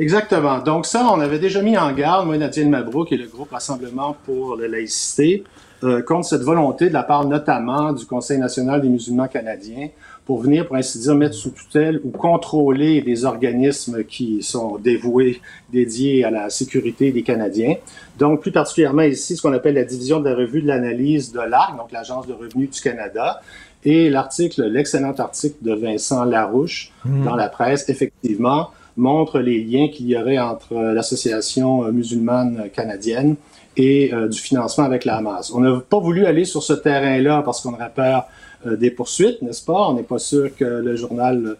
Exactement. 0.00 0.60
Donc 0.60 0.86
ça, 0.86 1.06
on 1.12 1.20
avait 1.20 1.38
déjà 1.38 1.60
mis 1.60 1.76
en 1.76 1.92
garde, 1.92 2.26
moi, 2.26 2.38
Nadine 2.38 2.70
Mabrouk 2.70 3.12
et 3.12 3.18
le 3.18 3.26
groupe 3.26 3.50
Rassemblement 3.50 4.16
pour 4.24 4.56
la 4.56 4.66
laïcité, 4.66 5.44
euh, 5.84 6.00
contre 6.00 6.26
cette 6.26 6.40
volonté 6.40 6.88
de 6.88 6.94
la 6.94 7.02
part 7.02 7.26
notamment 7.26 7.92
du 7.92 8.06
Conseil 8.06 8.38
national 8.38 8.80
des 8.80 8.88
musulmans 8.88 9.28
canadiens 9.28 9.88
pour 10.24 10.40
venir, 10.40 10.66
pour 10.66 10.76
ainsi 10.76 11.00
dire, 11.00 11.14
mettre 11.14 11.34
sous 11.34 11.50
tutelle 11.50 12.00
ou 12.02 12.10
contrôler 12.10 13.02
des 13.02 13.26
organismes 13.26 14.04
qui 14.04 14.42
sont 14.42 14.78
dévoués, 14.78 15.42
dédiés 15.70 16.24
à 16.24 16.30
la 16.30 16.48
sécurité 16.48 17.12
des 17.12 17.22
Canadiens. 17.22 17.74
Donc, 18.18 18.40
plus 18.40 18.52
particulièrement 18.52 19.02
ici, 19.02 19.36
ce 19.36 19.42
qu'on 19.42 19.52
appelle 19.52 19.74
la 19.74 19.84
division 19.84 20.18
de 20.18 20.30
la 20.30 20.34
revue 20.34 20.62
de 20.62 20.68
l'analyse 20.68 21.30
de 21.30 21.40
l'ARC, 21.40 21.76
donc 21.76 21.92
l'Agence 21.92 22.26
de 22.26 22.32
revenus 22.32 22.70
du 22.70 22.80
Canada, 22.80 23.42
et 23.84 24.08
l'article, 24.08 24.62
l'excellent 24.64 25.14
article 25.18 25.56
de 25.62 25.74
Vincent 25.74 26.24
Larouche 26.24 26.92
Hmm. 27.04 27.24
dans 27.24 27.34
la 27.34 27.48
presse, 27.48 27.88
effectivement, 27.88 28.70
montre 29.00 29.40
les 29.40 29.58
liens 29.64 29.88
qu'il 29.88 30.06
y 30.06 30.16
aurait 30.16 30.38
entre 30.38 30.72
euh, 30.74 30.94
l'association 30.94 31.84
euh, 31.84 31.90
musulmane 31.90 32.68
canadienne 32.78 33.36
et 33.76 34.12
euh, 34.12 34.28
du 34.28 34.38
financement 34.38 34.84
avec 34.84 35.04
la 35.04 35.16
Hamas. 35.16 35.52
On 35.52 35.60
n'a 35.60 35.80
pas 35.80 35.98
voulu 35.98 36.26
aller 36.26 36.44
sur 36.44 36.62
ce 36.62 36.74
terrain-là 36.74 37.42
parce 37.44 37.60
qu'on 37.60 37.74
aurait 37.74 37.94
peur 37.94 38.24
euh, 38.66 38.76
des 38.76 38.90
poursuites, 38.90 39.40
n'est-ce 39.42 39.64
pas? 39.64 39.88
On 39.88 39.94
n'est 39.94 40.08
pas 40.14 40.18
sûr 40.18 40.54
que 40.54 40.64
le 40.64 40.96
journal 40.96 41.36
euh, 41.46 41.56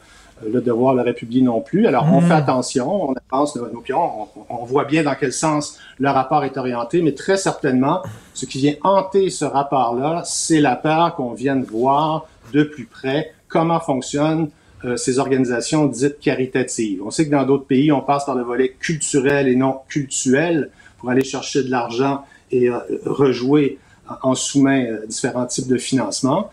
Le 0.57 0.61
Devoir 0.61 0.95
le 0.95 1.03
République 1.03 1.45
non 1.45 1.61
plus. 1.61 1.87
Alors, 1.87 2.07
on 2.17 2.21
fait 2.29 2.39
attention, 2.45 3.11
on 3.11 3.15
avance 3.31 3.57
nos, 3.57 3.69
nos 3.75 3.83
pions, 3.83 4.07
on, 4.23 4.27
on 4.61 4.65
voit 4.65 4.87
bien 4.93 5.03
dans 5.03 5.15
quel 5.21 5.33
sens 5.33 5.79
le 5.99 6.09
rapport 6.09 6.43
est 6.45 6.57
orienté, 6.57 7.03
mais 7.03 7.15
très 7.25 7.37
certainement, 7.37 7.99
ce 8.33 8.47
qui 8.47 8.59
vient 8.65 8.77
hanter 8.83 9.29
ce 9.31 9.45
rapport-là, 9.45 10.23
c'est 10.25 10.63
la 10.71 10.77
peur 10.77 11.15
qu'on 11.17 11.35
vienne 11.43 11.63
voir 11.63 12.27
de 12.55 12.63
plus 12.63 12.87
près 12.87 13.21
comment 13.49 13.81
fonctionnent 13.81 14.49
euh, 14.85 14.97
ces 14.97 15.19
organisations 15.19 15.87
dites 15.87 16.21
caritatives. 16.21 17.03
On 17.05 17.11
sait 17.11 17.27
que 17.27 17.31
dans 17.31 17.45
d'autres 17.45 17.67
pays, 17.67 17.93
on 17.93 18.01
passe 18.01 18.25
par 18.25 18.35
le 18.35 18.43
volet 18.43 18.75
culturel 18.79 19.49
et 19.49 19.57
non 19.57 19.81
cultuel 19.89 20.71
pour 20.99 21.11
aller 21.11 21.25
chercher 21.25 21.63
de 21.63 21.71
l'argent 21.71 22.25
et 22.51 22.69
euh, 22.69 22.79
rejouer 23.05 23.79
en 24.23 24.35
sous-main 24.35 24.85
euh, 24.85 25.07
différents 25.07 25.47
types 25.47 25.69
de 25.69 25.79
financement. 25.79 26.51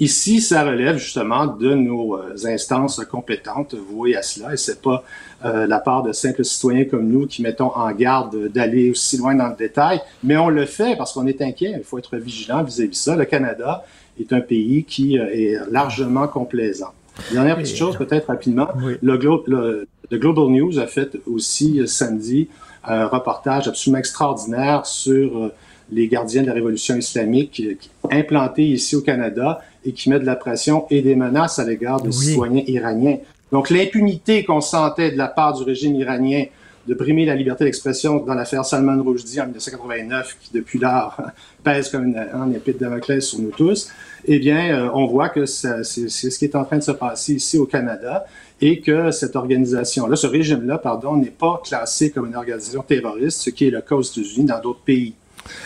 Ici, 0.00 0.40
ça 0.40 0.64
relève 0.64 0.96
justement 0.96 1.46
de 1.46 1.72
nos 1.72 2.18
instances 2.44 3.00
compétentes 3.08 3.76
vouées 3.76 4.16
à 4.16 4.22
cela, 4.22 4.52
et 4.52 4.56
c'est 4.56 4.82
pas 4.82 5.04
euh, 5.44 5.68
la 5.68 5.78
part 5.78 6.02
de 6.02 6.12
simples 6.12 6.44
citoyens 6.44 6.84
comme 6.84 7.06
nous 7.06 7.28
qui 7.28 7.42
mettons 7.42 7.70
en 7.76 7.92
garde 7.92 8.48
d'aller 8.48 8.90
aussi 8.90 9.16
loin 9.18 9.36
dans 9.36 9.48
le 9.48 9.54
détail, 9.54 10.00
mais 10.24 10.36
on 10.36 10.48
le 10.48 10.66
fait 10.66 10.96
parce 10.96 11.12
qu'on 11.12 11.28
est 11.28 11.40
inquiet. 11.40 11.74
Il 11.76 11.84
faut 11.84 11.98
être 11.98 12.16
vigilant 12.16 12.64
vis-à-vis 12.64 12.88
de 12.88 12.94
ça. 12.96 13.14
Le 13.14 13.24
Canada 13.24 13.84
est 14.18 14.32
un 14.32 14.40
pays 14.40 14.82
qui 14.82 15.16
est 15.16 15.58
largement 15.70 16.26
complaisant. 16.26 16.92
Dernière 17.32 17.56
petite 17.56 17.76
chose, 17.76 17.96
peut-être 17.96 18.26
rapidement. 18.28 18.68
Le, 19.02 19.16
Glo- 19.18 19.44
le- 19.46 19.86
The 20.10 20.16
Global 20.16 20.46
News 20.48 20.78
a 20.78 20.86
fait 20.86 21.16
aussi 21.26 21.80
euh, 21.80 21.86
samedi 21.86 22.48
un 22.84 23.06
reportage 23.06 23.68
absolument 23.68 23.98
extraordinaire 23.98 24.84
sur 24.84 25.38
euh, 25.38 25.52
les 25.90 26.08
gardiens 26.08 26.42
de 26.42 26.48
la 26.48 26.52
révolution 26.52 26.96
islamique 26.96 27.62
euh, 27.64 27.74
implantés 28.10 28.64
ici 28.64 28.96
au 28.96 29.00
Canada 29.00 29.62
et 29.84 29.92
qui 29.92 30.10
met 30.10 30.18
de 30.18 30.26
la 30.26 30.36
pression 30.36 30.86
et 30.90 31.00
des 31.02 31.14
menaces 31.16 31.58
à 31.58 31.64
l'égard 31.64 32.00
des 32.00 32.08
Oui. 32.08 32.14
citoyens 32.14 32.62
iraniens. 32.66 33.16
Donc 33.52 33.70
l'impunité 33.70 34.44
qu'on 34.44 34.60
sentait 34.60 35.10
de 35.12 35.16
la 35.16 35.28
part 35.28 35.54
du 35.56 35.62
régime 35.62 35.94
iranien 35.94 36.44
de 36.86 36.92
brimer 36.92 37.24
la 37.24 37.34
liberté 37.34 37.64
d'expression 37.64 38.16
dans 38.18 38.34
l'affaire 38.34 38.64
Salman 38.66 39.02
Rushdie 39.02 39.40
en 39.40 39.44
1989, 39.44 40.36
qui 40.42 40.50
depuis 40.52 40.78
lors 40.78 41.16
pèse 41.64 41.88
comme 41.88 42.04
une, 42.08 42.18
un 42.18 42.50
épée 42.52 42.74
de 42.74 42.78
Damoclès 42.78 43.24
sur 43.24 43.38
nous 43.38 43.52
tous, 43.56 43.88
eh 44.26 44.38
bien, 44.38 44.74
euh, 44.74 44.90
on 44.94 45.06
voit 45.06 45.28
que 45.28 45.46
c'est 45.46 45.84
ce 45.84 46.38
qui 46.38 46.44
est 46.44 46.56
en 46.56 46.64
train 46.64 46.78
de 46.78 46.82
se 46.82 46.92
passer 46.92 47.34
ici 47.34 47.58
au 47.58 47.66
Canada 47.66 48.24
et 48.60 48.80
que 48.80 49.10
cette 49.10 49.36
organisation-là, 49.36 50.16
ce 50.16 50.26
régime-là, 50.26 50.78
pardon, 50.78 51.16
n'est 51.16 51.26
pas 51.26 51.60
classé 51.64 52.10
comme 52.10 52.26
une 52.26 52.36
organisation 52.36 52.82
terroriste, 52.82 53.42
ce 53.42 53.50
qui 53.50 53.66
est 53.66 53.70
le 53.70 53.80
cas 53.80 53.94
aux 53.94 54.02
États-Unis, 54.02 54.46
dans 54.46 54.60
d'autres 54.60 54.82
pays. 54.84 55.14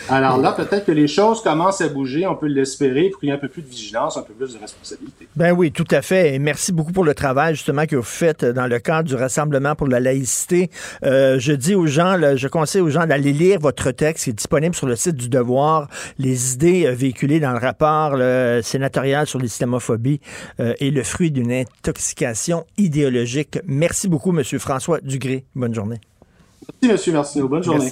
Alors 0.09 0.37
là, 0.37 0.51
peut-être 0.51 0.85
que 0.85 0.91
les 0.91 1.07
choses 1.07 1.41
commencent 1.41 1.81
à 1.81 1.89
bouger, 1.89 2.25
on 2.27 2.35
peut 2.35 2.47
l'espérer, 2.47 3.09
pour 3.09 3.19
qu'il 3.19 3.29
y 3.29 3.31
ait 3.31 3.35
un 3.35 3.39
peu 3.39 3.47
plus 3.47 3.61
de 3.61 3.67
vigilance, 3.67 4.17
un 4.17 4.21
peu 4.21 4.33
plus 4.33 4.53
de 4.53 4.59
responsabilité. 4.59 5.27
Ben 5.35 5.51
oui, 5.51 5.71
tout 5.71 5.87
à 5.91 6.01
fait. 6.01 6.35
Et 6.35 6.39
merci 6.39 6.71
beaucoup 6.71 6.91
pour 6.91 7.03
le 7.03 7.13
travail 7.13 7.55
justement 7.55 7.85
que 7.85 7.95
vous 7.95 8.01
faites 8.01 8.43
dans 8.43 8.67
le 8.67 8.79
cadre 8.79 9.07
du 9.07 9.15
Rassemblement 9.15 9.75
pour 9.75 9.87
la 9.87 9.99
laïcité. 9.99 10.69
Euh, 11.03 11.39
je 11.39 11.53
dis 11.53 11.75
aux 11.75 11.87
gens, 11.87 12.15
là, 12.15 12.35
je 12.35 12.47
conseille 12.47 12.81
aux 12.81 12.89
gens 12.89 13.05
d'aller 13.05 13.33
lire 13.33 13.59
votre 13.59 13.91
texte 13.91 14.25
qui 14.25 14.29
est 14.31 14.33
disponible 14.33 14.75
sur 14.75 14.87
le 14.87 14.95
site 14.95 15.15
du 15.15 15.29
Devoir, 15.29 15.87
les 16.17 16.53
idées 16.53 16.85
euh, 16.85 16.91
véhiculées 16.91 17.39
dans 17.39 17.51
le 17.51 17.59
rapport 17.59 18.15
là, 18.15 18.61
sénatorial 18.61 19.27
sur 19.27 19.39
l'islamophobie 19.39 20.19
euh, 20.59 20.73
et 20.79 20.91
le 20.91 21.03
fruit 21.03 21.31
d'une 21.31 21.51
intoxication 21.51 22.65
idéologique. 22.77 23.59
Merci 23.65 24.07
beaucoup, 24.07 24.31
Monsieur 24.31 24.59
François 24.59 24.99
Dugré. 25.01 25.45
Bonne 25.55 25.73
journée. 25.73 25.99
Merci, 26.81 26.91
Monsieur 26.91 27.13
Martineau. 27.13 27.47
Bonne 27.47 27.63
journée. 27.63 27.91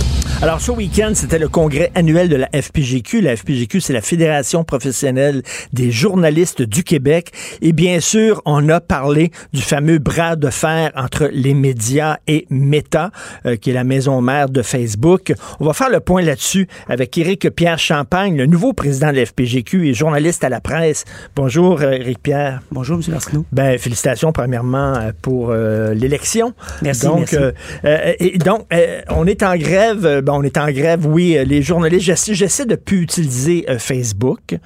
Alors, 0.43 0.59
ce 0.59 0.71
week-end, 0.71 1.11
c'était 1.13 1.37
le 1.37 1.47
congrès 1.47 1.91
annuel 1.93 2.27
de 2.27 2.35
la 2.35 2.49
FPGQ. 2.51 3.21
La 3.21 3.35
FPGQ, 3.35 3.79
c'est 3.79 3.93
la 3.93 4.01
Fédération 4.01 4.63
professionnelle 4.63 5.43
des 5.71 5.91
journalistes 5.91 6.63
du 6.63 6.83
Québec. 6.83 7.29
Et 7.61 7.73
bien 7.73 7.99
sûr, 7.99 8.41
on 8.45 8.67
a 8.69 8.79
parlé 8.81 9.29
du 9.53 9.61
fameux 9.61 9.99
bras 9.99 10.35
de 10.35 10.49
fer 10.49 10.89
entre 10.95 11.29
les 11.31 11.53
médias 11.53 12.17
et 12.25 12.47
Meta, 12.49 13.11
euh, 13.45 13.55
qui 13.55 13.69
est 13.69 13.73
la 13.73 13.83
maison 13.83 14.19
mère 14.21 14.49
de 14.49 14.63
Facebook. 14.63 15.31
On 15.59 15.65
va 15.65 15.73
faire 15.73 15.91
le 15.91 15.99
point 15.99 16.23
là-dessus 16.23 16.67
avec 16.89 17.15
Éric 17.19 17.47
Pierre 17.51 17.77
Champagne, 17.77 18.35
le 18.35 18.47
nouveau 18.47 18.73
président 18.73 19.11
de 19.11 19.17
la 19.17 19.27
FPGQ 19.27 19.89
et 19.89 19.93
journaliste 19.93 20.43
à 20.43 20.49
la 20.49 20.59
presse. 20.59 21.05
Bonjour, 21.35 21.81
euh, 21.81 21.91
Éric 21.91 22.17
Pierre. 22.23 22.61
Bonjour, 22.71 22.97
M. 22.97 23.03
Martineau. 23.13 23.45
Ben, 23.51 23.77
félicitations, 23.77 24.31
premièrement, 24.31 24.95
euh, 24.95 25.11
pour 25.21 25.51
euh, 25.51 25.93
l'élection. 25.93 26.55
Merci, 26.81 27.05
Donc, 27.05 27.31
merci. 27.33 27.37
euh, 27.85 28.13
et 28.19 28.39
donc, 28.39 28.65
on 29.09 29.27
est 29.27 29.43
en 29.43 29.55
grève. 29.55 30.21
On 30.33 30.43
est 30.43 30.57
en 30.57 30.71
grève, 30.71 31.05
oui, 31.05 31.37
euh, 31.37 31.43
les 31.43 31.61
journalistes. 31.61 32.05
J'essaie, 32.33 32.65
de 32.65 32.75
plus 32.75 33.01
utiliser 33.01 33.65
euh, 33.69 33.79
Facebook 33.79 34.57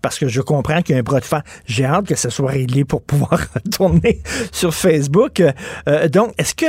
parce 0.00 0.18
que 0.18 0.28
je 0.28 0.40
comprends 0.40 0.82
qu'il 0.82 0.94
y 0.94 0.96
a 0.96 1.00
un 1.00 1.02
bras 1.02 1.20
de 1.20 1.24
fer. 1.24 1.42
J'ai 1.66 1.84
hâte 1.84 2.06
que 2.06 2.14
ça 2.14 2.30
soit 2.30 2.50
réglé 2.50 2.84
pour 2.84 3.02
pouvoir 3.02 3.40
retourner 3.54 4.20
sur 4.52 4.74
Facebook. 4.74 5.42
Euh, 5.88 6.08
donc, 6.08 6.34
est-ce 6.38 6.54
que 6.54 6.66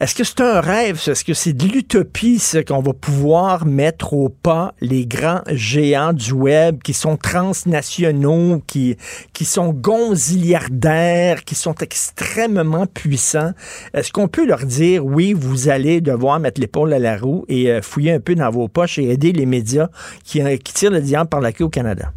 est-ce 0.00 0.14
que 0.14 0.22
c'est 0.22 0.40
un 0.40 0.60
rêve? 0.60 1.00
Est-ce 1.08 1.24
que 1.24 1.34
c'est 1.34 1.52
de 1.52 1.66
l'utopie, 1.66 2.38
ça, 2.38 2.62
qu'on 2.62 2.80
va 2.80 2.92
pouvoir 2.92 3.66
mettre 3.66 4.12
au 4.12 4.28
pas 4.28 4.72
les 4.80 5.06
grands 5.06 5.42
géants 5.50 6.12
du 6.12 6.32
web 6.32 6.80
qui 6.84 6.92
sont 6.94 7.16
transnationaux, 7.16 8.62
qui, 8.66 8.96
qui 9.32 9.44
sont 9.44 9.72
gonziliardaires, 9.72 11.44
qui 11.44 11.54
sont 11.54 11.74
extrêmement 11.74 12.86
puissants? 12.86 13.52
Est-ce 13.92 14.12
qu'on 14.12 14.28
peut 14.28 14.46
leur 14.46 14.64
dire, 14.64 15.04
oui, 15.04 15.32
vous 15.32 15.68
allez 15.68 16.00
devoir 16.00 16.38
mettre 16.38 16.60
l'épaule 16.60 16.92
à 16.92 16.98
la 17.00 17.16
roue 17.16 17.44
et 17.48 17.70
euh, 17.70 17.82
fouiller 17.82 18.12
un 18.12 18.20
peu 18.20 18.34
dans 18.36 18.50
vos 18.50 18.68
poches 18.68 18.98
et 18.98 19.10
aider 19.10 19.32
les 19.32 19.46
médias 19.46 19.88
qui, 20.24 20.40
euh, 20.42 20.56
qui 20.58 20.72
tirent 20.74 20.92
le 20.92 21.00
diable 21.00 21.28
par 21.28 21.40
la 21.40 21.52
queue 21.52 21.64
au 21.64 21.68
Canada? 21.70 22.12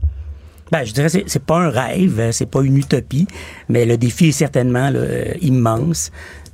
Ben, 0.71 0.85
je 0.85 0.93
dirais 0.93 1.09
c'est- 1.09 1.39
pas 1.39 1.57
un 1.57 1.69
rêve, 1.69 2.17
euh, 2.17 2.31
c'est 2.31 2.45
pas 2.45 2.61
une 2.61 2.77
utopie, 2.77 3.27
mais 3.67 3.83
le 3.85 3.97
défi 3.97 4.27
est 4.29 4.31
certainement 4.31 4.89
là, 4.89 4.99
euh, 4.99 5.33
immense. 5.41 6.11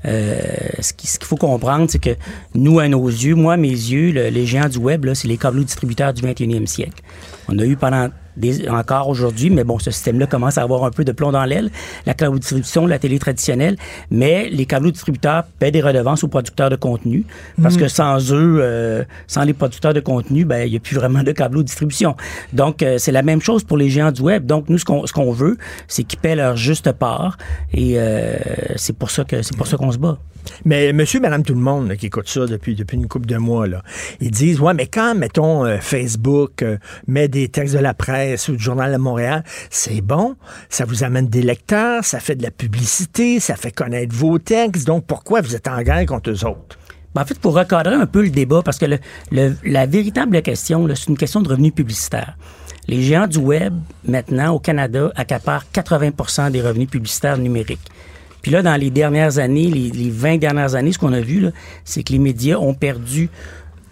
Euh, 0.07 0.37
ce 0.79 0.93
qu'il 0.93 1.09
faut 1.23 1.35
comprendre, 1.35 1.87
c'est 1.89 1.99
que 1.99 2.15
nous, 2.55 2.79
à 2.79 2.87
nos 2.87 3.07
yeux, 3.07 3.35
moi, 3.35 3.57
mes 3.57 3.67
yeux, 3.69 4.11
le- 4.11 4.29
les 4.29 4.45
géants 4.45 4.69
du 4.69 4.77
web, 4.77 5.05
c'est 5.13 5.27
les 5.27 5.37
câbleaux 5.37 5.63
distributeurs 5.63 6.13
du 6.13 6.21
21e 6.21 6.65
siècle. 6.65 7.03
On 7.49 7.59
a 7.59 7.65
eu 7.65 7.75
pendant 7.75 8.09
des, 8.37 8.69
encore 8.69 9.09
aujourd'hui, 9.09 9.49
mais 9.49 9.63
bon, 9.63 9.79
ce 9.79 9.91
système-là 9.91 10.27
commence 10.27 10.57
à 10.57 10.61
avoir 10.61 10.83
un 10.85 10.91
peu 10.91 11.03
de 11.03 11.11
plomb 11.11 11.31
dans 11.31 11.43
l'aile, 11.45 11.69
la 12.05 12.13
câble 12.13 12.39
distribution, 12.39 12.85
la 12.87 12.99
télé 12.99 13.19
traditionnelle, 13.19 13.75
mais 14.11 14.49
les 14.49 14.65
câbleaux 14.65 14.91
distributeurs 14.91 15.43
paient 15.59 15.71
des 15.71 15.81
redevances 15.81 16.23
aux 16.23 16.27
producteurs 16.27 16.69
de 16.69 16.75
contenu, 16.75 17.25
parce 17.61 17.75
Mhm. 17.75 17.81
que 17.81 17.87
sans 17.87 18.31
eux, 18.33 18.59
euh, 18.61 19.03
sans 19.27 19.43
les 19.43 19.53
producteurs 19.53 19.93
de 19.93 19.99
contenu, 19.99 20.45
ben, 20.45 20.65
il 20.65 20.71
n'y 20.71 20.77
a 20.77 20.79
plus 20.79 20.95
vraiment 20.95 21.23
de 21.23 21.31
câbleaux 21.31 21.63
distribution. 21.63 22.15
Donc, 22.53 22.83
euh, 22.83 22.97
c'est 22.97 23.11
la 23.11 23.23
même 23.23 23.41
chose 23.41 23.63
pour 23.63 23.77
les 23.77 23.89
géants 23.89 24.11
du 24.11 24.21
web. 24.21 24.45
Donc, 24.45 24.69
nous, 24.69 24.77
ce 24.77 24.85
qu'on 24.85 25.05
ce 25.05 25.13
qu'on 25.13 25.31
veut, 25.31 25.57
c'est 25.87 26.03
qu'ils 26.03 26.19
paient 26.19 26.35
leur 26.35 26.55
juste 26.55 26.91
part, 26.91 27.37
et 27.73 27.95
euh, 27.97 28.35
c'est 28.75 28.95
pour 28.97 29.09
ça 29.11 29.23
que 29.23 29.41
c'est 29.41 29.55
pour 29.57 29.67
ça 29.67 29.77
qu'on 29.77 29.91
se 29.91 29.97
bat. 29.97 30.17
Mais 30.63 30.93
monsieur, 30.93 31.19
madame, 31.19 31.43
tout 31.43 31.53
le 31.53 31.59
monde 31.59 31.89
là, 31.89 31.97
qui 31.97 32.05
écoute 32.05 32.29
ça 32.29 32.45
depuis, 32.45 32.73
depuis 32.73 32.95
une 32.95 33.07
couple 33.07 33.25
de 33.25 33.35
mois, 33.35 33.67
là, 33.67 33.83
ils 34.21 34.31
disent, 34.31 34.61
ouais, 34.61 34.73
mais 34.73 34.87
quand, 34.87 35.13
mettons, 35.13 35.65
Facebook 35.81 36.63
met 37.05 37.27
des 37.27 37.49
textes 37.49 37.75
de 37.75 37.79
la 37.79 37.93
presse 37.93 38.26
ou 38.47 38.55
du 38.55 38.63
Journal 38.63 38.91
de 38.91 38.97
Montréal, 38.97 39.43
c'est 39.69 40.01
bon, 40.01 40.35
ça 40.69 40.85
vous 40.85 41.03
amène 41.03 41.27
des 41.27 41.41
lecteurs, 41.41 42.03
ça 42.03 42.19
fait 42.19 42.35
de 42.35 42.43
la 42.43 42.51
publicité, 42.51 43.39
ça 43.39 43.55
fait 43.55 43.71
connaître 43.71 44.15
vos 44.15 44.39
textes, 44.39 44.85
donc 44.85 45.05
pourquoi 45.05 45.41
vous 45.41 45.55
êtes 45.55 45.67
en 45.67 45.81
guerre 45.81 46.05
contre 46.05 46.31
eux 46.31 46.45
autres? 46.45 46.77
Ben, 47.15 47.21
en 47.21 47.25
fait, 47.25 47.39
pour 47.39 47.55
recadrer 47.55 47.95
un 47.95 48.05
peu 48.05 48.21
le 48.21 48.29
débat, 48.29 48.61
parce 48.63 48.77
que 48.77 48.85
la 49.31 49.85
véritable 49.85 50.41
question, 50.41 50.87
c'est 50.93 51.07
une 51.07 51.17
question 51.17 51.41
de 51.41 51.49
revenus 51.49 51.73
publicitaires. 51.73 52.37
Les 52.87 53.01
géants 53.01 53.27
du 53.27 53.39
web, 53.39 53.73
maintenant, 54.05 54.53
au 54.53 54.59
Canada, 54.59 55.11
accaparent 55.15 55.65
80% 55.73 56.51
des 56.51 56.61
revenus 56.61 56.89
publicitaires 56.89 57.37
numériques. 57.37 57.91
Puis 58.41 58.51
là, 58.51 58.61
dans 58.61 58.75
les 58.75 58.91
dernières 58.91 59.39
années, 59.39 59.69
les, 59.69 59.89
les 59.89 60.09
20 60.09 60.37
dernières 60.37 60.75
années, 60.75 60.93
ce 60.93 60.99
qu'on 60.99 61.11
a 61.11 61.19
vu, 61.19 61.47
c'est 61.83 62.03
que 62.03 62.13
les 62.13 62.19
médias 62.19 62.57
ont 62.57 62.73
perdu 62.73 63.29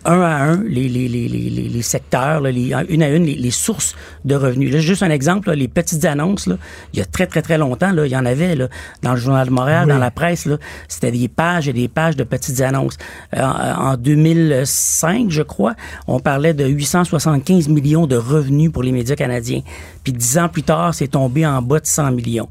un 0.05 0.21
à 0.21 0.43
un 0.43 0.63
les, 0.63 0.87
les, 0.89 1.07
les, 1.07 1.27
les, 1.27 1.81
secteurs, 1.81 2.41
là, 2.41 2.51
les- 2.51 2.73
une 2.89 3.03
à 3.03 3.09
une, 3.09 3.25
les, 3.25 3.51
sources 3.51 3.95
de 4.23 4.35
revenus. 4.35 4.71
Là, 4.73 4.79
juste 4.79 5.03
un 5.03 5.09
exemple, 5.09 5.49
là, 5.49 5.55
les 5.55 5.67
petites 5.67 6.05
annonces, 6.05 6.47
là, 6.47 6.57
il 6.93 6.99
y 6.99 7.01
a 7.01 7.05
très, 7.05 7.27
très, 7.27 7.41
très 7.41 7.57
longtemps, 7.57 7.91
là, 7.91 8.05
il 8.05 8.11
y 8.11 8.17
en 8.17 8.25
avait 8.25 8.55
là, 8.55 8.67
dans 9.01 9.11
le 9.13 9.19
Journal 9.19 9.47
de 9.47 9.51
Montréal, 9.53 9.85
Oui. 9.87 9.93
dans 9.93 9.99
la 9.99 10.11
presse. 10.11 10.45
là, 10.45 10.57
C'était 10.87 11.11
des 11.11 11.27
pages 11.27 11.67
et 11.67 11.73
des 11.73 11.87
pages 11.87 12.15
de 12.15 12.23
petites 12.23 12.61
annonces. 12.61 12.97
Euh, 13.35 13.41
en, 13.41 13.91
en 13.93 13.97
2005, 13.97 15.29
je 15.29 15.41
crois, 15.41 15.75
on 16.07 16.19
parlait 16.19 16.53
de 16.53 16.65
875 16.65 17.67
millions 17.69 18.07
de 18.07 18.15
revenus 18.15 18.71
pour 18.71 18.83
les 18.83 18.91
médias 18.91 19.15
canadiens. 19.15 19.61
Puis 20.03 20.13
dix 20.13 20.37
ans 20.37 20.49
plus 20.49 20.63
tard, 20.63 20.93
c'est 20.93 21.07
tombé 21.07 21.45
en 21.45 21.61
bas 21.61 21.79
de 21.79 21.85
100 21.87 22.11
millions. 22.11 22.49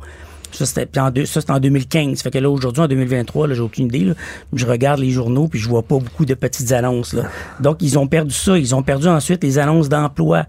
Ça, 0.55 0.67
c'était 0.67 1.01
en, 1.01 1.11
deux- 1.11 1.27
ça, 1.27 1.41
en 1.49 1.59
2015. 1.59 2.23
Fait 2.23 2.31
que 2.31 2.39
là, 2.39 2.49
aujourd'hui, 2.49 2.83
en 2.83 2.89
2023, 2.89 3.49
là, 3.49 3.55
j'ai 3.55 3.61
aucune 3.61 3.87
idée. 3.87 4.05
là. 4.05 4.15
Je 4.53 4.67
regarde 4.67 5.01
les 5.01 5.11
journaux, 5.11 5.49
puis 5.49 5.59
je 5.59 5.69
vois 5.69 5.83
pas 5.83 5.99
beaucoup 5.99 6.25
de 6.25 6.35
petites 6.35 6.73
annonces. 6.73 7.13
Là. 7.13 7.25
Donc, 7.61 7.79
ils 7.81 7.99
ont 7.99 8.07
perdu 8.07 8.33
ça. 8.35 8.57
Ils 8.59 8.75
ont 8.75 8.83
perdu 8.83 9.09
ensuite 9.09 9.43
les 9.43 9.59
annonces 9.59 9.89
d'emploi, 9.89 10.45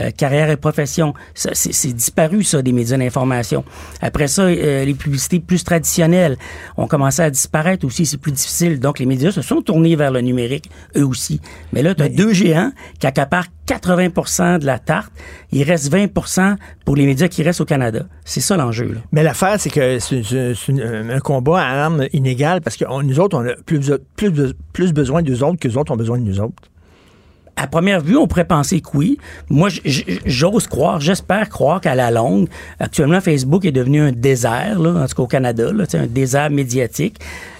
euh, 0.00 0.10
carrière 0.10 0.50
et 0.50 0.56
profession. 0.56 1.14
C'est, 1.34 1.92
disparu, 1.92 2.42
ça, 2.44 2.62
des 2.62 2.72
médias 2.72 2.96
d'information. 2.98 3.64
Après 4.00 4.28
ça, 4.28 4.42
euh, 4.42 4.84
les 4.84 4.94
publicités 4.94 5.40
plus 5.40 5.64
traditionnelles 5.64 6.36
ont 6.76 6.86
commencé 6.86 7.22
à 7.22 7.30
disparaître 7.30 7.86
aussi. 7.86 8.06
C'est 8.06 8.16
plus 8.18 8.32
difficile. 8.32 8.78
Donc, 8.80 8.98
les 8.98 9.06
médias 9.06 9.30
se 9.32 9.42
sont 9.42 9.62
tournés 9.62 9.96
vers 9.96 10.10
le 10.10 10.20
numérique, 10.20 10.70
eux 10.96 11.06
aussi. 11.06 11.40
Mais 11.72 11.82
là, 11.82 11.94
tu 11.94 12.02
as 12.02 12.08
deux 12.08 12.32
géants 12.32 12.72
qui 12.98 13.06
accaparent 13.06 13.46
80% 13.66 14.58
de 14.60 14.66
la 14.66 14.78
tarte. 14.78 15.12
Il 15.52 15.62
reste 15.62 15.92
20% 15.92 16.56
pour 16.84 16.96
les 16.96 17.04
médias 17.06 17.28
qui 17.28 17.42
restent 17.42 17.60
au 17.60 17.64
Canada. 17.66 18.06
C'est 18.24 18.40
ça 18.40 18.56
l'enjeu. 18.56 18.98
Mais 19.12 19.22
l'affaire, 19.22 19.56
c'est 19.58 19.70
que 19.70 19.98
c'est 19.98 20.22
une- 20.68 20.80
un 21.10 21.20
combat 21.20 21.60
à 21.62 21.84
armes 21.84 22.06
inégales 22.12 22.60
parce 22.62 22.76
que 22.76 22.84
on- 22.88 23.02
nous 23.02 23.20
autres, 23.20 23.36
on 23.36 23.46
a 23.46 23.54
plus, 23.66 23.92
plus, 24.16 24.54
plus 24.72 24.92
besoin 24.92 25.22
d'eux 25.22 25.42
autres 25.42 25.58
que 25.58 25.68
les 25.68 25.76
autres 25.76 25.92
ont 25.92 25.96
besoin 25.96 26.18
de 26.18 26.24
nous 26.24 26.40
autres. 26.40 26.62
À 27.58 27.66
première 27.66 28.00
vue, 28.00 28.16
on 28.16 28.26
pourrait 28.26 28.46
penser 28.46 28.80
que 28.80 28.90
oui. 28.94 29.18
Moi, 29.50 29.68
j'ose 30.24 30.66
croire, 30.66 31.00
j'espère 31.00 31.48
croire 31.48 31.80
qu'à 31.80 31.94
la 31.94 32.10
longue, 32.10 32.48
actuellement, 32.78 33.20
Facebook 33.20 33.64
est 33.64 33.72
devenu 33.72 34.00
un 34.00 34.12
désert, 34.12 34.78
là, 34.78 35.02
en 35.02 35.06
tout 35.06 35.16
cas 35.16 35.22
au 35.22 35.26
Canada, 35.26 35.72
là, 35.72 35.84
un 35.94 36.06
désert 36.06 36.50
médiatique. 36.50 37.18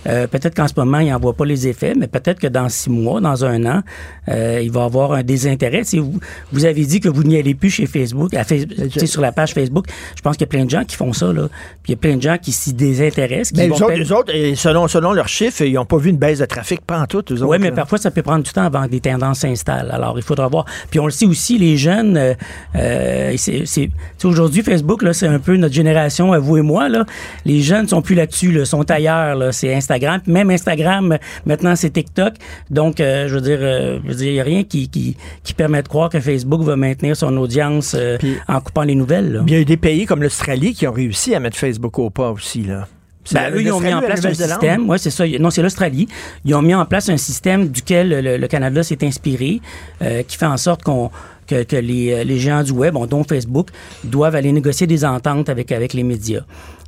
Euh, 0.08 0.26
peut-être 0.26 0.54
qu'en 0.54 0.68
ce 0.68 0.74
moment, 0.76 0.98
il 0.98 1.10
n'en 1.10 1.18
voit 1.18 1.34
pas 1.34 1.44
les 1.44 1.68
effets, 1.68 1.94
mais 1.96 2.06
peut-être 2.06 2.40
que 2.40 2.46
dans 2.46 2.68
six 2.68 2.90
mois, 2.90 3.20
dans 3.20 3.44
un 3.44 3.64
an, 3.66 3.82
euh, 4.28 4.60
il 4.62 4.70
va 4.70 4.84
avoir 4.84 5.12
un 5.12 5.22
désintérêt. 5.22 5.84
Sais, 5.84 5.98
vous, 5.98 6.18
vous 6.52 6.64
avez 6.64 6.84
dit 6.84 7.00
que 7.00 7.08
vous 7.08 7.24
n'y 7.24 7.38
allez 7.38 7.54
plus 7.54 7.70
chez 7.70 7.86
Facebook, 7.86 8.32
à 8.34 8.44
Face- 8.44 8.66
sur 9.04 9.20
la 9.20 9.32
page 9.32 9.52
Facebook. 9.52 9.86
Je 10.16 10.22
pense 10.22 10.36
qu'il 10.36 10.46
y 10.46 10.48
a 10.48 10.50
plein 10.50 10.64
de 10.64 10.70
gens 10.70 10.84
qui 10.84 10.96
font 10.96 11.12
ça. 11.12 11.32
Là. 11.32 11.48
Puis 11.82 11.88
il 11.88 11.90
y 11.92 11.94
a 11.94 11.96
plein 11.96 12.16
de 12.16 12.22
gens 12.22 12.38
qui 12.40 12.52
s'y 12.52 12.72
désintéressent. 12.72 13.52
Qui 13.52 13.58
Mais 13.58 13.68
vont 13.68 13.76
eux 13.90 14.12
autres, 14.12 14.34
et 14.34 14.54
selon, 14.54 14.88
selon 14.88 15.12
leurs 15.12 15.28
chiffres, 15.28 15.62
ils 15.62 15.74
n'ont 15.74 15.84
pas 15.84 15.98
vu 15.98 16.10
une 16.10 16.16
baisse 16.16 16.38
de 16.38 16.46
trafic, 16.46 16.80
pas 16.80 17.00
en 17.00 17.06
tout. 17.06 17.24
Oui, 17.42 17.58
mais 17.60 17.72
parfois, 17.72 17.98
ça 17.98 18.10
peut 18.10 18.22
prendre 18.22 18.42
du 18.44 18.50
temps 18.50 18.64
avant 18.64 18.84
que 18.84 18.90
des 18.90 19.00
tendances 19.00 19.40
s'installent. 19.40 19.90
Alors, 19.90 20.14
il 20.16 20.22
faudra 20.22 20.48
voir. 20.48 20.64
Puis, 20.90 21.00
on 21.00 21.06
le 21.06 21.12
sait 21.12 21.26
aussi, 21.26 21.58
les 21.58 21.76
jeunes, 21.76 22.16
euh, 22.16 22.34
euh, 22.76 23.34
c'est, 23.36 23.90
aujourd'hui, 24.24 24.62
Facebook, 24.62 25.04
c'est 25.12 25.26
un 25.26 25.38
peu 25.38 25.56
notre 25.56 25.74
génération, 25.74 26.38
vous 26.40 26.56
et 26.56 26.62
moi. 26.62 26.88
Là. 26.88 27.04
Les 27.44 27.60
jeunes 27.60 27.88
sont 27.88 28.00
plus 28.02 28.14
là-dessus, 28.14 28.52
là, 28.52 28.64
sont 28.64 28.90
ailleurs. 28.90 29.34
Là. 29.34 29.52
C'est 29.52 29.74
Instagram. 29.74 29.97
Puis 29.98 30.32
même 30.32 30.50
Instagram, 30.50 31.18
maintenant, 31.46 31.76
c'est 31.76 31.90
TikTok. 31.90 32.34
Donc, 32.70 33.00
euh, 33.00 33.28
je 33.28 33.34
veux 33.34 33.40
dire, 33.40 33.58
euh, 33.60 33.98
je 34.04 34.08
veux 34.08 34.14
dire, 34.14 34.26
il 34.28 34.34
n'y 34.34 34.40
a 34.40 34.44
rien 34.44 34.64
qui, 34.64 34.88
qui, 34.88 35.16
qui 35.42 35.54
permet 35.54 35.82
de 35.82 35.88
croire 35.88 36.10
que 36.10 36.20
Facebook 36.20 36.62
va 36.62 36.76
maintenir 36.76 37.16
son 37.16 37.36
audience 37.36 37.94
euh, 37.98 38.16
en 38.46 38.60
coupant 38.60 38.82
les 38.82 38.94
nouvelles. 38.94 39.42
Il 39.46 39.52
y 39.52 39.56
a 39.56 39.60
eu 39.60 39.64
des 39.64 39.76
pays 39.76 40.06
comme 40.06 40.22
l'Australie 40.22 40.74
qui 40.74 40.86
ont 40.86 40.92
réussi 40.92 41.34
à 41.34 41.40
mettre 41.40 41.56
Facebook 41.56 41.98
au 41.98 42.10
pas 42.10 42.30
aussi, 42.30 42.62
là. 42.62 42.86
Ben, 43.32 43.52
eux, 43.52 43.60
ils 43.60 43.70
ont 43.72 43.80
mis 43.80 43.92
en 43.92 44.00
place 44.00 44.24
un 44.24 44.32
système. 44.32 44.88
Oui, 44.88 44.98
c'est 44.98 45.10
ça. 45.10 45.26
Non, 45.38 45.50
c'est 45.50 45.60
l'Australie. 45.60 46.08
Ils 46.46 46.54
ont 46.54 46.62
mis 46.62 46.74
en 46.74 46.86
place 46.86 47.10
un 47.10 47.18
système 47.18 47.68
duquel 47.68 48.08
le, 48.08 48.36
le 48.38 48.48
Canada 48.48 48.82
s'est 48.82 49.04
inspiré, 49.04 49.60
euh, 50.00 50.22
qui 50.22 50.38
fait 50.38 50.46
en 50.46 50.56
sorte 50.56 50.82
qu'on 50.82 51.10
que, 51.46 51.62
que 51.62 51.76
les, 51.76 52.24
les 52.24 52.38
géants 52.38 52.62
du 52.62 52.72
web, 52.72 52.94
dont 53.08 53.24
Facebook, 53.24 53.68
doivent 54.04 54.34
aller 54.34 54.52
négocier 54.52 54.86
des 54.86 55.04
ententes 55.04 55.48
avec, 55.48 55.72
avec 55.72 55.94
les 55.94 56.02
médias. 56.02 56.42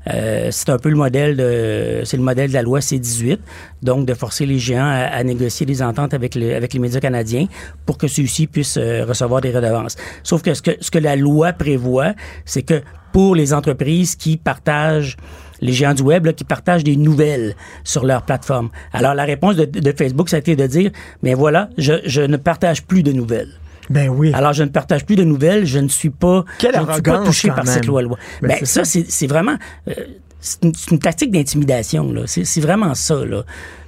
Euh, 0.07 0.48
c'est 0.51 0.70
un 0.70 0.78
peu 0.78 0.88
le 0.88 0.96
modèle 0.96 1.36
de 1.36 2.01
c'est 2.05 2.16
le 2.16 2.22
modèle 2.22 2.48
de 2.48 2.55
la 2.55 2.62
loi 2.62 2.80
C18, 2.80 3.38
donc 3.82 4.07
de 4.07 4.14
forcer 4.14 4.46
les 4.46 4.59
géants 4.59 4.88
à, 4.88 5.22
négocier 5.24 5.66
des 5.66 5.82
ententes 5.82 6.14
avec, 6.14 6.36
avec 6.36 6.72
les 6.72 6.78
médias 6.78 7.01
canadiens 7.01 7.46
pour 7.84 7.98
que 7.98 8.09
ceux-ci 8.09 8.46
puissent 8.46 8.78
euh, 8.78 9.05
recevoir 9.05 9.40
des 9.40 9.51
redevances. 9.51 9.96
Sauf 10.22 10.42
que 10.42 10.55
ce 10.55 10.62
que 10.62 10.70
ce 10.80 10.90
que 10.90 10.98
la 10.98 11.16
loi 11.16 11.53
prévoit, 11.53 12.14
c'est 12.44 12.62
que 12.62 12.82
pour 13.12 13.34
les 13.34 13.53
entreprises 13.53 14.16
qui 14.16 14.36
partagent 14.36 15.16
les 15.61 15.72
géants 15.72 15.94
du 15.94 16.03
web 16.03 16.32
qui 16.32 16.44
partagent 16.44 16.84
des 16.84 16.96
nouvelles 16.96 17.55
sur 17.84 18.07
leur 18.07 18.22
plateforme. 18.22 18.70
Alors 18.94 19.14
la 19.14 19.24
réponse 19.24 19.57
de, 19.57 19.92
Facebook, 19.92 20.30
ça 20.30 20.36
a 20.36 20.38
été 20.38 20.57
de 20.57 20.66
dire, 20.66 20.90
mais 21.22 21.34
voilà, 21.34 21.68
je 21.76 22.22
ne 22.22 22.38
partage 22.38 22.84
plus 22.84 23.03
de 23.03 23.12
nouvelles. 23.12 23.51
Ben 23.91 24.09
oui. 24.09 24.32
Alors, 24.32 24.53
je 24.53 24.62
ne 24.62 24.68
partage 24.68 25.05
plus 25.05 25.16
de 25.16 25.24
nouvelles, 25.24 25.66
je 25.66 25.78
ne 25.80 25.88
suis 25.88 26.11
pas, 26.11 26.45
Quelle 26.59 26.74
je 26.74 26.80
ne 26.80 26.93
suis 26.93 27.03
pas 27.03 27.24
touché 27.24 27.49
par 27.49 27.64
même. 27.64 27.66
cette 27.66 27.86
loi-loi. 27.86 28.16
Ben, 28.41 28.49
Ben, 28.49 28.64
ça, 28.64 28.82
c'est 28.84 29.26
vraiment, 29.26 29.57
euh, 29.88 29.95
c'est 30.41 30.62
une, 30.91 30.99
tactique 30.99 31.30
d'intimidation, 31.32 32.12
là. 32.12 32.22
C'est 32.26 32.61
vraiment 32.61 32.95
ça, 32.95 33.24
là. 33.24 33.45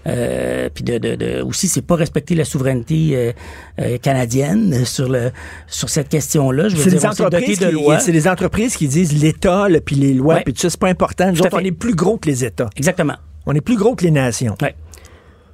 Euh, 0.09 0.69
puis 0.75 0.83
de, 0.83 0.99
de, 0.99 1.15
de- 1.15 1.43
aussi, 1.43 1.69
c'est 1.69 1.81
pas 1.87 1.95
respecter 1.95 2.35
la 2.35 2.45
souveraineté 2.45 3.11
euh, 3.15 3.33
euh, 3.81 3.99
canadienne 3.99 4.85
sur 4.85 5.09
le 5.09 5.31
sur 5.69 5.89
cette 5.89 6.09
question-là. 6.09 6.69
Je 6.69 6.75
veux 6.75 6.83
C'est 6.83 6.91
dire, 6.91 6.99
c'est 8.01 8.11
des 8.11 8.27
entreprises 8.29 8.77
qui 8.77 8.89
disent 8.89 9.13
l'État, 9.23 9.69
là, 9.69 9.81
puis 9.81 9.95
les 9.95 10.13
lois, 10.13 10.41
puis 10.45 10.53
tout 10.53 10.61
ça, 10.61 10.71
c'est 10.71 10.81
pas 10.81 10.89
important. 10.89 11.31
Nous 11.31 11.41
autres, 11.41 11.57
on 11.57 11.65
est 11.65 11.71
plus 11.71 11.95
gros 11.95 12.19
que 12.19 12.29
les 12.29 12.45
États. 12.45 12.69
Exactement. 12.77 13.15
On 13.47 13.55
est 13.55 13.61
plus 13.61 13.77
gros 13.77 13.95
que 13.95 14.05
les 14.05 14.11
nations. 14.11 14.57
Ouais. 14.61 14.75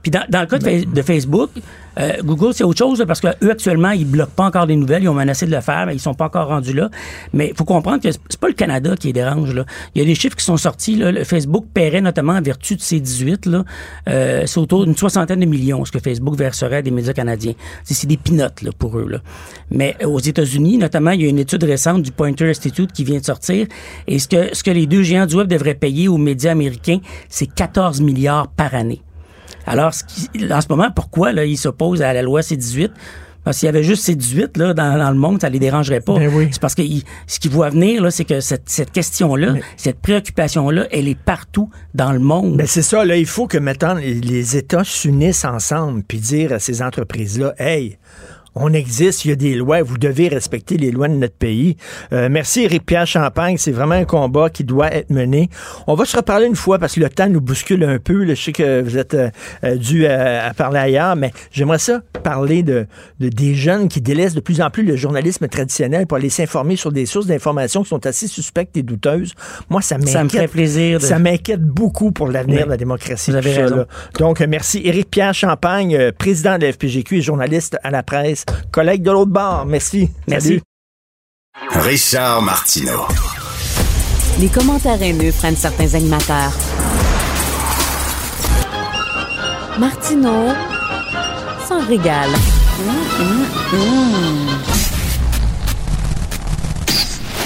Puis 0.03 0.11
dans, 0.11 0.25
dans 0.29 0.41
le 0.41 0.47
cas 0.47 0.59
de, 0.59 0.65
Fa- 0.65 0.85
de 0.85 1.03
Facebook, 1.03 1.51
euh, 1.99 2.13
Google, 2.23 2.55
c'est 2.55 2.63
autre 2.63 2.79
chose 2.79 3.05
parce 3.07 3.21
qu'eux, 3.21 3.51
actuellement, 3.51 3.91
ils 3.91 4.05
bloquent 4.09 4.31
pas 4.37 4.45
encore 4.45 4.67
des 4.69 4.77
nouvelles. 4.77 5.03
Ils 5.03 5.09
ont 5.09 5.15
menacé 5.15 5.47
de 5.47 5.51
le 5.51 5.61
faire, 5.61 5.87
mais 5.87 5.97
ils 5.97 6.01
sont 6.01 6.15
pas 6.15 6.27
encore 6.27 6.49
rendus 6.49 6.73
là. 6.73 6.89
Mais 7.33 7.49
il 7.49 7.57
faut 7.57 7.65
comprendre 7.65 8.01
que 8.01 8.11
c'est 8.13 8.39
pas 8.39 8.47
le 8.47 8.55
Canada 8.55 8.95
qui 8.97 9.09
les 9.09 9.13
dérange. 9.13 9.53
Là. 9.53 9.65
Il 9.95 10.01
y 10.01 10.05
a 10.05 10.07
des 10.07 10.15
chiffres 10.15 10.37
qui 10.37 10.45
sont 10.45 10.57
sortis. 10.57 10.95
Là. 10.95 11.25
Facebook 11.25 11.67
paierait 11.75 12.01
notamment 12.01 12.35
en 12.35 12.41
vertu 12.43 12.77
de 12.77 12.81
ces 12.81 13.01
18. 13.01 13.47
Là, 13.47 13.65
euh, 14.09 14.45
c'est 14.47 14.59
autour 14.61 14.85
d'une 14.85 14.97
soixantaine 14.97 15.41
de 15.41 15.47
millions 15.47 15.85
ce 15.85 15.91
que 15.91 15.99
Facebook 15.99 16.37
verserait 16.37 16.77
à 16.77 16.83
des 16.83 16.93
médias 16.93 17.13
canadiens. 17.13 17.55
C'est, 17.83 17.95
c'est 17.95 18.07
des 18.07 18.17
pinottes 18.17 18.63
là, 18.63 18.71
pour 18.79 18.97
eux. 18.99 19.09
Là. 19.09 19.19
Mais 19.73 19.97
euh, 20.01 20.07
aux 20.07 20.21
États-Unis, 20.21 20.79
notamment, 20.79 21.11
il 21.11 21.23
y 21.23 21.27
a 21.27 21.29
une 21.29 21.39
étude 21.41 21.65
récente 21.65 22.03
du 22.03 22.13
Pointer 22.13 22.49
Institute 22.49 22.93
qui 22.93 23.03
vient 23.03 23.19
de 23.19 23.25
sortir. 23.25 23.67
Et 24.07 24.21
ce 24.21 24.29
que, 24.29 24.55
ce 24.55 24.63
que 24.63 24.71
les 24.71 24.87
deux 24.87 25.03
géants 25.03 25.27
du 25.27 25.35
web 25.35 25.49
devraient 25.49 25.75
payer 25.75 26.07
aux 26.07 26.19
médias 26.19 26.53
américains, 26.53 27.01
c'est 27.29 27.47
14 27.53 28.01
milliards 28.01 28.47
par 28.49 28.75
année. 28.77 29.03
Alors, 29.69 29.95
ce 29.95 30.03
qui- 30.05 30.53
en 30.53 30.61
ce 30.61 30.67
moment, 30.69 30.91
pourquoi 30.95 31.33
là, 31.33 31.45
ils 31.45 31.57
s'opposent 31.57 32.03
à 32.03 32.13
la 32.13 32.23
loi 32.23 32.43
C-18? 32.43 32.91
Parce 33.45 33.59
qu'il 33.61 33.67
y 33.67 33.69
avait 33.71 33.85
juste 33.85 34.03
C-18 34.05 34.59
là, 34.59 34.75
dans, 34.75 34.99
dans 34.99 35.11
le 35.11 35.17
monde, 35.17 35.41
ça 35.41 35.49
les 35.49 35.59
dérangerait 35.59 36.01
pas. 36.01 36.15
C'est 36.53 36.61
parce 36.61 36.75
que 36.75 36.83
ce 37.27 37.39
qu'ils 37.41 37.51
voient 37.51 37.71
venir, 37.71 38.03
là, 38.03 38.11
c'est 38.11 38.25
que 38.27 38.41
cette, 38.41 38.69
cette 38.69 38.93
question-là, 38.93 39.55
cette 39.79 40.01
préoccupation-là, 40.01 40.87
elle 40.91 41.09
est 41.09 41.19
partout 41.19 41.71
dans 41.95 42.13
le 42.13 42.19
monde. 42.19 42.57
Ben 42.59 42.67
c'est 42.67 42.83
ça, 42.83 43.05
là, 43.07 43.17
il 43.17 43.25
faut 43.27 43.47
que 43.47 43.57
maintenant 43.57 43.95
les, 43.95 44.15
les 44.15 44.57
États 44.59 44.85
s'unissent 44.85 45.47
ensemble 45.47 46.03
puis 46.03 46.19
dire 46.19 46.53
à 46.53 46.59
ces 46.59 46.83
entreprises-là, 46.83 47.55
hey, 47.59 47.99
On 48.55 48.73
existe, 48.73 49.25
il 49.25 49.29
y 49.29 49.33
a 49.33 49.37
des 49.37 49.55
lois, 49.55 49.83
vous 49.83 49.99
devez 49.99 50.29
respecter 50.29 50.77
les 50.77 50.91
lois 50.91 51.07
de 51.09 51.15
notre 51.15 51.35
pays. 51.37 51.77
Euh, 52.13 52.29
merci 52.31 52.63
Éric 52.65 52.85
Pierre 52.87 53.07
Champagne, 53.07 53.57
c'est 53.59 53.71
vraiment 53.71 53.95
un 53.95 54.05
combat 54.05 54.51
qui 54.51 54.65
doit 54.65 54.93
être 54.93 55.11
mené. 55.11 55.49
On 55.87 55.95
va 55.95 56.05
se 56.05 56.17
reparler 56.17 56.47
une 56.47 56.57
fois 56.57 56.79
parce 56.79 56.95
que 56.95 57.01
le 57.01 57.09
temps 57.09 57.29
nous 57.29 57.41
bouscule 57.41 57.85
un 57.85 57.99
peu. 57.99 58.25
Là. 58.25 58.35
Je 58.35 58.43
sais 58.43 58.53
que 58.53 58.81
vous 58.83 58.97
êtes 58.99 59.15
euh, 59.15 59.31
euh, 59.65 59.77
dû 59.77 60.07
à, 60.07 60.47
à 60.47 60.55
parler 60.55 60.79
ailleurs, 60.81 61.15
mais 61.15 61.31
j'aimerais 61.53 61.79
ça 61.79 62.01
parler 62.25 62.63
de, 62.63 62.87
de 63.21 63.29
des 63.29 63.55
jeunes 63.55 63.89
qui 63.89 64.01
délaissent 64.01 64.35
de 64.35 64.41
plus 64.41 64.61
en 64.61 64.71
plus 64.71 64.83
le 64.83 64.97
journalisme 64.97 65.47
traditionnel 65.47 66.07
pour 66.07 66.17
aller 66.17 66.31
s'informer 66.31 66.77
sur 66.77 66.91
des 66.91 67.07
sources 67.07 67.27
d'informations 67.27 67.83
qui 67.83 67.91
sont 67.91 68.07
assez 68.07 68.27
suspectes 68.27 68.77
et 68.77 68.83
douteuses. 68.83 69.35
Moi, 69.71 69.83
ça 69.83 69.99
m'inquiète. 69.99 70.13
Ça 70.13 70.25
me 70.25 70.29
fait 70.31 70.49
plaisir. 70.49 70.99
de- 70.99 71.05
Ça 71.05 71.19
m'inquiète 71.19 71.63
beaucoup 71.63 72.11
pour 72.11 72.29
l'avenir 72.29 72.59
Oui. 72.61 72.65
de 72.65 72.71
la 72.71 72.77
démocratie. 72.77 73.31
Vous 73.31 73.37
avez 73.37 73.55
ça, 73.55 73.61
raison. 73.63 73.85
Donc, 74.19 74.41
merci. 74.41 74.81
Éric 74.85 75.11
Pierre 75.11 75.35
Champagne, 75.35 76.11
président 76.19 76.57
de 76.59 76.65
la 76.67 76.73
FPGQ 76.73 77.19
et 77.19 77.23
journaliste 77.23 77.77
à 77.85 77.91
la 77.91 78.03
presse, 78.03 78.38
collègue 78.71 79.03
de 79.03 79.11
l'autre 79.11 79.31
bord. 79.31 79.65
Merci. 79.67 80.11
Merci. 80.27 80.49
Salut. 80.49 80.63
Richard 81.81 82.43
Martineau. 82.43 83.07
Les 84.39 84.49
commentaires 84.49 85.03
haineux 85.03 85.33
prennent 85.33 85.57
certains 85.57 85.95
animateurs. 85.95 86.53
Martineau 89.79 90.53
s'en 91.69 91.85
régale. 91.87 92.31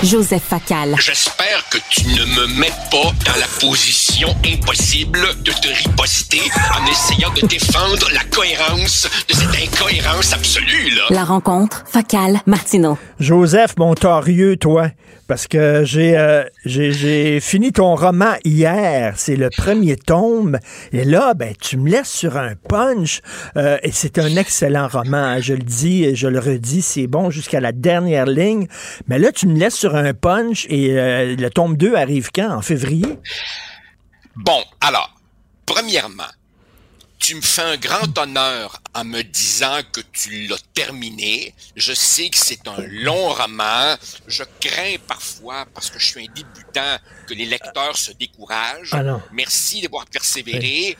Joseph 0.03 0.42
Facal. 0.42 0.96
J'espère 0.98 1.64
que 1.70 1.78
tu 1.88 2.05
ne 2.07 2.24
me 2.24 2.46
mets 2.59 2.72
pas 2.90 3.12
dans 3.24 3.38
la 3.38 3.46
position 3.61 4.28
impossible 4.44 5.20
de 5.44 5.53
te 5.53 5.68
riposter 5.68 6.40
en 6.76 6.84
essayant 6.90 7.30
de 7.34 7.46
défendre 7.46 8.09
la 8.12 8.24
cohérence 8.24 9.09
de 9.28 9.34
cette 9.34 9.55
incohérence 9.55 10.32
absolue, 10.32 10.90
là. 10.90 11.03
La 11.11 11.24
rencontre, 11.24 11.84
Facal, 11.86 12.40
Martineau. 12.46 12.98
Joseph 13.20 13.76
Montorieux, 13.78 14.57
toi, 14.57 14.88
parce 15.33 15.49
que 15.49 15.83
j'ai 15.83 16.18
euh, 16.18 16.45
j'ai 16.66 16.93
j'ai 16.93 17.41
fini 17.41 17.72
ton 17.72 17.95
roman 17.95 18.35
hier, 18.45 19.14
c'est 19.16 19.35
le 19.35 19.49
premier 19.49 19.97
tome, 19.97 20.59
et 20.93 21.05
là, 21.05 21.33
ben, 21.33 21.55
tu 21.59 21.78
me 21.78 21.89
laisses 21.89 22.11
sur 22.11 22.37
un 22.37 22.55
punch, 22.55 23.22
euh, 23.57 23.78
et 23.83 23.93
c'est 23.93 24.18
un 24.18 24.37
excellent 24.37 24.89
roman, 24.89 25.41
je 25.41 25.55
le 25.55 25.62
dis 25.62 26.05
et 26.05 26.14
je 26.14 26.28
le 26.28 26.39
redis, 26.39 26.83
c'est 26.83 27.07
bon 27.07 27.30
jusqu'à 27.30 27.61
la 27.61 27.72
dernière 27.72 28.26
ligne, 28.26 28.66
mais 29.09 29.18
là, 29.18 29.33
tu 29.33 29.47
me 29.47 29.59
laisses 29.59 29.76
sur 29.76 29.97
un 29.97 30.12
punch, 30.12 30.66
et 30.68 30.99
euh, 30.99 31.35
le 31.35 31.49
tome 31.49 31.78
2 31.78 31.95
arrive 31.95 32.28
quand? 32.30 32.55
En 32.55 32.61
février? 32.61 33.18
Bon, 34.37 34.62
alors, 34.83 35.14
premièrement, 35.64 36.28
tu 37.22 37.36
me 37.36 37.40
fais 37.40 37.62
un 37.62 37.76
grand 37.76 38.18
honneur 38.18 38.82
en 38.94 39.04
me 39.04 39.22
disant 39.22 39.80
que 39.92 40.00
tu 40.00 40.48
l'as 40.48 40.60
terminé. 40.74 41.54
Je 41.76 41.92
sais 41.92 42.28
que 42.28 42.36
c'est 42.36 42.66
un 42.66 42.80
long 42.88 43.28
roman. 43.28 43.94
Je 44.26 44.42
crains 44.60 44.96
parfois, 45.06 45.64
parce 45.72 45.88
que 45.88 46.00
je 46.00 46.06
suis 46.06 46.24
un 46.24 46.32
débutant, 46.32 46.96
que 47.28 47.34
les 47.34 47.46
lecteurs 47.46 47.96
se 47.96 48.10
découragent. 48.12 48.92
Ah. 48.92 49.20
Merci 49.32 49.82
d'avoir 49.82 50.06
persévéré. 50.06 50.96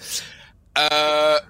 Euh, 0.79 1.41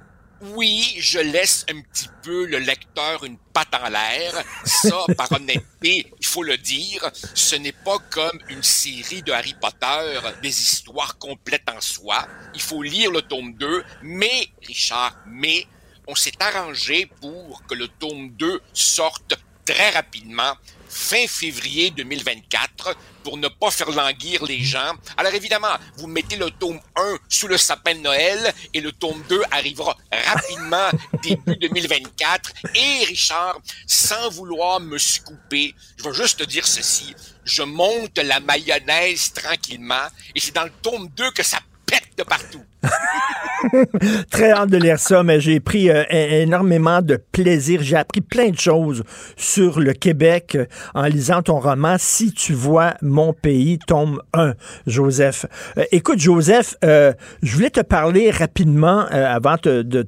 oui, 0.43 0.97
je 0.99 1.20
laisse 1.20 1.64
un 1.70 1.80
petit 1.80 2.09
peu 2.22 2.47
le 2.47 2.59
lecteur 2.59 3.24
une 3.24 3.38
patte 3.53 3.74
en 3.74 3.88
l'air. 3.88 4.43
Ça, 4.64 5.05
par 5.16 5.30
honnêteté, 5.30 6.12
il 6.20 6.26
faut 6.26 6.43
le 6.43 6.57
dire, 6.57 7.11
ce 7.34 7.55
n'est 7.57 7.72
pas 7.72 7.99
comme 8.11 8.38
une 8.49 8.62
série 8.62 9.22
de 9.22 9.32
Harry 9.32 9.55
Potter, 9.61 10.18
des 10.43 10.62
histoires 10.62 11.16
complètes 11.18 11.68
en 11.70 11.80
soi. 11.80 12.26
Il 12.55 12.61
faut 12.61 12.82
lire 12.82 13.12
le 13.12 13.22
tome 13.22 13.55
2, 13.55 13.84
mais, 14.03 14.49
Richard, 14.66 15.16
mais, 15.26 15.66
on 16.09 16.16
s'est 16.16 16.32
arrangé 16.40 17.07
pour 17.20 17.64
que 17.66 17.74
le 17.74 17.86
tome 17.86 18.30
2 18.30 18.61
sorte 18.72 19.34
très 19.64 19.90
rapidement, 19.90 20.55
fin 20.88 21.26
février 21.28 21.90
2024, 21.90 22.97
pour 23.22 23.36
ne 23.38 23.48
pas 23.48 23.70
faire 23.70 23.90
languir 23.90 24.44
les 24.44 24.62
gens. 24.62 24.92
Alors 25.16 25.32
évidemment, 25.34 25.76
vous 25.96 26.06
mettez 26.06 26.36
le 26.36 26.50
tome 26.50 26.80
1 26.96 27.18
sous 27.28 27.48
le 27.48 27.56
sapin 27.56 27.94
de 27.94 28.00
Noël 28.00 28.52
et 28.74 28.80
le 28.80 28.92
tome 28.92 29.22
2 29.28 29.42
arrivera 29.50 29.96
rapidement 30.10 30.90
début 31.22 31.56
2024. 31.56 32.52
Et 32.74 33.04
Richard, 33.04 33.58
sans 33.86 34.30
vouloir 34.30 34.80
me 34.80 34.98
scouper, 34.98 35.74
je 35.96 36.04
veux 36.04 36.12
juste 36.12 36.38
te 36.40 36.44
dire 36.44 36.66
ceci. 36.66 37.14
Je 37.44 37.62
monte 37.62 38.18
la 38.18 38.40
mayonnaise 38.40 39.32
tranquillement 39.32 40.06
et 40.34 40.40
c'est 40.40 40.54
dans 40.54 40.64
le 40.64 40.72
tome 40.82 41.08
2 41.16 41.30
que 41.32 41.42
ça 41.42 41.58
pète 41.86 42.16
de 42.16 42.22
partout. 42.22 42.64
Très 44.30 44.51
hâte 44.51 44.70
de 44.70 44.76
lire 44.76 44.99
ça, 44.99 45.22
mais 45.22 45.41
j'ai 45.41 45.61
pris 45.61 45.89
euh, 45.91 46.03
énormément 46.11 47.01
de 47.01 47.16
plaisir. 47.16 47.80
J'ai 47.83 47.97
appris 47.97 48.20
plein 48.20 48.51
de 48.51 48.59
choses 48.59 49.05
sur 49.37 49.80
le 49.80 49.93
Québec 49.93 50.57
euh, 50.57 50.66
en 50.95 51.05
lisant 51.05 51.43
ton 51.43 51.61
roman 51.61 51.97
Si 51.99 52.33
tu 52.33 52.55
vois 52.55 52.95
mon 53.03 53.33
pays, 53.33 53.78
tome 53.78 54.20
1, 54.35 54.55
Joseph. 54.87 55.47
Euh, 55.78 55.85
écoute, 55.93 56.18
Joseph, 56.18 56.76
je 56.83 57.55
voulais 57.55 57.70
te 57.70 57.80
parler 57.80 58.30
rapidement 58.30 59.07
avant 59.11 59.57
de, 59.62 59.83
de- 59.83 60.03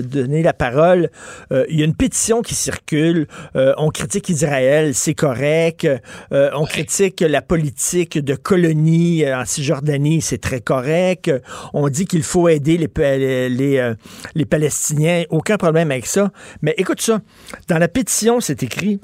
donner 0.00 0.42
la 0.42 0.52
parole. 0.52 1.10
Il 1.50 1.78
y 1.78 1.82
a 1.82 1.84
une 1.84 1.94
pétition 1.94 2.42
qui 2.42 2.54
circule. 2.54 3.26
On 3.54 3.90
critique 3.90 4.28
Israël, 4.28 4.94
c'est 4.94 5.14
correct. 5.14 5.86
On 6.30 6.64
critique 6.64 7.20
la 7.20 7.42
politique 7.42 8.18
de 8.18 8.34
colonie 8.34 9.24
en 9.32 9.44
Cisjordanie, 9.44 10.20
c'est 10.20 10.38
très 10.38 10.60
correct. 10.60 11.30
Qu'il 12.06 12.22
faut 12.22 12.48
aider 12.48 12.88
euh, 12.98 13.94
les 14.34 14.44
Palestiniens, 14.44 15.24
aucun 15.30 15.56
problème 15.56 15.90
avec 15.90 16.06
ça. 16.06 16.30
Mais 16.62 16.74
écoute 16.76 17.00
ça, 17.00 17.20
dans 17.68 17.78
la 17.78 17.88
pétition, 17.88 18.40
c'est 18.40 18.62
écrit 18.62 19.00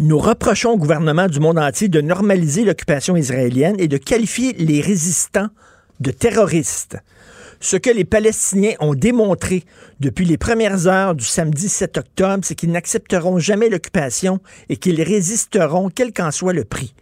nous 0.00 0.18
reprochons 0.18 0.70
au 0.70 0.76
gouvernement 0.76 1.26
du 1.26 1.40
monde 1.40 1.58
entier 1.58 1.88
de 1.88 2.00
normaliser 2.00 2.64
l'occupation 2.64 3.16
israélienne 3.16 3.74
et 3.80 3.88
de 3.88 3.96
qualifier 3.96 4.52
les 4.52 4.80
résistants 4.80 5.48
de 5.98 6.12
terroristes. 6.12 6.98
Ce 7.60 7.76
que 7.76 7.90
les 7.90 8.04
Palestiniens 8.04 8.74
ont 8.78 8.94
démontré 8.94 9.64
depuis 9.98 10.24
les 10.24 10.38
premières 10.38 10.86
heures 10.86 11.16
du 11.16 11.24
samedi 11.24 11.68
7 11.68 11.98
octobre, 11.98 12.44
c'est 12.44 12.54
qu'ils 12.54 12.70
n'accepteront 12.70 13.40
jamais 13.40 13.68
l'occupation 13.68 14.38
et 14.68 14.76
qu'ils 14.76 15.02
résisteront 15.02 15.90
quel 15.92 16.12
qu'en 16.12 16.30
soit 16.30 16.52
le 16.52 16.64
prix. 16.64 16.94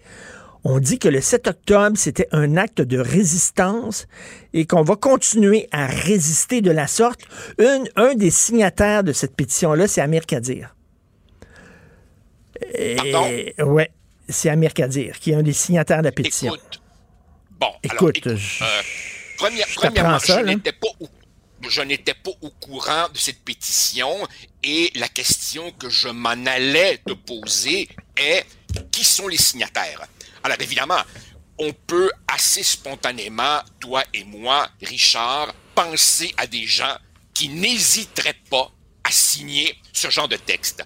On 0.68 0.80
dit 0.80 0.98
que 0.98 1.06
le 1.06 1.20
7 1.20 1.46
octobre, 1.46 1.96
c'était 1.96 2.26
un 2.32 2.56
acte 2.56 2.80
de 2.80 2.98
résistance 2.98 4.08
et 4.52 4.66
qu'on 4.66 4.82
va 4.82 4.96
continuer 4.96 5.68
à 5.70 5.86
résister 5.86 6.60
de 6.60 6.72
la 6.72 6.88
sorte. 6.88 7.20
Une- 7.60 7.88
un 7.94 8.14
des 8.16 8.32
signataires 8.32 9.04
de 9.04 9.12
cette 9.12 9.36
pétition-là, 9.36 9.86
c'est 9.86 10.00
Amir 10.00 10.26
Kadir. 10.26 10.74
Et- 12.74 13.54
ouais, 13.62 13.92
c'est 14.28 14.48
Amir 14.50 14.74
Kadir, 14.74 15.20
qui 15.20 15.30
est 15.30 15.34
un 15.34 15.44
des 15.44 15.52
signataires 15.52 15.98
de 16.00 16.06
la 16.06 16.12
pétition. 16.12 16.56
Bon, 17.60 17.68
Écoute, 17.84 18.26
alors, 18.26 18.36
je- 18.36 18.64
euh, 18.64 18.66
première- 19.38 19.68
je 19.68 19.74
premièrement, 19.76 20.18
ça, 20.18 20.40
je 20.40 20.44
là. 20.46 20.54
n'étais 20.54 20.72
pas 20.72 20.88
au 21.00 21.08
je 21.68 21.80
n'étais 21.80 22.14
pas 22.14 22.32
au 22.42 22.50
courant 22.50 23.06
de 23.12 23.18
cette 23.18 23.38
pétition 23.42 24.10
et 24.62 24.90
la 24.94 25.08
question 25.08 25.72
que 25.72 25.88
je 25.88 26.08
m'en 26.08 26.28
allais 26.46 26.98
te 26.98 27.14
poser 27.14 27.88
est 28.16 28.44
qui 28.92 29.04
sont 29.04 29.26
les 29.26 29.38
signataires? 29.38 30.06
Alors 30.46 30.60
évidemment, 30.60 31.02
on 31.58 31.72
peut 31.72 32.12
assez 32.28 32.62
spontanément, 32.62 33.60
toi 33.80 34.04
et 34.14 34.22
moi, 34.22 34.70
Richard, 34.80 35.52
penser 35.74 36.32
à 36.36 36.46
des 36.46 36.68
gens 36.68 36.96
qui 37.34 37.48
n'hésiteraient 37.48 38.40
pas 38.48 38.70
à 39.02 39.10
signer 39.10 39.76
ce 39.92 40.08
genre 40.08 40.28
de 40.28 40.36
texte. 40.36 40.84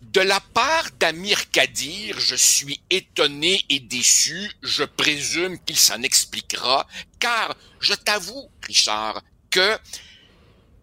De 0.00 0.22
la 0.22 0.40
part 0.40 0.90
d'Amir 0.98 1.52
Kadir, 1.52 2.18
je 2.18 2.34
suis 2.34 2.80
étonné 2.90 3.64
et 3.68 3.78
déçu. 3.78 4.50
Je 4.64 4.82
présume 4.82 5.56
qu'il 5.60 5.78
s'en 5.78 6.02
expliquera, 6.02 6.88
car 7.20 7.54
je 7.78 7.94
t'avoue, 7.94 8.50
Richard, 8.66 9.22
que 9.52 9.78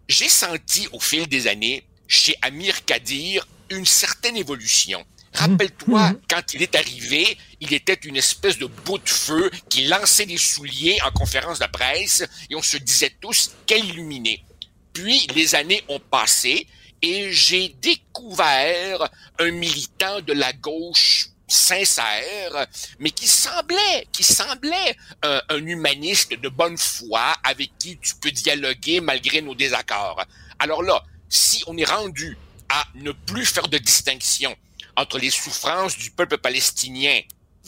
j'ai 0.08 0.30
senti 0.30 0.88
au 0.92 0.98
fil 0.98 1.26
des 1.26 1.46
années 1.46 1.86
chez 2.08 2.36
Amir 2.40 2.86
Kadir 2.86 3.46
une 3.68 3.84
certaine 3.84 4.38
évolution. 4.38 5.04
Rappelle-toi, 5.34 6.12
quand 6.28 6.54
il 6.54 6.62
est 6.62 6.74
arrivé, 6.74 7.38
il 7.60 7.72
était 7.72 7.94
une 7.94 8.16
espèce 8.16 8.58
de 8.58 8.66
bout 8.66 8.98
de 8.98 9.08
feu 9.08 9.50
qui 9.68 9.86
lançait 9.86 10.26
des 10.26 10.36
souliers 10.36 10.98
en 11.06 11.10
conférence 11.10 11.58
de 11.58 11.66
presse 11.66 12.22
et 12.50 12.54
on 12.54 12.62
se 12.62 12.76
disait 12.76 13.14
tous 13.20 13.52
quel 13.66 13.84
illuminé. 13.84 14.44
Puis 14.92 15.26
les 15.34 15.54
années 15.54 15.82
ont 15.88 16.00
passé 16.00 16.66
et 17.00 17.32
j'ai 17.32 17.74
découvert 17.80 19.08
un 19.38 19.50
militant 19.50 20.20
de 20.20 20.34
la 20.34 20.52
gauche 20.52 21.28
sincère, 21.48 22.66
mais 22.98 23.10
qui 23.10 23.26
semblait, 23.26 24.06
qui 24.12 24.22
semblait 24.22 24.96
un, 25.22 25.42
un 25.48 25.66
humaniste 25.66 26.34
de 26.34 26.48
bonne 26.48 26.78
foi 26.78 27.34
avec 27.42 27.70
qui 27.78 27.98
tu 27.98 28.14
peux 28.16 28.30
dialoguer 28.30 29.00
malgré 29.00 29.42
nos 29.42 29.54
désaccords. 29.54 30.24
Alors 30.58 30.82
là, 30.82 31.02
si 31.28 31.64
on 31.66 31.76
est 31.76 31.90
rendu 31.90 32.36
à 32.68 32.86
ne 32.94 33.12
plus 33.12 33.44
faire 33.44 33.68
de 33.68 33.78
distinction 33.78 34.56
entre 34.96 35.18
les 35.18 35.30
souffrances 35.30 35.96
du 35.96 36.10
peuple 36.10 36.38
palestinien, 36.38 37.20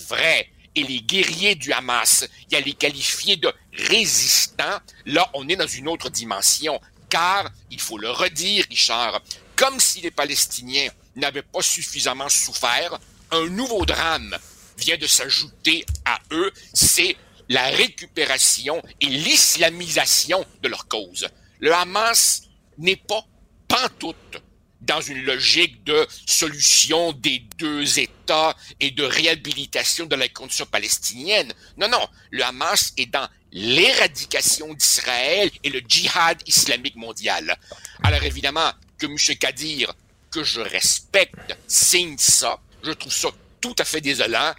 vrai, 0.09 0.49
et 0.75 0.83
les 0.83 1.01
guerriers 1.01 1.55
du 1.55 1.73
Hamas, 1.73 2.29
et 2.51 2.57
à 2.57 2.61
les 2.61 2.73
qualifier 2.73 3.37
de 3.37 3.53
résistants, 3.73 4.81
là, 5.07 5.31
on 5.35 5.49
est 5.49 5.57
dans 5.57 5.67
une 5.67 5.89
autre 5.89 6.11
dimension. 6.11 6.81
Car, 7.09 7.51
il 7.71 7.81
faut 7.81 7.99
le 7.99 8.11
redire, 8.11 8.65
Richard, 8.69 9.23
comme 9.57 9.79
si 9.79 10.01
les 10.01 10.11
Palestiniens 10.11 10.89
n'avaient 11.15 11.43
pas 11.43 11.63
suffisamment 11.63 12.29
souffert, 12.29 12.99
un 13.31 13.49
nouveau 13.49 13.85
drame 13.87 14.37
vient 14.79 14.97
de 14.97 15.07
s'ajouter 15.07 15.87
à 16.05 16.19
eux, 16.33 16.53
c'est 16.73 17.17
la 17.49 17.65
récupération 17.67 18.83
et 19.01 19.07
l'islamisation 19.07 20.45
de 20.63 20.69
leur 20.69 20.89
cause. 20.89 21.29
Le 21.61 21.73
Hamas 21.73 22.43
n'est 22.79 22.97
pas 22.97 23.25
pantoute 23.69 24.43
dans 24.85 25.01
une 25.01 25.23
logique 25.25 25.85
de 25.85 26.07
solution 26.27 27.13
des 27.13 27.41
deux 27.59 27.99
États 27.99 28.57
et 28.81 28.91
de 28.91 29.05
réhabilitation 29.05 30.07
de 30.07 30.17
la 30.17 30.29
condition 30.29 30.67
palestinienne. 30.67 31.53
Non, 31.77 31.89
non, 31.89 32.07
le 32.31 32.45
Hamas 32.45 32.93
est 32.97 33.07
dans 33.07 33.29
l'éradication 33.53 34.75
d'Israël 34.75 35.51
et 35.63 35.71
le 35.71 35.81
djihad 35.87 36.43
islamique 36.47 36.97
mondial. 36.97 37.57
Alors 38.03 38.23
évidemment 38.25 38.73
que 38.99 39.07
M. 39.07 39.17
Kadir, 39.39 39.95
que 40.31 40.43
je 40.43 40.61
respecte, 40.61 41.57
signe 41.69 42.17
ça. 42.19 42.59
Je 42.83 42.91
trouve 42.93 43.13
ça 43.13 43.29
tout 43.61 43.75
à 43.79 43.85
fait 43.85 44.01
désolant. 44.01 44.53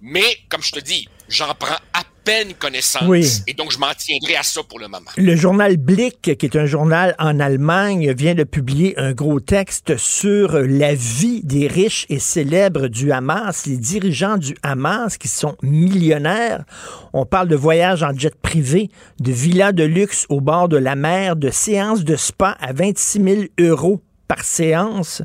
Mais, 0.00 0.40
comme 0.48 0.62
je 0.62 0.72
te 0.72 0.80
dis, 0.80 1.08
j'en 1.28 1.54
prends 1.54 1.78
à 1.92 2.04
peine 2.24 2.54
connaissance. 2.54 3.02
Oui. 3.06 3.26
Et 3.46 3.54
donc, 3.54 3.72
je 3.72 3.78
m'en 3.78 3.92
tiendrai 3.96 4.36
à 4.36 4.42
ça 4.42 4.62
pour 4.62 4.78
le 4.78 4.88
moment. 4.88 5.10
Le 5.16 5.36
journal 5.36 5.76
Blick, 5.76 6.20
qui 6.22 6.46
est 6.46 6.56
un 6.56 6.66
journal 6.66 7.14
en 7.18 7.40
Allemagne, 7.40 8.12
vient 8.12 8.34
de 8.34 8.44
publier 8.44 8.98
un 8.98 9.12
gros 9.12 9.40
texte 9.40 9.96
sur 9.96 10.58
la 10.58 10.94
vie 10.94 11.42
des 11.44 11.66
riches 11.66 12.06
et 12.08 12.18
célèbres 12.18 12.88
du 12.88 13.12
Hamas, 13.12 13.66
les 13.66 13.76
dirigeants 13.76 14.36
du 14.36 14.56
Hamas 14.62 15.18
qui 15.18 15.28
sont 15.28 15.56
millionnaires. 15.62 16.64
On 17.12 17.26
parle 17.26 17.48
de 17.48 17.56
voyages 17.56 18.02
en 18.02 18.16
jet 18.16 18.34
privé, 18.34 18.90
de 19.18 19.32
villas 19.32 19.72
de 19.72 19.84
luxe 19.84 20.26
au 20.28 20.40
bord 20.40 20.68
de 20.68 20.76
la 20.76 20.96
mer, 20.96 21.36
de 21.36 21.50
séances 21.50 22.04
de 22.04 22.16
spa 22.16 22.56
à 22.60 22.72
26 22.72 23.22
000 23.22 23.42
euros 23.58 24.02
par 24.30 24.44
séance. 24.44 25.22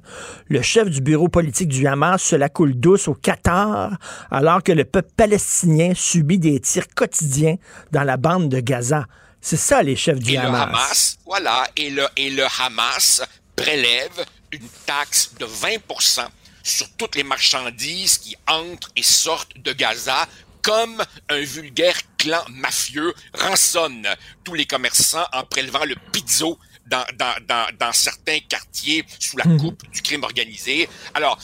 Le 0.47 0.63
chef 0.63 0.89
du 0.89 0.99
bureau 0.99 1.27
politique 1.27 1.67
du 1.67 1.85
Hamas 1.85 2.23
se 2.23 2.35
la 2.35 2.49
coule 2.49 2.73
douce 2.73 3.07
au 3.07 3.13
Qatar, 3.13 3.91
alors 4.31 4.63
que 4.63 4.71
le 4.71 4.83
peuple 4.83 5.11
palestinien 5.15 5.93
subit 5.95 6.39
des 6.39 6.59
tirs 6.59 6.87
quotidiens 6.87 7.57
dans 7.91 8.01
la 8.01 8.17
bande 8.17 8.49
de 8.49 8.59
Gaza. 8.59 9.05
C'est 9.41 9.57
ça, 9.57 9.83
les 9.83 9.95
chefs 9.95 10.17
du 10.17 10.33
et 10.33 10.37
Hamas. 10.39 10.57
Le 10.57 10.73
Hamas, 10.73 11.17
voilà, 11.23 11.67
et 11.77 11.91
le, 11.91 12.07
et 12.17 12.31
le 12.31 12.45
Hamas 12.59 13.21
prélève 13.55 14.25
une 14.51 14.67
taxe 14.87 15.35
de 15.39 15.45
20% 15.45 16.25
sur 16.63 16.89
toutes 16.97 17.15
les 17.15 17.23
marchandises 17.23 18.17
qui 18.17 18.35
entrent 18.47 18.89
et 18.95 19.03
sortent 19.03 19.55
de 19.59 19.71
Gaza 19.73 20.27
comme 20.63 20.99
un 21.29 21.41
vulgaire 21.41 21.99
clan 22.17 22.43
mafieux 22.49 23.13
rançonne 23.35 24.07
tous 24.43 24.55
les 24.55 24.65
commerçants 24.65 25.27
en 25.31 25.43
prélevant 25.43 25.85
le 25.85 25.95
pizzo 26.11 26.57
dans, 26.85 27.05
dans, 27.17 27.35
dans, 27.47 27.67
dans 27.77 27.91
certains 27.93 28.39
quartiers 28.39 29.03
sous 29.19 29.37
la 29.37 29.45
coupe 29.57 29.89
du 29.91 30.01
crime 30.01 30.23
organisé. 30.23 30.87
Alors, 31.13 31.39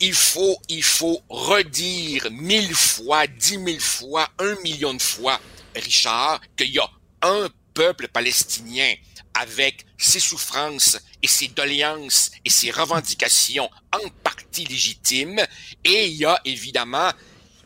il 0.00 0.14
faut, 0.14 0.56
il 0.68 0.82
faut 0.82 1.20
redire 1.28 2.30
mille 2.30 2.74
fois, 2.74 3.26
dix 3.26 3.58
mille 3.58 3.80
fois, 3.80 4.28
un 4.38 4.54
million 4.62 4.94
de 4.94 5.02
fois, 5.02 5.40
Richard, 5.74 6.40
qu'il 6.56 6.70
y 6.70 6.78
a 6.78 6.88
un 7.22 7.48
peuple 7.74 8.08
palestinien 8.08 8.94
avec 9.34 9.84
ses 9.96 10.20
souffrances 10.20 10.98
et 11.22 11.26
ses 11.26 11.48
doléances 11.48 12.30
et 12.44 12.50
ses 12.50 12.70
revendications 12.70 13.68
en 13.92 14.08
partie 14.22 14.64
légitimes, 14.64 15.40
et 15.84 16.06
il 16.06 16.14
y 16.14 16.24
a 16.24 16.40
évidemment 16.44 17.10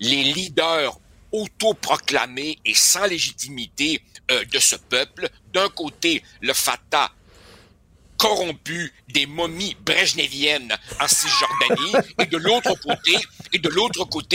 les 0.00 0.24
leaders 0.24 0.98
autoproclamés 1.32 2.58
et 2.64 2.74
sans 2.74 3.06
légitimité 3.06 4.02
euh, 4.32 4.44
de 4.44 4.58
ce 4.58 4.76
peuple. 4.76 5.28
D'un 5.52 5.68
côté, 5.68 6.22
le 6.40 6.52
Fatah 6.52 7.12
corrompu 8.16 8.92
des 9.08 9.26
momies 9.26 9.76
brejneviennes 9.84 10.76
en 11.00 11.08
Cisjordanie 11.08 11.92
et 12.20 12.26
de 12.26 12.38
l'autre 12.38 12.78
côté 12.78 13.18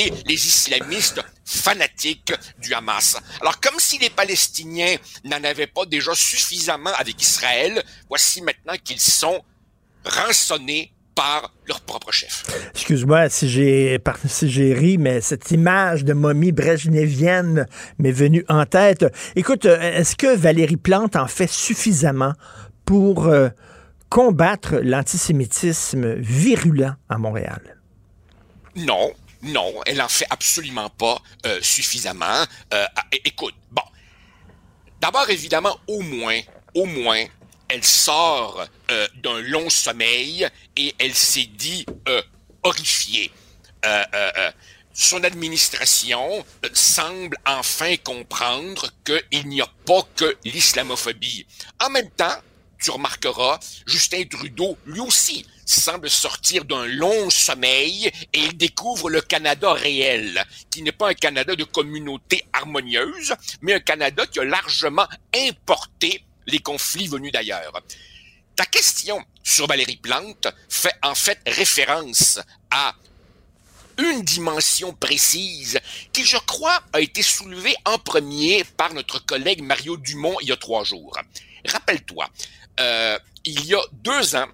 et 0.08 0.14
les 0.26 0.48
islamistes 0.48 1.22
fanatiques 1.46 2.34
du 2.60 2.74
Hamas. 2.74 3.18
Alors 3.40 3.62
comme 3.62 3.80
si 3.80 3.98
les 3.98 4.10
Palestiniens 4.10 4.98
n'en 5.24 5.42
avaient 5.44 5.68
pas 5.68 5.86
déjà 5.86 6.14
suffisamment 6.14 6.94
avec 6.96 7.22
Israël, 7.22 7.82
voici 8.10 8.42
maintenant 8.42 8.76
qu'ils 8.84 9.00
sont 9.00 9.42
rançonnés 10.04 10.92
par 11.18 11.52
leur 11.68 11.82
propre 11.82 12.12
chef. 12.12 12.44
Excuse-moi 12.76 13.28
si 13.30 13.50
j'ai 13.50 14.00
si 14.28 14.50
j'ai 14.50 14.74
ri, 14.76 15.00
mais 15.00 15.20
cette 15.20 15.50
image 15.50 16.06
de 16.06 16.14
momie 16.14 16.52
brejnevienne 16.52 17.66
m'est 17.98 18.12
venue 18.12 18.46
en 18.50 18.66
tête. 18.68 19.04
Écoute, 19.36 19.66
est-ce 19.66 20.16
que 20.16 20.36
Valérie 20.36 20.78
Plante 20.78 21.16
en 21.16 21.28
fait 21.28 21.50
suffisamment 21.50 22.34
pour 22.86 23.26
euh, 23.26 23.50
combattre 24.10 24.76
l'antisémitisme 24.76 26.14
virulent 26.18 26.94
à 27.10 27.18
Montréal? 27.18 27.82
Non, 28.76 29.12
non, 29.42 29.74
elle 29.88 30.04
en 30.04 30.08
fait 30.10 30.28
absolument 30.30 30.90
pas 30.92 31.20
euh, 31.48 31.58
suffisamment. 31.64 32.44
Euh, 32.76 32.86
écoute, 33.26 33.56
bon, 33.72 33.82
d'abord 35.02 35.28
évidemment, 35.32 35.80
au 35.88 36.02
moins, 36.02 36.40
au 36.76 36.86
moins, 36.86 37.24
elle 37.70 37.84
sort 37.84 38.66
euh, 38.92 39.08
d'un 39.16 39.42
long 39.42 39.70
sommeil 39.70 40.48
et 40.76 40.96
elle 41.00 41.16
s'est 41.16 41.50
dit 41.54 41.86
euh, 42.08 42.22
horrifiée. 42.64 43.32
Euh, 43.86 44.52
son 44.94 45.24
administration 45.24 46.44
semble 46.74 47.38
enfin 47.46 47.96
comprendre 47.98 48.90
qu'il 49.06 49.48
n'y 49.48 49.62
a 49.62 49.70
pas 49.86 50.02
que 50.16 50.36
l'islamophobie. 50.44 51.46
En 51.80 51.90
même 51.92 52.10
temps, 52.10 52.36
tu 52.82 52.92
remarqueras, 52.92 53.60
Justin 53.86 54.24
Trudeau, 54.26 54.78
lui 54.86 55.00
aussi, 55.00 55.46
semble 55.66 56.10
sortir 56.10 56.66
d'un 56.66 56.86
long 56.86 57.30
sommeil 57.30 58.08
et 58.34 58.40
il 58.40 58.58
découvre 58.58 59.10
le 59.10 59.22
Canada 59.22 59.74
réel, 59.74 60.44
qui 60.72 60.82
n'est 60.82 60.92
pas 60.92 61.10
un 61.10 61.14
Canada 61.14 61.56
de 61.56 61.64
communauté 61.64 62.46
harmonieuse, 62.54 63.34
mais 63.62 63.74
un 63.74 63.80
Canada 63.80 64.26
qui 64.26 64.40
a 64.40 64.46
largement 64.46 65.08
importé 65.36 66.24
les 66.48 66.60
conflits 66.60 67.08
venus 67.08 67.32
d'ailleurs. 67.32 67.82
Ta 68.56 68.66
question 68.66 69.24
sur 69.44 69.68
Valérie 69.68 69.98
Plante 69.98 70.48
fait 70.68 70.96
en 71.04 71.14
fait 71.14 71.40
référence 71.46 72.40
à 72.72 72.96
une 73.98 74.22
dimension 74.24 74.94
précise 74.94 75.80
qui, 76.14 76.24
je 76.26 76.38
crois, 76.38 76.82
a 76.94 77.02
été 77.02 77.22
soulevée 77.22 77.76
en 77.86 77.98
premier 77.98 78.64
par 78.64 78.94
notre 78.94 79.24
collègue 79.26 79.62
Mario 79.62 79.98
Dumont 79.98 80.36
il 80.42 80.50
y 80.50 80.52
a 80.52 80.58
trois 80.58 80.84
jours. 80.84 81.18
Rappelle-toi, 81.66 82.30
euh, 82.80 83.20
il 83.46 83.66
y 83.66 83.74
a 83.74 83.82
deux 83.92 84.36
ans, 84.36 84.48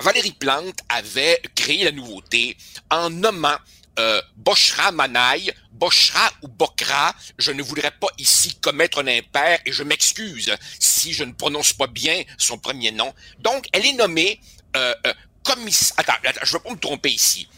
Valérie 0.00 0.32
Plante 0.32 0.80
avait 0.88 1.40
créé 1.54 1.84
la 1.84 1.92
nouveauté 1.92 2.56
en 2.90 3.10
nommant 3.10 3.56
euh, 3.98 4.20
Boshra 4.36 4.92
Manaï, 4.92 5.52
Boshra 5.78 6.30
ou 6.42 6.48
Bokra, 6.48 7.14
je 7.38 7.52
ne 7.52 7.62
voudrais 7.62 7.90
pas 7.90 8.08
ici 8.18 8.54
commettre 8.60 8.98
un 8.98 9.06
impair 9.06 9.58
et 9.66 9.72
je 9.72 9.82
m'excuse 9.82 10.54
si 10.78 11.12
je 11.12 11.24
ne 11.24 11.32
prononce 11.32 11.72
pas 11.72 11.86
bien 11.86 12.22
son 12.38 12.58
premier 12.58 12.90
nom. 12.92 13.12
Donc, 13.38 13.66
elle 13.72 13.86
est 13.86 13.92
nommée 13.92 14.40
euh, 14.76 14.94
euh, 15.06 15.14
commissaire... 15.42 15.94
Attends, 15.98 16.14
attends, 16.24 16.40
je 16.42 16.54
ne 16.54 16.58
veux 16.58 16.64
pas 16.64 16.70
me 16.70 16.78
tromper 16.78 17.10
ici. 17.10 17.48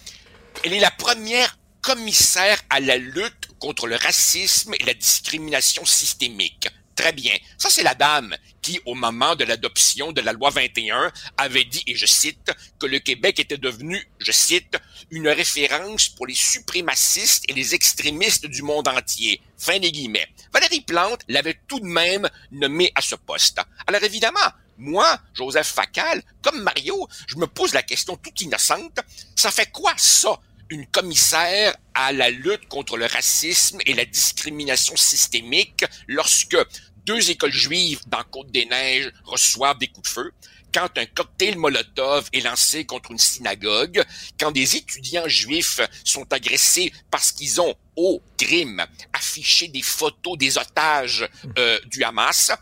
Elle 0.64 0.72
est 0.72 0.80
la 0.80 0.90
première 0.90 1.56
commissaire 1.80 2.60
à 2.70 2.80
la 2.80 2.96
lutte 2.96 3.48
contre 3.58 3.86
le 3.86 3.96
racisme 3.96 4.74
et 4.74 4.84
la 4.84 4.94
discrimination 4.94 5.84
systémique. 5.84 6.68
Très 6.98 7.12
bien. 7.12 7.36
Ça, 7.56 7.70
c'est 7.70 7.84
la 7.84 7.94
dame 7.94 8.36
qui, 8.60 8.80
au 8.84 8.96
moment 8.96 9.36
de 9.36 9.44
l'adoption 9.44 10.10
de 10.10 10.20
la 10.20 10.32
loi 10.32 10.50
21, 10.50 11.12
avait 11.36 11.64
dit, 11.64 11.84
et 11.86 11.94
je 11.94 12.06
cite, 12.06 12.50
que 12.80 12.86
le 12.86 12.98
Québec 12.98 13.38
était 13.38 13.56
devenu, 13.56 14.04
je 14.18 14.32
cite, 14.32 14.76
une 15.10 15.28
référence 15.28 16.08
pour 16.08 16.26
les 16.26 16.34
suprémacistes 16.34 17.44
et 17.48 17.54
les 17.54 17.74
extrémistes 17.74 18.46
du 18.46 18.62
monde 18.62 18.88
entier. 18.88 19.40
Fin 19.56 19.78
des 19.78 19.92
guillemets. 19.92 20.28
Valérie 20.52 20.82
Plante 20.82 21.22
l'avait 21.28 21.58
tout 21.66 21.80
de 21.80 21.86
même 21.86 22.28
nommé 22.52 22.92
à 22.94 23.00
ce 23.00 23.14
poste. 23.14 23.60
Alors 23.86 24.02
évidemment, 24.02 24.38
moi, 24.76 25.18
Joseph 25.34 25.66
Facal, 25.68 26.22
comme 26.42 26.62
Mario, 26.62 27.08
je 27.26 27.36
me 27.36 27.46
pose 27.46 27.74
la 27.74 27.82
question 27.82 28.16
toute 28.16 28.40
innocente, 28.40 29.00
ça 29.34 29.50
fait 29.50 29.70
quoi 29.70 29.92
ça 29.96 30.38
une 30.70 30.86
commissaire 30.86 31.74
à 31.94 32.12
la 32.12 32.30
lutte 32.30 32.68
contre 32.68 32.96
le 32.96 33.06
racisme 33.06 33.78
et 33.86 33.94
la 33.94 34.04
discrimination 34.04 34.96
systémique 34.96 35.84
lorsque 36.06 36.58
deux 37.04 37.30
écoles 37.30 37.52
juives 37.52 38.02
dans 38.06 38.22
Côte-des-Neiges 38.22 39.10
reçoivent 39.24 39.78
des 39.78 39.88
coups 39.88 40.08
de 40.08 40.12
feu, 40.12 40.32
quand 40.72 40.98
un 40.98 41.06
cocktail 41.06 41.56
Molotov 41.56 42.28
est 42.32 42.40
lancé 42.40 42.84
contre 42.84 43.10
une 43.10 43.18
synagogue, 43.18 44.04
quand 44.38 44.52
des 44.52 44.76
étudiants 44.76 45.28
juifs 45.28 45.80
sont 46.04 46.30
agressés 46.32 46.92
parce 47.10 47.32
qu'ils 47.32 47.60
ont, 47.60 47.74
au 47.96 48.22
crime, 48.36 48.84
affiché 49.12 49.68
des 49.68 49.82
photos 49.82 50.38
des 50.38 50.56
otages 50.56 51.28
euh, 51.58 51.80
du 51.86 52.04
Hamas, 52.04 52.52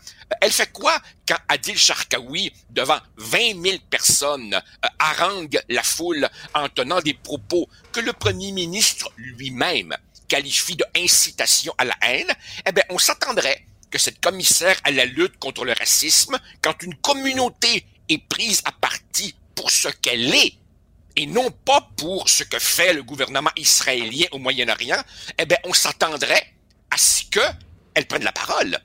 elle 0.41 0.51
fait 0.51 0.71
quoi 0.71 0.97
quand 1.27 1.37
Adil 1.47 1.77
Sharkawi, 1.77 2.51
devant 2.69 2.99
20 3.17 3.61
000 3.61 3.77
personnes, 3.89 4.55
euh, 4.55 4.87
harangue 4.97 5.59
la 5.69 5.83
foule 5.83 6.27
en 6.53 6.69
tenant 6.69 7.01
des 7.01 7.13
propos 7.13 7.69
que 7.91 7.99
le 7.99 8.13
premier 8.13 8.51
ministre 8.51 9.11
lui-même 9.17 9.95
qualifie 10.27 10.75
de 10.75 10.85
incitation 10.95 11.73
à 11.77 11.85
la 11.85 11.95
haine? 12.01 12.33
Eh 12.65 12.71
bien, 12.71 12.83
on 12.89 12.97
s'attendrait 12.97 13.63
que 13.89 13.97
cette 13.97 14.19
commissaire 14.19 14.77
à 14.83 14.91
la 14.91 15.05
lutte 15.05 15.37
contre 15.39 15.65
le 15.65 15.73
racisme, 15.73 16.37
quand 16.61 16.83
une 16.83 16.95
communauté 16.95 17.85
est 18.09 18.17
prise 18.27 18.61
à 18.65 18.71
partie 18.71 19.35
pour 19.55 19.71
ce 19.71 19.89
qu'elle 19.89 20.33
est 20.33 20.53
et 21.15 21.25
non 21.25 21.49
pas 21.49 21.89
pour 21.97 22.29
ce 22.29 22.43
que 22.43 22.59
fait 22.59 22.93
le 22.93 23.03
gouvernement 23.03 23.49
israélien 23.57 24.27
au 24.31 24.37
Moyen-Orient, 24.37 25.01
eh 25.39 25.45
bien, 25.45 25.57
on 25.63 25.73
s'attendrait 25.73 26.53
à 26.91 26.97
ce 26.97 27.23
qu'elle 27.23 28.05
prenne 28.07 28.23
la 28.23 28.31
parole. 28.31 28.79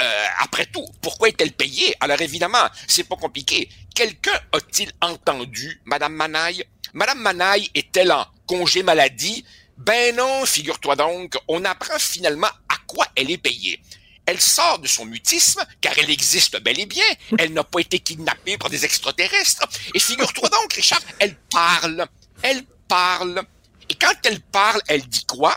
Euh, 0.00 0.26
après 0.40 0.66
tout, 0.66 0.84
pourquoi 1.00 1.28
est-elle 1.28 1.52
payée? 1.52 1.94
Alors 2.00 2.20
évidemment, 2.20 2.68
c'est 2.86 3.04
pas 3.04 3.16
compliqué. 3.16 3.68
Quelqu'un 3.94 4.38
a-t-il 4.52 4.92
entendu 5.00 5.80
Madame 5.84 6.12
Manaille? 6.12 6.64
Madame 6.92 7.20
Manaille 7.20 7.70
est-elle 7.74 8.12
en 8.12 8.26
congé 8.46 8.82
maladie? 8.82 9.44
Ben 9.78 10.14
non, 10.16 10.44
figure-toi 10.44 10.96
donc, 10.96 11.36
on 11.48 11.64
apprend 11.64 11.98
finalement 11.98 12.48
à 12.68 12.76
quoi 12.86 13.06
elle 13.14 13.30
est 13.30 13.38
payée. 13.38 13.80
Elle 14.26 14.40
sort 14.40 14.80
de 14.80 14.88
son 14.88 15.04
mutisme, 15.04 15.64
car 15.80 15.96
elle 15.98 16.10
existe 16.10 16.60
bel 16.60 16.78
et 16.80 16.86
bien. 16.86 17.04
Elle 17.38 17.52
n'a 17.52 17.64
pas 17.64 17.80
été 17.80 18.00
kidnappée 18.00 18.58
par 18.58 18.68
des 18.68 18.84
extraterrestres. 18.84 19.66
Et 19.94 20.00
figure-toi 20.00 20.48
donc, 20.48 20.72
Richard, 20.72 21.00
elle 21.20 21.36
parle. 21.50 22.06
Elle 22.42 22.64
parle. 22.88 23.42
Et 23.88 23.94
quand 23.94 24.14
elle 24.24 24.40
parle, 24.40 24.80
elle 24.88 25.06
dit 25.06 25.24
quoi? 25.26 25.56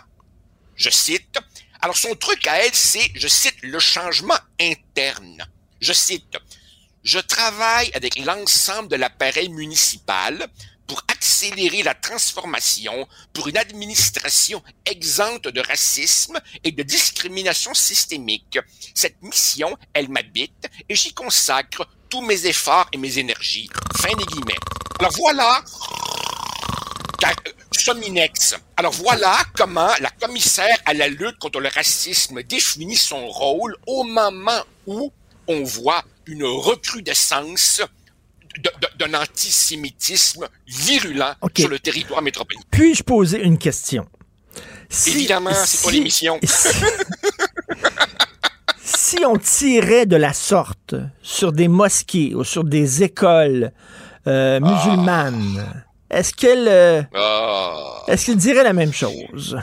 Je 0.75 0.89
cite. 0.89 1.39
Alors 1.81 1.97
son 1.97 2.13
truc 2.15 2.45
à 2.47 2.63
elle, 2.63 2.73
c'est, 2.73 3.11
je 3.15 3.27
cite, 3.27 3.55
le 3.63 3.79
changement 3.79 4.37
interne. 4.59 5.45
Je 5.81 5.93
cite. 5.93 6.37
Je 7.03 7.19
travaille 7.19 7.89
avec 7.93 8.19
l'ensemble 8.19 8.89
de 8.89 8.97
l'appareil 8.97 9.49
municipal 9.49 10.47
pour 10.89 11.01
accélérer 11.07 11.83
la 11.83 11.93
transformation 11.93 13.07
pour 13.31 13.47
une 13.47 13.57
administration 13.57 14.61
exempte 14.85 15.47
de 15.47 15.61
racisme 15.61 16.39
et 16.63 16.71
de 16.71 16.83
discrimination 16.83 17.73
systémique. 17.75 18.57
Cette 18.95 19.21
mission, 19.21 19.77
elle 19.93 20.09
m'habite 20.09 20.67
et 20.89 20.95
j'y 20.95 21.13
consacre 21.13 21.87
tous 22.09 22.21
mes 22.21 22.47
efforts 22.47 22.89
et 22.91 22.97
mes 22.97 23.19
énergies. 23.19 23.69
Fin 23.95 24.15
des 24.17 24.25
guillemets. 24.25 24.59
Alors 24.99 25.13
voilà, 25.15 25.63
Sominex. 27.71 28.55
Alors 28.75 28.93
voilà 28.93 29.37
comment 29.55 29.91
la 29.99 30.09
commissaire 30.09 30.77
à 30.85 30.95
la 30.95 31.07
lutte 31.07 31.37
contre 31.37 31.59
le 31.59 31.69
racisme 31.69 32.41
définit 32.41 32.97
son 32.97 33.27
rôle 33.27 33.77
au 33.85 34.03
moment 34.03 34.63
où 34.87 35.13
on 35.47 35.63
voit 35.63 36.03
une 36.25 36.45
recrudescence 36.45 37.81
d'un 38.97 39.13
antisémitisme 39.13 40.47
virulent 40.67 41.33
sur 41.57 41.69
le 41.69 41.79
territoire 41.79 42.21
métropolitain. 42.21 42.65
Puis-je 42.71 43.03
poser 43.03 43.41
une 43.41 43.57
question? 43.57 44.07
Évidemment, 45.07 45.51
c'est 45.65 45.83
pas 45.85 45.91
l'émission. 45.91 46.39
Si, 48.83 49.17
on 49.25 49.37
tirait 49.37 50.05
de 50.05 50.15
la 50.15 50.33
sorte 50.33 50.95
sur 51.21 51.51
des 51.51 51.67
mosquées 51.67 52.33
ou 52.35 52.43
sur 52.43 52.63
des 52.63 53.03
écoles 53.03 53.71
euh, 54.27 54.59
musulmanes, 54.59 55.83
est-ce 56.09 56.33
qu'elle 56.33 56.67
euh, 56.67 57.01
Ah. 57.15 58.03
est-ce 58.07 58.25
qu'il 58.25 58.37
dirait 58.37 58.63
la 58.63 58.73
même 58.73 58.93
chose? 58.93 59.57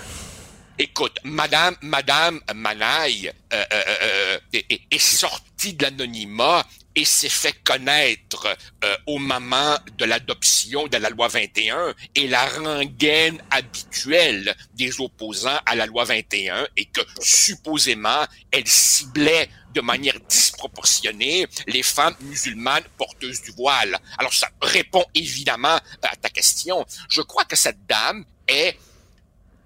Écoute, 0.79 1.17
Madame, 1.25 1.75
Madame 1.81 2.41
Manaille 2.55 3.33
euh, 3.53 4.39
est- 4.53 4.81
est 4.91 4.99
sortie 4.99 5.75
de 5.75 5.85
l'anonymat 5.85 6.65
et 6.97 7.05
s'est 7.05 7.29
fait 7.29 7.53
connaître 7.63 8.49
euh, 8.83 8.97
au 9.07 9.19
moment 9.19 9.79
de 9.99 10.05
l'adoption 10.07 10.89
de 10.89 10.97
la 10.97 11.11
loi 11.11 11.29
21 11.29 11.95
et 12.15 12.27
la 12.27 12.47
rengaine 12.49 13.41
habituelle 13.51 14.57
des 14.75 15.01
opposants 15.01 15.61
à 15.67 15.77
la 15.77 15.87
loi 15.87 16.05
21 16.05 16.67
et 16.77 16.87
que 16.87 17.03
supposément 17.21 18.25
elle 18.51 18.67
ciblait 18.67 19.49
de 19.75 19.83
manière 19.83 20.19
disproportionnée 20.21 21.47
les 21.67 21.83
femmes 21.83 22.17
musulmanes 22.23 22.85
porteuses 22.97 23.43
du 23.43 23.51
voile. 23.51 23.99
Alors 24.17 24.33
ça 24.33 24.49
répond 24.63 25.05
évidemment 25.15 25.79
à 26.03 26.17
ta 26.17 26.31
question. 26.31 26.85
Je 27.11 27.21
crois 27.21 27.45
que 27.45 27.57
cette 27.57 27.87
dame 27.87 28.25
est 28.49 28.79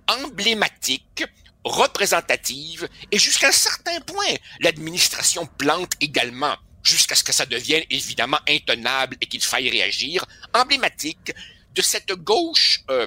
emblématique, 0.09 1.25
représentative, 1.65 2.89
et 3.13 3.19
jusqu'à 3.19 3.49
un 3.49 3.53
certain 3.53 4.01
point, 4.01 4.35
l'administration 4.61 5.47
plante 5.47 5.93
également, 6.01 6.57
jusqu'à 6.83 7.15
ce 7.15 7.25
que 7.25 7.33
ça 7.33 7.47
devienne 7.47 7.85
évidemment 7.91 8.41
intenable 8.49 9.17
et 9.21 9.27
qu'il 9.27 9.43
faille 9.43 9.71
réagir, 9.71 10.25
emblématique 10.55 11.33
de 11.75 11.83
cette 11.83 12.13
gauche 12.13 12.81
euh, 12.91 13.07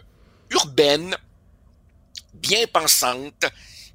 urbaine, 0.49 1.15
bien 2.33 2.65
pensante, 2.67 3.45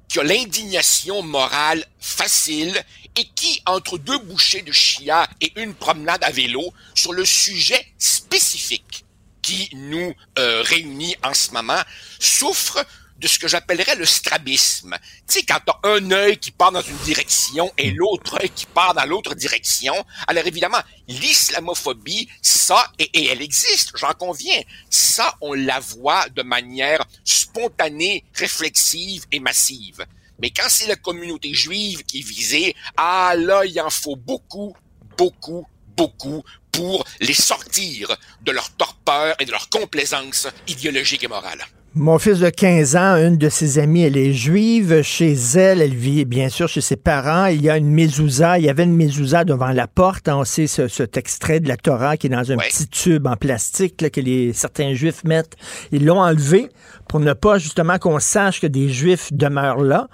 qui 0.07 0.19
a 0.19 0.23
l'indignation 0.23 1.21
morale 1.21 1.85
facile 1.99 2.83
et 3.15 3.25
qui, 3.35 3.61
entre 3.65 3.97
deux 3.97 4.17
bouchées 4.19 4.61
de 4.61 4.71
chia 4.71 5.27
et 5.39 5.51
une 5.61 5.73
promenade 5.73 6.23
à 6.23 6.31
vélo, 6.31 6.73
sur 6.95 7.13
le 7.13 7.25
sujet 7.25 7.85
spécifique 7.97 9.05
qui 9.41 9.69
nous 9.73 10.13
euh, 10.37 10.61
réunit 10.63 11.15
en 11.23 11.33
ce 11.33 11.51
moment, 11.51 11.81
souffre 12.19 12.85
de 13.19 13.27
ce 13.27 13.37
que 13.37 13.47
j'appellerais 13.47 13.95
le 13.95 14.05
strabisme. 14.05 14.97
Tu 15.27 15.39
sais, 15.39 15.43
quand 15.43 15.59
t'as 15.65 15.89
un 15.89 16.11
œil 16.11 16.37
qui 16.37 16.51
part 16.51 16.71
dans 16.71 16.81
une 16.81 16.97
direction 16.97 17.71
et 17.77 17.91
l'autre 17.91 18.39
œil 18.41 18.49
qui 18.49 18.65
part 18.65 18.93
dans 18.93 19.05
l'autre 19.05 19.35
direction, 19.35 19.93
alors 20.27 20.47
évidemment, 20.47 20.81
l'islamophobie, 21.07 22.29
ça, 22.41 22.91
et, 22.97 23.27
elle 23.27 23.41
existe, 23.41 23.91
j'en 23.97 24.13
conviens, 24.13 24.61
ça, 24.89 25.35
on 25.41 25.53
la 25.53 25.79
voit 25.79 26.29
de 26.29 26.43
manière 26.43 27.05
spontanée, 27.25 28.23
réflexive 28.33 29.25
et 29.31 29.39
massive. 29.39 30.05
Mais 30.41 30.51
quand 30.51 30.69
c'est 30.69 30.87
la 30.87 30.95
communauté 30.95 31.53
juive 31.53 32.03
qui 32.03 32.19
est 32.19 32.27
visée, 32.27 32.75
ah 32.95 33.33
là, 33.35 33.65
il 33.65 33.79
en 33.81 33.89
faut 33.89 34.15
beaucoup, 34.15 34.73
beaucoup, 35.17 35.67
beaucoup 35.97 36.43
pour 36.71 37.05
les 37.19 37.33
sortir 37.33 38.15
de 38.41 38.51
leur 38.53 38.69
torpeur 38.71 39.35
et 39.39 39.45
de 39.45 39.51
leur 39.51 39.69
complaisance 39.69 40.47
idéologique 40.67 41.25
et 41.25 41.27
morale. 41.27 41.65
Mon 41.95 42.19
fils 42.19 42.37
de 42.37 42.51
15 42.51 42.95
ans, 42.95 43.15
une 43.15 43.37
de 43.37 43.49
ses 43.49 43.79
amies, 43.79 44.03
elle 44.03 44.15
est 44.15 44.31
juive. 44.31 45.01
Chez 45.01 45.33
elle, 45.55 45.81
elle 45.81 45.95
vit 45.95 46.23
bien 46.23 46.47
sûr 46.47 46.67
chez 46.67 46.81
ses 46.81 46.95
parents. 46.95 47.47
Il 47.47 47.63
y 47.63 47.69
a 47.69 47.77
une 47.77 47.89
mezouza. 47.89 48.59
Il 48.59 48.65
y 48.65 48.69
avait 48.69 48.83
une 48.83 48.95
mezouza 48.95 49.43
devant 49.43 49.69
la 49.69 49.87
porte. 49.87 50.29
On 50.29 50.43
sait 50.43 50.67
ce, 50.67 50.87
cet 50.87 51.17
extrait 51.17 51.59
de 51.59 51.67
la 51.67 51.77
Torah 51.77 52.15
qui 52.15 52.27
est 52.27 52.29
dans 52.29 52.51
un 52.51 52.57
petit 52.57 52.87
tube 52.87 53.25
en 53.25 53.35
plastique 53.35 54.01
là, 54.03 54.11
que 54.11 54.21
les, 54.21 54.53
certains 54.53 54.93
juifs 54.93 55.23
mettent. 55.23 55.55
Ils 55.91 56.05
l'ont 56.05 56.21
enlevé 56.21 56.69
pour 57.07 57.19
ne 57.21 57.33
pas 57.33 57.57
justement 57.57 57.97
qu'on 57.97 58.19
sache 58.19 58.61
que 58.61 58.67
des 58.67 58.89
juifs 58.89 59.33
demeurent 59.33 59.81
là. 59.81 60.09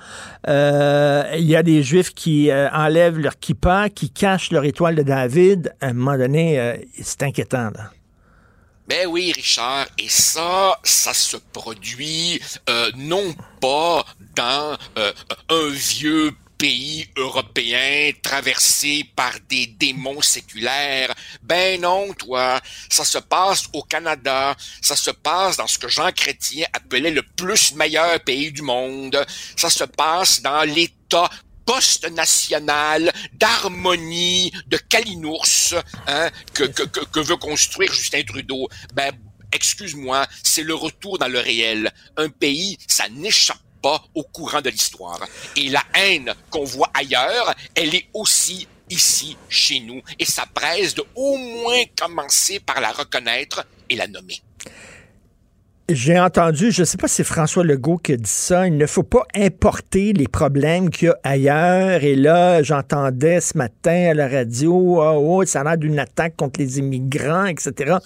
Euh, 0.47 1.26
il 1.38 1.45
y 1.45 1.57
a 1.57 1.64
des 1.64 1.84
juifs 1.84 2.14
qui 2.14 2.52
euh, 2.52 2.69
enlèvent 2.72 3.19
leur 3.19 3.38
kippa, 3.38 3.89
qui 3.89 4.10
cachent 4.10 4.53
leur 4.53 4.64
étoile 4.64 4.95
de 4.95 5.03
David. 5.03 5.73
À 5.81 5.88
un 5.88 5.93
moment 5.93 6.18
donné, 6.18 6.57
euh, 6.57 6.77
c'est 7.02 7.23
inquiétant. 7.23 7.69
Là. 7.76 7.91
Ben 8.88 9.07
oui, 9.07 9.32
Richard, 9.32 9.88
et 9.98 10.10
ça, 10.10 10.80
ça 10.84 11.14
se 11.14 11.38
produit 11.38 12.40
euh, 12.70 12.91
non 12.95 13.34
pas 13.60 14.06
dans 14.36 14.78
euh, 14.99 15.12
un 15.49 15.70
vieux 15.70 16.36
pays 16.57 17.10
européen 17.18 18.12
traversé 18.22 19.10
par 19.16 19.34
des 19.49 19.66
démons 19.68 20.22
séculaires. 20.22 21.14
Ben 21.41 21.82
non, 21.82 22.14
toi, 22.14 22.62
ça 22.90 23.03
se 23.03 23.18
passe 23.18 23.64
au 23.74 23.82
Canada, 23.82 24.56
ça 24.82 24.95
se 24.95 25.12
passe 25.12 25.57
dans 25.57 25.68
ce 25.68 25.80
que 25.80 25.88
Jean 25.88 26.12
Chrétien 26.12 26.68
appelait 26.72 27.12
le 27.12 27.24
plus 27.24 27.74
meilleur 27.74 28.20
pays 28.20 28.52
du 28.52 28.62
monde, 28.62 29.26
ça 29.57 29.70
se 29.72 29.84
passe 29.84 30.41
dans 30.41 30.62
l'État 30.62 31.30
post-national 31.66 33.12
d'harmonie, 33.34 34.52
de 34.68 34.78
calinours 34.78 35.76
hein, 36.08 36.30
que, 36.54 36.64
que, 36.64 36.84
que, 36.84 37.00
que 37.06 37.20
veut 37.20 37.38
construire 37.38 37.92
Justin 37.92 38.24
Trudeau. 38.24 38.68
Ben, 38.94 39.12
excuse-moi, 39.52 40.26
c'est 40.44 40.64
le 40.64 40.76
retour 40.76 41.18
dans 41.18 41.28
le 41.28 41.40
réel. 41.40 41.92
Un 42.18 42.30
pays, 42.30 42.78
ça 42.88 43.10
n'échappe 43.10 43.58
pas 43.82 44.04
au 44.14 44.24
courant 44.24 44.62
de 44.62 44.70
l'histoire. 44.70 45.20
Et 45.56 45.70
la 45.70 45.84
haine 45.94 46.34
qu'on 46.50 46.64
voit 46.64 46.92
ailleurs, 46.94 47.54
elle 47.76 47.96
est 47.96 48.08
aussi 48.14 48.68
ici, 48.90 49.38
chez 49.50 49.80
nous. 49.80 50.02
Et 50.20 50.26
ça 50.26 50.46
presse 50.54 50.94
de 50.94 51.04
au 51.16 51.38
moins 51.38 51.84
commencer 51.98 52.60
par 52.60 52.82
la 52.82 52.92
reconnaître 52.92 53.66
et 53.90 53.96
la 53.96 54.08
nommer. 54.08 54.42
J'ai 55.88 56.20
entendu, 56.20 56.72
je 56.72 56.82
ne 56.82 56.86
sais 56.86 56.98
pas 56.98 57.07
si 57.07 57.18
c'est 57.18 57.24
François 57.24 57.64
Legault 57.64 57.98
qui 57.98 58.14
a 58.14 58.18
dit 58.18 58.24
ça, 58.26 58.66
il 58.66 58.76
ne 58.76 58.88
faut 58.88 59.03
pas 59.03 59.22
importer 59.36 60.14
les 60.14 60.28
problèmes 60.28 60.90
qu'il 60.90 61.10
y 61.10 61.12
a 61.12 61.18
ailleurs. 61.24 62.03
Et 62.03 62.16
là, 62.16 62.64
j'entendais 62.64 63.40
ce 63.40 63.56
matin 63.56 64.07
à 64.10 64.16
la 64.16 64.28
radio, 64.28 64.74
oh, 64.74 65.22
oh, 65.24 65.45
ça 65.45 65.62
a 65.62 65.64
l'air 65.64 65.78
d'une 65.78 65.99
attaque 65.99 66.38
contre 66.38 66.60
les 66.60 66.80
immigrants, 66.80 67.45
etc. 67.45 67.98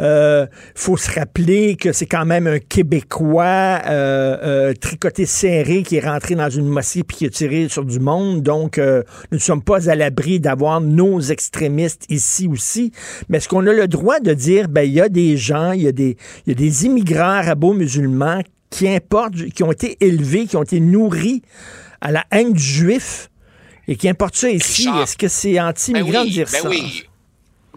Il 0.00 0.04
euh, 0.04 0.46
faut 0.74 0.96
se 0.96 1.12
rappeler 1.12 1.76
que 1.76 1.92
c'est 1.92 2.06
quand 2.06 2.24
même 2.24 2.48
un 2.48 2.58
Québécois 2.58 3.82
euh, 3.86 4.36
euh, 4.42 4.74
tricoté 4.74 5.24
serré 5.24 5.84
qui 5.84 5.98
est 5.98 6.04
rentré 6.04 6.34
dans 6.34 6.50
une 6.50 6.66
mosquée 6.66 7.04
puis 7.04 7.18
qui 7.18 7.26
a 7.26 7.30
tiré 7.30 7.68
sur 7.68 7.84
du 7.84 8.00
monde. 8.00 8.42
Donc, 8.42 8.78
nous 8.78 9.04
ne 9.30 9.38
sommes 9.38 9.62
pas 9.62 9.88
à 9.88 9.94
l'abri 9.94 10.40
d'avoir 10.40 10.80
nos 10.80 11.20
extrémistes 11.20 12.04
ici 12.08 12.48
aussi. 12.48 12.90
Mais 13.28 13.38
est-ce 13.38 13.48
qu'on 13.48 13.64
a 13.68 13.72
le 13.72 13.86
droit 13.86 14.18
de 14.18 14.34
dire, 14.34 14.66
ben, 14.68 14.82
il 14.82 14.94
y 14.94 15.00
a 15.00 15.08
des 15.08 15.36
gens, 15.36 15.70
il 15.70 15.82
y 15.82 16.16
y 16.46 16.50
a 16.50 16.54
des 16.54 16.86
immigrants 16.86 17.11
arabo-musulmans 17.20 18.42
qui 18.70 18.88
importent, 18.88 19.34
qui 19.50 19.62
ont 19.62 19.72
été 19.72 19.96
élevés, 20.00 20.46
qui 20.46 20.56
ont 20.56 20.62
été 20.62 20.80
nourris 20.80 21.42
à 22.00 22.10
la 22.10 22.24
haine 22.30 22.52
du 22.52 22.62
juif 22.62 23.28
et 23.88 23.96
qui 23.96 24.08
importent 24.08 24.36
ça 24.36 24.50
ici. 24.50 24.88
Est-ce 25.02 25.16
que 25.16 25.28
c'est 25.28 25.60
anti-immigrant 25.60 26.12
ben 26.12 26.20
oui, 26.22 26.26
de 26.28 26.32
dire 26.32 26.48
ben 26.50 26.62
ça? 26.62 26.68
Oui. 26.68 27.04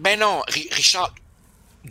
Ben 0.00 0.18
non, 0.18 0.42
Ri- 0.48 0.68
Richard, 0.72 1.14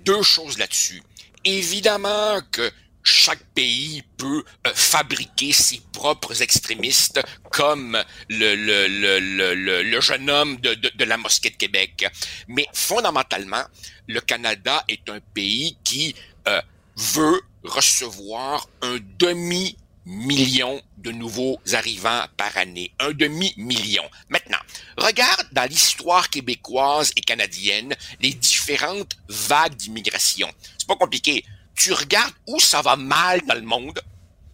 deux 0.03 0.21
choses 0.21 0.57
là-dessus. 0.57 1.01
Évidemment 1.43 2.39
que 2.51 2.71
chaque 3.03 3.43
pays 3.53 4.01
peut 4.17 4.43
euh, 4.65 4.71
fabriquer 4.73 5.51
ses 5.53 5.79
propres 5.93 6.41
extrémistes 6.41 7.21
comme 7.51 7.95
le, 8.29 8.55
le, 8.55 8.87
le, 8.87 9.19
le, 9.19 9.53
le- 9.53 9.83
le 9.83 10.01
jeune 10.01 10.27
homme 10.29 10.57
de, 10.57 10.73
de, 10.73 10.89
de 10.95 11.05
la 11.05 11.17
mosquée 11.17 11.51
de 11.51 11.55
Québec. 11.55 12.07
Mais 12.47 12.65
fondamentalement, 12.73 13.63
le 14.07 14.21
Canada 14.21 14.83
est 14.89 15.07
un 15.09 15.19
pays 15.35 15.77
qui 15.83 16.15
euh, 16.47 16.59
veut 16.95 17.41
recevoir 17.63 18.67
un 18.81 18.97
demi 19.19 19.77
million 20.05 20.81
de 20.97 21.11
nouveaux 21.11 21.59
arrivants 21.73 22.25
par 22.37 22.55
année. 22.57 22.93
Un 22.99 23.11
demi-million. 23.11 24.03
Maintenant, 24.29 24.59
regarde 24.97 25.47
dans 25.51 25.67
l'histoire 25.67 26.29
québécoise 26.29 27.11
et 27.15 27.21
canadienne 27.21 27.95
les 28.21 28.33
différentes 28.33 29.17
vagues 29.27 29.75
d'immigration. 29.75 30.51
C'est 30.77 30.87
pas 30.87 30.95
compliqué. 30.95 31.43
Tu 31.75 31.91
regardes 31.91 32.33
où 32.47 32.59
ça 32.59 32.81
va 32.81 32.95
mal 32.95 33.41
dans 33.47 33.55
le 33.55 33.61
monde 33.61 33.99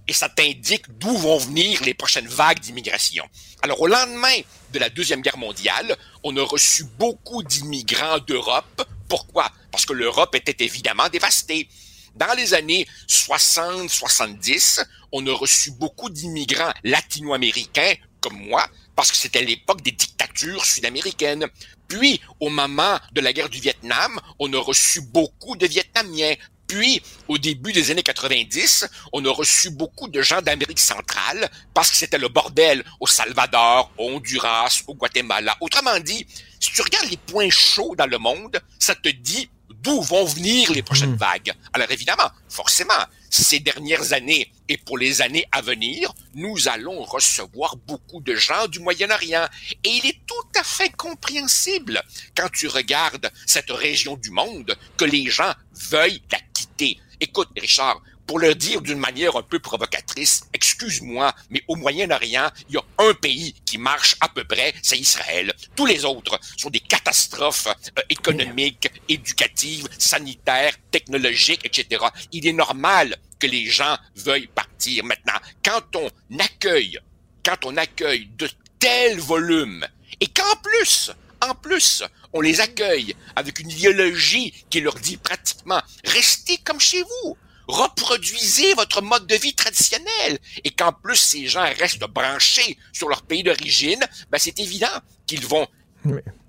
et 0.08 0.14
ça 0.14 0.30
t'indique 0.30 0.86
d'où 0.98 1.16
vont 1.16 1.38
venir 1.38 1.82
les 1.84 1.94
prochaines 1.94 2.28
vagues 2.28 2.60
d'immigration. 2.60 3.28
Alors, 3.62 3.80
au 3.82 3.88
lendemain 3.88 4.40
de 4.74 4.80
la 4.80 4.90
Deuxième 4.90 5.22
Guerre 5.22 5.38
mondiale, 5.38 5.96
on 6.24 6.36
a 6.38 6.44
reçu 6.44 6.86
beaucoup 6.98 7.44
d'immigrants 7.44 8.20
d'Europe. 8.20 8.90
Pourquoi? 9.08 9.52
Parce 9.72 9.86
que 9.86 9.94
l'Europe 9.94 10.34
était 10.36 10.66
évidemment 10.66 11.08
dévastée. 11.10 11.70
Dans 12.16 12.34
les 12.36 12.54
années 12.54 12.88
60-70, 13.08 14.84
on 15.12 15.26
a 15.28 15.34
reçu 15.34 15.72
beaucoup 15.72 16.10
d'immigrants 16.10 16.72
latino-américains 16.84 17.94
comme 18.22 18.38
moi, 18.38 18.66
parce 18.96 19.12
que 19.12 19.18
c'était 19.18 19.42
l'époque 19.42 19.82
des 19.82 19.92
dictatures 19.92 20.64
sud-américaines. 20.64 21.48
Puis, 21.88 22.22
au 22.40 22.50
moment 22.50 23.00
de 23.12 23.20
la 23.20 23.34
guerre 23.34 23.50
du 23.50 23.60
Vietnam, 23.60 24.20
on 24.40 24.54
a 24.54 24.60
reçu 24.60 25.02
beaucoup 25.02 25.56
de 25.56 25.66
Vietnamiens. 25.66 26.36
Puis, 26.68 27.02
au 27.28 27.38
début 27.38 27.74
des 27.74 27.92
années 27.92 28.04
90, 28.04 28.88
on 29.12 29.26
a 29.26 29.32
reçu 29.32 29.72
beaucoup 29.72 30.08
de 30.08 30.22
gens 30.22 30.42
d'Amérique 30.42 30.80
centrale 30.80 31.50
parce 31.74 31.90
que 31.90 31.98
c'était 31.98 32.18
le 32.18 32.30
bordel 32.30 32.84
au 33.02 33.08
Salvador, 33.08 33.92
au 33.98 34.12
Honduras, 34.12 34.84
au 34.88 34.94
Guatemala. 34.94 35.58
Autrement 35.60 36.00
dit, 36.00 36.26
si 36.60 36.72
tu 36.72 36.82
regardes 36.82 37.10
les 37.10 37.18
points 37.18 37.50
chauds 37.50 37.96
dans 37.98 38.06
le 38.06 38.20
monde, 38.20 38.62
ça 38.80 38.96
te 38.96 39.10
dit 39.10 39.50
d'où 39.82 40.02
vont 40.02 40.26
venir 40.26 40.72
les 40.72 40.84
prochaines 40.84 41.16
vagues. 41.16 41.54
Alors 41.74 41.90
évidemment, 41.92 42.30
forcément, 42.50 43.06
ces 43.30 43.60
dernières 43.60 44.14
années 44.14 44.52
et 44.68 44.78
pour 44.78 44.98
les 44.98 45.22
années 45.22 45.46
à 45.52 45.62
venir, 45.62 46.14
nous 46.36 46.68
allons 46.68 47.04
recevoir 47.04 47.76
beaucoup 47.78 48.22
de 48.22 48.36
gens 48.36 48.68
du 48.68 48.80
Moyen-Orient. 48.80 49.48
Et 49.84 49.90
il 49.90 50.06
est 50.06 50.20
tout 50.28 50.60
à 50.60 50.64
fait 50.64 50.92
compréhensible 50.96 52.02
quand 52.36 52.50
tu 52.52 52.68
regardes 52.68 53.32
cette 53.46 53.72
région 53.72 54.18
du 54.18 54.32
monde 54.32 54.76
que 54.98 55.06
les 55.06 55.30
gens 55.30 55.54
veuillent 55.90 56.22
la 56.32 56.40
quitter. 56.54 57.00
Écoute, 57.20 57.50
Richard, 57.56 58.02
pour 58.32 58.40
le 58.40 58.56
dire 58.56 58.80
d'une 58.82 58.98
manière 58.98 59.36
un 59.36 59.42
peu 59.42 59.60
provocatrice, 59.60 60.46
excuse-moi, 60.54 61.36
mais 61.50 61.66
au 61.68 61.76
Moyen-Orient, 61.76 62.50
il 62.70 62.76
y 62.76 62.78
a 62.78 62.84
un 63.00 63.14
pays 63.14 63.54
qui 63.66 63.78
marche 63.78 64.16
à 64.22 64.30
peu 64.30 64.46
près, 64.46 64.74
c'est 64.82 64.98
Israël. 64.98 65.54
Tous 65.76 65.86
les 65.86 66.06
autres 66.06 66.40
sont 66.56 66.70
des 66.70 66.80
catastrophes 66.80 67.68
euh, 67.68 68.02
économiques, 68.08 68.90
éducatives, 69.10 69.90
sanitaires, 69.98 70.78
technologiques, 70.92 71.66
etc. 71.66 72.06
Il 72.32 72.48
est 72.48 72.54
normal 72.54 73.18
que 73.38 73.48
les 73.48 73.66
gens 73.66 73.98
veuillent 74.16 74.48
partir 74.48 75.04
maintenant. 75.04 75.42
Quand 75.62 75.98
on 75.98 76.10
accueille, 76.40 77.00
quand 77.44 77.66
on 77.66 77.76
accueille 77.76 78.30
de 78.38 78.50
tels 78.80 79.20
volumes, 79.20 79.86
et 80.22 80.28
qu'en 80.28 80.56
plus, 80.64 81.12
en 81.42 81.56
plus, 81.56 82.04
on 82.34 82.40
les 82.40 82.62
accueille 82.62 83.16
avec 83.36 83.60
une 83.60 83.72
idéologie 83.72 84.54
qui 84.70 84.80
leur 84.80 84.96
dit 84.96 85.18
pratiquement 85.18 85.82
restez 86.06 86.58
comme 86.60 86.80
chez 86.80 87.02
vous, 87.02 87.38
reproduisez 87.68 88.74
votre 88.74 89.02
mode 89.02 89.28
de 89.28 89.36
vie 89.36 89.54
traditionnel, 89.54 90.40
et 90.64 90.72
qu'en 90.72 90.92
plus 90.92 91.16
ces 91.16 91.48
gens 91.48 91.66
restent 91.80 92.00
branchés 92.00 92.78
sur 92.94 93.10
leur 93.10 93.24
pays 93.24 93.44
d'origine, 93.44 94.04
ben 94.30 94.38
c'est 94.38 94.60
évident 94.60 94.88
qu'ils 95.26 95.46
vont 95.46 95.68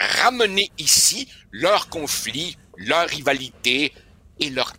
ramener 0.01 0.71
ici 0.79 1.29
leur 1.51 1.89
conflit, 1.89 2.57
leur 2.77 3.07
rivalité 3.09 3.93
et 4.41 4.51
leur 4.51 4.73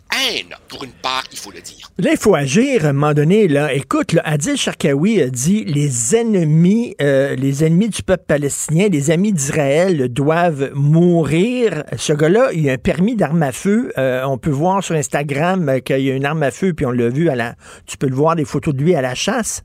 pour 0.68 0.84
une 0.84 0.92
part, 0.92 1.24
il 1.32 1.38
faut 1.38 1.50
le 1.50 1.60
dire. 1.60 1.90
Là, 1.98 2.10
il 2.12 2.18
faut 2.18 2.34
agir 2.34 2.84
à 2.84 2.88
un 2.88 2.92
moment 2.92 3.14
donné. 3.14 3.48
Là. 3.48 3.72
Écoute, 3.72 4.16
Adil 4.24 4.56
Sharkawi 4.56 5.22
a 5.22 5.28
dit 5.28 5.64
les 5.64 6.16
ennemis, 6.16 6.94
euh, 7.00 7.36
les 7.36 7.64
ennemis 7.64 7.88
du 7.88 8.02
peuple 8.02 8.24
palestinien, 8.26 8.88
les 8.90 9.10
amis 9.10 9.32
d'Israël 9.32 10.08
doivent 10.08 10.70
mourir. 10.74 11.84
Ce 11.96 12.12
gars-là, 12.12 12.50
il 12.52 12.68
a 12.68 12.72
un 12.72 12.78
permis 12.78 13.16
d'arme 13.16 13.42
à 13.42 13.52
feu. 13.52 13.92
Euh, 13.98 14.24
on 14.24 14.38
peut 14.38 14.50
voir 14.50 14.82
sur 14.82 14.94
Instagram 14.94 15.68
euh, 15.68 15.78
qu'il 15.80 16.00
y 16.00 16.10
a 16.10 16.14
une 16.14 16.24
arme 16.24 16.42
à 16.42 16.50
feu, 16.50 16.72
puis 16.74 16.86
on 16.86 16.90
l'a 16.90 17.08
vu 17.08 17.28
à 17.28 17.34
la. 17.34 17.54
Tu 17.86 17.96
peux 17.96 18.08
le 18.08 18.16
voir 18.16 18.36
des 18.36 18.44
photos 18.44 18.74
de 18.74 18.82
lui 18.82 18.94
à 18.94 19.02
la 19.02 19.14
chasse. 19.14 19.62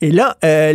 Et 0.00 0.12
là, 0.12 0.36
euh, 0.44 0.72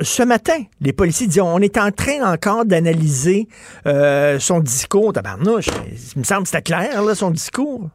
ce 0.00 0.22
matin, 0.24 0.64
les 0.80 0.92
policiers 0.92 1.28
disent 1.28 1.40
on 1.40 1.60
est 1.60 1.78
en 1.78 1.92
train 1.92 2.32
encore 2.32 2.64
d'analyser 2.64 3.46
euh, 3.86 4.40
son 4.40 4.60
discours. 4.60 5.12
Tabarnouche, 5.12 5.68
il 6.14 6.18
me 6.18 6.24
semble 6.24 6.42
que 6.42 6.48
c'était 6.48 6.62
clair, 6.62 7.02
son 7.14 7.30
discours. 7.30 7.88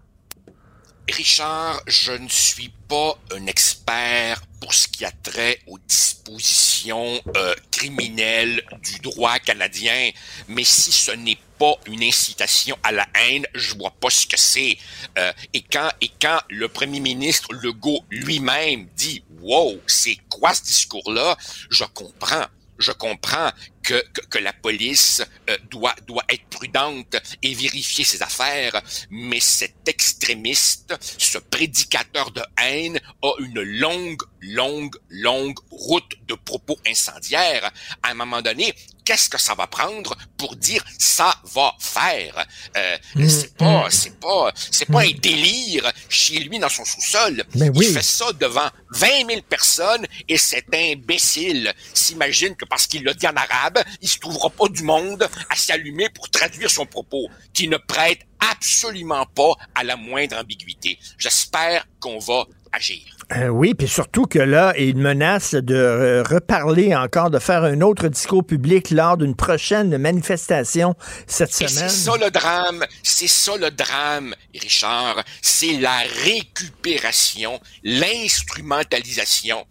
Richard, 1.12 1.82
je 1.86 2.14
ne 2.14 2.28
suis 2.30 2.74
pas 2.88 3.18
un 3.36 3.46
expert 3.46 4.42
pour 4.60 4.74
ce 4.74 4.88
qui 4.88 5.06
a 5.06 5.12
trait 5.12 5.60
aux 5.68 5.78
dispositions 5.88 7.20
euh, 7.36 7.54
criminelles 7.70 8.64
du 8.82 8.98
droit 9.00 9.38
canadien, 9.38 10.10
mais 10.48 10.64
si 10.64 10.92
ce 10.92 11.12
n'est 11.12 11.38
pas 11.57 11.73
une 11.88 12.03
incitation 12.03 12.77
à 12.84 12.91
la 12.91 13.07
haine, 13.15 13.45
je 13.53 13.76
vois 13.76 13.91
pas 13.91 14.10
ce 14.10 14.27
que 14.27 14.38
c'est. 14.38 14.77
Euh, 15.18 15.32
et 15.53 15.61
quand 15.61 15.90
et 16.02 16.11
quand 16.22 16.40
le 16.49 16.68
premier 16.68 16.99
ministre 16.99 17.53
Legault 17.53 18.03
lui-même 18.10 18.88
dit 18.95 19.23
"Wow, 19.41 19.80
c'est 19.88 20.18
quoi 20.30 20.53
ce 20.53 20.64
discours-là?", 20.64 21.38
je 21.69 21.84
comprends. 21.86 22.45
Je 22.77 22.91
comprends 22.91 23.52
que, 23.86 24.03
que, 24.14 24.22
que 24.26 24.38
la 24.40 24.52
police 24.53 25.22
euh, 25.49 25.57
doit, 25.70 25.95
doit 26.07 26.24
être 26.30 26.45
prudente 26.48 27.16
et 27.41 27.53
vérifier 27.53 28.03
ses 28.03 28.22
affaires, 28.22 28.82
mais 29.10 29.40
cet 29.40 29.88
extrémiste, 29.88 30.94
ce 31.18 31.38
prédicateur 31.38 32.32
de 32.32 32.41
haine, 32.62 32.99
a 33.22 33.32
une 33.40 33.62
longue, 33.62 34.22
longue, 34.41 34.95
longue 35.10 35.57
route 35.70 36.14
de 36.28 36.34
propos 36.34 36.78
incendiaires. 36.88 37.72
À 38.03 38.10
un 38.10 38.14
moment 38.16 38.41
donné, 38.41 38.74
qu'est-ce 39.06 39.30
que 39.30 39.38
ça 39.40 39.53
va 39.53 39.68
prendre 39.68 40.16
pour 40.38 40.56
dire 40.56 40.84
ça 40.98 41.36
va 41.53 41.74
faire 41.80 42.45
euh, 42.76 42.98
Mm, 43.16 43.30
C'est 43.30 43.57
pas, 43.57 43.88
c'est 43.90 44.20
pas, 44.20 44.52
c'est 44.72 44.86
pas 44.86 45.02
un 45.02 45.12
délire 45.12 45.91
chez 46.10 46.40
lui 46.40 46.60
dans 46.60 46.70
son 46.70 46.84
sous-sol. 46.86 47.44
Ben 47.56 47.72
oui. 47.76 47.86
Il 47.88 47.94
fait 47.94 48.03
ça 48.03 48.32
devant 48.34 48.70
20 48.91 49.07
000 49.30 49.41
personnes 49.49 50.06
et 50.28 50.38
cet 50.38 50.74
imbécile 50.74 51.74
s'imagine 51.94 52.56
que 52.56 52.66
parce 52.66 52.88
qu'il 52.88 53.03
l'a 53.03 53.14
dit 53.14 53.28
en 53.28 53.36
arabe, 53.36 53.75
il 54.02 54.10
se 54.10 54.20
trouvera 54.20 54.50
pas 54.50 54.68
du 54.68 54.84
monde 54.84 55.28
à 55.50 55.56
s'allumer 55.56 56.10
pour 56.10 56.30
traduire 56.30 56.70
son 56.70 56.86
propos, 56.86 57.28
qui 57.54 57.68
ne 57.68 57.78
prête 57.78 58.20
absolument 58.52 59.26
pas 59.34 59.54
à 59.74 59.84
la 59.84 59.96
moindre 59.96 60.38
ambiguïté. 60.38 61.00
J'espère 61.18 61.86
qu'on 62.00 62.20
va 62.20 62.46
agir. 62.72 63.00
Euh, 63.36 63.48
oui, 63.48 63.74
puis 63.74 63.88
surtout 63.88 64.26
que 64.26 64.38
là, 64.40 64.74
il 64.78 64.98
menace 64.98 65.56
de 65.56 65.76
euh, 65.76 66.24
reparler 66.24 66.96
encore, 66.96 67.32
de 67.32 67.40
faire 67.40 67.64
un 67.64 67.82
autre 67.82 68.08
discours 68.08 68.46
public 68.46 68.92
lors 68.92 69.18
d'une 69.18 69.36
prochaine 69.36 69.98
manifestation 69.98 70.96
cette 71.26 71.50
Et 71.62 71.68
semaine. 71.68 71.90
c'est 71.90 72.12
ça 72.12 72.18
le 72.18 72.30
drame, 72.30 72.86
c'est 73.02 73.28
ça 73.28 73.58
le 73.58 73.72
drame, 73.72 74.36
Richard, 74.54 75.24
c'est 75.42 75.74
la 75.78 75.98
récupération, 76.24 77.60
l'instrumentalisation 77.84 79.66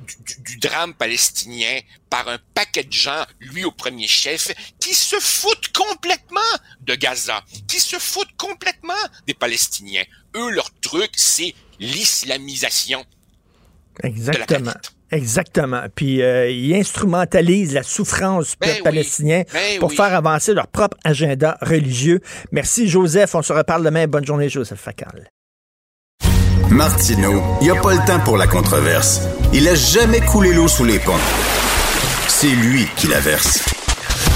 du, 0.00 0.58
drame 0.58 0.94
palestinien 0.94 1.80
par 2.08 2.28
un 2.28 2.38
paquet 2.54 2.84
de 2.84 2.92
gens, 2.92 3.24
lui 3.40 3.64
au 3.64 3.70
premier 3.70 4.08
chef, 4.08 4.52
qui 4.78 4.94
se 4.94 5.16
foutent 5.18 5.72
complètement 5.72 6.40
de 6.82 6.94
Gaza, 6.94 7.42
qui 7.68 7.80
se 7.80 7.96
foutent 7.96 8.36
complètement 8.36 8.92
des 9.26 9.34
Palestiniens. 9.34 10.04
Eux, 10.36 10.50
leur 10.50 10.70
truc, 10.80 11.10
c'est 11.16 11.54
l'islamisation. 11.78 13.04
Exactement. 14.02 14.72
Exactement. 15.12 15.82
Puis 15.94 16.22
euh, 16.22 16.48
ils 16.50 16.74
instrumentalisent 16.74 17.74
la 17.74 17.82
souffrance 17.82 18.54
Ben 18.60 18.68
peuple 18.68 18.78
oui. 18.78 18.82
palestinien 18.84 19.42
Ben 19.52 19.80
pour 19.80 19.90
oui. 19.90 19.96
faire 19.96 20.14
avancer 20.14 20.54
leur 20.54 20.68
propre 20.68 20.96
agenda 21.04 21.58
religieux. 21.62 22.20
Merci 22.52 22.88
Joseph. 22.88 23.34
On 23.34 23.42
se 23.42 23.52
reparle 23.52 23.84
demain. 23.84 24.06
Bonne 24.06 24.24
journée, 24.24 24.48
Joseph 24.48 24.78
Facal. 24.78 25.28
Martineau, 26.70 27.42
il 27.60 27.64
n'y 27.64 27.70
a 27.70 27.80
pas 27.80 27.94
le 27.94 28.06
temps 28.06 28.20
pour 28.24 28.36
la 28.36 28.46
controverse. 28.46 29.22
Il 29.52 29.66
a 29.68 29.74
jamais 29.74 30.20
coulé 30.20 30.52
l'eau 30.52 30.68
sous 30.68 30.84
les 30.84 31.00
ponts. 31.00 31.12
C'est 32.28 32.46
lui 32.46 32.86
qui 32.96 33.08
la 33.08 33.18
verse. 33.18 33.58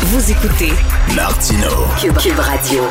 Vous 0.07 0.31
écoutez 0.33 0.73
Martineau. 1.15 1.87
Cube, 2.01 2.17
Cube 2.19 2.39
Radio. 2.39 2.83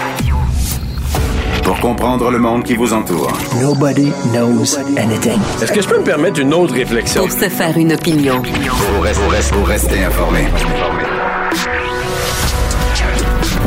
Pour 1.63 1.77
comprendre 1.81 2.31
le 2.31 2.39
monde 2.39 2.63
qui 2.63 2.75
vous 2.75 2.93
entoure. 2.93 3.33
Nobody 3.61 4.13
knows 4.31 4.77
anything. 4.97 5.39
Est-ce 5.61 5.73
que 5.73 5.81
je 5.81 5.89
peux 5.89 5.99
me 5.99 6.05
permettre 6.05 6.39
une 6.39 6.53
autre 6.53 6.73
réflexion? 6.73 7.27
Pour 7.27 7.31
se 7.31 7.49
faire 7.49 7.77
une 7.77 7.91
opinion. 7.91 8.41
Pour 8.41 9.03
rester, 9.03 9.53
pour 9.53 9.67
rester 9.67 10.03
informé. 10.05 10.47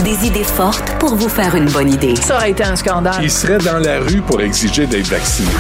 Des 0.07 0.25
idées 0.27 0.45
fortes 0.45 0.97
pour 1.01 1.17
vous 1.17 1.29
faire 1.29 1.57
une 1.57 1.69
bonne 1.69 1.93
idée. 1.93 2.15
Ça 2.15 2.37
aurait 2.37 2.53
été 2.53 2.63
un 2.63 2.77
scandale. 2.77 3.19
Il 3.23 3.31
serait 3.31 3.59
dans 3.59 3.79
la 3.79 3.99
rue 3.99 4.23
pour 4.23 4.41
exiger 4.41 4.87
d'être 4.87 5.09
vacciné? 5.09 5.51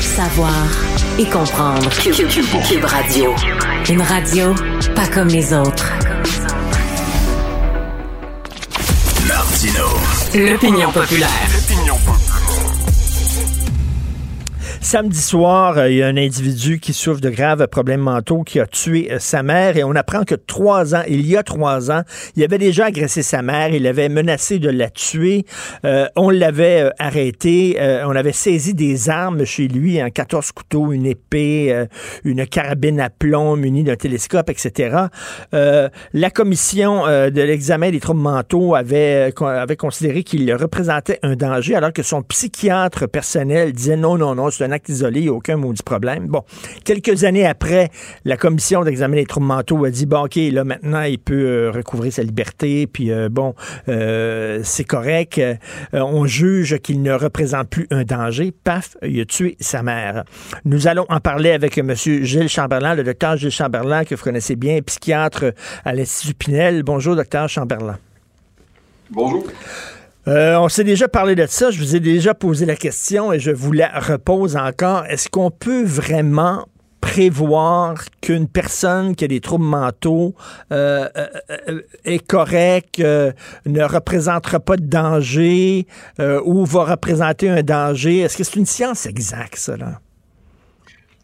Savoir 0.00 0.52
et 1.18 1.24
comprendre. 1.26 1.88
Cube, 1.90 2.14
Cube- 2.28 2.62
Cube 2.68 2.84
Radio. 2.84 3.34
Une 3.88 4.02
radio 4.02 4.54
pas 4.94 5.06
comme 5.06 5.28
les 5.28 5.52
autres. 5.54 5.92
Martino. 9.26 9.86
L'opinion 10.34 10.90
populaire. 10.92 11.28
Samedi 14.82 15.20
soir, 15.20 15.76
euh, 15.76 15.90
il 15.90 15.98
y 15.98 16.02
a 16.02 16.06
un 16.06 16.16
individu 16.16 16.80
qui 16.80 16.94
souffre 16.94 17.20
de 17.20 17.28
graves 17.28 17.66
problèmes 17.68 18.00
mentaux 18.00 18.44
qui 18.44 18.58
a 18.58 18.66
tué 18.66 19.12
euh, 19.12 19.18
sa 19.18 19.42
mère 19.42 19.76
et 19.76 19.84
on 19.84 19.94
apprend 19.94 20.24
que 20.24 20.34
trois 20.34 20.94
ans, 20.94 21.02
il 21.06 21.26
y 21.26 21.36
a 21.36 21.42
trois 21.42 21.90
ans, 21.90 22.00
il 22.34 22.42
avait 22.42 22.56
déjà 22.56 22.86
agressé 22.86 23.22
sa 23.22 23.42
mère, 23.42 23.74
il 23.74 23.86
avait 23.86 24.08
menacé 24.08 24.58
de 24.58 24.70
la 24.70 24.88
tuer. 24.88 25.44
Euh, 25.84 26.06
on 26.16 26.30
l'avait 26.30 26.80
euh, 26.80 26.90
arrêté, 26.98 27.76
euh, 27.78 28.04
on 28.06 28.16
avait 28.16 28.32
saisi 28.32 28.72
des 28.72 29.10
armes 29.10 29.44
chez 29.44 29.68
lui, 29.68 30.00
un 30.00 30.08
14 30.08 30.50
couteaux, 30.52 30.92
une 30.92 31.04
épée, 31.04 31.86
une 32.24 32.46
carabine 32.46 33.00
à 33.00 33.10
plomb 33.10 33.56
munie 33.56 33.84
d'un 33.84 33.96
télescope, 33.96 34.48
etc. 34.48 34.96
La 35.52 36.30
commission 36.30 37.04
de 37.06 37.42
l'examen 37.42 37.90
des 37.90 38.00
troubles 38.00 38.20
mentaux 38.20 38.74
avait, 38.74 39.32
avait 39.40 39.76
considéré 39.76 40.22
qu'il 40.22 40.52
représentait 40.54 41.18
un 41.22 41.36
danger 41.36 41.74
alors 41.74 41.92
que 41.92 42.02
son 42.02 42.22
psychiatre 42.22 43.08
personnel 43.08 43.72
disait 43.72 43.96
non, 43.96 44.16
non, 44.16 44.34
non, 44.34 44.50
c'est 44.50 44.64
un 44.64 44.69
acte 44.70 44.88
isolé, 44.88 45.20
il 45.20 45.24
n'y 45.24 45.28
a 45.28 45.32
aucun 45.32 45.58
problème. 45.84 46.26
Bon, 46.26 46.42
quelques 46.84 47.24
années 47.24 47.46
après, 47.46 47.90
la 48.24 48.36
commission 48.36 48.82
d'examen 48.82 49.16
des 49.16 49.26
troubles 49.26 49.46
mentaux 49.46 49.84
a 49.84 49.90
dit, 49.90 50.06
bon, 50.06 50.24
OK, 50.24 50.36
là, 50.36 50.64
maintenant, 50.64 51.02
il 51.02 51.18
peut 51.18 51.44
euh, 51.46 51.70
recouvrir 51.70 52.12
sa 52.12 52.22
liberté, 52.22 52.86
puis 52.86 53.10
euh, 53.10 53.28
bon, 53.28 53.54
euh, 53.88 54.60
c'est 54.62 54.84
correct. 54.84 55.40
On 55.92 56.26
juge 56.26 56.78
qu'il 56.78 57.02
ne 57.02 57.12
représente 57.12 57.68
plus 57.68 57.86
un 57.90 58.04
danger. 58.04 58.52
Paf, 58.52 58.96
il 59.02 59.20
a 59.20 59.24
tué 59.24 59.56
sa 59.60 59.82
mère. 59.82 60.24
Nous 60.64 60.86
allons 60.86 61.06
en 61.08 61.20
parler 61.20 61.50
avec 61.50 61.78
M. 61.78 61.94
Gilles 61.94 62.48
Chamberlain, 62.48 62.94
le 62.94 63.04
docteur 63.04 63.36
Gilles 63.36 63.50
Chamberlain, 63.50 64.04
que 64.04 64.14
vous 64.14 64.22
connaissez 64.22 64.56
bien, 64.56 64.80
psychiatre 64.82 65.52
à 65.84 65.94
l'Institut 65.94 66.34
Pinel. 66.34 66.82
Bonjour, 66.82 67.16
docteur 67.16 67.48
Chamberlain. 67.48 67.98
Bonjour. 69.10 69.44
Euh, 70.30 70.56
on 70.58 70.68
s'est 70.68 70.84
déjà 70.84 71.08
parlé 71.08 71.34
de 71.34 71.44
ça, 71.46 71.72
je 71.72 71.80
vous 71.80 71.96
ai 71.96 72.00
déjà 72.00 72.34
posé 72.34 72.64
la 72.64 72.76
question 72.76 73.32
et 73.32 73.40
je 73.40 73.50
vous 73.50 73.72
la 73.72 73.88
repose 73.98 74.54
encore. 74.54 75.04
Est-ce 75.06 75.28
qu'on 75.28 75.50
peut 75.50 75.82
vraiment 75.82 76.66
prévoir 77.00 78.04
qu'une 78.20 78.46
personne 78.46 79.16
qui 79.16 79.24
a 79.24 79.26
des 79.26 79.40
troubles 79.40 79.64
mentaux 79.64 80.36
euh, 80.70 81.08
euh, 81.16 81.80
est 82.04 82.24
correcte, 82.24 83.00
ne 83.00 83.82
représentera 83.82 84.60
pas 84.60 84.76
de 84.76 84.84
danger 84.84 85.88
ou 86.44 86.64
va 86.64 86.84
représenter 86.84 87.48
un 87.48 87.64
danger? 87.64 88.18
Est-ce 88.20 88.36
que 88.36 88.44
c'est 88.44 88.56
une 88.56 88.66
science 88.66 89.06
exacte, 89.06 89.68
là? 89.76 90.00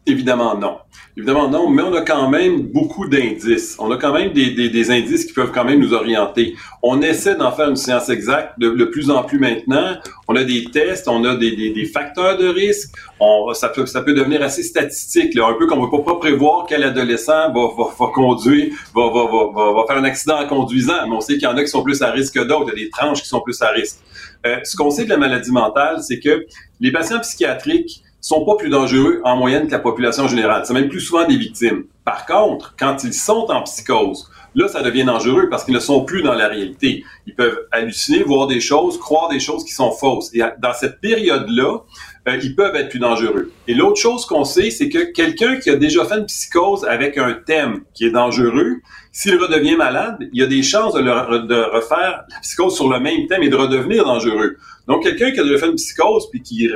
Évidemment 0.08 0.56
non. 0.56 0.78
Évidemment 1.16 1.48
non, 1.48 1.68
mais 1.68 1.82
on 1.82 1.92
a 1.94 2.02
quand 2.02 2.28
même 2.28 2.62
beaucoup 2.62 3.08
d'indices. 3.08 3.74
On 3.80 3.90
a 3.90 3.96
quand 3.96 4.12
même 4.12 4.32
des, 4.32 4.50
des, 4.50 4.68
des 4.68 4.90
indices 4.92 5.24
qui 5.24 5.32
peuvent 5.32 5.50
quand 5.50 5.64
même 5.64 5.80
nous 5.80 5.94
orienter. 5.94 6.54
On 6.80 7.02
essaie 7.02 7.34
d'en 7.34 7.50
faire 7.50 7.70
une 7.70 7.76
science 7.76 8.08
exacte 8.08 8.52
de, 8.58 8.84
plus 8.84 9.10
en 9.10 9.24
plus 9.24 9.40
maintenant. 9.40 9.96
On 10.28 10.36
a 10.36 10.44
des 10.44 10.66
tests, 10.66 11.08
on 11.08 11.24
a 11.24 11.34
des, 11.34 11.72
des, 11.72 11.84
facteurs 11.86 12.38
de 12.38 12.46
risque. 12.46 12.94
On, 13.18 13.52
ça, 13.52 13.68
peut, 13.68 13.84
ça 13.86 14.02
peut 14.02 14.14
devenir 14.14 14.42
assez 14.42 14.62
statistique, 14.62 15.34
là, 15.34 15.48
un 15.48 15.54
peu 15.54 15.66
comme 15.66 15.80
on 15.80 15.86
ne 15.86 15.90
peut 15.90 16.04
pas 16.04 16.20
prévoir 16.20 16.66
quel 16.68 16.84
adolescent 16.84 17.52
va, 17.52 17.68
va, 17.76 17.84
va 17.98 18.06
conduire, 18.14 18.72
va, 18.94 19.10
va 19.10 19.84
faire 19.88 19.96
un 19.96 20.04
accident 20.04 20.38
en 20.38 20.46
conduisant, 20.46 21.08
mais 21.08 21.16
on 21.16 21.20
sait 21.20 21.34
qu'il 21.34 21.44
y 21.44 21.46
en 21.46 21.56
a 21.56 21.62
qui 21.62 21.68
sont 21.70 21.82
plus 21.82 22.00
à 22.02 22.12
risque 22.12 22.34
que 22.34 22.44
d'autres. 22.44 22.70
Il 22.74 22.78
y 22.78 22.82
a 22.82 22.84
des 22.84 22.90
tranches 22.90 23.22
qui 23.22 23.28
sont 23.28 23.40
plus 23.40 23.60
à 23.60 23.70
risque. 23.70 23.98
Euh, 24.46 24.58
ce 24.62 24.76
qu'on 24.76 24.90
sait 24.90 25.04
de 25.04 25.10
la 25.10 25.16
maladie 25.16 25.50
mentale, 25.50 26.00
c'est 26.02 26.20
que 26.20 26.46
les 26.78 26.92
patients 26.92 27.20
psychiatriques 27.20 28.02
sont 28.26 28.44
pas 28.44 28.56
plus 28.56 28.70
dangereux 28.70 29.20
en 29.22 29.36
moyenne 29.36 29.68
que 29.68 29.72
la 29.72 29.78
population 29.78 30.26
générale. 30.26 30.62
C'est 30.64 30.74
même 30.74 30.88
plus 30.88 31.00
souvent 31.00 31.28
des 31.28 31.36
victimes. 31.36 31.84
Par 32.04 32.26
contre, 32.26 32.74
quand 32.76 33.04
ils 33.04 33.12
sont 33.14 33.46
en 33.50 33.62
psychose, 33.62 34.28
là, 34.56 34.66
ça 34.66 34.82
devient 34.82 35.04
dangereux 35.04 35.48
parce 35.48 35.62
qu'ils 35.62 35.74
ne 35.74 35.78
sont 35.78 36.04
plus 36.04 36.22
dans 36.22 36.34
la 36.34 36.48
réalité. 36.48 37.04
Ils 37.28 37.36
peuvent 37.36 37.56
halluciner, 37.70 38.24
voir 38.24 38.48
des 38.48 38.58
choses, 38.58 38.98
croire 38.98 39.28
des 39.28 39.38
choses 39.38 39.64
qui 39.64 39.70
sont 39.70 39.92
fausses. 39.92 40.34
Et 40.34 40.40
dans 40.58 40.72
cette 40.72 41.00
période-là, 41.00 41.84
euh, 42.26 42.36
ils 42.42 42.56
peuvent 42.56 42.74
être 42.74 42.88
plus 42.88 42.98
dangereux. 42.98 43.52
Et 43.68 43.74
l'autre 43.74 44.00
chose 44.00 44.26
qu'on 44.26 44.42
sait, 44.42 44.70
c'est 44.70 44.88
que 44.88 45.12
quelqu'un 45.12 45.58
qui 45.60 45.70
a 45.70 45.76
déjà 45.76 46.04
fait 46.04 46.18
une 46.18 46.26
psychose 46.26 46.84
avec 46.84 47.18
un 47.18 47.32
thème 47.32 47.82
qui 47.94 48.06
est 48.06 48.10
dangereux, 48.10 48.78
s'il 49.12 49.36
redevient 49.36 49.76
malade, 49.76 50.16
il 50.32 50.40
y 50.40 50.42
a 50.42 50.48
des 50.48 50.64
chances 50.64 50.94
de, 50.94 51.00
de 51.00 51.74
refaire 51.76 52.24
la 52.28 52.40
psychose 52.42 52.74
sur 52.74 52.88
le 52.88 52.98
même 52.98 53.28
thème 53.28 53.44
et 53.44 53.50
de 53.50 53.56
redevenir 53.56 54.04
dangereux. 54.04 54.56
Donc, 54.88 55.04
quelqu'un 55.04 55.30
qui 55.30 55.38
a 55.38 55.44
déjà 55.44 55.58
fait 55.58 55.68
une 55.68 55.76
psychose 55.76 56.28
puis 56.28 56.42
qui 56.42 56.68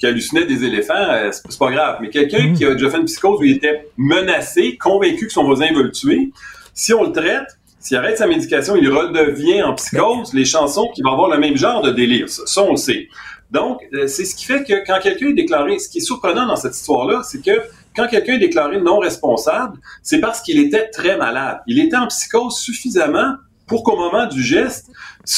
qui 0.00 0.06
hallucinait 0.06 0.46
des 0.46 0.64
éléphants, 0.64 0.94
euh, 0.94 1.30
c'est 1.30 1.58
pas 1.58 1.70
grave. 1.70 1.98
Mais 2.00 2.08
quelqu'un 2.08 2.54
qui 2.54 2.64
a 2.64 2.72
déjà 2.72 2.90
fait 2.90 2.98
une 2.98 3.04
psychose 3.04 3.38
où 3.38 3.44
il 3.44 3.56
était 3.56 3.86
menacé, 3.98 4.76
convaincu 4.78 5.26
que 5.26 5.32
son 5.32 5.44
voisin 5.44 5.72
veut 5.72 5.82
le 5.82 5.92
tuer, 5.92 6.30
si 6.72 6.94
on 6.94 7.04
le 7.04 7.12
traite, 7.12 7.46
s'il 7.78 7.98
arrête 7.98 8.16
sa 8.16 8.26
médication, 8.26 8.76
il 8.76 8.90
redevient 8.90 9.62
en 9.62 9.74
psychose, 9.74 10.32
les 10.32 10.46
chansons 10.46 10.88
qu'il 10.94 11.04
va 11.04 11.12
avoir 11.12 11.28
le 11.28 11.38
même 11.38 11.56
genre 11.56 11.82
de 11.82 11.90
délire. 11.90 12.28
Ça, 12.30 12.42
ça, 12.46 12.62
on 12.62 12.70
le 12.70 12.76
sait. 12.76 13.08
Donc, 13.50 13.80
euh, 13.92 14.06
c'est 14.06 14.24
ce 14.24 14.34
qui 14.34 14.46
fait 14.46 14.64
que 14.64 14.86
quand 14.86 14.98
quelqu'un 15.02 15.28
est 15.28 15.34
déclaré, 15.34 15.78
ce 15.78 15.88
qui 15.90 15.98
est 15.98 16.02
surprenant 16.02 16.46
dans 16.46 16.56
cette 16.56 16.74
histoire-là, 16.74 17.22
c'est 17.22 17.44
que 17.44 17.60
quand 17.94 18.06
quelqu'un 18.06 18.34
est 18.34 18.38
déclaré 18.38 18.80
non 18.80 19.00
responsable, 19.00 19.78
c'est 20.02 20.20
parce 20.20 20.40
qu'il 20.40 20.58
était 20.60 20.88
très 20.88 21.18
malade. 21.18 21.60
Il 21.66 21.78
était 21.78 21.96
en 21.96 22.06
psychose 22.06 22.58
suffisamment 22.58 23.34
pour 23.70 23.84
qu'au 23.84 23.94
moment 23.94 24.26
du 24.26 24.42
geste, 24.42 24.90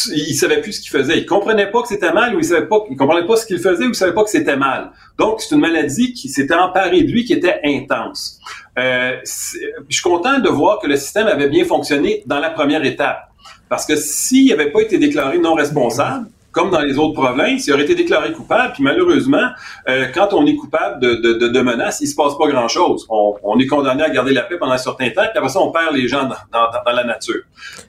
il 0.09 0.35
savait 0.35 0.63
plus 0.63 0.73
ce 0.73 0.81
qu'il 0.81 0.91
faisait. 0.91 1.19
Il 1.19 1.27
comprenait 1.27 1.71
pas 1.71 1.83
que 1.83 1.89
c'était 1.89 2.15
mal 2.15 2.35
ou 2.35 2.39
il 2.39 2.45
savait 2.47 2.65
pas, 2.67 2.79
il 2.91 2.97
comprenait 2.97 3.27
pas 3.27 3.37
ce 3.37 3.45
qu'il 3.45 3.59
faisait 3.59 3.85
ou 3.85 3.91
il 3.91 3.95
savait 3.95 4.15
pas 4.15 4.25
que 4.25 4.31
c'était 4.31 4.57
mal. 4.57 4.91
Donc, 5.19 5.43
c'est 5.43 5.55
une 5.55 5.61
maladie 5.61 6.15
qui 6.15 6.31
s'était 6.31 6.55
emparée 6.55 7.03
de 7.03 7.13
lui, 7.13 7.27
qui 7.27 7.35
était 7.35 7.61
intense. 7.63 8.41
Euh, 8.79 9.19
je 9.23 9.95
suis 9.95 10.03
content 10.03 10.39
de 10.39 10.49
voir 10.49 10.79
que 10.79 10.87
le 10.87 10.97
système 10.97 11.27
avait 11.27 11.51
bien 11.51 11.67
fonctionné 11.67 12.23
dans 12.25 12.39
la 12.39 12.49
première 12.49 12.83
étape. 12.87 13.29
Parce 13.69 13.85
que 13.85 13.97
s'il 13.97 14.49
n'avait 14.49 14.71
pas 14.71 14.81
été 14.81 14.97
déclaré 14.97 15.39
non 15.39 15.53
responsable, 15.53 16.27
comme 16.53 16.71
dans 16.71 16.81
les 16.83 16.99
autres 16.99 17.15
provinces, 17.15 17.67
il 17.67 17.73
aurait 17.73 17.83
été 17.85 17.95
déclaré 17.95 18.31
coupable. 18.33 18.73
Puis 18.75 18.83
malheureusement, 18.85 19.49
euh, 19.89 20.07
quand 20.15 20.33
on 20.35 20.45
est 20.47 20.55
coupable 20.55 21.01
de, 21.01 21.15
de, 21.15 21.33
de, 21.35 21.49
de 21.49 21.61
menaces, 21.61 22.01
il 22.03 22.07
se 22.07 22.15
passe 22.15 22.37
pas 22.39 22.47
grand-chose. 22.47 23.07
On, 23.09 23.35
on 23.43 23.59
est 23.59 23.67
condamné 23.67 24.03
à 24.03 24.11
garder 24.11 24.33
la 24.35 24.43
paix 24.43 24.59
pendant 24.59 24.73
un 24.73 24.79
certain 24.79 25.09
temps, 25.11 25.23
puis 25.31 25.39
après 25.39 25.49
ça, 25.49 25.61
on 25.61 25.73
perd 25.73 25.95
les 25.95 26.07
gens 26.09 26.25
dans, 26.25 26.37
dans, 26.53 26.69
dans 26.87 26.93
la 26.93 27.05
nature. 27.05 27.41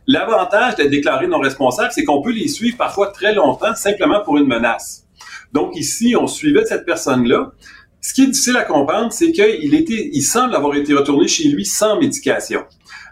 L'avantage 0.08 0.76
d'être 0.76 0.90
déclaré 0.90 1.28
non 1.28 1.40
responsable, 1.40 1.92
c'est 1.94 2.04
qu'on 2.04 2.22
peut 2.22 2.32
les 2.32 2.48
suivre 2.48 2.78
parfois 2.78 3.08
très 3.12 3.34
longtemps 3.34 3.76
simplement 3.76 4.22
pour 4.22 4.38
une 4.38 4.48
menace. 4.48 5.04
Donc 5.52 5.76
ici, 5.76 6.16
on 6.20 6.28
suivait 6.28 6.66
cette 6.66 6.86
personne-là. 6.86 7.52
Ce 8.02 8.14
qui 8.14 8.24
est 8.24 8.28
difficile 8.28 8.58
à 8.58 8.64
comprendre, 8.64 9.14
c'est 9.14 9.32
qu'il 9.32 9.74
était, 9.76 10.10
il 10.12 10.22
semble 10.24 10.56
avoir 10.56 10.76
été 10.76 10.94
retourné 10.94 11.28
chez 11.28 11.48
lui 11.48 11.66
sans 11.66 12.00
médication. 12.00 12.62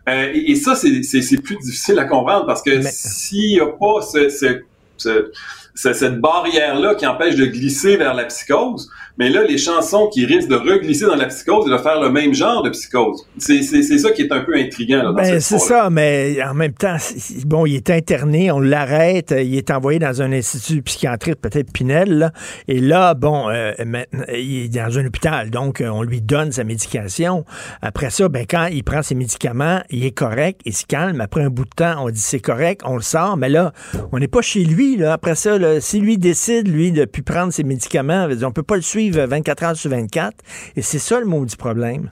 Euh, 0.10 0.32
et, 0.34 0.52
et 0.52 0.56
ça, 0.56 0.76
c'est 0.76 1.04
c'est- 1.04 1.22
c'est 1.22 1.42
plus 1.42 1.58
difficile 1.58 2.00
à 2.00 2.06
comprendre 2.06 2.46
parce 2.48 2.62
que 2.64 2.82
s'il 2.82 3.52
n'y 3.54 3.60
a 3.60 3.68
pas 3.68 4.02
ce, 4.02 4.30
ce- 4.30 4.62
ce- 5.02 5.32
ce- 5.76 5.94
cette 5.94 6.20
barrière-là 6.20 6.96
qui 6.96 7.06
empêche 7.08 7.36
de 7.36 7.46
glisser 7.46 7.98
vers 7.98 8.14
la 8.14 8.26
psychose, 8.26 8.90
mais 9.18 9.30
là, 9.30 9.44
les 9.44 9.58
chansons 9.58 10.08
qui 10.08 10.26
risquent 10.26 10.50
de 10.50 10.56
reglisser 10.56 11.06
dans 11.06 11.16
la 11.16 11.28
psychose 11.28 11.68
et 11.68 11.72
de 11.72 11.78
faire 11.78 12.02
le 12.02 12.10
même 12.10 12.34
genre 12.34 12.64
de 12.64 12.70
psychose. 12.70 13.26
C'est 13.38 13.62
ça 13.62 14.12
qui 14.12 14.24
est 14.24 14.32
un 14.32 14.42
peu 14.42 14.56
intriguant 14.56 15.14
Ben, 15.14 15.40
c'est 15.40 15.60
ça, 15.60 15.90
mais 15.90 16.38
en 16.44 16.54
même 16.54 16.74
temps, 16.74 16.98
bon, 17.46 17.66
il 17.66 17.76
est 17.76 17.90
interné, 17.90 18.52
on 18.52 18.60
l'arrête, 18.60 19.34
il 19.38 19.56
est 19.58 19.72
envoyé 19.72 20.00
dans 20.00 20.22
un 20.22 20.32
institut 20.32 20.82
psychiatrique, 20.82 21.42
peut-être 21.42 21.72
Pinel, 21.72 22.18
là, 22.18 22.32
et 22.68 22.80
là, 22.80 23.14
bon, 23.14 23.50
euh, 23.50 23.74
maintenant, 23.86 24.24
il 24.34 24.66
est 24.66 24.70
dans 24.70 24.98
un 24.98 25.06
hôpital, 25.06 25.50
donc 25.50 25.82
euh, 25.82 25.88
on 25.88 26.04
lui 26.04 26.22
donne 26.22 26.52
sa 26.52 26.64
médication. 26.64 27.46
Après 27.82 28.10
ça, 28.10 28.30
ben, 28.30 28.46
quand 28.50 28.68
il 28.72 28.84
prend 28.84 29.02
ses 29.02 29.16
médicaments, 29.16 29.82
il 29.90 30.06
est 30.06 30.12
correct, 30.12 30.62
il 30.66 30.74
se 30.74 30.86
calme. 30.86 31.22
Après 31.22 31.44
un 31.44 31.50
bout 31.50 31.66
de 31.66 31.76
temps, 31.76 32.06
on 32.06 32.10
dit 32.10 32.20
c'est 32.20 32.40
correct, 32.40 32.82
on 32.86 32.96
le 32.96 33.02
sort, 33.02 33.38
mais 33.38 33.50
là, 33.50 33.74
on 34.12 34.20
n'est 34.20 34.28
pas 34.28 34.42
chez 34.42 34.64
lui, 34.64 34.98
là. 34.98 35.14
Après 35.14 35.36
ça, 35.36 35.58
là, 35.58 35.80
si 35.82 36.00
lui 36.00 36.18
décide, 36.18 36.68
lui, 36.68 36.92
de 36.92 37.06
plus 37.06 37.24
prendre 37.24 37.52
ses 37.52 37.64
médicaments, 37.64 38.28
on 38.44 38.52
peut 38.52 38.64
pas 38.64 38.76
le 38.76 38.82
suivre 38.82 39.01
24 39.10 39.64
heures 39.64 39.76
sur 39.76 39.90
24, 39.90 40.34
et 40.76 40.82
c'est 40.82 41.00
ça 41.00 41.20
le 41.20 41.26
maudit 41.26 41.56
problème. 41.56 42.10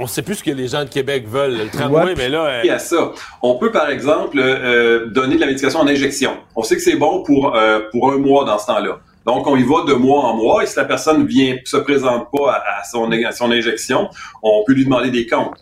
On 0.00 0.06
sait 0.06 0.22
plus 0.22 0.36
ce 0.36 0.44
que 0.44 0.52
les 0.52 0.68
gens 0.68 0.84
de 0.84 0.88
Québec 0.88 1.26
veulent. 1.26 1.58
Le 1.58 1.68
tramway, 1.68 2.04
Ouais, 2.04 2.14
mais 2.16 2.28
là... 2.28 2.46
euh, 2.46 2.60
puis 2.60 2.70
à 2.70 2.78
ça. 2.78 3.10
On 3.42 3.56
peut, 3.58 3.72
par 3.72 3.90
exemple, 3.90 4.38
euh, 4.38 5.06
donner 5.06 5.34
de 5.34 5.40
la 5.40 5.48
médication 5.48 5.80
en 5.80 5.88
injection. 5.88 6.36
On 6.54 6.62
sait 6.62 6.76
que 6.76 6.82
c'est 6.82 6.94
bon 6.96 7.24
pour, 7.24 7.56
euh, 7.56 7.80
pour 7.90 8.12
un 8.12 8.18
mois 8.18 8.44
dans 8.44 8.58
ce 8.60 8.66
temps-là. 8.66 9.00
Donc, 9.26 9.46
on 9.48 9.56
y 9.56 9.64
va 9.64 9.82
de 9.88 9.94
mois 9.94 10.20
en 10.22 10.36
mois 10.36 10.62
et 10.62 10.66
si 10.66 10.76
la 10.76 10.84
personne 10.84 11.26
vient 11.26 11.56
se 11.64 11.76
présente 11.78 12.28
pas 12.30 12.52
à, 12.52 12.80
à 12.80 12.84
son, 12.84 13.10
à 13.10 13.32
son 13.32 13.50
injection, 13.50 14.08
on 14.42 14.62
peut 14.64 14.72
lui 14.72 14.84
demander 14.84 15.10
des 15.10 15.26
comptes. 15.26 15.58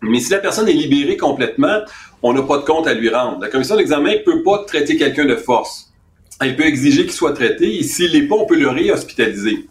Mais 0.00 0.20
si 0.20 0.30
la 0.30 0.38
personne 0.38 0.66
est 0.66 0.72
libérée 0.72 1.18
complètement, 1.18 1.80
on 2.22 2.32
n'a 2.32 2.42
pas 2.42 2.56
de 2.58 2.64
compte 2.64 2.86
à 2.86 2.94
lui 2.94 3.10
rendre. 3.10 3.40
La 3.42 3.48
commission 3.48 3.76
d'examen 3.76 4.12
ne 4.12 4.18
peut 4.24 4.42
pas 4.42 4.64
traiter 4.66 4.96
quelqu'un 4.96 5.26
de 5.26 5.36
force. 5.36 5.89
Elle 6.40 6.56
peut 6.56 6.64
exiger 6.64 7.02
qu'il 7.02 7.12
soit 7.12 7.32
traité 7.32 7.78
et 7.78 7.82
s'il 7.82 8.12
l'est 8.12 8.22
pas, 8.22 8.36
on 8.36 8.46
peut 8.46 8.58
le 8.58 8.68
réhospitaliser. 8.68 9.68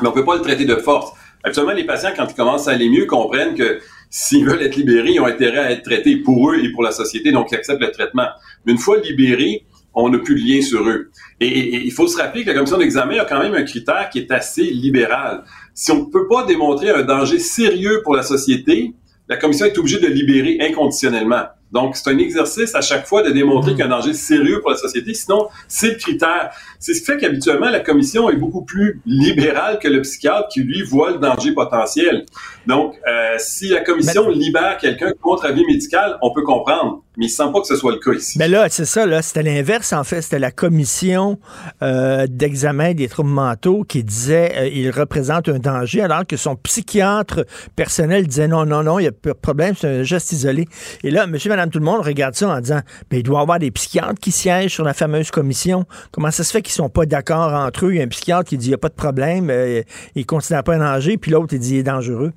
Mais 0.00 0.08
on 0.08 0.12
peut 0.12 0.24
pas 0.24 0.36
le 0.36 0.40
traiter 0.40 0.64
de 0.64 0.76
force. 0.76 1.12
Habituellement, 1.44 1.72
les 1.72 1.84
patients, 1.84 2.12
quand 2.16 2.26
ils 2.28 2.34
commencent 2.34 2.68
à 2.68 2.72
aller 2.72 2.88
mieux, 2.88 3.06
comprennent 3.06 3.54
que 3.54 3.80
s'ils 4.08 4.44
veulent 4.44 4.62
être 4.62 4.76
libérés, 4.76 5.12
ils 5.12 5.20
ont 5.20 5.26
intérêt 5.26 5.58
à 5.58 5.70
être 5.72 5.82
traités 5.82 6.16
pour 6.16 6.50
eux 6.50 6.58
et 6.62 6.70
pour 6.70 6.82
la 6.82 6.92
société, 6.92 7.32
donc 7.32 7.48
ils 7.50 7.56
acceptent 7.56 7.80
le 7.80 7.90
traitement. 7.90 8.28
Mais 8.64 8.72
une 8.72 8.78
fois 8.78 8.98
libérés, 8.98 9.64
on 9.94 10.08
n'a 10.08 10.18
plus 10.18 10.34
de 10.34 10.48
lien 10.48 10.62
sur 10.62 10.88
eux. 10.88 11.10
Et, 11.40 11.84
il 11.84 11.92
faut 11.92 12.06
se 12.06 12.16
rappeler 12.16 12.42
que 12.44 12.48
la 12.48 12.54
commission 12.54 12.78
d'examen 12.78 13.18
a 13.18 13.24
quand 13.24 13.40
même 13.40 13.54
un 13.54 13.64
critère 13.64 14.08
qui 14.10 14.20
est 14.20 14.30
assez 14.30 14.64
libéral. 14.64 15.44
Si 15.74 15.90
on 15.90 16.06
ne 16.06 16.10
peut 16.10 16.28
pas 16.28 16.44
démontrer 16.44 16.90
un 16.90 17.02
danger 17.02 17.38
sérieux 17.38 18.00
pour 18.04 18.14
la 18.14 18.22
société, 18.22 18.94
la 19.28 19.36
commission 19.36 19.66
est 19.66 19.76
obligée 19.78 20.00
de 20.00 20.06
libérer 20.06 20.58
inconditionnellement. 20.60 21.44
Donc, 21.72 21.96
c'est 21.96 22.10
un 22.10 22.18
exercice 22.18 22.74
à 22.74 22.80
chaque 22.80 23.06
fois 23.06 23.22
de 23.22 23.30
démontrer 23.30 23.70
qu'il 23.70 23.80
y 23.80 23.82
a 23.82 23.86
un 23.86 23.88
danger 23.88 24.12
sérieux 24.12 24.60
pour 24.60 24.70
la 24.70 24.76
société. 24.76 25.14
Sinon, 25.14 25.48
c'est 25.68 25.92
le 25.92 25.94
critère. 25.96 26.50
C'est 26.78 26.94
ce 26.94 27.00
qui 27.00 27.06
fait 27.06 27.18
qu'habituellement, 27.18 27.70
la 27.70 27.80
commission 27.80 28.28
est 28.28 28.36
beaucoup 28.36 28.62
plus 28.62 29.00
libérale 29.06 29.78
que 29.78 29.88
le 29.88 30.02
psychiatre 30.02 30.48
qui, 30.48 30.60
lui, 30.60 30.82
voit 30.82 31.12
le 31.12 31.18
danger 31.18 31.52
potentiel. 31.52 32.26
Donc, 32.66 32.94
euh, 33.08 33.36
si 33.38 33.68
la 33.68 33.80
commission 33.80 34.28
libère 34.28 34.76
quelqu'un 34.78 35.12
contre 35.20 35.46
avis 35.46 35.64
médical, 35.66 36.18
on 36.22 36.32
peut 36.32 36.42
comprendre. 36.42 37.02
Mais 37.16 37.26
il 37.26 37.28
semble 37.28 37.52
pas 37.52 37.60
que 37.60 37.66
ce 37.66 37.76
soit 37.76 37.92
le 37.92 37.98
cas 37.98 38.12
ici. 38.12 38.38
Mais 38.38 38.48
là, 38.48 38.66
c'est 38.70 38.86
ça, 38.86 39.04
là, 39.04 39.20
c'était 39.20 39.42
l'inverse, 39.42 39.92
en 39.92 40.02
fait. 40.02 40.22
C'était 40.22 40.38
la 40.38 40.50
commission 40.50 41.38
euh, 41.82 42.26
d'examen 42.28 42.94
des 42.94 43.08
troubles 43.08 43.30
mentaux 43.30 43.84
qui 43.84 44.02
disait 44.02 44.52
euh, 44.56 44.68
il 44.68 44.90
représente 44.90 45.48
un 45.48 45.58
danger, 45.58 46.00
alors 46.00 46.26
que 46.26 46.36
son 46.36 46.56
psychiatre 46.56 47.44
personnel 47.76 48.26
disait 48.26 48.48
non, 48.48 48.64
non, 48.64 48.82
non, 48.82 48.98
il 48.98 49.02
n'y 49.02 49.08
a 49.08 49.12
pas 49.12 49.30
de 49.30 49.34
problème, 49.34 49.74
c'est 49.78 50.00
un 50.00 50.02
geste 50.02 50.32
isolé. 50.32 50.66
Et 51.04 51.10
là, 51.10 51.26
monsieur, 51.26 51.50
madame, 51.50 51.68
tout 51.68 51.78
le 51.78 51.84
monde 51.84 52.00
regarde 52.00 52.34
ça 52.34 52.48
en 52.48 52.60
disant 52.60 52.80
ben, 53.10 53.18
il 53.18 53.22
doit 53.22 53.40
y 53.40 53.42
avoir 53.42 53.58
des 53.58 53.70
psychiatres 53.70 54.20
qui 54.20 54.32
siègent 54.32 54.72
sur 54.72 54.84
la 54.84 54.94
fameuse 54.94 55.30
commission. 55.30 55.84
Comment 56.12 56.30
ça 56.30 56.44
se 56.44 56.50
fait 56.50 56.62
qu'ils 56.62 56.74
sont 56.74 56.88
pas 56.88 57.04
d'accord 57.04 57.52
entre 57.52 57.86
eux? 57.86 57.92
Il 57.92 57.98
y 57.98 58.00
a 58.00 58.04
un 58.04 58.08
psychiatre 58.08 58.44
qui 58.44 58.56
dit 58.56 58.66
il 58.66 58.70
n'y 58.70 58.74
a 58.74 58.78
pas 58.78 58.88
de 58.88 58.94
problème, 58.94 59.50
euh, 59.50 59.82
il 60.14 60.20
ne 60.20 60.26
considère 60.26 60.64
pas 60.64 60.74
un 60.74 60.78
danger, 60.78 61.18
puis 61.18 61.30
l'autre, 61.30 61.52
il 61.52 61.58
dit 61.58 61.74
il 61.74 61.78
est 61.78 61.82
dangereux. 61.82 62.32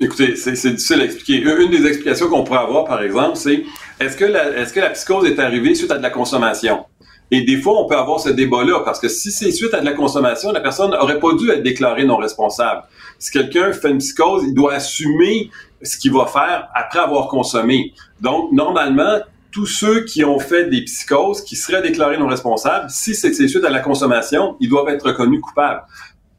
Écoutez, 0.00 0.36
c'est 0.36 0.52
difficile 0.52 1.00
à 1.00 1.04
expliquer. 1.04 1.42
Une 1.42 1.70
des 1.70 1.84
explications 1.84 2.28
qu'on 2.28 2.44
pourrait 2.44 2.60
avoir, 2.60 2.84
par 2.84 3.02
exemple, 3.02 3.36
c'est 3.36 3.64
est-ce 3.98 4.16
que 4.16 4.24
la, 4.24 4.56
est-ce 4.56 4.72
que 4.72 4.78
la 4.78 4.90
psychose 4.90 5.28
est 5.28 5.40
arrivée 5.40 5.74
suite 5.74 5.90
à 5.90 5.98
de 5.98 6.02
la 6.02 6.10
consommation? 6.10 6.84
Et 7.32 7.42
des 7.42 7.60
fois, 7.60 7.82
on 7.82 7.88
peut 7.88 7.96
avoir 7.96 8.20
ce 8.20 8.28
débat-là, 8.28 8.82
parce 8.84 9.00
que 9.00 9.08
si 9.08 9.32
c'est 9.32 9.50
suite 9.50 9.74
à 9.74 9.80
de 9.80 9.84
la 9.84 9.92
consommation, 9.92 10.52
la 10.52 10.60
personne 10.60 10.92
n'aurait 10.92 11.18
pas 11.18 11.34
dû 11.34 11.50
être 11.50 11.64
déclarée 11.64 12.04
non 12.04 12.16
responsable. 12.16 12.84
Si 13.18 13.32
quelqu'un 13.32 13.72
fait 13.72 13.90
une 13.90 13.98
psychose, 13.98 14.44
il 14.46 14.54
doit 14.54 14.74
assumer 14.74 15.50
ce 15.82 15.98
qu'il 15.98 16.12
va 16.12 16.26
faire 16.26 16.68
après 16.74 17.00
avoir 17.00 17.26
consommé. 17.26 17.92
Donc, 18.20 18.52
normalement, 18.52 19.18
tous 19.50 19.66
ceux 19.66 20.04
qui 20.04 20.24
ont 20.24 20.38
fait 20.38 20.66
des 20.66 20.82
psychoses, 20.82 21.42
qui 21.42 21.56
seraient 21.56 21.82
déclarés 21.82 22.18
non 22.18 22.28
responsables, 22.28 22.88
si 22.88 23.14
c'est 23.14 23.32
suite 23.32 23.64
à 23.64 23.70
la 23.70 23.80
consommation, 23.80 24.56
ils 24.60 24.68
doivent 24.68 24.88
être 24.88 25.06
reconnus 25.06 25.40
coupables. 25.40 25.82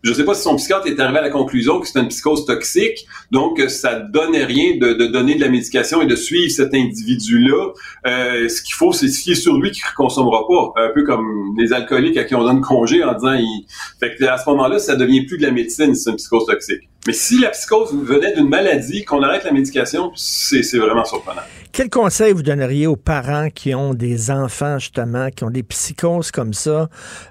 Je 0.01 0.11
ne 0.11 0.15
sais 0.15 0.23
pas 0.23 0.34
si 0.34 0.43
son 0.43 0.55
psychiatre 0.55 0.88
est 0.88 0.99
arrivé 0.99 1.19
à 1.19 1.21
la 1.21 1.30
conclusion 1.30 1.80
que 1.80 1.88
c'est 1.88 1.99
une 1.99 2.07
psychose 2.07 2.45
toxique, 2.45 3.05
donc 3.31 3.59
ça 3.67 3.99
donnait 3.99 4.45
rien 4.45 4.77
de, 4.77 4.93
de 4.93 5.07
donner 5.07 5.35
de 5.35 5.41
la 5.41 5.49
médication 5.49 6.01
et 6.01 6.05
de 6.05 6.15
suivre 6.15 6.49
cet 6.51 6.73
individu-là. 6.73 7.73
Euh, 8.07 8.47
ce 8.47 8.61
qu'il 8.61 8.76
faut, 8.76 8.93
c'est 8.93 9.09
se 9.09 9.21
fier 9.21 9.35
sur 9.35 9.57
lui 9.57 9.71
qui 9.71 9.81
ne 9.81 9.95
consommera 9.95 10.47
pas, 10.47 10.84
un 10.84 10.89
peu 10.93 11.03
comme 11.03 11.53
les 11.57 11.73
alcooliques 11.73 12.17
à 12.17 12.23
qui 12.23 12.34
on 12.34 12.43
donne 12.43 12.61
congé 12.61 13.03
en 13.03 13.13
disant, 13.13 13.34
il... 13.34 13.65
fait 13.99 14.15
que 14.15 14.23
à 14.23 14.38
ce 14.38 14.49
moment-là, 14.49 14.80
ça 14.80 14.95
devient 14.95 15.26
plus 15.26 15.38
de 15.38 15.43
la 15.43 15.51
médecine, 15.51 15.93
c'est 15.93 16.11
une 16.11 16.15
psychose 16.15 16.45
toxique. 16.45 16.89
Mais 17.07 17.13
si 17.13 17.39
la 17.39 17.49
psychose 17.49 17.93
venait 17.93 18.34
d'une 18.35 18.49
maladie, 18.49 19.05
qu'on 19.05 19.23
arrête 19.23 19.43
la 19.43 19.51
médication, 19.51 20.11
c'est 20.15 20.77
vraiment 20.77 21.05
surprenant. 21.05 21.41
Quel 21.71 21.89
conseil 21.89 22.34
vous 22.34 22.43
donneriez 22.43 22.88
aux 22.88 22.95
parents 22.95 23.49
qui 23.49 23.73
ont 23.73 23.93
des 23.93 24.31
enfants, 24.31 24.80
justement, 24.80 25.30
qui 25.30 25.43
ont 25.43 25.49
des 25.49 25.63
psychoses 25.63 26.31
comme 26.31 26.53
ça? 26.53 26.89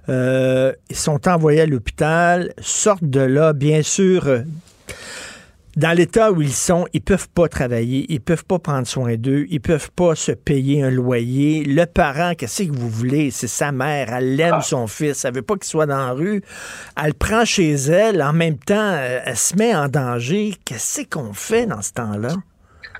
Euh, 0.08 0.72
ils 0.88 0.96
sont 0.96 1.28
envoyés 1.28 1.62
à 1.62 1.66
l'hôpital, 1.66 2.52
sortent 2.60 3.04
de 3.04 3.20
là, 3.20 3.52
bien 3.52 3.82
sûr. 3.82 4.26
euh, 4.26 4.40
dans 5.78 5.96
l'état 5.96 6.32
où 6.32 6.42
ils 6.42 6.52
sont, 6.52 6.86
ils 6.92 7.00
peuvent 7.00 7.28
pas 7.28 7.46
travailler, 7.46 8.04
ils 8.08 8.20
peuvent 8.20 8.44
pas 8.44 8.58
prendre 8.58 8.84
soin 8.84 9.14
d'eux, 9.16 9.46
ils 9.48 9.60
peuvent 9.60 9.92
pas 9.92 10.16
se 10.16 10.32
payer 10.32 10.82
un 10.82 10.90
loyer. 10.90 11.62
Le 11.62 11.86
parent, 11.86 12.34
qu'est-ce 12.34 12.64
que 12.64 12.72
vous 12.76 12.90
voulez? 12.90 13.30
C'est 13.30 13.46
sa 13.46 13.70
mère, 13.70 14.12
elle 14.12 14.40
aime 14.40 14.60
son 14.60 14.88
fils, 14.88 15.24
elle 15.24 15.34
veut 15.34 15.42
pas 15.42 15.54
qu'il 15.54 15.68
soit 15.68 15.86
dans 15.86 15.98
la 15.98 16.10
rue. 16.10 16.42
Elle 16.96 17.06
le 17.06 17.12
prend 17.12 17.44
chez 17.44 17.74
elle, 17.74 18.20
en 18.22 18.32
même 18.32 18.58
temps, 18.58 18.74
euh, 18.74 19.20
elle 19.24 19.36
se 19.36 19.54
met 19.54 19.72
en 19.72 19.86
danger. 19.86 20.56
Qu'est-ce 20.64 21.02
qu'on 21.02 21.32
fait 21.32 21.66
dans 21.66 21.80
ce 21.80 21.92
temps-là? 21.92 22.34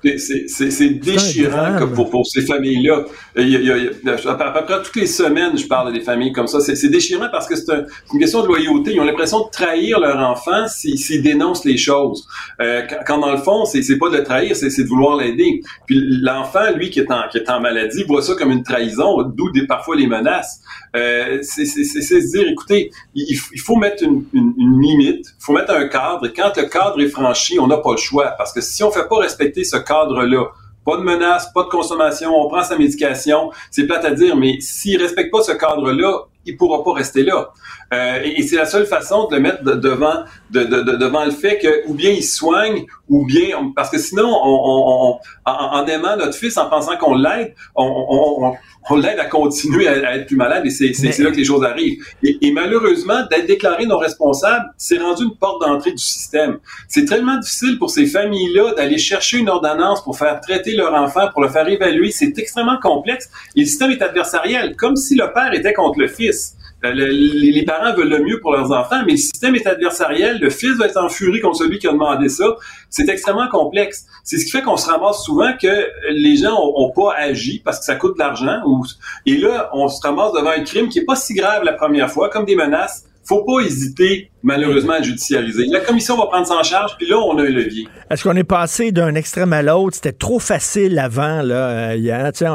C'est- 0.03 0.89
déchirant 0.89 1.77
comme 1.79 1.93
pour, 1.93 2.09
pour 2.09 2.25
ces 2.25 2.41
familles-là. 2.41 3.05
À 3.35 4.51
peu 4.51 4.65
près 4.65 4.81
toutes 4.83 4.95
les 4.95 5.07
semaines, 5.07 5.57
je 5.57 5.67
parle 5.67 5.93
des 5.93 6.01
familles 6.01 6.31
comme 6.31 6.47
ça. 6.47 6.59
C'est 6.59 6.89
déchirant 6.89 7.27
parce 7.31 7.47
que 7.47 7.55
c'est 7.55 7.71
un- 7.71 7.83
une 8.13 8.19
question 8.19 8.41
de 8.41 8.47
loyauté. 8.47 8.93
Ils 8.93 8.99
ont 8.99 9.03
l'impression 9.05 9.39
de 9.45 9.49
trahir 9.51 9.99
leur 9.99 10.17
enfant 10.17 10.67
s'ils 10.67 11.21
dénoncent 11.21 11.65
les 11.65 11.77
choses. 11.77 12.27
Euh, 12.61 12.81
quand, 12.89 12.97
quand 13.07 13.17
dans 13.19 13.31
le 13.31 13.37
fond, 13.37 13.65
c'est 13.65 13.97
pas 13.97 14.09
de 14.09 14.17
le 14.17 14.23
trahir, 14.23 14.55
c'est 14.55 14.67
de 14.83 14.87
vouloir 14.87 15.17
l'aider. 15.17 15.61
Puis 15.85 15.99
l'enfant, 16.21 16.71
lui, 16.75 16.89
qui 16.89 16.99
est, 16.99 17.11
en, 17.11 17.27
qui 17.31 17.37
est 17.37 17.49
en 17.49 17.59
maladie, 17.59 18.03
voit 18.07 18.21
ça 18.21 18.35
comme 18.35 18.51
une 18.51 18.63
trahison, 18.63 19.21
d'où 19.23 19.49
parfois 19.67 19.95
les 19.95 20.07
menaces. 20.07 20.61
Euh, 20.95 21.39
c'est 21.41 21.65
se 21.65 22.31
dire, 22.37 22.47
écoutez, 22.47 22.91
il, 23.15 23.35
faut 23.35 23.75
mettre 23.75 24.03
une, 24.03 24.25
une- 24.33 24.53
une 24.57 24.81
limite, 24.81 25.25
il 25.37 25.43
faut 25.43 25.53
mettre 25.53 25.71
un 25.73 25.87
cadre. 25.87 26.25
Et 26.27 26.33
quand 26.33 26.51
le 26.57 26.63
cadre 26.63 26.99
est 27.01 27.09
franchi, 27.09 27.59
on 27.59 27.67
n'a 27.67 27.77
pas 27.77 27.91
le 27.91 27.97
choix. 27.97 28.33
Parce 28.37 28.51
que 28.53 28.61
si 28.61 28.83
on 28.83 28.91
fait 28.91 29.07
pas 29.07 29.17
respecter 29.17 29.63
ce 29.63 29.77
cadre-là, 29.77 30.45
pas 30.85 30.97
de 30.97 31.03
menaces, 31.03 31.51
pas 31.53 31.63
de 31.63 31.69
consommation, 31.69 32.31
on 32.35 32.47
prend 32.47 32.63
sa 32.63 32.77
médication, 32.77 33.51
c'est 33.69 33.85
plate 33.85 34.05
à 34.05 34.11
dire, 34.11 34.35
mais 34.35 34.59
s'il 34.59 34.99
respecte 34.99 35.31
pas 35.31 35.43
ce 35.43 35.51
cadre-là, 35.51 36.21
il 36.45 36.57
pourra 36.57 36.83
pas 36.83 36.93
rester 36.93 37.21
là. 37.23 37.51
Euh, 37.91 38.19
et 38.23 38.39
et 38.39 38.43
c'est 38.43 38.55
la 38.55 38.65
seule 38.65 38.85
façon 38.85 39.27
de 39.27 39.35
le 39.35 39.41
mettre 39.41 39.63
de- 39.63 39.73
devant, 39.73 40.23
de, 40.51 40.63
de- 40.63 40.81
de- 40.83 40.95
devant 40.97 41.25
le 41.25 41.31
fait 41.31 41.57
que 41.57 41.87
ou 41.87 41.93
bien 41.95 42.11
il 42.11 42.23
soigne, 42.23 42.85
ou 43.09 43.25
bien 43.25 43.47
parce 43.75 43.89
que 43.89 43.97
sinon, 43.97 44.27
on, 44.27 44.49
on- 44.49 45.09
on- 45.11 45.19
en, 45.51 45.79
en 45.79 45.85
aimant 45.87 46.15
notre 46.15 46.35
fils, 46.35 46.55
en 46.57 46.69
pensant 46.69 46.95
qu'on 46.97 47.15
l'aide, 47.15 47.55
on, 47.75 48.95
l'aide 48.95 49.19
à 49.19 49.25
continuer 49.25 49.87
à, 49.87 50.07
à 50.07 50.15
être 50.17 50.27
plus 50.27 50.35
malade, 50.35 50.65
et 50.65 50.69
c'est 50.69 50.91
Mais- 51.01 51.23
là 51.23 51.31
que 51.31 51.35
les 51.37 51.43
choses 51.43 51.63
arrivent. 51.63 52.03
Et, 52.23 52.37
et 52.41 52.51
malheureusement, 52.51 53.25
d'être 53.29 53.47
déclaré 53.47 53.85
non 53.85 53.97
responsable, 53.97 54.65
c'est 54.77 54.97
rendu 54.99 55.23
une 55.23 55.35
porte 55.35 55.61
d'entrée 55.61 55.91
du 55.91 55.97
système. 56.03 56.59
C'est 56.87 57.05
tellement 57.05 57.37
difficile 57.37 57.77
pour 57.79 57.89
ces 57.89 58.05
familles-là 58.05 58.73
d'aller 58.75 58.97
chercher 58.97 59.37
une 59.39 59.49
ordonnance 59.49 60.03
pour 60.03 60.17
faire 60.17 60.39
traiter 60.41 60.73
leur 60.75 60.93
enfant, 60.93 61.27
pour 61.31 61.41
le 61.41 61.49
faire 61.49 61.67
évaluer. 61.67 62.11
C'est 62.11 62.37
extrêmement 62.37 62.77
complexe. 62.79 63.29
Et 63.55 63.61
le 63.61 63.65
système 63.65 63.91
est 63.91 64.01
adversariel, 64.01 64.75
comme 64.75 64.95
si 64.95 65.15
le 65.15 65.31
père 65.33 65.53
était 65.53 65.73
contre 65.73 65.99
le 65.99 66.07
fils. 66.07 66.55
Euh, 66.85 66.93
le- 66.93 67.07
les, 67.11 67.63
parents 67.65 67.93
veulent 67.93 68.09
le 68.09 68.19
mieux 68.23 68.39
pour 68.39 68.53
leurs 68.53 68.71
enfants, 68.71 69.03
mais 69.05 69.11
le 69.13 69.17
système 69.17 69.55
est 69.55 69.67
adversariel. 69.67 70.39
Le 70.39 70.49
fils 70.49 70.77
va 70.77 70.85
être 70.85 70.97
en 70.97 71.09
furie 71.09 71.41
contre 71.41 71.57
celui 71.57 71.77
qui 71.77 71.87
a 71.87 71.91
demandé 71.91 72.29
ça. 72.29 72.55
C'est 72.89 73.09
extrêmement 73.09 73.47
complexe. 73.49 74.05
C'est 74.23 74.37
ce 74.37 74.45
qui 74.45 74.51
fait 74.51 74.61
qu'on 74.61 74.77
se 74.77 74.89
ramasse 74.89 75.23
souvent 75.23 75.51
que 75.61 75.87
les 76.11 76.37
gens 76.37 76.57
ont 76.57 76.91
pas 76.91 77.13
agi 77.17 77.61
parce 77.63 77.79
que 77.79 77.85
ça 77.85 77.95
coûte 77.95 78.13
de 78.13 78.19
l'argent. 78.19 78.61
Ou, 78.65 78.85
et 79.25 79.37
là, 79.37 79.69
on 79.73 79.87
se 79.89 79.99
ramasse 80.01 80.31
devant 80.33 80.51
un 80.51 80.63
crime 80.63 80.87
qui 80.89 80.99
est 80.99 81.05
pas 81.05 81.15
si 81.17 81.33
grave 81.33 81.63
la 81.63 81.73
première 81.73 82.09
fois, 82.09 82.29
comme 82.29 82.45
des 82.45 82.55
menaces. 82.55 83.05
Faut 83.29 83.43
pas 83.43 83.59
hésiter, 83.63 84.31
malheureusement, 84.41 84.93
à 84.93 85.01
judiciariser. 85.03 85.67
La 85.67 85.81
commission 85.81 86.17
va 86.17 86.25
prendre 86.25 86.47
ça 86.47 86.55
charge, 86.63 86.97
puis 86.97 87.07
là, 87.07 87.17
on 87.19 87.37
a 87.37 87.43
un 87.43 87.49
levier. 87.49 87.87
Est-ce 88.09 88.23
qu'on 88.23 88.35
est 88.35 88.43
passé 88.43 88.91
d'un 88.91 89.13
extrême 89.13 89.53
à 89.53 89.61
l'autre? 89.61 89.97
C'était 89.97 90.13
trop 90.13 90.39
facile 90.39 90.97
avant, 90.97 91.43
là. 91.43 91.69
euh, 91.91 91.95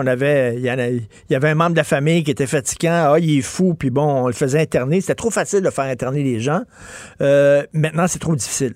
avait, 0.08 0.56
il 0.56 0.62
y, 0.66 0.70
en 0.72 0.78
a- 0.80 0.88
il 0.88 1.06
y 1.30 1.34
avait 1.36 1.50
un 1.50 1.54
membre 1.54 1.72
de 1.72 1.76
la 1.76 1.84
famille 1.84 2.24
qui 2.24 2.32
était 2.32 2.48
fatigant. 2.48 3.12
Ah, 3.12 3.18
il 3.20 3.38
est 3.38 3.42
fou, 3.42 3.74
puis 3.74 3.90
bon, 3.90 4.24
on 4.24 4.26
le 4.26 4.32
faisait 4.32 4.60
interner. 4.60 5.00
C'était 5.00 5.14
trop 5.14 5.30
facile 5.30 5.60
de 5.60 5.70
faire 5.70 5.84
interner 5.84 6.24
les 6.24 6.40
gens. 6.40 6.62
Euh, 7.20 7.62
maintenant, 7.72 8.08
c'est 8.08 8.18
trop 8.18 8.34
difficile. 8.34 8.74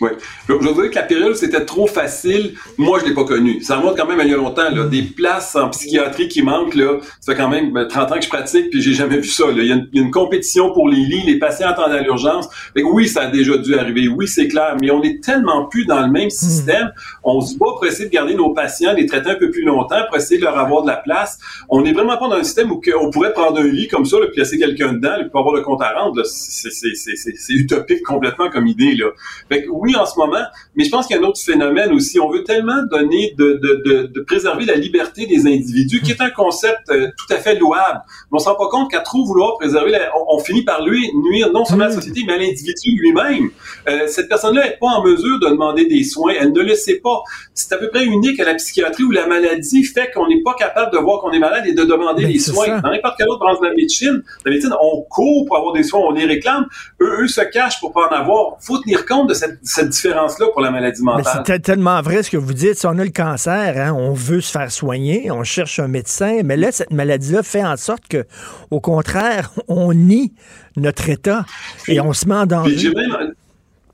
Oui. 0.00 0.10
Je 0.48 0.54
je 0.60 0.68
veux 0.68 0.74
dire 0.74 0.90
que 0.90 0.96
la 0.96 1.02
période, 1.02 1.36
c'était 1.36 1.64
trop 1.64 1.86
facile. 1.86 2.54
Moi, 2.78 2.98
je 2.98 3.04
l'ai 3.08 3.14
pas 3.14 3.24
connu. 3.24 3.62
Ça 3.62 3.76
remonte 3.76 3.96
quand 3.96 4.06
même 4.08 4.18
à 4.18 4.24
il 4.24 4.30
y 4.30 4.34
a 4.34 4.36
longtemps. 4.36 4.68
Là. 4.68 4.86
Des 4.86 5.02
places 5.02 5.54
en 5.54 5.70
psychiatrie 5.70 6.26
qui 6.26 6.42
manquent, 6.42 6.74
là. 6.74 6.98
Ça 7.20 7.32
fait 7.32 7.38
quand 7.38 7.48
même 7.48 7.72
ben, 7.72 7.86
30 7.86 8.10
ans 8.10 8.14
que 8.16 8.24
je 8.24 8.28
pratique, 8.28 8.70
puis 8.70 8.82
j'ai 8.82 8.92
jamais 8.92 9.18
vu 9.18 9.28
ça. 9.28 9.46
là. 9.46 9.62
Il, 9.62 9.66
y 9.66 9.70
a 9.72 9.76
une, 9.76 9.88
il 9.92 10.00
y 10.00 10.02
a 10.02 10.04
une 10.04 10.10
compétition 10.10 10.72
pour 10.72 10.88
les 10.88 10.96
lits, 10.96 11.22
les 11.24 11.38
patients 11.38 11.68
attendent 11.68 11.92
à 11.92 12.00
l'urgence. 12.00 12.48
Oui, 12.76 13.06
ça 13.06 13.22
a 13.22 13.26
déjà 13.30 13.56
dû 13.56 13.76
arriver. 13.76 14.08
Oui, 14.08 14.26
c'est 14.26 14.48
clair. 14.48 14.76
Mais 14.80 14.90
on 14.90 15.00
est 15.04 15.22
tellement 15.22 15.66
plus 15.66 15.84
dans 15.84 16.00
le 16.04 16.10
même 16.10 16.30
système. 16.30 16.90
On 17.22 17.40
se 17.40 17.56
bat 17.56 17.66
pour 17.66 17.86
essayer 17.86 18.06
de 18.06 18.12
garder 18.12 18.34
nos 18.34 18.52
patients, 18.52 18.94
les 18.94 19.06
traiter 19.06 19.30
un 19.30 19.36
peu 19.36 19.52
plus 19.52 19.62
longtemps, 19.62 20.00
pour 20.08 20.16
essayer 20.16 20.38
de 20.40 20.44
leur 20.44 20.58
avoir 20.58 20.82
de 20.82 20.88
la 20.88 20.96
place. 20.96 21.38
On 21.68 21.82
n'est 21.82 21.92
vraiment 21.92 22.16
pas 22.16 22.26
dans 22.28 22.36
un 22.36 22.42
système 22.42 22.72
où 22.72 22.80
on 23.00 23.10
pourrait 23.10 23.32
prendre 23.32 23.60
un 23.60 23.68
lit 23.68 23.86
comme 23.86 24.06
ça, 24.06 24.18
là, 24.18 24.26
puis 24.26 24.40
laisser 24.40 24.58
quelqu'un 24.58 24.94
dedans, 24.94 25.14
puis 25.20 25.30
pas 25.30 25.38
avoir 25.38 25.54
le 25.54 25.62
compte 25.62 25.82
à 25.82 25.92
rendre. 25.92 26.16
là. 26.16 26.24
C'est 26.24 27.52
utopique 27.52 28.02
complètement 28.02 28.50
comme 28.50 28.66
idée. 28.66 28.96
Là. 28.96 29.06
Fait 29.48 29.62
que 29.62 29.68
oui, 29.70 29.83
oui, 29.84 29.94
en 29.96 30.06
ce 30.06 30.18
moment, 30.18 30.44
mais 30.74 30.84
je 30.84 30.90
pense 30.90 31.06
qu'il 31.06 31.14
y 31.14 31.18
a 31.18 31.22
un 31.22 31.28
autre 31.28 31.40
phénomène 31.40 31.92
aussi. 31.92 32.18
On 32.18 32.30
veut 32.30 32.42
tellement 32.42 32.82
donner 32.90 33.34
de, 33.36 33.60
de, 33.62 33.82
de, 33.84 34.06
de 34.06 34.20
préserver 34.22 34.64
la 34.64 34.76
liberté 34.76 35.26
des 35.26 35.46
individus, 35.46 36.00
qui 36.00 36.12
est 36.12 36.20
un 36.22 36.30
concept 36.30 36.90
euh, 36.90 37.08
tout 37.18 37.32
à 37.34 37.36
fait 37.36 37.56
louable. 37.56 38.00
Mais 38.32 38.36
on 38.36 38.38
se 38.38 38.48
rend 38.48 38.54
pas 38.54 38.68
compte 38.68 38.90
qu'à 38.90 39.00
trop 39.00 39.24
vouloir 39.26 39.58
préserver, 39.58 39.90
la, 39.90 40.10
on, 40.16 40.36
on, 40.36 40.38
finit 40.38 40.64
par 40.64 40.84
lui 40.84 41.10
nuire 41.28 41.52
non 41.52 41.66
seulement 41.66 41.84
à 41.84 41.88
la 41.88 41.94
société, 41.94 42.22
mais 42.26 42.32
à 42.32 42.38
l'individu 42.38 42.96
lui-même. 42.96 43.50
Euh, 43.88 44.06
cette 44.06 44.28
personne-là 44.28 44.64
n'est 44.64 44.78
pas 44.80 44.86
en 44.86 45.04
mesure 45.04 45.38
de 45.38 45.48
demander 45.48 45.84
des 45.86 46.02
soins. 46.02 46.32
Elle 46.40 46.52
ne 46.52 46.62
le 46.62 46.74
sait 46.74 47.00
pas. 47.04 47.22
C'est 47.52 47.72
à 47.72 47.76
peu 47.76 47.90
près 47.90 48.04
unique 48.04 48.40
à 48.40 48.44
la 48.44 48.54
psychiatrie 48.54 49.04
où 49.04 49.10
la 49.10 49.26
maladie 49.26 49.84
fait 49.84 50.10
qu'on 50.14 50.28
n'est 50.28 50.42
pas 50.42 50.54
capable 50.54 50.92
de 50.92 50.98
voir 50.98 51.20
qu'on 51.20 51.32
est 51.32 51.38
malade 51.38 51.64
et 51.66 51.74
de 51.74 51.84
demander 51.84 52.24
Ben, 52.24 52.32
des 52.32 52.38
soins. 52.38 52.66
ça. 52.66 52.80
Dans 52.80 52.90
n'importe 52.90 53.16
quelle 53.18 53.28
autre 53.28 53.40
branche 53.40 53.60
de 53.60 53.66
la 53.66 53.74
médecine, 53.74 54.22
la 54.46 54.50
médecine, 54.50 54.72
on 54.80 55.02
court 55.02 55.44
pour 55.46 55.56
avoir 55.58 55.74
des 55.74 55.82
soins, 55.82 56.00
on 56.00 56.12
les 56.12 56.24
réclame. 56.24 56.66
Eux, 57.00 57.22
eux 57.22 57.28
se 57.28 57.42
cachent 57.42 57.80
pour 57.80 57.92
pas 57.92 58.08
en 58.08 58.14
avoir. 58.14 58.56
Faut 58.60 58.78
tenir 58.78 59.04
compte 59.06 59.28
de 59.28 59.34
cette, 59.34 59.58
cette 59.74 59.88
différence-là 59.90 60.46
pour 60.52 60.60
la 60.62 60.70
maladie 60.70 61.02
mentale. 61.02 61.42
c'est 61.46 61.58
te- 61.58 61.62
tellement 61.62 62.00
vrai 62.02 62.22
ce 62.22 62.30
que 62.30 62.36
vous 62.36 62.54
dites. 62.54 62.74
Si 62.76 62.86
on 62.86 62.98
a 62.98 63.04
le 63.04 63.10
cancer, 63.10 63.74
hein, 63.76 63.92
on 63.92 64.12
veut 64.12 64.40
se 64.40 64.50
faire 64.50 64.70
soigner, 64.70 65.30
on 65.30 65.44
cherche 65.44 65.78
un 65.78 65.88
médecin, 65.88 66.40
mais 66.44 66.56
là, 66.56 66.72
cette 66.72 66.92
maladie-là 66.92 67.42
fait 67.42 67.64
en 67.64 67.76
sorte 67.76 68.06
que, 68.08 68.24
au 68.70 68.80
contraire, 68.80 69.50
on 69.68 69.92
nie 69.92 70.32
notre 70.76 71.08
état 71.08 71.44
et 71.88 72.00
on 72.00 72.12
se 72.12 72.26
met 72.26 72.34
en 72.34 72.46
danger. 72.46 72.92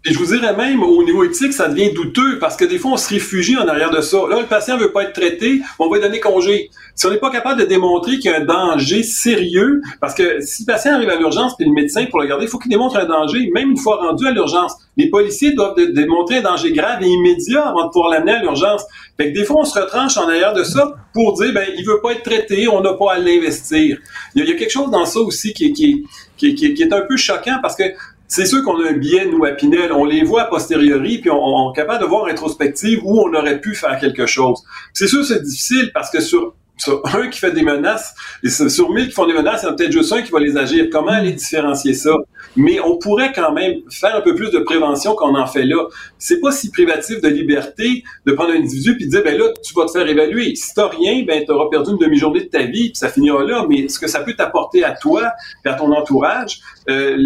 Puis 0.02 0.14
je 0.14 0.18
vous 0.18 0.26
dirais 0.26 0.56
même, 0.56 0.82
au 0.82 1.02
niveau 1.02 1.24
éthique, 1.24 1.52
ça 1.52 1.68
devient 1.68 1.92
douteux 1.92 2.38
parce 2.38 2.56
que 2.56 2.64
des 2.64 2.78
fois, 2.78 2.92
on 2.92 2.96
se 2.96 3.08
réfugie 3.10 3.56
en 3.58 3.68
arrière 3.68 3.90
de 3.90 4.00
ça. 4.00 4.18
Là, 4.30 4.40
le 4.40 4.46
patient 4.46 4.76
veut 4.78 4.92
pas 4.92 5.02
être 5.04 5.12
traité, 5.12 5.60
on 5.78 5.88
va 5.88 5.96
lui 5.96 6.02
donner 6.02 6.20
congé. 6.20 6.70
Si 6.94 7.06
on 7.06 7.10
n'est 7.10 7.18
pas 7.18 7.30
capable 7.30 7.60
de 7.60 7.66
démontrer 7.66 8.18
qu'il 8.18 8.30
y 8.30 8.34
a 8.34 8.38
un 8.38 8.44
danger 8.44 9.02
sérieux, 9.02 9.80
parce 10.00 10.14
que 10.14 10.40
si 10.40 10.62
le 10.66 10.72
patient 10.72 10.94
arrive 10.94 11.08
à 11.10 11.16
l'urgence 11.16 11.54
puis 11.56 11.66
le 11.66 11.72
médecin, 11.72 12.06
pour 12.06 12.20
le 12.20 12.26
garder, 12.26 12.44
il 12.46 12.48
faut 12.48 12.58
qu'il 12.58 12.70
démontre 12.70 12.96
un 12.96 13.06
danger, 13.06 13.50
même 13.54 13.70
une 13.70 13.76
fois 13.78 13.96
rendu 13.96 14.26
à 14.26 14.30
l'urgence. 14.32 14.72
Les 14.96 15.08
policiers 15.08 15.52
doivent 15.52 15.76
dé- 15.76 15.92
démontrer 15.92 16.38
un 16.38 16.42
danger 16.42 16.72
grave 16.72 17.02
et 17.02 17.06
immédiat 17.06 17.66
avant 17.68 17.86
de 17.86 17.90
pouvoir 17.90 18.10
l'amener 18.10 18.32
à 18.32 18.42
l'urgence. 18.42 18.84
Fait 19.16 19.32
que 19.32 19.38
des 19.38 19.44
fois, 19.44 19.60
on 19.60 19.64
se 19.64 19.78
retranche 19.78 20.16
en 20.16 20.28
arrière 20.28 20.52
de 20.52 20.62
ça 20.62 20.92
pour 21.14 21.34
dire, 21.34 21.52
ben, 21.54 21.66
il 21.76 21.84
veut 21.84 22.00
pas 22.02 22.12
être 22.12 22.22
traité, 22.22 22.68
on 22.68 22.80
n'a 22.80 22.94
pas 22.94 23.12
à 23.14 23.18
l'investir. 23.18 23.98
Il 24.34 24.38
y, 24.38 24.42
a, 24.42 24.44
il 24.46 24.50
y 24.50 24.54
a 24.54 24.58
quelque 24.58 24.70
chose 24.72 24.90
dans 24.90 25.04
ça 25.06 25.20
aussi 25.20 25.52
qui 25.54 25.66
est, 25.66 25.72
qui 25.72 25.84
est, 25.92 26.54
qui 26.54 26.66
est- 26.66 26.74
qui 26.74 26.82
est 26.82 26.92
un 26.92 27.02
peu 27.02 27.16
choquant 27.16 27.58
parce 27.62 27.76
que 27.76 27.84
c'est 28.30 28.46
sûr 28.46 28.62
qu'on 28.62 28.80
a 28.80 28.90
un 28.90 28.92
biais, 28.92 29.26
nous, 29.26 29.44
à 29.44 29.50
Pinel. 29.50 29.92
On 29.92 30.04
les 30.04 30.22
voit 30.22 30.42
a 30.42 30.44
posteriori, 30.44 31.18
puis 31.18 31.30
on, 31.30 31.72
est 31.72 31.76
capable 31.76 32.04
de 32.04 32.08
voir 32.08 32.26
rétrospective 32.26 33.00
où 33.02 33.20
on 33.20 33.34
aurait 33.34 33.60
pu 33.60 33.74
faire 33.74 33.98
quelque 33.98 34.24
chose. 34.24 34.62
C'est 34.92 35.08
sûr, 35.08 35.24
c'est 35.24 35.42
difficile 35.42 35.90
parce 35.92 36.10
que 36.10 36.20
sur, 36.20 36.54
sur 36.78 37.02
un 37.12 37.26
qui 37.26 37.40
fait 37.40 37.50
des 37.50 37.64
menaces, 37.64 38.14
et 38.44 38.48
sur 38.48 38.70
sur 38.70 38.90
mille 38.90 39.08
qui 39.08 39.14
font 39.14 39.26
des 39.26 39.34
menaces, 39.34 39.62
il 39.62 39.66
y 39.66 39.68
en 39.68 39.72
a 39.72 39.76
peut-être 39.76 39.90
juste 39.90 40.12
un 40.12 40.22
qui 40.22 40.30
va 40.30 40.38
les 40.38 40.56
agir. 40.56 40.86
Comment 40.92 41.10
aller 41.10 41.32
différencier 41.32 41.92
ça? 41.92 42.14
Mais 42.54 42.78
on 42.78 42.98
pourrait 42.98 43.32
quand 43.32 43.52
même 43.52 43.80
faire 43.90 44.14
un 44.14 44.20
peu 44.20 44.36
plus 44.36 44.52
de 44.52 44.60
prévention 44.60 45.16
qu'on 45.16 45.34
en 45.36 45.46
fait 45.46 45.64
là. 45.64 45.88
C'est 46.18 46.38
pas 46.38 46.52
si 46.52 46.70
privatif 46.70 47.20
de 47.20 47.28
liberté 47.28 48.04
de 48.26 48.32
prendre 48.32 48.52
un 48.52 48.58
individu 48.58 48.96
puis 48.96 49.06
de 49.06 49.10
dire, 49.10 49.24
ben 49.24 49.36
là, 49.36 49.46
tu 49.60 49.74
vas 49.74 49.86
te 49.86 49.90
faire 49.90 50.06
évaluer. 50.06 50.54
Si 50.54 50.72
t'as 50.72 50.86
rien, 50.86 51.24
ben 51.26 51.44
t'auras 51.44 51.68
perdu 51.68 51.90
une 51.90 51.98
demi-journée 51.98 52.42
de 52.42 52.48
ta 52.48 52.62
vie 52.62 52.90
puis 52.90 52.96
ça 52.96 53.08
finira 53.08 53.42
là. 53.42 53.66
Mais 53.68 53.88
ce 53.88 53.98
que 53.98 54.06
ça 54.06 54.20
peut 54.20 54.34
t'apporter 54.34 54.84
à 54.84 54.92
toi 54.92 55.32
et 55.64 55.68
à 55.68 55.74
ton 55.74 55.92
entourage, 55.92 56.60
euh, 56.90 57.16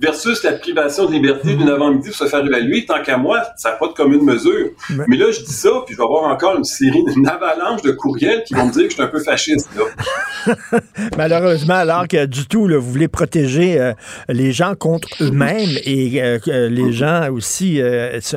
versus 0.00 0.42
la 0.42 0.52
privation 0.52 1.06
de 1.06 1.12
liberté 1.12 1.54
d'une 1.54 1.68
avant-midi 1.68 2.08
pour 2.08 2.16
se 2.16 2.24
faire 2.26 2.44
évaluer, 2.44 2.84
tant 2.86 3.02
qu'à 3.02 3.16
moi, 3.18 3.42
ça 3.56 3.70
n'a 3.70 3.76
pas 3.76 3.88
de 3.88 3.92
commune 3.92 4.24
mesure. 4.24 4.70
Mais- 4.90 5.04
Mais 5.08 5.16
là, 5.16 5.30
je 5.30 5.40
dis 5.40 5.52
ça, 5.52 5.70
puis 5.86 5.94
je 5.94 5.98
vais 5.98 6.04
avoir 6.04 6.24
encore 6.32 6.56
une 6.56 6.64
série, 6.64 7.02
une 7.16 7.26
avalanche 7.28 7.82
de 7.82 7.92
courriels 7.92 8.42
qui 8.46 8.54
vont 8.54 8.66
me 8.66 8.72
dire 8.72 8.84
que 8.84 8.88
je 8.90 8.94
suis 8.94 9.02
un 9.02 9.06
peu 9.08 9.20
fasciste. 9.20 9.68
Là. 9.76 10.54
Malheureusement, 11.16 11.74
alors 11.74 12.08
que 12.08 12.26
du 12.26 12.46
tout, 12.46 12.66
là, 12.68 12.78
vous 12.78 12.90
voulez 12.90 13.08
protéger 13.08 13.80
euh, 13.80 13.92
les 14.28 14.52
gens 14.52 14.74
contre 14.74 15.08
eux-mêmes 15.20 15.70
et 15.84 16.22
euh, 16.22 16.38
les 16.68 16.92
gens 16.92 17.30
aussi, 17.30 17.80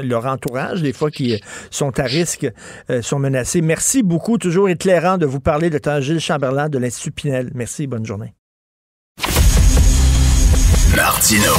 leur 0.03 0.26
entourage, 0.26 0.81
des 0.81 0.94
fois, 0.94 1.11
qui 1.11 1.41
sont 1.72 1.98
à 1.99 2.03
risque, 2.03 2.48
sont 3.02 3.19
menacés. 3.19 3.61
Merci 3.61 4.03
beaucoup. 4.03 4.38
Toujours 4.38 4.69
éclairant 4.69 5.18
de 5.18 5.26
vous 5.26 5.39
parler 5.39 5.69
de 5.69 5.77
temps 5.77 5.99
Gilles 6.02 6.19
Chamberlain 6.19 6.69
de 6.69 6.77
l'Institut 6.77 7.11
Pinel. 7.11 7.52
Merci. 7.53 7.88
Bonne 7.88 8.06
journée. 8.06 8.36
Martino. 10.98 11.53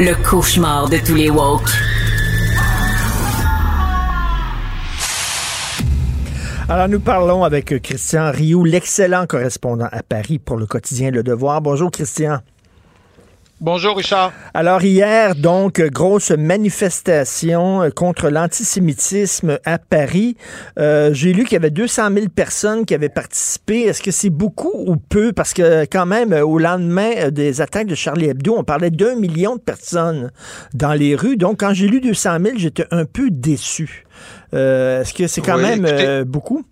Le 0.00 0.28
cauchemar 0.28 0.88
de 0.88 0.96
tous 0.98 1.14
les 1.14 1.30
woke. 1.30 1.70
Alors, 6.68 6.88
nous 6.88 6.98
parlons 6.98 7.44
avec 7.44 7.80
Christian 7.80 8.32
Rioux, 8.32 8.64
l'excellent 8.64 9.26
correspondant 9.28 9.88
à 9.92 10.02
Paris 10.02 10.40
pour 10.40 10.56
le 10.56 10.66
quotidien 10.66 11.12
Le 11.12 11.22
Devoir. 11.22 11.62
Bonjour, 11.62 11.92
Christian. 11.92 12.40
Bonjour, 13.60 13.96
Richard. 13.96 14.32
Alors 14.54 14.82
hier, 14.84 15.34
donc, 15.34 15.80
grosse 15.80 16.30
manifestation 16.30 17.82
euh, 17.82 17.90
contre 17.90 18.28
l'antisémitisme 18.28 19.58
à 19.64 19.78
Paris. 19.78 20.36
Euh, 20.78 21.12
J'ai 21.12 21.32
lu 21.32 21.42
qu'il 21.42 21.54
y 21.54 21.56
avait 21.56 21.72
200 21.72 22.10
000 22.14 22.26
personnes 22.28 22.86
qui 22.86 22.94
avaient 22.94 23.08
participé. 23.08 23.80
Est-ce 23.80 24.00
que 24.00 24.12
c'est 24.12 24.30
beaucoup 24.30 24.70
ou 24.86 24.94
peu? 24.96 25.32
Parce 25.32 25.54
que 25.54 25.84
quand 25.86 26.06
même, 26.06 26.32
euh, 26.32 26.44
au 26.46 26.58
lendemain 26.60 27.30
des 27.32 27.60
attaques 27.60 27.88
de 27.88 27.96
Charlie 27.96 28.26
Hebdo, 28.26 28.54
on 28.56 28.62
parlait 28.62 28.90
d'un 28.92 29.16
million 29.16 29.56
de 29.56 29.60
personnes 29.60 30.30
dans 30.74 30.94
les 30.94 31.16
rues. 31.16 31.36
Donc, 31.36 31.58
quand 31.58 31.74
j'ai 31.74 31.88
lu 31.88 32.00
200 32.00 32.36
000, 32.40 32.58
j'étais 32.58 32.86
un 32.92 33.06
peu 33.06 33.28
déçu. 33.28 34.04
Euh, 34.54 35.00
Est-ce 35.00 35.12
que 35.12 35.26
c'est 35.26 35.40
quand 35.40 35.56
Oui, 35.56 35.62
même 35.62 35.84
écoutez- 35.84 36.06
euh, 36.06 36.24
beaucoup? 36.24 36.64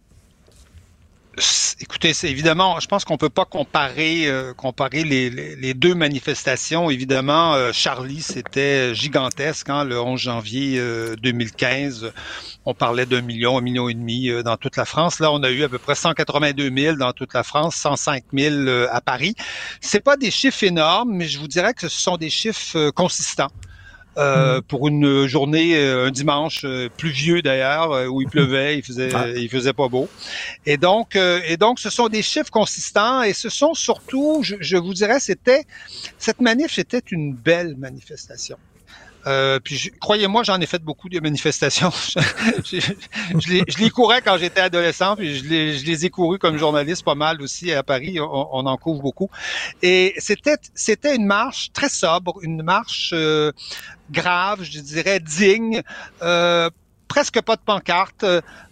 Écoutez, 1.81 2.13
évidemment, 2.23 2.81
je 2.81 2.87
pense 2.87 3.05
qu'on 3.05 3.19
peut 3.19 3.29
pas 3.29 3.45
comparer 3.45 4.27
euh, 4.27 4.55
les, 4.93 5.75
deux 5.75 5.95
manifestations. 5.95 6.89
Évidemment, 6.89 7.53
euh, 7.53 7.73
Charlie, 7.73 8.23
c'était 8.23 8.95
gigantesque. 8.95 9.69
Hein, 9.69 9.85
le 9.85 10.01
11 10.01 10.19
janvier 10.19 10.79
euh, 10.79 11.15
2015, 11.17 12.13
on 12.65 12.73
parlait 12.73 13.05
d'un 13.05 13.21
million, 13.21 13.59
un 13.59 13.61
million 13.61 13.91
et 13.91 13.95
demi 13.95 14.31
euh, 14.31 14.43
dans 14.43 14.57
toute 14.57 14.77
la 14.77 14.87
France. 14.87 15.21
Là, 15.21 15.31
on 15.31 15.43
a 15.43 15.51
eu 15.51 15.63
à 15.63 15.69
peu 15.69 15.79
près 15.79 15.95
182 15.95 16.71
000 16.75 16.97
dans 16.97 17.13
toute 17.13 17.35
la 17.35 17.43
France, 17.43 17.77
105 17.77 18.25
000 18.33 18.55
euh, 18.55 18.89
à 18.91 19.03
Paris. 19.03 19.35
C'est 19.83 20.03
pas 20.03 20.17
des 20.17 20.31
chiffres 20.31 20.65
énormes, 20.65 21.13
mais 21.13 21.29
je 21.29 21.39
vous 21.39 21.49
dirais 21.49 21.75
que 21.75 21.89
ce 21.89 22.01
sont 22.01 22.17
des 22.17 22.31
chiffres 22.31 22.91
consistants. 22.91 23.51
Euh, 24.19 24.63
pour 24.67 24.89
une 24.89 25.27
journée, 25.27 25.77
euh, 25.77 26.07
un 26.07 26.11
dimanche 26.11 26.63
euh, 26.65 26.89
pluvieux 26.97 27.43
d'ailleurs, 27.43 28.11
où 28.11 28.23
il 28.23 28.29
pleuvait, 28.29 28.79
il 28.79 28.83
faisait, 28.83 29.11
Ah. 29.15 29.27
il 29.29 29.49
faisait 29.51 29.75
pas 29.75 29.89
beau. 29.89 30.09
Et 30.65 30.79
donc, 30.79 31.17
euh, 31.17 31.41
et 31.47 31.57
donc, 31.59 31.79
ce 31.79 31.91
sont 31.91 32.09
des 32.09 32.23
chiffres 32.23 32.51
consistants 32.51 33.23
et 33.23 33.35
ce 33.35 33.51
sont 33.51 33.75
surtout, 33.75 34.41
je, 34.43 34.57
je 34.61 34.77
vous 34.79 34.95
dirais, 34.95 35.21
c'était 35.21 35.65
cette 36.19 36.41
manif, 36.41 36.73
c'était 36.73 37.03
une 37.11 37.35
belle 37.35 37.77
manifestation. 37.77 38.57
Euh, 39.27 39.59
puis 39.59 39.91
croyez-moi, 40.01 40.43
j'en 40.43 40.61
ai 40.61 40.67
fait 40.67 40.83
beaucoup 40.83 41.09
de 41.09 41.19
manifestations. 41.21 41.91
je 42.65 43.49
les, 43.49 43.65
je 43.67 43.79
les 43.79 43.91
courais 43.91 44.23
quand 44.23 44.39
j'étais 44.39 44.61
adolescent, 44.61 45.17
puis 45.17 45.37
je 45.37 45.45
les, 45.45 45.79
je 45.79 45.85
les 45.85 46.07
ai 46.07 46.11
courus 46.11 46.39
comme 46.39 46.57
journaliste 46.57 47.05
pas 47.05 47.15
mal 47.15 47.43
aussi 47.43 47.73
à 47.73 47.83
Paris. 47.83 48.21
On, 48.21 48.49
on 48.53 48.67
en 48.67 48.77
couvre 48.77 49.03
beaucoup. 49.03 49.31
Et 49.83 50.15
c'était 50.19 50.57
c'était 50.75 51.17
une 51.17 51.27
marche 51.27 51.73
très 51.73 51.89
sobre, 51.89 52.39
une 52.43 52.63
marche 52.63 53.11
euh, 53.15 53.53
grave, 54.11 54.63
je 54.63 54.81
dirais 54.81 55.21
digne. 55.21 55.83
Euh, 56.23 56.71
presque 57.09 57.41
pas 57.41 57.57
de 57.57 57.61
pancarte, 57.61 58.25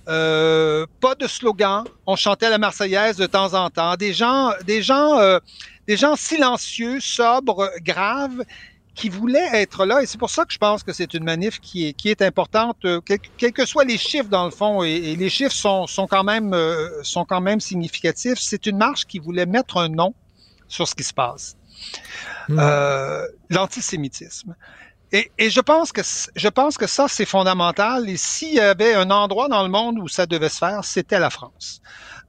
euh, 0.09 0.86
pas 1.01 1.14
de 1.14 1.26
slogan. 1.26 1.85
On 2.06 2.16
chantait 2.16 2.51
la 2.51 2.59
Marseillaise 2.59 3.16
de 3.16 3.26
temps 3.26 3.55
en 3.55 3.70
temps. 3.70 3.97
Des 3.97 4.12
gens, 4.12 4.52
des 4.66 4.82
gens, 4.82 5.18
euh, 5.18 5.39
des 5.86 5.97
gens 5.97 6.16
silencieux, 6.16 7.01
sobres, 7.01 7.70
graves, 7.82 8.44
qui 8.95 9.09
voulaient 9.09 9.49
être 9.55 9.87
là. 9.87 10.03
Et 10.03 10.07
c'est 10.07 10.19
pour 10.19 10.31
ça 10.31 10.45
que 10.45 10.53
je 10.53 10.59
pense 10.59 10.83
que 10.83 10.93
c'est 10.93 11.15
une 11.15 11.25
manif 11.25 11.61
qui 11.61 11.89
est, 11.89 11.93
qui 11.95 12.09
est 12.11 12.23
importante, 12.23 12.79
euh, 12.85 13.01
quel- 13.05 13.19
quels 13.37 13.53
que 13.53 13.66
soient 13.66 13.85
les 13.85 13.99
chiffres 13.99 14.29
dans 14.29 14.45
le 14.45 14.51
fond. 14.51 14.83
Et, 14.85 14.91
et 14.93 15.16
les 15.16 15.31
chiffres 15.31 15.55
sont, 15.55 15.87
sont 15.87 16.07
quand 16.07 16.25
même, 16.25 16.55
euh, 16.55 16.89
sont 17.03 17.25
quand 17.25 17.41
même 17.41 17.61
significatifs. 17.61 18.39
C'est 18.41 18.66
une 18.66 18.79
marche 18.79 19.05
qui 19.07 19.19
voulait 19.19 19.47
mettre 19.47 19.77
un 19.79 19.89
nom 19.89 20.15
sur 20.69 20.89
ce 20.89 20.95
qui 20.95 21.05
se 21.05 21.12
passe. 21.15 21.57
Euh, 22.59 23.27
l'antisémitisme. 23.51 24.55
Et, 25.12 25.33
et 25.39 25.51
je 25.51 25.61
pense 25.61 25.93
que 25.93 26.01
je 26.35 26.49
pense 26.49 26.77
que 26.77 26.87
ça 26.87 27.07
c'est 27.09 27.25
fondamental. 27.27 28.09
Et 28.09 28.16
s'il 28.16 28.55
y 28.55 28.61
avait 28.61 28.95
un 28.95 29.11
endroit 29.11 29.49
dans 29.49 29.62
le 29.62 29.69
monde 29.69 29.99
où 29.99 30.09
ça 30.09 30.27
devait 30.27 30.49
se 30.49 30.59
faire, 30.59 30.85
c'était 30.85 31.19
la 31.21 31.31
France. 31.31 31.81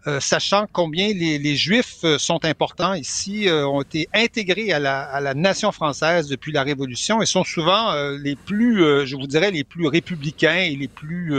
Euh, 0.07 0.19
sachant 0.19 0.67
combien 0.71 1.07
les, 1.07 1.39
les 1.39 1.55
Juifs 1.55 1.97
euh, 2.03 2.19
sont 2.19 2.45
importants 2.45 2.93
ici, 2.93 3.47
euh, 3.49 3.65
ont 3.67 3.81
été 3.81 4.07
intégrés 4.13 4.71
à 4.71 4.77
la, 4.79 5.01
à 5.01 5.19
la 5.19 5.33
nation 5.33 5.71
française 5.71 6.27
depuis 6.27 6.51
la 6.51 6.61
Révolution 6.61 7.21
et 7.23 7.25
sont 7.25 7.43
souvent 7.43 7.91
euh, 7.91 8.15
les 8.21 8.35
plus, 8.35 8.83
euh, 8.83 9.05
je 9.05 9.15
vous 9.15 9.25
dirais, 9.25 9.49
les 9.49 9.63
plus 9.63 9.87
républicains 9.87 10.57
et 10.57 10.75
les 10.75 10.87
plus, 10.87 11.33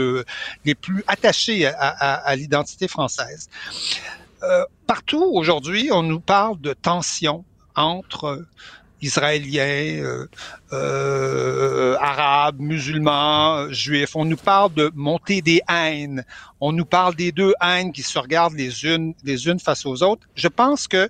les 0.65 0.75
plus 0.75 1.03
attachés 1.07 1.65
à, 1.65 1.73
à- 1.77 2.13
à 2.15 2.35
l'identité 2.35 2.87
française. 2.87 3.47
Partout 4.85 5.23
aujourd'hui, 5.33 5.89
on 5.91 6.03
nous 6.03 6.19
parle 6.19 6.59
de 6.61 6.73
tensions 6.73 7.43
entre 7.75 8.45
Israéliens, 9.01 10.01
euh, 10.03 10.27
euh, 10.73 11.95
arabes, 11.99 12.59
musulmans, 12.59 13.71
juifs. 13.71 14.15
On 14.15 14.25
nous 14.25 14.37
parle 14.37 14.73
de 14.73 14.91
montée 14.95 15.41
des 15.41 15.61
haines. 15.69 16.23
On 16.59 16.71
nous 16.71 16.85
parle 16.85 17.15
des 17.15 17.31
deux 17.31 17.53
haines 17.61 17.91
qui 17.91 18.03
se 18.03 18.17
regardent 18.17 18.55
les 18.55 18.85
unes, 18.85 19.13
les 19.23 19.47
unes 19.47 19.59
face 19.59 19.85
aux 19.85 20.03
autres. 20.03 20.27
Je 20.35 20.47
pense 20.47 20.87
que 20.87 21.09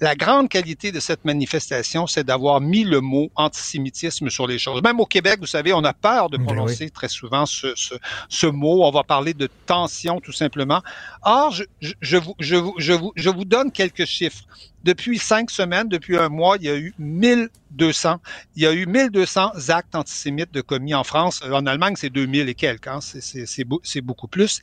la 0.00 0.14
grande 0.14 0.48
qualité 0.48 0.92
de 0.92 1.00
cette 1.00 1.24
manifestation, 1.24 2.06
c'est 2.06 2.24
d'avoir 2.24 2.60
mis 2.60 2.84
le 2.84 3.00
mot 3.00 3.30
antisémitisme 3.36 4.28
sur 4.28 4.46
les 4.46 4.58
choses. 4.58 4.82
Même 4.82 5.00
au 5.00 5.06
Québec, 5.06 5.38
vous 5.40 5.46
savez, 5.46 5.72
on 5.72 5.84
a 5.84 5.92
peur 5.92 6.30
de 6.30 6.36
Ben 6.36 6.44
prononcer 6.44 6.90
très 6.90 7.08
souvent 7.08 7.46
ce, 7.46 7.72
ce, 7.76 7.94
ce 8.28 8.46
mot. 8.46 8.84
On 8.84 8.90
va 8.90 9.02
parler 9.04 9.34
de 9.34 9.48
tension, 9.66 10.20
tout 10.20 10.32
simplement. 10.32 10.82
Or, 11.22 11.52
je, 11.52 11.64
je, 11.80 11.92
je 12.00 12.16
vous, 12.16 12.34
je, 12.38 12.56
vous, 12.56 12.74
je, 12.78 12.92
vous, 12.92 13.12
je 13.14 13.30
vous 13.30 13.44
donne 13.44 13.70
quelques 13.70 14.04
chiffres. 14.04 14.44
Depuis 14.82 15.18
cinq 15.18 15.50
semaines, 15.50 15.88
depuis 15.88 16.18
un 16.18 16.28
mois, 16.28 16.56
il 16.58 16.64
y 16.64 16.68
a 16.68 16.76
eu 16.76 16.92
1200. 16.98 18.20
Il 18.56 18.62
y 18.62 18.66
a 18.66 18.72
eu 18.72 18.86
1200 18.86 19.70
actes 19.70 19.94
antisémites 19.94 20.52
de 20.52 20.60
commis 20.60 20.94
en 20.94 21.04
France. 21.04 21.40
Euh, 21.42 21.52
En 21.52 21.64
Allemagne, 21.66 21.94
c'est 21.96 22.10
2000 22.10 22.48
et 22.48 22.54
quelques. 22.54 22.88
Hein. 22.88 22.98
C'est 23.00 24.00
beaucoup 24.02 24.28
plus. 24.28 24.60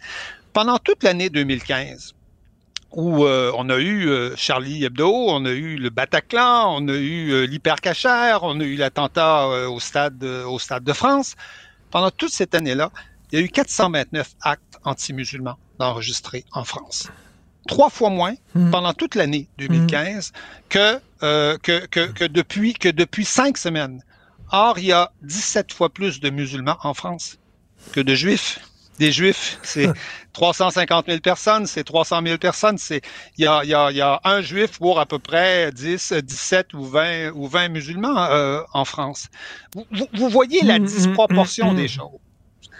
Pendant 0.53 0.77
toute 0.77 1.03
l'année 1.03 1.29
2015, 1.29 2.13
où 2.93 3.26
euh, 3.26 3.51
on 3.55 3.69
a 3.69 3.77
eu 3.77 4.09
euh, 4.09 4.35
Charlie 4.35 4.84
Hebdo, 4.84 5.09
on 5.09 5.45
a 5.45 5.51
eu 5.51 5.77
le 5.77 5.89
Bataclan, 5.89 6.76
on 6.76 6.88
a 6.88 6.93
eu 6.93 7.31
euh, 7.31 7.45
l'hypercachère, 7.45 8.43
on 8.43 8.59
a 8.59 8.63
eu 8.63 8.76
l'attentat 8.76 9.45
euh, 9.45 9.69
au 9.69 9.80
stade 9.80 10.23
euh, 10.23 10.45
au 10.45 10.59
stade 10.59 10.84
de 10.84 10.93
France. 10.93 11.35
Pendant 11.89 12.11
toute 12.11 12.31
cette 12.31 12.53
année-là, 12.55 12.91
il 13.31 13.39
y 13.39 13.41
a 13.41 13.45
eu 13.45 13.49
429 13.49 14.31
actes 14.41 14.80
anti-musulmans 14.84 15.57
enregistrés 15.80 16.45
en 16.51 16.63
France. 16.63 17.09
Trois 17.68 17.89
fois 17.89 18.09
moins 18.09 18.34
pendant 18.72 18.93
toute 18.93 19.15
l'année 19.15 19.47
2015 19.57 20.34
que, 20.69 20.99
euh, 21.23 21.57
que, 21.61 21.85
que, 21.85 22.11
que 22.11 22.26
depuis 22.26 22.73
que 22.73 22.89
depuis 22.89 23.26
cinq 23.26 23.57
semaines. 23.57 24.03
Or, 24.51 24.80
il 24.80 24.85
y 24.85 24.91
a 24.91 25.11
17 25.22 25.72
fois 25.72 25.89
plus 25.89 26.19
de 26.19 26.30
musulmans 26.30 26.77
en 26.84 26.93
France 26.93 27.38
que 27.93 28.01
de 28.01 28.15
juifs. 28.15 28.59
Des 28.99 29.11
juifs, 29.11 29.57
c'est 29.63 29.89
350 30.34 31.07
000 31.07 31.19
personnes, 31.19 31.65
c'est 31.65 31.84
300 31.84 32.22
000 32.23 32.38
personnes, 32.38 32.77
c'est 32.77 33.01
il 33.38 33.45
y 33.45 33.47
a, 33.47 33.63
y, 33.63 33.73
a, 33.73 33.91
y 33.91 34.01
a 34.01 34.19
un 34.23 34.41
juif 34.41 34.77
pour 34.77 34.99
à 34.99 35.05
peu 35.05 35.18
près 35.18 35.72
10, 35.72 36.13
17 36.13 36.73
ou 36.73 36.84
20 36.84 37.31
ou 37.31 37.47
20 37.47 37.69
musulmans 37.69 38.26
euh, 38.26 38.61
en 38.73 38.85
France. 38.85 39.30
Vous, 39.73 39.85
vous, 39.91 40.07
vous 40.13 40.30
voyez 40.30 40.61
la 40.63 40.77
disproportion 40.77 41.73
des 41.73 41.88
choses. 41.88 42.19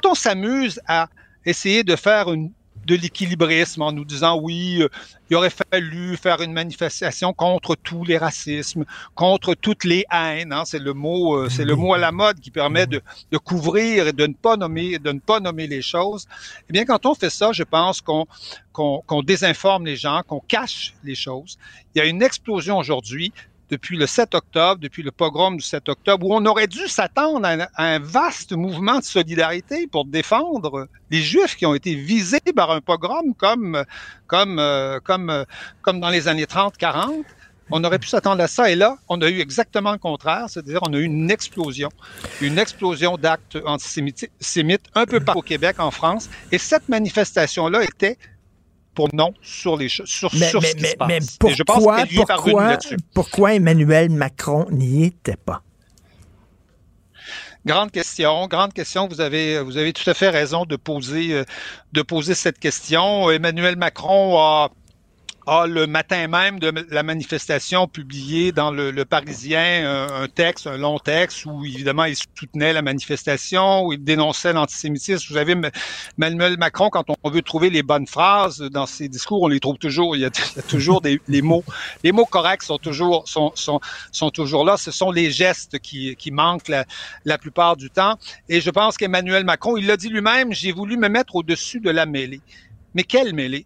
Quand 0.02 0.12
on 0.12 0.16
s'amuse 0.16 0.80
à 0.88 1.08
essayer 1.46 1.84
de 1.84 1.96
faire 1.96 2.32
une 2.32 2.52
de 2.86 2.96
l'équilibrisme 2.96 3.82
en 3.82 3.92
nous 3.92 4.06
disant 4.06 4.40
oui, 4.40 4.82
euh, 4.82 4.90
il 5.30 5.36
aurait 5.36 5.52
fallu 5.52 6.18
faire 6.18 6.42
une 6.42 6.54
manifestation 6.54 7.34
contre 7.34 7.76
tous 7.76 8.04
les 8.04 8.18
racismes, 8.18 8.86
contre 9.16 9.54
toutes 9.54 9.84
les 9.84 10.06
haines. 10.12 10.52
Hein, 10.52 10.64
c'est 10.66 10.80
le 10.80 10.94
mot, 10.94 11.36
euh, 11.36 11.50
c'est 11.50 11.66
le 11.66 11.76
mot 11.76 11.94
à 11.94 11.98
la 11.98 12.12
mode 12.12 12.40
qui 12.40 12.52
permet 12.52 12.88
de, 12.88 13.02
de 13.32 13.38
couvrir 13.38 14.08
et 14.08 14.14
de 14.14 14.28
ne 14.28 14.34
pas 14.34 14.58
nommer, 14.58 15.00
de 15.00 15.12
ne 15.12 15.20
pas 15.20 15.40
nommer 15.40 15.68
les 15.68 15.82
choses. 15.82 16.28
Eh 16.70 16.74
bien, 16.74 16.86
quand 16.86 17.06
on 17.06 17.16
fait 17.16 17.30
ça, 17.30 17.52
je 17.52 17.64
pense 17.64 18.02
qu'on 18.02 18.26
qu'on 18.74 19.04
qu'on 19.06 19.22
désinforme 19.22 19.86
les 19.86 19.96
gens, 19.96 20.22
qu'on 20.28 20.40
cache 20.40 20.94
les 21.04 21.16
choses. 21.16 21.58
Il 21.94 22.00
y 22.00 22.02
a 22.02 22.06
une 22.06 22.22
explosion 22.22 22.78
aujourd'hui 22.78 23.34
depuis 23.72 23.98
le 23.98 24.06
7 24.06 24.36
octobre, 24.36 24.80
depuis 24.82 25.02
le 25.02 25.12
pogrom 25.12 25.56
du 25.56 25.64
7 25.64 25.88
octobre, 25.90 26.28
où 26.28 26.36
on 26.36 26.46
aurait 26.46 26.68
dû 26.68 26.88
s'attendre 26.88 27.48
à, 27.48 27.84
un- 27.84 28.00
vaste 28.00 28.52
mouvement 28.52 29.00
de 29.00 29.04
solidarité 29.04 29.88
pour 29.88 30.06
défendre 30.06 30.88
les 31.10 31.22
Juifs 31.22 31.56
qui 31.56 31.66
ont 31.66 31.74
été 31.74 31.96
visés 31.96 32.40
par 32.56 32.72
un 32.72 32.82
pogrom 32.82 33.34
comme, 33.34 33.84
comme, 34.28 34.60
euh, 34.60 35.00
comme, 35.00 35.30
euh, 35.30 35.46
comme 35.82 36.00
dans 36.02 36.10
les 36.10 36.28
années 36.28 36.46
30-40. 36.46 37.24
On 37.74 37.82
aurait 37.86 38.00
pu 38.00 38.10
s'attendre 38.10 38.44
à 38.44 38.48
ça. 38.50 38.70
Et 38.70 38.76
là, 38.76 38.98
on 39.08 39.22
a 39.22 39.30
eu 39.30 39.40
exactement 39.40 39.94
le 39.94 39.98
contraire, 39.98 40.48
c'est-à-dire 40.50 40.80
on 40.86 40.94
a 40.94 40.98
eu 40.98 41.04
une 41.04 41.32
explosion, 41.32 41.88
une 42.42 42.60
explosion 42.60 43.16
d'actes 43.18 43.58
antisémites 43.66 44.30
sémites 44.42 44.86
un 44.94 45.06
peu 45.06 45.22
partout 45.22 45.40
au 45.40 45.42
Québec, 45.44 45.80
en 45.80 45.92
France. 45.92 46.30
Et 46.52 46.58
cette 46.58 46.90
manifestation-là 46.90 47.84
était 47.86 48.18
pour 48.94 49.10
non 49.14 49.34
sur 49.42 49.78
les 49.78 49.90
choses, 49.90 50.08
sur, 50.10 50.30
Mais, 50.34 50.50
sur 50.50 50.62
mais, 50.62 50.70
ce 50.70 50.76
qui 50.76 50.82
mais, 50.82 50.90
se 50.90 50.96
passe. 50.96 51.08
mais 51.10 51.52
Et 51.52 51.56
je 51.56 51.64
pense 51.64 51.78
pourquoi, 51.78 52.02
est 52.02 52.16
pourquoi, 52.16 52.64
là-dessus. 52.68 52.98
pourquoi 53.14 53.54
Emmanuel 53.56 54.10
Macron 54.10 54.66
n'y 54.72 55.06
était 55.06 55.38
pas? 55.38 55.62
Grande 57.66 57.92
question, 57.92 58.48
grande 58.48 58.74
question. 58.74 59.08
Vous 59.08 59.22
avez, 59.22 59.62
vous 59.62 59.78
avez 59.78 59.94
tout 59.94 60.10
à 60.10 60.16
fait 60.16 60.30
raison 60.30 60.66
de 60.66 60.76
poser, 60.76 61.34
euh, 61.34 61.44
de 61.94 62.02
poser 62.02 62.34
cette 62.34 62.58
question. 62.58 63.30
Emmanuel 63.30 63.76
Macron 63.76 64.36
a, 64.40 64.70
a 65.48 65.66
le 65.68 65.88
matin 65.88 66.28
même 66.28 66.60
de 66.60 66.72
la 66.90 67.04
manifestation 67.04 67.88
publié 67.88 68.52
dans 68.52 68.72
le, 68.72 68.92
le 68.92 69.06
Parisien 69.06 70.08
un, 70.10 70.28
texte, 70.28 70.68
un 70.68 70.78
long 70.78 71.00
texte 71.00 71.46
où 71.46 71.66
évidemment 71.66 72.06
il 72.06 72.16
soutenait 72.16 72.74
la 72.74 72.82
manifestation, 72.82 73.86
où 73.86 73.94
il 73.94 74.04
dénonçait 74.04 74.54
l'antisémitisme. 74.54 75.26
Vous 75.30 75.36
savez, 75.36 75.56
Emmanuel 76.18 76.58
Macron, 76.58 76.90
quand 76.90 77.06
on 77.24 77.30
veut 77.30 77.42
trouver 77.42 77.70
les 77.70 77.84
bonnes 77.84 78.08
phrases 78.08 78.60
dans 78.60 78.86
ses 78.86 79.10
discours, 79.10 79.42
on 79.42 79.48
les 79.48 79.60
trouve 79.60 79.78
toujours. 79.78 80.16
Il 80.16 80.22
y 80.22 80.26
a, 80.26 80.30
il 80.54 80.58
y 80.58 80.60
a 80.60 80.64
toujours 80.64 81.02
des 81.02 81.20
les 81.28 81.42
mots, 81.42 81.64
les 82.04 82.12
mots 82.12 82.26
corrects 82.26 82.64
sont 82.64 82.78
toujours 82.78 83.28
sont 83.28 83.52
sont, 83.56 83.80
sont 84.12 84.30
toujours 84.30 84.66
là. 84.66 84.78
Ce 84.78 84.92
sont 84.92 85.12
les 85.12 85.32
gestes 85.32 85.80
qui 85.80 86.16
qui 86.16 86.32
manquent 86.32 86.68
la, 86.68 86.86
la 87.26 87.38
plupart 87.38 87.78
du 87.78 87.90
temps. 87.90 88.16
Et 88.50 88.62
je 88.62 88.70
pense 88.70 88.98
qu'Emmanuel 88.98 89.44
Macron, 89.44 89.78
il 89.78 89.88
l'a 89.88 89.98
dit 89.98 90.10
lui-même, 90.10 90.54
j'ai 90.54 90.72
voulu 90.72 90.98
me 90.98 91.10
mettre 91.10 91.36
au-dessus 91.36 91.80
de 91.80 91.90
la 91.90 92.06
mêlée. 92.06 92.42
Mais 92.94 93.04
quelle 93.04 93.34
mêlée? 93.34 93.66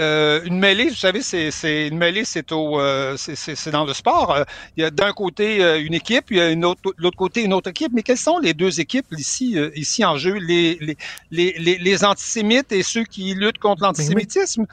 Euh, 0.00 0.40
une 0.44 0.58
mêlée, 0.58 0.88
vous 0.88 0.94
savez, 0.94 1.22
c'est, 1.22 1.50
c'est 1.50 1.88
une 1.88 1.98
mêlée, 1.98 2.24
c'est 2.24 2.52
au, 2.52 2.80
euh, 2.80 3.16
c'est, 3.16 3.34
c'est, 3.34 3.54
c'est 3.54 3.70
dans 3.70 3.84
le 3.84 3.94
sport. 3.94 4.44
Il 4.76 4.82
y 4.82 4.84
a 4.84 4.90
d'un 4.90 5.12
côté 5.12 5.62
euh, 5.62 5.80
une 5.80 5.94
équipe, 5.94 6.26
il 6.30 6.36
y 6.36 6.40
a 6.40 6.50
une 6.50 6.64
autre, 6.64 6.94
l'autre 6.96 7.16
côté 7.16 7.42
une 7.42 7.52
autre 7.52 7.70
équipe. 7.70 7.92
Mais 7.92 8.02
quelles 8.02 8.16
sont 8.18 8.38
les 8.38 8.54
deux 8.54 8.80
équipes 8.80 9.06
ici, 9.16 9.58
euh, 9.58 9.70
ici 9.74 10.04
en 10.04 10.16
jeu? 10.16 10.34
Les, 10.34 10.78
les, 10.80 10.96
les, 11.30 11.54
les, 11.58 11.78
les 11.78 12.04
antisémites 12.04 12.72
et 12.72 12.82
ceux 12.82 13.04
qui 13.04 13.34
luttent 13.34 13.58
contre 13.58 13.82
l'antisémitisme? 13.82 14.66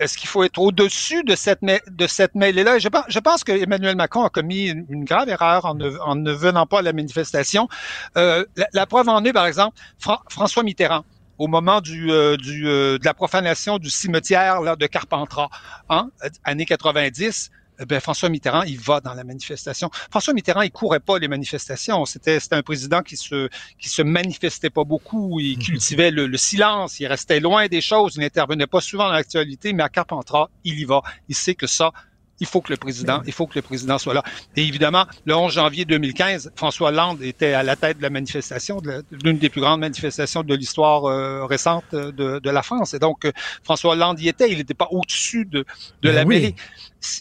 Est-ce 0.00 0.18
qu'il 0.18 0.28
faut 0.28 0.42
être 0.42 0.58
au-dessus 0.58 1.22
de 1.22 1.36
cette, 1.36 1.60
de 1.62 2.06
cette 2.08 2.34
mêlée-là? 2.34 2.80
Je 2.80 2.88
pense, 2.88 3.04
je 3.06 3.18
pense 3.20 3.44
que 3.44 3.52
Emmanuel 3.52 3.94
Macron 3.94 4.24
a 4.24 4.28
commis 4.28 4.66
une, 4.66 4.84
une 4.90 5.04
grave 5.04 5.28
erreur 5.28 5.66
en 5.66 5.76
ne, 5.76 5.96
en 5.98 6.16
ne 6.16 6.32
venant 6.32 6.66
pas 6.66 6.80
à 6.80 6.82
la 6.82 6.92
manifestation. 6.92 7.68
Euh, 8.16 8.44
la, 8.56 8.66
la 8.72 8.86
preuve 8.86 9.08
en 9.08 9.24
est, 9.24 9.32
par 9.32 9.46
exemple, 9.46 9.78
Fran- 10.00 10.18
François 10.28 10.64
Mitterrand 10.64 11.04
au 11.38 11.46
moment 11.46 11.80
du, 11.80 12.10
euh, 12.10 12.36
du, 12.36 12.68
euh, 12.68 12.98
de 12.98 13.04
la 13.04 13.14
profanation 13.14 13.78
du 13.78 13.90
cimetière 13.90 14.60
là, 14.60 14.76
de 14.76 14.86
Carpentras, 14.86 15.48
hein, 15.88 16.10
euh, 16.24 16.28
années 16.44 16.66
90, 16.66 17.50
eh 17.80 17.86
ben, 17.86 17.98
François 17.98 18.28
Mitterrand, 18.28 18.62
il 18.62 18.78
va 18.78 19.00
dans 19.00 19.14
la 19.14 19.24
manifestation. 19.24 19.90
François 20.10 20.32
Mitterrand, 20.32 20.62
il 20.62 20.70
courait 20.70 21.00
pas 21.00 21.18
les 21.18 21.26
manifestations. 21.26 22.04
C'était, 22.04 22.38
c'était 22.38 22.54
un 22.54 22.62
président 22.62 23.02
qui 23.02 23.16
se, 23.16 23.48
qui 23.80 23.88
se 23.88 24.02
manifestait 24.02 24.70
pas 24.70 24.84
beaucoup. 24.84 25.40
Il 25.40 25.58
cultivait 25.58 26.12
le, 26.12 26.28
le 26.28 26.36
silence. 26.36 27.00
Il 27.00 27.06
restait 27.06 27.40
loin 27.40 27.66
des 27.66 27.80
choses. 27.80 28.14
Il 28.14 28.20
n'intervenait 28.20 28.68
pas 28.68 28.80
souvent 28.80 29.06
dans 29.06 29.14
l'actualité, 29.14 29.72
mais 29.72 29.82
à 29.82 29.88
Carpentras, 29.88 30.50
il 30.62 30.78
y 30.78 30.84
va. 30.84 31.02
Il 31.28 31.34
sait 31.34 31.56
que 31.56 31.66
ça, 31.66 31.90
il 32.40 32.46
faut 32.46 32.60
que 32.60 32.72
le 32.72 32.76
président, 32.76 33.22
il 33.26 33.32
faut 33.32 33.46
que 33.46 33.54
le 33.56 33.62
président 33.62 33.98
soit 33.98 34.14
là. 34.14 34.22
Et 34.56 34.62
évidemment, 34.62 35.06
le 35.24 35.34
11 35.34 35.52
janvier 35.52 35.84
2015, 35.84 36.52
François 36.56 36.88
Hollande 36.88 37.22
était 37.22 37.52
à 37.52 37.62
la 37.62 37.76
tête 37.76 37.98
de 37.98 38.02
la 38.02 38.10
manifestation, 38.10 38.80
de 38.80 39.04
l'une 39.24 39.38
des 39.38 39.48
plus 39.50 39.60
grandes 39.60 39.80
manifestations 39.80 40.42
de 40.42 40.54
l'histoire 40.54 41.04
euh, 41.04 41.44
récente 41.46 41.84
euh, 41.94 42.12
de, 42.12 42.38
de 42.40 42.50
la 42.50 42.62
France. 42.62 42.94
Et 42.94 42.98
donc, 42.98 43.24
euh, 43.24 43.32
François 43.62 43.92
Hollande 43.92 44.20
y 44.20 44.28
était. 44.28 44.50
Il 44.50 44.58
n'était 44.58 44.74
pas 44.74 44.88
au-dessus 44.90 45.44
de, 45.44 45.64
de 46.02 46.10
Ben 46.10 46.14
la 46.14 46.22
oui. 46.22 46.40
mêlée. 46.40 46.54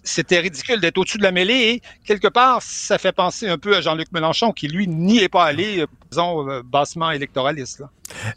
C'était 0.04 0.40
ridicule 0.40 0.80
d'être 0.80 0.98
au-dessus 0.98 1.18
de 1.18 1.24
la 1.24 1.32
mêlée 1.32 1.54
et 1.54 1.82
quelque 2.06 2.28
part, 2.28 2.62
ça 2.62 2.98
fait 2.98 3.12
penser 3.12 3.48
un 3.48 3.58
peu 3.58 3.76
à 3.76 3.82
Jean-Luc 3.82 4.12
Mélenchon 4.12 4.52
qui, 4.52 4.68
lui, 4.68 4.88
n'y 4.88 5.20
est 5.20 5.30
pas 5.30 5.44
allé, 5.44 5.82
euh, 5.82 5.88
disons, 6.10 6.50
euh, 6.50 6.62
bassement 6.64 7.12
électoraliste. 7.12 7.80
Là. 7.80 7.90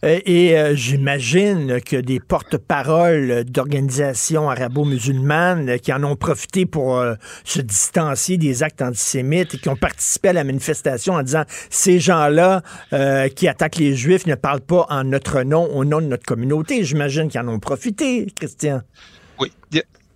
Euh, 0.04 0.20
et 0.24 0.58
euh, 0.58 0.74
j'imagine 0.74 1.80
que 1.80 1.96
des 1.96 2.20
porte-paroles 2.20 3.44
d'organisations 3.44 4.48
arabo-musulmanes 4.50 5.78
qui 5.80 5.92
en 5.92 6.02
ont 6.04 6.16
profité 6.16 6.66
pour 6.66 6.98
euh, 6.98 7.14
se 7.44 7.60
distancier 7.60 8.38
des 8.38 8.62
actes 8.62 8.82
antisémites 8.82 9.54
et 9.54 9.58
qui 9.58 9.68
ont 9.68 9.76
participé 9.76 10.30
à 10.30 10.32
la 10.32 10.44
manifestation 10.44 11.14
en 11.14 11.22
disant 11.22 11.44
ces 11.70 11.98
gens-là 12.00 12.62
euh, 12.92 13.28
qui 13.28 13.48
attaquent 13.48 13.76
les 13.76 13.94
juifs 13.94 14.26
ne 14.26 14.34
parlent 14.34 14.60
pas 14.60 14.86
en 14.88 15.04
notre 15.04 15.42
nom, 15.42 15.64
au 15.64 15.84
nom 15.84 16.00
de 16.00 16.06
notre 16.06 16.24
communauté. 16.24 16.84
J'imagine 16.84 17.28
qu'ils 17.28 17.40
en 17.40 17.48
ont 17.48 17.60
profité, 17.60 18.26
Christian. 18.34 18.82
Oui. 19.38 19.52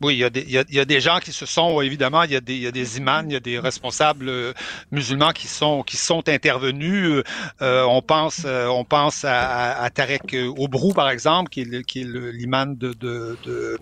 Oui, 0.02 0.14
il 0.14 0.18
y, 0.20 0.24
a 0.24 0.30
des, 0.30 0.40
il, 0.40 0.50
y 0.50 0.58
a, 0.58 0.64
il 0.68 0.74
y 0.76 0.80
a 0.80 0.86
des 0.86 0.98
gens 1.00 1.18
qui 1.18 1.30
se 1.32 1.44
sont, 1.44 1.80
évidemment, 1.82 2.22
il 2.22 2.30
y 2.32 2.36
a 2.36 2.40
des, 2.40 2.54
il 2.54 2.62
y 2.62 2.66
a 2.66 2.70
des 2.70 2.96
imams, 2.96 3.26
il 3.28 3.34
y 3.34 3.36
a 3.36 3.40
des 3.40 3.58
responsables 3.58 4.30
euh, 4.30 4.52
musulmans 4.90 5.32
qui 5.32 5.46
sont, 5.46 5.82
qui 5.82 5.98
sont 5.98 6.26
intervenus. 6.26 7.22
Euh, 7.60 7.82
on 7.84 8.00
pense, 8.00 8.42
euh, 8.46 8.66
on 8.68 8.84
pense 8.84 9.26
à, 9.26 9.40
à, 9.72 9.82
à 9.84 9.90
Tarek 9.90 10.34
Obrou, 10.56 10.94
par 10.94 11.10
exemple, 11.10 11.50
qui 11.50 11.60
est, 11.62 11.64
le- 11.64 11.82
qui 11.82 12.00
est 12.00 12.04
le- 12.04 12.30
l'imam 12.30 12.76
de, 12.76 12.94
de, 12.94 13.36
de 13.44 13.78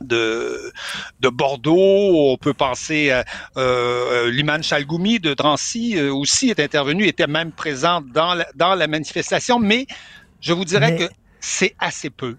de, 0.00 0.72
de 1.20 1.28
Bordeaux, 1.28 2.30
on 2.32 2.36
peut 2.36 2.54
penser 2.54 3.10
à 3.10 3.24
euh, 3.56 4.30
l'imam 4.30 4.62
Chalgoumi 4.62 5.18
de 5.18 5.34
Drancy 5.34 5.96
euh, 5.98 6.14
aussi 6.14 6.50
est 6.50 6.60
intervenu, 6.60 7.04
était 7.06 7.26
même 7.26 7.50
présent 7.52 8.00
dans 8.00 8.34
la, 8.34 8.46
dans 8.54 8.74
la 8.76 8.86
manifestation, 8.86 9.58
mais 9.58 9.86
je 10.40 10.52
vous 10.52 10.64
dirais 10.64 10.92
Mais- 10.92 11.08
que 11.08 11.12
c'est 11.40 11.74
assez 11.80 12.10
peu. 12.10 12.36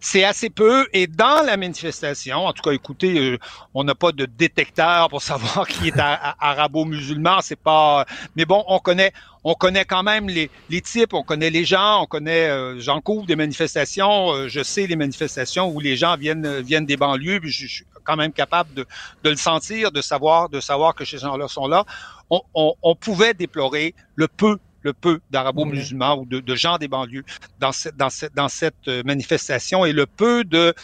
C'est 0.00 0.22
assez 0.22 0.48
peu 0.48 0.86
et 0.92 1.08
dans 1.08 1.44
la 1.44 1.56
manifestation, 1.56 2.46
en 2.46 2.52
tout 2.52 2.62
cas, 2.62 2.70
écoutez, 2.70 3.18
euh, 3.18 3.38
on 3.74 3.82
n'a 3.82 3.96
pas 3.96 4.12
de 4.12 4.26
détecteur 4.26 5.08
pour 5.08 5.22
savoir 5.22 5.66
qui 5.68 5.88
est 5.88 5.98
arabo-musulman, 5.98 7.40
c'est 7.42 7.58
pas. 7.58 8.06
Mais 8.36 8.44
bon, 8.44 8.62
on 8.68 8.78
connaît, 8.78 9.12
on 9.42 9.54
connaît 9.54 9.84
quand 9.84 10.04
même 10.04 10.28
les, 10.28 10.50
types, 10.82 11.14
on 11.14 11.24
connaît 11.24 11.50
les 11.50 11.64
gens, 11.64 12.02
on 12.02 12.06
connaît. 12.06 12.48
euh, 12.48 12.78
J'en 12.78 13.00
couvre 13.00 13.26
des 13.26 13.34
manifestations, 13.34 14.32
euh, 14.34 14.48
je 14.48 14.62
sais 14.62 14.86
les 14.86 14.94
manifestations 14.96 15.68
où 15.68 15.80
les 15.80 15.96
gens 15.96 16.16
viennent 16.16 16.60
viennent 16.60 16.86
des 16.86 16.96
banlieues. 16.96 17.40
Puis 17.40 17.50
je, 17.50 17.66
je- 17.66 17.84
quand 18.04 18.16
même 18.16 18.32
capable 18.32 18.72
de, 18.74 18.86
de 19.24 19.30
le 19.30 19.36
sentir, 19.36 19.92
de 19.92 20.00
savoir, 20.00 20.48
de 20.48 20.60
savoir 20.60 20.94
que 20.94 21.04
ces 21.04 21.18
gens-là 21.18 21.46
sont 21.48 21.66
là. 21.66 21.84
On, 22.30 22.40
on, 22.54 22.74
on 22.82 22.94
pouvait 22.94 23.34
déplorer 23.34 23.94
le 24.14 24.28
peu 24.28 24.58
le 24.88 24.92
peu 24.94 25.20
d'arabo-musulmans 25.30 26.18
ou 26.20 26.24
de, 26.26 26.40
de, 26.40 26.54
gens 26.54 26.78
des 26.78 26.88
banlieues 26.88 27.24
dans, 27.60 27.72
cette, 27.72 27.96
dans, 27.96 28.10
cette, 28.10 28.34
dans 28.34 28.48
cette 28.48 28.88
euh, 28.88 29.02
manifestation 29.04 29.84
et 29.84 29.92
le 29.92 30.06
peu 30.06 30.44
de 30.44 30.74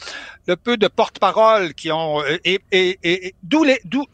le 0.47 0.57
peu 0.57 0.77
de 0.77 0.89
porte-parole 0.89 1.73
qui 1.73 1.91
ont 1.91 2.21
euh, 2.21 2.37
et, 2.45 2.61
et, 2.71 2.99
et 3.03 3.35
d'où 3.43 3.65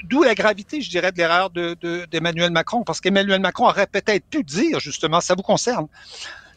d'où 0.05 0.23
la 0.23 0.35
gravité, 0.35 0.81
je 0.81 0.91
dirais, 0.91 1.11
de 1.11 1.19
l'erreur 1.19 1.51
de, 1.51 1.77
d'Emmanuel 2.11 2.53
Macron, 2.53 2.85
parce 2.85 3.01
qu'Emmanuel 3.01 3.41
Macron 3.41 3.67
aurait 3.67 3.89
peut-être 3.89 4.25
pu 4.27 4.45
dire 4.45 4.79
justement, 4.79 5.21
ça 5.21 5.35
vous 5.35 5.43
concerne 5.43 5.89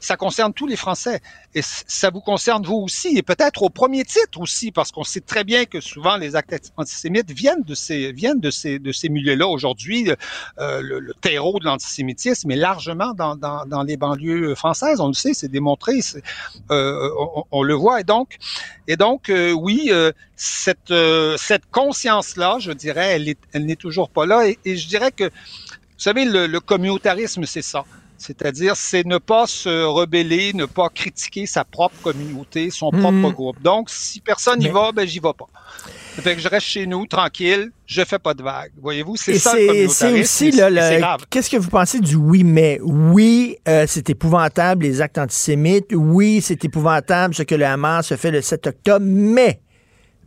ça 0.04 0.18
concerne 0.18 0.54
tous 0.54 0.68
les 0.68 0.76
Français. 0.76 1.22
Et 1.56 1.62
ça 1.64 2.10
vous 2.10 2.20
concerne 2.20 2.66
vous 2.66 2.76
aussi, 2.76 3.18
et 3.18 3.22
peut-être 3.22 3.64
au 3.64 3.70
premier 3.70 4.04
titre 4.04 4.42
aussi, 4.42 4.72
parce 4.72 4.92
qu'on 4.92 5.04
sait 5.04 5.22
très 5.22 5.44
bien 5.44 5.66
que 5.66 5.80
souvent 5.80 6.18
les 6.18 6.36
actes 6.36 6.74
antisémites 6.78 7.32
viennent 7.32 7.64
de 7.64 7.74
ces, 7.74 8.12
viennent 8.12 8.42
de 8.42 8.52
ces, 8.52 8.80
de 8.80 8.92
ces 8.92 9.08
milieux-là. 9.08 9.48
Aujourd'hui, 9.48 10.12
euh, 10.60 10.82
le, 10.82 11.00
le, 11.00 11.14
terreau 11.14 11.58
de 11.60 11.66
l'antisémitisme 11.66 12.52
est 12.52 12.58
largement 12.58 13.14
dans, 13.14 13.36
dans, 13.36 13.66
dans, 13.66 13.84
les 13.84 13.96
banlieues 13.96 14.56
françaises. 14.56 15.00
On 15.00 15.08
le 15.08 15.14
sait, 15.14 15.34
c'est 15.34 15.48
démontré, 15.48 16.00
euh, 16.72 17.10
on, 17.18 17.46
on, 17.52 17.64
le 17.64 17.74
voit. 17.74 18.02
Et 18.02 18.04
donc, 18.04 18.38
et 18.88 18.98
donc 18.98 19.30
euh, 19.30 19.52
oui, 19.52 19.90
euh, 19.92 20.12
cette, 20.36 20.92
euh, 20.92 21.38
cette 21.38 21.70
conscience-là, 21.72 22.58
je 22.60 22.72
dirais, 22.74 23.16
elle, 23.16 23.30
est, 23.30 23.40
elle 23.54 23.66
n'est 23.66 23.78
toujours 23.78 24.10
pas 24.10 24.26
là. 24.26 24.48
Et, 24.48 24.60
et, 24.66 24.76
je 24.76 24.88
dirais 24.88 25.12
que, 25.12 25.26
vous 25.26 26.10
savez, 26.10 26.26
le, 26.26 26.48
le 26.48 26.60
communautarisme, 26.60 27.46
c'est 27.46 27.62
ça. 27.62 27.86
C'est-à-dire, 28.26 28.76
c'est 28.78 29.06
ne 29.06 29.18
pas 29.18 29.46
se 29.48 29.84
rebeller, 29.84 30.54
ne 30.54 30.66
pas 30.66 30.88
critiquer 30.90 31.46
sa 31.46 31.66
propre 31.66 31.96
communauté, 32.02 32.70
son 32.70 32.90
Mhm. 32.94 33.00
propre 33.02 33.34
groupe. 33.36 33.62
Donc, 33.62 33.90
si 33.90 34.22
personne 34.22 34.60
n'y 34.60 34.70
va, 34.70 34.92
ben 34.94 35.06
j'y 35.08 35.20
vais 35.20 35.34
pas. 35.38 35.48
Ça 36.16 36.22
fait 36.22 36.36
que 36.36 36.42
je 36.42 36.48
reste 36.48 36.68
chez 36.68 36.86
nous, 36.86 37.06
tranquille, 37.06 37.72
je 37.86 38.04
fais 38.06 38.20
pas 38.20 38.34
de 38.34 38.42
vagues. 38.44 38.72
Voyez-vous, 38.82 39.16
c'est 39.18 39.38
ça 39.40 39.56
le 39.56 39.88
c'est 39.90 40.22
aussi, 40.22 40.52
là, 40.52 40.70
le- 40.70 41.26
qu'est-ce 41.30 41.50
que 41.50 41.58
vous 41.58 41.70
pensez 41.70 42.00
du 42.00 42.16
oui, 42.16 42.44
mais? 42.44 42.80
Oui, 42.84 43.58
euh, 43.68 43.86
c'est 43.88 44.10
épouvantable, 44.12 44.84
les 44.86 45.02
actes 45.02 45.18
antisémites. 45.18 45.88
Oui, 45.94 46.40
c'est 46.42 46.64
épouvantable 46.64 47.34
ce 47.36 47.44
que 47.44 47.56
le 47.56 47.66
Hamas 47.66 48.12
a 48.12 48.18
fait 48.18 48.32
le 48.32 48.42
7 48.42 48.68
octobre, 48.68 49.06
mais, 49.06 49.60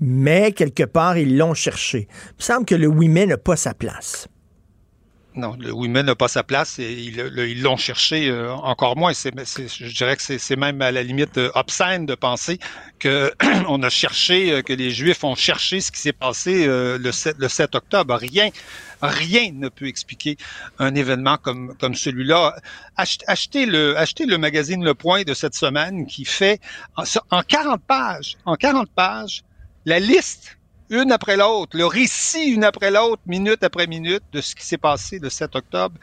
mais, 0.00 0.52
quelque 0.52 0.82
part, 0.82 1.16
ils 1.16 1.36
l'ont 1.38 1.54
cherché. 1.54 2.08
Il 2.10 2.34
me 2.40 2.42
semble 2.42 2.66
que 2.66 2.74
le 2.74 2.88
oui, 2.88 3.08
mais 3.08 3.24
n'a 3.26 3.38
pas 3.38 3.56
sa 3.56 3.72
place. 3.72 4.26
Non, 5.36 5.54
le 5.60 5.70
women 5.70 6.06
n'a 6.06 6.14
pas 6.14 6.28
sa 6.28 6.42
place 6.42 6.78
et 6.78 6.90
ils 6.94 7.62
l'ont 7.62 7.76
cherché 7.76 8.30
euh, 8.30 8.54
encore 8.54 8.96
moins. 8.96 9.12
Je 9.12 9.94
dirais 9.94 10.16
que 10.16 10.22
c'est, 10.22 10.56
même 10.56 10.80
à 10.80 10.90
la 10.90 11.02
limite 11.02 11.36
euh, 11.36 11.50
obscène 11.54 12.06
de 12.06 12.14
penser 12.14 12.58
que 12.98 13.30
on 13.68 13.82
a 13.82 13.90
cherché, 13.90 14.50
euh, 14.50 14.62
que 14.62 14.72
les 14.72 14.90
Juifs 14.90 15.22
ont 15.24 15.34
cherché 15.34 15.82
ce 15.82 15.92
qui 15.92 16.00
s'est 16.00 16.14
passé 16.14 16.66
le, 16.66 17.12
7, 17.12 17.36
le 17.38 17.48
7 17.50 17.74
octobre. 17.74 18.14
Rien, 18.16 18.48
rien 19.02 19.50
ne 19.52 19.68
peut 19.68 19.86
expliquer 19.86 20.38
un 20.78 20.94
événement 20.94 21.36
comme, 21.36 21.76
celui-là. 21.94 22.56
Ach- 22.96 23.18
Achetez 23.26 23.66
le, 23.66 23.94
achetez 23.98 24.24
le 24.24 24.38
magazine 24.38 24.82
Le 24.82 24.94
Point 24.94 25.24
de 25.24 25.34
cette 25.34 25.54
semaine 25.54 26.06
qui 26.06 26.24
fait 26.24 26.60
en 26.96 27.42
40 27.42 27.82
pages, 27.86 28.38
en 28.46 28.56
40 28.56 28.88
pages, 28.90 29.42
la 29.84 29.98
liste 30.00 30.56
une 30.90 31.12
après 31.12 31.36
l'autre, 31.36 31.76
le 31.76 31.86
récit 31.86 32.50
une 32.50 32.64
après 32.64 32.90
l'autre, 32.90 33.22
minute 33.26 33.62
après 33.64 33.86
minute 33.86 34.22
de 34.32 34.40
ce 34.40 34.54
qui 34.54 34.64
s'est 34.64 34.78
passé 34.78 35.18
le 35.18 35.30
7 35.30 35.56
octobre, 35.56 35.96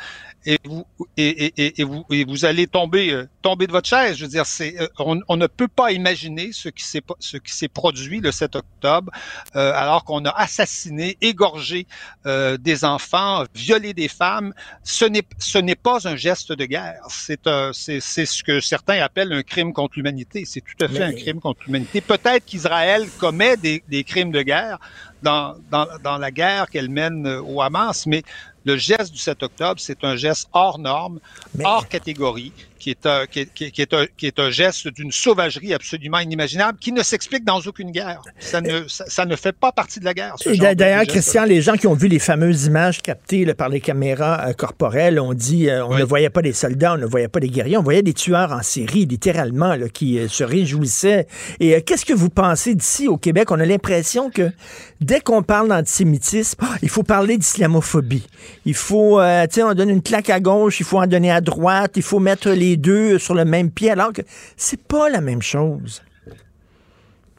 et 0.45 0.60
vous 0.65 0.86
et, 1.18 1.45
et, 1.45 1.82
et, 1.82 1.84
vous 1.84 2.06
et 2.11 2.26
vous 2.26 2.45
allez 2.45 2.68
tomber 2.68 3.11
euh, 3.11 3.28
tomber 3.41 3.68
de 3.68 3.72
votre 3.72 3.88
chaise. 3.88 4.18
Je 4.18 4.24
veux 4.26 4.30
dire, 4.32 4.45
c'est 4.45 4.80
euh, 4.82 4.88
on, 4.99 5.20
on 5.28 5.38
ne 5.38 5.48
peut 5.48 5.68
pas 5.68 5.91
imaginer 5.91 6.52
ce 6.52 6.70
qui 6.70 6.84
s'est 6.84 7.02
ce 7.20 7.38
qui 7.38 7.53
s'est 7.53 7.68
produit 7.68 8.20
le 8.20 8.32
7 8.32 8.56
octobre, 8.56 9.11
euh, 9.56 9.72
alors 9.76 10.03
qu'on 10.03 10.26
a 10.26 10.30
assassiné, 10.32 11.18
égorgé 11.22 11.88
euh, 12.26 12.57
des 12.57 12.84
enfants, 12.86 13.44
violé 13.56 13.94
des 13.94 14.07
femmes. 14.07 14.53
Ce 14.84 15.06
n'est 15.06 15.24
ce 15.40 15.57
n'est 15.57 15.76
pas 15.76 16.07
un 16.07 16.15
geste 16.15 16.52
de 16.52 16.65
guerre. 16.65 17.02
C'est 17.10 17.48
un 17.48 17.72
c'est 17.74 17.99
c'est 17.99 18.26
ce 18.26 18.44
que 18.44 18.60
certains 18.60 18.99
appellent 19.02 19.34
un 19.34 19.44
crime 19.44 19.74
contre 19.74 19.94
l'humanité. 19.98 20.44
C'est 20.45 20.61
tout 20.61 20.84
à 20.84 20.88
fait 20.88 20.99
Mais- 20.99 21.06
un 21.06 21.14
crime 21.14 21.40
contre 21.40 21.61
l'humanité. 21.65 22.02
Peut-être 22.02 22.45
qu'Israël 22.45 23.07
commet 23.20 23.57
des, 23.57 23.84
des 23.90 24.03
crimes 24.03 24.32
de 24.32 24.41
guerre 24.41 24.80
dans, 25.22 25.56
dans, 25.72 25.88
dans 26.03 26.18
la 26.18 26.32
guerre 26.32 26.70
qu'elle 26.70 26.90
mène 26.90 27.26
au 27.28 27.61
Hamas, 27.61 28.06
mais 28.07 28.24
le 28.65 28.77
geste 28.77 29.11
du 29.11 29.19
7 29.19 29.44
octobre, 29.44 29.76
c'est 29.80 30.03
un 30.03 30.15
geste 30.15 30.48
hors 30.53 30.80
norme, 30.80 31.19
hors 31.64 31.88
catégorie, 31.88 32.52
qui 32.80 32.90
est 32.90 33.06
un, 33.06 33.26
qui 33.27 33.40
est, 33.41 33.53
qui 33.53 33.65
est- 33.65 33.72
qui 33.72 33.81
est 33.81 33.94
un, 33.94 34.06
qui 34.18 34.27
est 34.27 34.40
un 34.40 34.49
geste 34.49 34.88
d'une 34.90 35.11
sauvagerie 35.11 35.73
absolument 35.73 36.19
inimaginable, 36.19 36.77
qui 36.80 36.91
ne 36.91 37.02
s'explique 37.02 37.45
dans 37.45 37.60
aucune 37.61 37.91
guerre. 37.91 38.22
Ça 38.40 38.60
ne, 38.60 38.88
ça, 38.90 39.06
ça 39.07 39.26
ne 39.26 39.35
fait 39.38 39.53
pas 39.53 39.72
partie 39.72 39.99
de 40.02 40.06
la 40.06 40.14
guerre. 40.14 40.35
D'ailleurs. 40.76 41.02
Christian, 41.07 41.45
les 41.45 41.61
gens 41.61 41.76
qui 41.77 41.88
ont 41.88 41.94
vu 41.94 42.10
les 42.10 42.19
fameuses 42.19 42.65
images 42.65 43.02
captées 43.02 43.45
là, 43.45 43.53
par 43.53 43.69
les 43.69 43.80
caméras 43.80 44.48
euh, 44.49 44.53
corporelles 44.53 45.18
ont 45.19 45.34
dit 45.34 45.69
euh, 45.69 45.85
on 45.85 45.98
ne 45.98 46.03
voyait 46.03 46.30
pas 46.30 46.41
des 46.41 46.52
soldats, 46.52 46.95
on 46.95 46.98
ne 46.98 47.06
voyait 47.06 47.30
pas 47.30 47.40
des 47.40 47.49
guerriers, 47.49 47.77
on 47.77 47.84
voyait 47.84 48.02
des 48.03 48.14
tueurs 48.14 48.52
en 48.52 48.61
série, 48.64 49.06
littéralement, 49.06 49.76
là, 49.76 49.88
qui 49.88 50.19
euh, 50.19 50.27
se 50.27 50.44
réjouissaient. 50.44 51.27
Et 51.61 51.76
euh, 51.76 51.80
qu'est-ce 51.85 52.06
que 52.06 52.14
vous 52.14 52.30
pensez 52.30 52.76
d'ici 52.76 53.07
au 53.07 53.15
Québec? 53.18 53.49
On 53.52 53.60
a 53.61 53.65
l'impression 53.65 54.30
que 54.30 54.52
dès 54.99 55.22
qu'on 55.22 55.41
parle 55.41 55.69
d'antisémitisme, 55.69 56.60
ah, 56.64 56.76
il 56.81 56.90
faut 56.90 57.03
parler 57.03 57.38
d'islamophobie. 57.38 58.27
Il 58.65 58.76
faut, 58.76 59.19
euh, 59.19 59.45
tu 59.48 59.56
sais, 59.56 59.64
on 59.64 59.73
donne 59.73 59.90
une 59.90 60.02
claque 60.02 60.30
à 60.30 60.40
gauche, 60.40 60.80
il 60.80 60.85
faut 60.85 60.99
en 60.99 61.07
donner 61.07 61.31
à 61.31 61.41
droite, 61.41 61.94
il 61.95 62.03
faut 62.03 62.19
mettre 62.19 62.49
les 62.49 62.77
deux 62.77 63.19
sur 63.19 63.34
le 63.34 63.45
même 63.45 63.72
pied, 63.72 63.91
alors 63.91 64.14
que 64.14 64.22
c'est 64.56 64.81
pas 64.81 65.10
la 65.10 65.22
même 65.22 65.41
chose. 65.41 66.02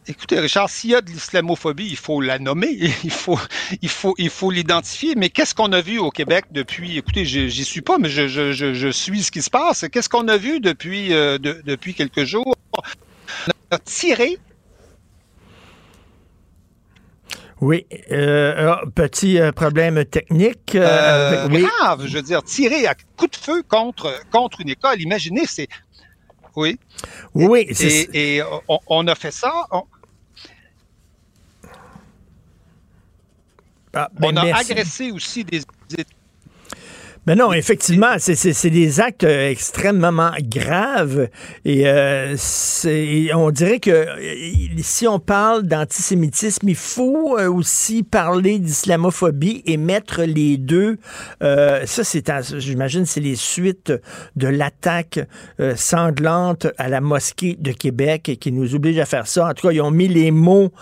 Écoutez, 0.06 0.38
Richard, 0.38 0.68
s'il 0.68 0.90
y 0.90 0.94
a 0.94 1.00
de 1.00 1.10
l'islamophobie, 1.10 1.86
il 1.88 1.96
faut 1.96 2.20
la 2.20 2.38
nommer, 2.38 2.76
il 3.04 3.10
faut, 3.10 4.50
l'identifier. 4.50 5.14
Mais 5.16 5.30
qu'est-ce 5.30 5.54
qu'on 5.54 5.72
a 5.72 5.80
vu 5.80 5.98
au 5.98 6.10
Québec 6.10 6.44
depuis 6.50 6.98
Écoutez, 6.98 7.24
j'y 7.24 7.64
suis 7.64 7.80
pas, 7.80 7.96
mais 7.98 8.10
je, 8.10 8.90
suis 8.92 9.22
ce 9.22 9.30
qui 9.30 9.40
se 9.40 9.48
passe. 9.48 9.86
Qu'est-ce 9.90 10.10
qu'on 10.10 10.28
a 10.28 10.36
vu 10.36 10.60
depuis, 10.60 11.14
euh, 11.14 11.38
de- 11.38 11.62
depuis 11.64 11.94
quelques 11.94 12.24
jours? 12.24 12.54
On 13.72 13.78
Oui, 17.64 17.86
euh, 18.12 18.74
ah, 18.74 18.82
petit 18.94 19.38
euh, 19.40 19.50
problème 19.50 20.04
technique. 20.04 20.74
euh, 20.74 21.48
oui. 21.50 21.62
grave, 21.80 22.04
je 22.06 22.16
veux 22.18 22.22
dire, 22.22 22.42
tirer 22.42 22.86
à 22.86 22.94
coup 23.16 23.26
de 23.26 23.36
feu 23.36 23.62
contre 23.66 24.20
contre 24.30 24.60
une 24.60 24.68
école. 24.68 25.00
Imaginez, 25.00 25.44
c'est 25.46 25.68
oui. 26.56 26.78
Oui, 27.34 27.64
Et, 27.66 27.74
c'est- 27.74 28.08
et 28.12 28.42
on, 28.68 28.78
on 28.86 29.06
a 29.08 29.14
fait 29.14 29.30
ça. 29.30 29.50
On, 29.70 29.84
Ah, 33.94 34.10
ben, 34.12 34.28
on 34.32 34.36
a 34.36 34.44
merci. 34.44 34.72
agressé 34.72 35.10
aussi 35.12 35.42
des 35.44 35.62
Mais 37.26 37.34
non, 37.34 37.52
effectivement, 37.52 38.16
c'est- 38.18 38.68
des 38.70 39.00
actes 39.00 39.24
euh, 39.24 39.50
extrêmement 39.50 40.32
graves 40.42 41.28
et 41.64 41.82
euh, 41.86 42.36
on 43.34 43.50
dirait 43.50 43.78
que 43.80 43.90
euh, 43.90 44.66
si 44.82 45.06
on 45.06 45.18
parle 45.18 45.62
d'antisémitisme, 45.64 46.68
il 46.68 46.74
faut 46.76 47.38
euh, 47.38 47.50
aussi 47.50 48.02
parler 48.02 48.58
d'islamophobie 48.58 49.62
et 49.66 49.76
mettre 49.76 50.22
les 50.22 50.56
deux. 50.58 50.98
Euh, 51.42 51.82
ça, 51.86 52.04
c'est, 52.04 52.30
j'imagine, 52.58 53.06
c'est 53.06 53.20
les 53.20 53.36
suites 53.36 53.92
de 54.36 54.48
l'attaque 54.48 55.20
sanglante 55.76 56.66
à 56.78 56.88
la 56.88 57.00
mosquée 57.00 57.56
de 57.58 57.72
Québec 57.72 58.36
qui 58.40 58.52
nous 58.52 58.74
oblige 58.74 58.98
à 58.98 59.06
faire 59.06 59.26
ça. 59.26 59.48
En 59.48 59.54
tout 59.54 59.68
cas, 59.68 59.72
ils 59.72 59.80
ont 59.80 59.90
mis 59.90 60.08
les 60.08 60.30
mots 60.30 60.72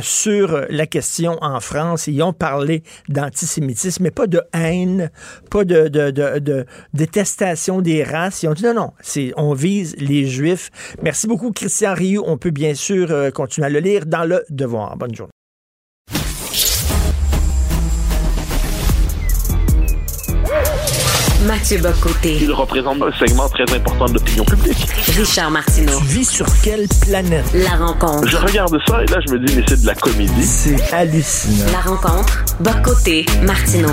sur 0.00 0.60
la 0.68 0.86
question 0.86 1.38
en 1.40 1.60
France. 1.60 2.06
Ils 2.06 2.22
ont 2.22 2.32
parlé 2.32 2.82
d'antisémitisme, 3.08 4.02
mais 4.04 4.10
pas 4.10 4.26
de 4.26 4.40
haine, 4.52 5.10
pas 5.50 5.64
de, 5.64 5.87
de, 5.88 6.10
de- 6.10 6.38
de 6.38 6.66
détestation 6.94 7.80
des 7.80 8.02
races. 8.04 8.42
Ils 8.42 8.48
ont 8.48 8.54
dit 8.54 8.64
non, 8.64 8.74
non, 8.74 8.90
c'est, 9.00 9.32
on 9.36 9.54
vise 9.54 9.94
les 9.98 10.26
Juifs. 10.26 10.70
Merci 11.02 11.26
beaucoup, 11.26 11.52
Christian 11.52 11.94
Rioux. 11.94 12.22
On 12.26 12.36
peut 12.38 12.50
bien 12.50 12.74
sûr 12.74 13.10
euh, 13.10 13.30
continuer 13.30 13.66
à 13.66 13.70
le 13.70 13.80
lire 13.80 14.06
dans 14.06 14.24
le 14.24 14.44
Devoir. 14.50 14.96
Bonne 14.96 15.14
journée. 15.14 15.32
Mathieu 21.46 21.78
Bocoté. 21.78 22.36
Il 22.40 22.52
représente 22.52 23.00
un 23.00 23.12
segment 23.12 23.48
très 23.48 23.62
important 23.74 24.06
de 24.06 24.14
l'opinion 24.14 24.44
publique. 24.44 24.86
Richard 25.16 25.50
Martineau. 25.50 25.98
Tu 26.00 26.04
vis 26.06 26.24
sur 26.28 26.46
quelle 26.62 26.86
planète? 27.06 27.44
La 27.54 27.76
rencontre. 27.76 28.26
Je 28.28 28.36
regarde 28.36 28.76
ça 28.86 29.02
et 29.02 29.06
là, 29.06 29.18
je 29.26 29.32
me 29.32 29.38
dis, 29.46 29.54
mais 29.56 29.62
c'est 29.68 29.80
de 29.80 29.86
la 29.86 29.94
comédie. 29.94 30.42
C'est 30.42 30.92
hallucinant. 30.92 31.70
La 31.72 31.80
rencontre. 31.80 32.44
Bocoté. 32.60 33.24
Martineau. 33.42 33.88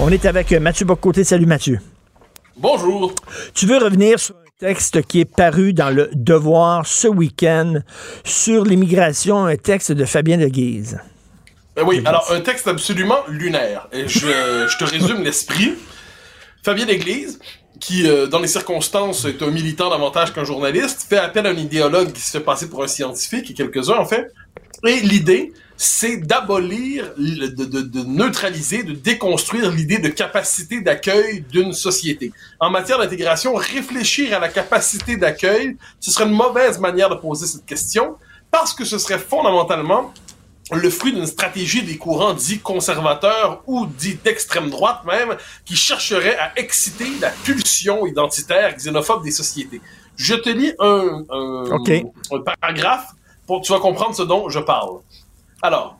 On 0.00 0.10
est 0.10 0.24
avec 0.24 0.52
euh, 0.52 0.58
Mathieu 0.58 0.86
Bocoté. 0.86 1.22
Salut 1.22 1.46
Mathieu. 1.46 1.78
Bonjour. 2.56 3.14
Tu 3.54 3.66
veux 3.66 3.78
revenir 3.78 4.18
sur 4.18 4.34
un 4.34 4.58
texte 4.58 5.02
qui 5.02 5.20
est 5.20 5.24
paru 5.24 5.72
dans 5.72 5.90
le 5.90 6.10
Devoir 6.14 6.84
ce 6.84 7.06
week-end 7.06 7.74
sur 8.24 8.64
l'immigration, 8.64 9.46
un 9.46 9.56
texte 9.56 9.92
de 9.92 10.04
Fabien 10.04 10.36
de 10.36 10.46
Guise. 10.46 10.98
Ben 11.76 11.84
oui, 11.86 12.02
alors 12.04 12.26
un 12.32 12.40
texte 12.40 12.66
absolument 12.66 13.18
lunaire. 13.28 13.88
Et 13.92 14.08
je, 14.08 14.66
je 14.68 14.76
te 14.76 14.84
résume 14.84 15.22
l'esprit. 15.22 15.74
Fabien 16.64 16.88
Église, 16.88 17.38
qui 17.78 18.08
euh, 18.08 18.26
dans 18.26 18.40
les 18.40 18.48
circonstances 18.48 19.24
est 19.26 19.42
un 19.42 19.50
militant 19.50 19.90
davantage 19.90 20.32
qu'un 20.32 20.44
journaliste, 20.44 21.06
fait 21.08 21.18
appel 21.18 21.46
à 21.46 21.50
un 21.50 21.56
idéologue 21.56 22.12
qui 22.12 22.20
se 22.20 22.32
fait 22.32 22.44
passer 22.44 22.68
pour 22.68 22.82
un 22.82 22.88
scientifique, 22.88 23.50
et 23.50 23.54
quelques-uns 23.54 23.98
en 23.98 24.06
fait, 24.06 24.32
Et 24.86 25.00
l'idée, 25.00 25.52
c'est 25.76 26.18
d'abolir, 26.18 27.12
de, 27.16 27.46
de, 27.46 27.80
de, 27.82 28.04
neutraliser, 28.04 28.84
de 28.84 28.92
déconstruire 28.92 29.70
l'idée 29.70 29.98
de 29.98 30.08
capacité 30.08 30.80
d'accueil 30.80 31.44
d'une 31.50 31.72
société. 31.72 32.32
En 32.60 32.70
matière 32.70 32.98
d'intégration, 32.98 33.54
réfléchir 33.54 34.36
à 34.36 34.38
la 34.38 34.48
capacité 34.48 35.16
d'accueil, 35.16 35.76
ce 36.00 36.10
serait 36.10 36.26
une 36.26 36.34
mauvaise 36.34 36.78
manière 36.78 37.10
de 37.10 37.16
poser 37.16 37.46
cette 37.46 37.66
question, 37.66 38.16
parce 38.50 38.72
que 38.72 38.84
ce 38.84 38.98
serait 38.98 39.18
fondamentalement 39.18 40.14
le 40.72 40.88
fruit 40.88 41.12
d'une 41.12 41.26
stratégie 41.26 41.82
des 41.82 41.98
courants 41.98 42.32
dits 42.32 42.60
conservateurs 42.60 43.62
ou 43.66 43.86
dits 43.86 44.18
d'extrême 44.24 44.70
droite 44.70 45.00
même, 45.04 45.36
qui 45.64 45.76
chercheraient 45.76 46.38
à 46.38 46.52
exciter 46.56 47.08
la 47.20 47.30
pulsion 47.30 48.06
identitaire 48.06 48.74
xénophobe 48.76 49.24
des 49.24 49.30
sociétés. 49.32 49.80
Je 50.16 50.34
te 50.34 50.48
lis 50.48 50.72
un, 50.78 51.24
un, 51.30 51.64
un 52.30 52.40
paragraphe 52.40 53.08
pour 53.46 53.60
que 53.60 53.66
tu 53.66 53.72
vas 53.72 53.80
comprendre 53.80 54.14
ce 54.14 54.22
dont 54.22 54.48
je 54.48 54.60
parle. 54.60 55.00
Alors, 55.64 55.98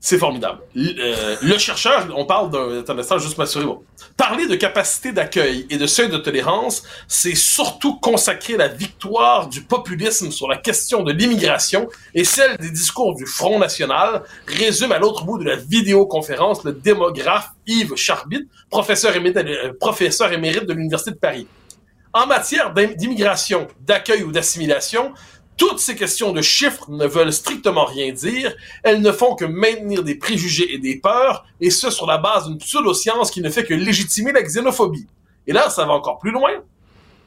c'est 0.00 0.18
formidable. 0.18 0.58
Euh, 0.76 1.36
le 1.40 1.56
chercheur, 1.56 2.08
on 2.16 2.26
parle 2.26 2.50
d'un 2.50 2.82
un 2.92 2.98
instant, 2.98 3.16
juste 3.18 3.38
m'assurer. 3.38 3.64
Bon. 3.64 3.84
Parler 4.16 4.48
de 4.48 4.56
capacité 4.56 5.12
d'accueil 5.12 5.68
et 5.70 5.76
de 5.76 5.86
seuil 5.86 6.08
de 6.08 6.16
tolérance, 6.16 6.82
c'est 7.06 7.36
surtout 7.36 7.94
consacrer 8.00 8.56
la 8.56 8.66
victoire 8.66 9.46
du 9.46 9.62
populisme 9.62 10.32
sur 10.32 10.48
la 10.48 10.56
question 10.56 11.04
de 11.04 11.12
l'immigration 11.12 11.86
et 12.12 12.24
celle 12.24 12.56
des 12.56 12.72
discours 12.72 13.14
du 13.14 13.24
Front 13.24 13.60
National, 13.60 14.24
résume 14.48 14.90
à 14.90 14.98
l'autre 14.98 15.24
bout 15.24 15.38
de 15.38 15.44
la 15.44 15.54
vidéoconférence 15.54 16.64
le 16.64 16.72
démographe 16.72 17.50
Yves 17.68 17.94
Charbit, 17.94 18.48
professeur 18.68 19.12
euh, 19.14 19.72
professeur 19.78 20.32
émérite 20.32 20.66
de 20.66 20.72
l'Université 20.72 21.12
de 21.12 21.18
Paris. 21.18 21.46
En 22.12 22.26
matière 22.26 22.72
d'immigration, 22.72 23.66
d'accueil 23.80 24.22
ou 24.22 24.30
d'assimilation, 24.30 25.12
toutes 25.56 25.78
ces 25.78 25.94
questions 25.94 26.32
de 26.32 26.42
chiffres 26.42 26.90
ne 26.90 27.06
veulent 27.06 27.32
strictement 27.32 27.84
rien 27.84 28.12
dire. 28.12 28.54
Elles 28.82 29.00
ne 29.00 29.12
font 29.12 29.34
que 29.34 29.44
maintenir 29.44 30.02
des 30.02 30.16
préjugés 30.16 30.74
et 30.74 30.78
des 30.78 30.96
peurs, 30.96 31.44
et 31.60 31.70
ce 31.70 31.90
sur 31.90 32.06
la 32.06 32.18
base 32.18 32.48
d'une 32.48 32.58
pseudo-science 32.58 33.30
qui 33.30 33.40
ne 33.40 33.50
fait 33.50 33.64
que 33.64 33.74
légitimer 33.74 34.32
la 34.32 34.42
xénophobie. 34.42 35.06
Et 35.46 35.52
là, 35.52 35.70
ça 35.70 35.84
va 35.84 35.92
encore 35.92 36.18
plus 36.18 36.30
loin. 36.30 36.50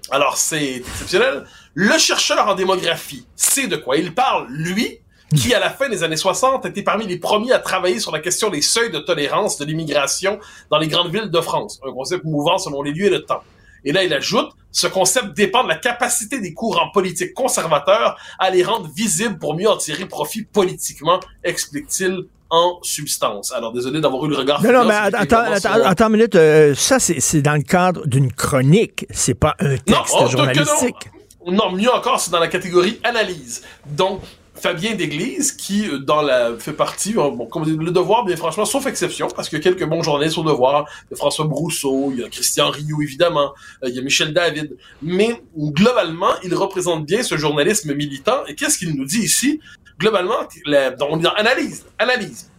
Alors, 0.09 0.37
c'est 0.37 0.77
exceptionnel. 0.77 1.45
Le 1.73 1.97
chercheur 1.97 2.47
en 2.47 2.55
démographie 2.55 3.25
sait 3.35 3.67
de 3.67 3.75
quoi 3.75 3.97
il 3.97 4.13
parle, 4.13 4.47
lui, 4.49 4.99
qui, 5.35 5.53
à 5.53 5.59
la 5.59 5.69
fin 5.69 5.89
des 5.89 6.03
années 6.03 6.17
60, 6.17 6.65
était 6.65 6.83
parmi 6.83 7.05
les 7.05 7.17
premiers 7.17 7.51
à 7.51 7.59
travailler 7.59 7.99
sur 7.99 8.11
la 8.11 8.19
question 8.19 8.49
des 8.49 8.61
seuils 8.61 8.91
de 8.91 8.99
tolérance 8.99 9.57
de 9.57 9.65
l'immigration 9.65 10.39
dans 10.71 10.77
les 10.77 10.87
grandes 10.87 11.11
villes 11.11 11.29
de 11.29 11.41
France. 11.41 11.79
Un 11.85 11.91
concept 11.91 12.23
mouvant 12.23 12.57
selon 12.57 12.81
les 12.81 12.91
lieux 12.91 13.07
et 13.07 13.09
le 13.09 13.25
temps. 13.25 13.43
Et 13.83 13.91
là, 13.91 14.03
il 14.03 14.13
ajoute, 14.13 14.49
ce 14.71 14.87
concept 14.87 15.35
dépend 15.35 15.63
de 15.63 15.69
la 15.69 15.75
capacité 15.75 16.39
des 16.39 16.53
courants 16.53 16.91
politiques 16.91 17.33
conservateurs 17.33 18.17
à 18.39 18.49
les 18.49 18.63
rendre 18.63 18.89
visibles 18.95 19.39
pour 19.39 19.55
mieux 19.55 19.69
en 19.69 19.77
tirer 19.77 20.05
profit 20.05 20.43
politiquement, 20.43 21.19
explique-t-il 21.43 22.25
en 22.49 22.79
substance. 22.81 23.51
Alors, 23.51 23.73
désolé 23.73 23.99
d'avoir 23.99 24.25
eu 24.25 24.29
le 24.29 24.37
regard... 24.37 24.61
Non, 24.61 24.71
non, 24.71 24.85
mais 24.85 24.95
attends, 24.95 25.39
attends, 25.39 25.83
attends, 25.83 26.07
une 26.07 26.13
minute. 26.13 26.35
Euh, 26.35 26.75
ça, 26.75 26.99
c'est 26.99 27.41
dans 27.41 27.55
le 27.55 27.63
cadre 27.63 28.05
d'une 28.07 28.31
chronique. 28.31 29.05
C'est 29.09 29.33
pas 29.33 29.55
un 29.59 29.77
texte 29.77 30.13
non, 30.13 30.21
oh, 30.25 30.29
journalistique. 30.29 31.09
Non. 31.45 31.71
mieux 31.71 31.91
encore, 31.91 32.19
c'est 32.19 32.31
dans 32.31 32.39
la 32.39 32.47
catégorie 32.47 32.99
analyse. 33.03 33.63
Donc, 33.85 34.21
Fabien 34.59 34.95
d'Église, 34.95 35.51
qui 35.51 35.87
euh, 35.87 35.99
dans 35.99 36.21
la 36.21 36.57
fait 36.57 36.73
partie, 36.73 37.13
euh, 37.17 37.29
bon, 37.29 37.45
comme 37.45 37.65
le 37.65 37.91
devoir, 37.91 38.25
bien 38.25 38.35
franchement, 38.35 38.65
sauf 38.65 38.85
exception, 38.87 39.27
parce 39.35 39.53
a 39.53 39.59
quelques 39.59 39.85
bons 39.85 40.03
journalistes 40.03 40.37
au 40.37 40.43
devoir, 40.43 40.85
il 41.05 41.11
y 41.11 41.13
a 41.13 41.17
François 41.17 41.45
Brousseau, 41.45 42.11
il 42.11 42.19
y 42.21 42.23
a 42.23 42.29
Christian 42.29 42.69
Rioux, 42.69 43.01
évidemment, 43.01 43.53
euh, 43.83 43.89
il 43.89 43.95
y 43.95 43.99
a 43.99 44.01
Michel 44.01 44.33
David, 44.33 44.75
mais 45.01 45.41
globalement, 45.57 46.31
il 46.43 46.53
représente 46.55 47.05
bien 47.05 47.23
ce 47.23 47.37
journalisme 47.37 47.93
militant, 47.93 48.45
et 48.47 48.55
qu'est-ce 48.55 48.77
qu'il 48.77 48.95
nous 48.95 49.05
dit 49.05 49.21
ici? 49.21 49.59
Globalement, 49.99 50.35
la, 50.65 50.93
on 51.09 51.17
dit 51.17 51.27
analyse, 51.35 51.85
analyse. 51.97 52.49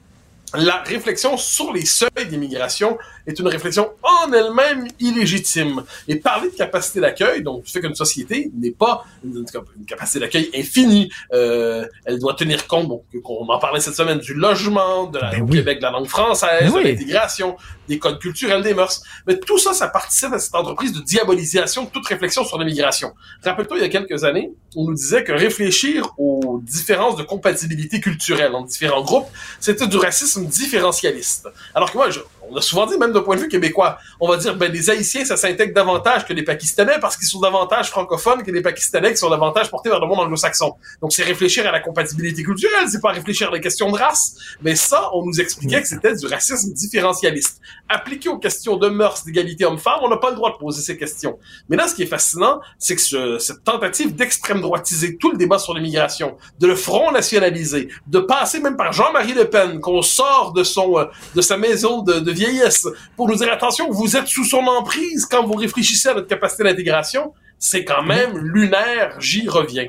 La 0.54 0.82
réflexion 0.82 1.36
sur 1.36 1.72
les 1.72 1.84
seuils 1.84 2.08
d'immigration 2.28 2.96
est 3.26 3.38
une 3.38 3.48
réflexion 3.48 3.90
en 4.02 4.32
elle-même 4.32 4.88
illégitime. 4.98 5.84
Et 6.08 6.16
parler 6.16 6.50
de 6.50 6.54
capacité 6.54 7.00
d'accueil, 7.00 7.42
donc 7.42 7.64
du 7.64 7.70
fait 7.70 7.80
qu'une 7.80 7.94
société 7.94 8.50
n'est 8.56 8.70
pas 8.70 9.04
une, 9.24 9.44
capacité 9.86 10.20
d'accueil 10.20 10.50
infinie, 10.56 11.10
euh, 11.32 11.86
elle 12.04 12.18
doit 12.18 12.34
tenir 12.34 12.66
compte, 12.66 12.88
donc 12.88 13.04
on 13.24 13.46
en 13.48 13.58
parlait 13.58 13.80
cette 13.80 13.94
semaine, 13.94 14.18
du 14.18 14.32
logement, 14.32 15.06
de 15.06 15.18
la, 15.18 15.30
ben 15.30 15.48
Québec, 15.48 15.78
de 15.78 15.82
la 15.82 15.90
langue 15.90 16.06
française, 16.06 16.60
Ben 16.62 16.70
de 16.70 16.76
oui. 16.76 16.84
l'intégration, 16.84 17.56
des 17.86 17.98
codes 17.98 18.18
culturels, 18.18 18.62
des 18.62 18.74
mœurs. 18.74 19.02
Mais 19.26 19.38
tout 19.38 19.58
ça, 19.58 19.74
ça 19.74 19.88
participe 19.88 20.32
à 20.32 20.38
cette 20.38 20.54
entreprise 20.54 20.92
de 20.92 21.00
diabolisation 21.00 21.84
de 21.84 21.90
toute 21.90 22.06
réflexion 22.06 22.44
sur 22.44 22.58
l'immigration. 22.58 23.12
Rappelle-toi, 23.44 23.78
il 23.78 23.82
y 23.82 23.86
a 23.86 23.88
quelques 23.88 24.24
années, 24.24 24.50
on 24.76 24.84
nous 24.84 24.94
disait 24.94 25.24
que 25.24 25.32
réfléchir 25.32 26.12
aux 26.16 26.60
différences 26.62 27.16
de 27.16 27.22
compatibilité 27.22 28.00
culturelle 28.00 28.54
entre 28.54 28.68
différents 28.68 29.02
groupes, 29.02 29.28
c'était 29.60 29.86
du 29.86 29.96
racisme 29.96 30.37
différentialiste. 30.46 31.48
Alors 31.74 31.90
que 31.90 31.96
moi, 31.96 32.10
je, 32.10 32.20
on 32.50 32.56
a 32.56 32.60
souvent 32.60 32.86
dit, 32.86 32.96
même 32.98 33.12
d'un 33.12 33.20
point 33.22 33.36
de 33.36 33.42
vue 33.42 33.48
québécois, 33.48 33.98
on 34.20 34.28
va 34.28 34.36
dire, 34.36 34.56
ben, 34.56 34.70
les 34.72 34.90
Haïtiens, 34.90 35.24
ça 35.24 35.36
s'intègre 35.36 35.74
davantage 35.74 36.26
que 36.26 36.32
les 36.32 36.42
Pakistanais 36.42 36.98
parce 37.00 37.16
qu'ils 37.16 37.28
sont 37.28 37.40
davantage 37.40 37.90
francophones 37.90 38.42
que 38.42 38.50
les 38.50 38.62
Pakistanais 38.62 39.10
qui 39.10 39.16
sont 39.18 39.30
davantage 39.30 39.70
portés 39.70 39.88
vers 39.90 40.00
le 40.00 40.06
monde 40.06 40.20
anglo-saxon. 40.20 40.74
Donc, 41.02 41.12
c'est 41.12 41.22
réfléchir 41.24 41.66
à 41.66 41.72
la 41.72 41.80
compatibilité 41.80 42.42
culturelle, 42.42 42.88
c'est 42.90 43.00
pas 43.00 43.12
réfléchir 43.12 43.48
à 43.48 43.50
la 43.52 43.58
question 43.58 43.90
de 43.90 43.96
race. 43.98 44.34
Mais 44.62 44.74
ça, 44.76 45.10
on 45.14 45.24
nous 45.24 45.40
expliquait 45.40 45.82
que 45.82 45.88
c'était 45.88 46.14
du 46.14 46.26
racisme 46.26 46.72
différentialiste. 46.72 47.60
Appliqué 47.88 48.28
aux 48.28 48.38
questions 48.38 48.76
de 48.76 48.88
mœurs, 48.88 49.24
d'égalité 49.24 49.64
homme-femme, 49.64 49.98
on 50.02 50.08
n'a 50.08 50.16
pas 50.16 50.30
le 50.30 50.36
droit 50.36 50.52
de 50.52 50.56
poser 50.58 50.82
ces 50.82 50.96
questions. 50.96 51.38
Mais 51.68 51.76
là, 51.76 51.88
ce 51.88 51.94
qui 51.94 52.02
est 52.02 52.06
fascinant, 52.06 52.60
c'est 52.78 52.96
que 52.96 53.02
ce- 53.02 53.38
cette 53.38 53.64
tentative 53.64 54.14
d'extrême 54.14 54.60
droitiser 54.60 55.16
tout 55.16 55.30
le 55.30 55.36
débat 55.38 55.58
sur 55.58 55.74
l'immigration, 55.74 56.36
de 56.58 56.66
le 56.66 56.74
front 56.76 57.10
nationaliser, 57.12 57.88
de 58.06 58.20
passer 58.20 58.60
même 58.60 58.76
par 58.76 58.92
Jean-Marie 58.92 59.34
Le 59.34 59.44
Pen, 59.48 59.80
qu'on 59.80 60.02
sort 60.02 60.52
de 60.54 60.64
son, 60.64 60.98
euh, 60.98 61.04
de 61.34 61.40
sa 61.40 61.56
maison 61.56 62.02
de, 62.02 62.14
de 62.20 62.30
vieillesse, 62.38 62.86
pour 63.16 63.28
nous 63.28 63.36
dire 63.36 63.52
attention, 63.52 63.90
vous 63.90 64.16
êtes 64.16 64.26
sous 64.28 64.44
son 64.44 64.64
emprise 64.66 65.26
quand 65.30 65.44
vous 65.46 65.54
réfléchissez 65.54 66.08
à 66.10 66.14
notre 66.14 66.28
capacité 66.28 66.64
d'intégration, 66.64 67.32
c'est 67.58 67.84
quand 67.84 68.02
même 68.04 68.38
lunaire, 68.38 69.16
j'y 69.18 69.48
reviens. 69.48 69.88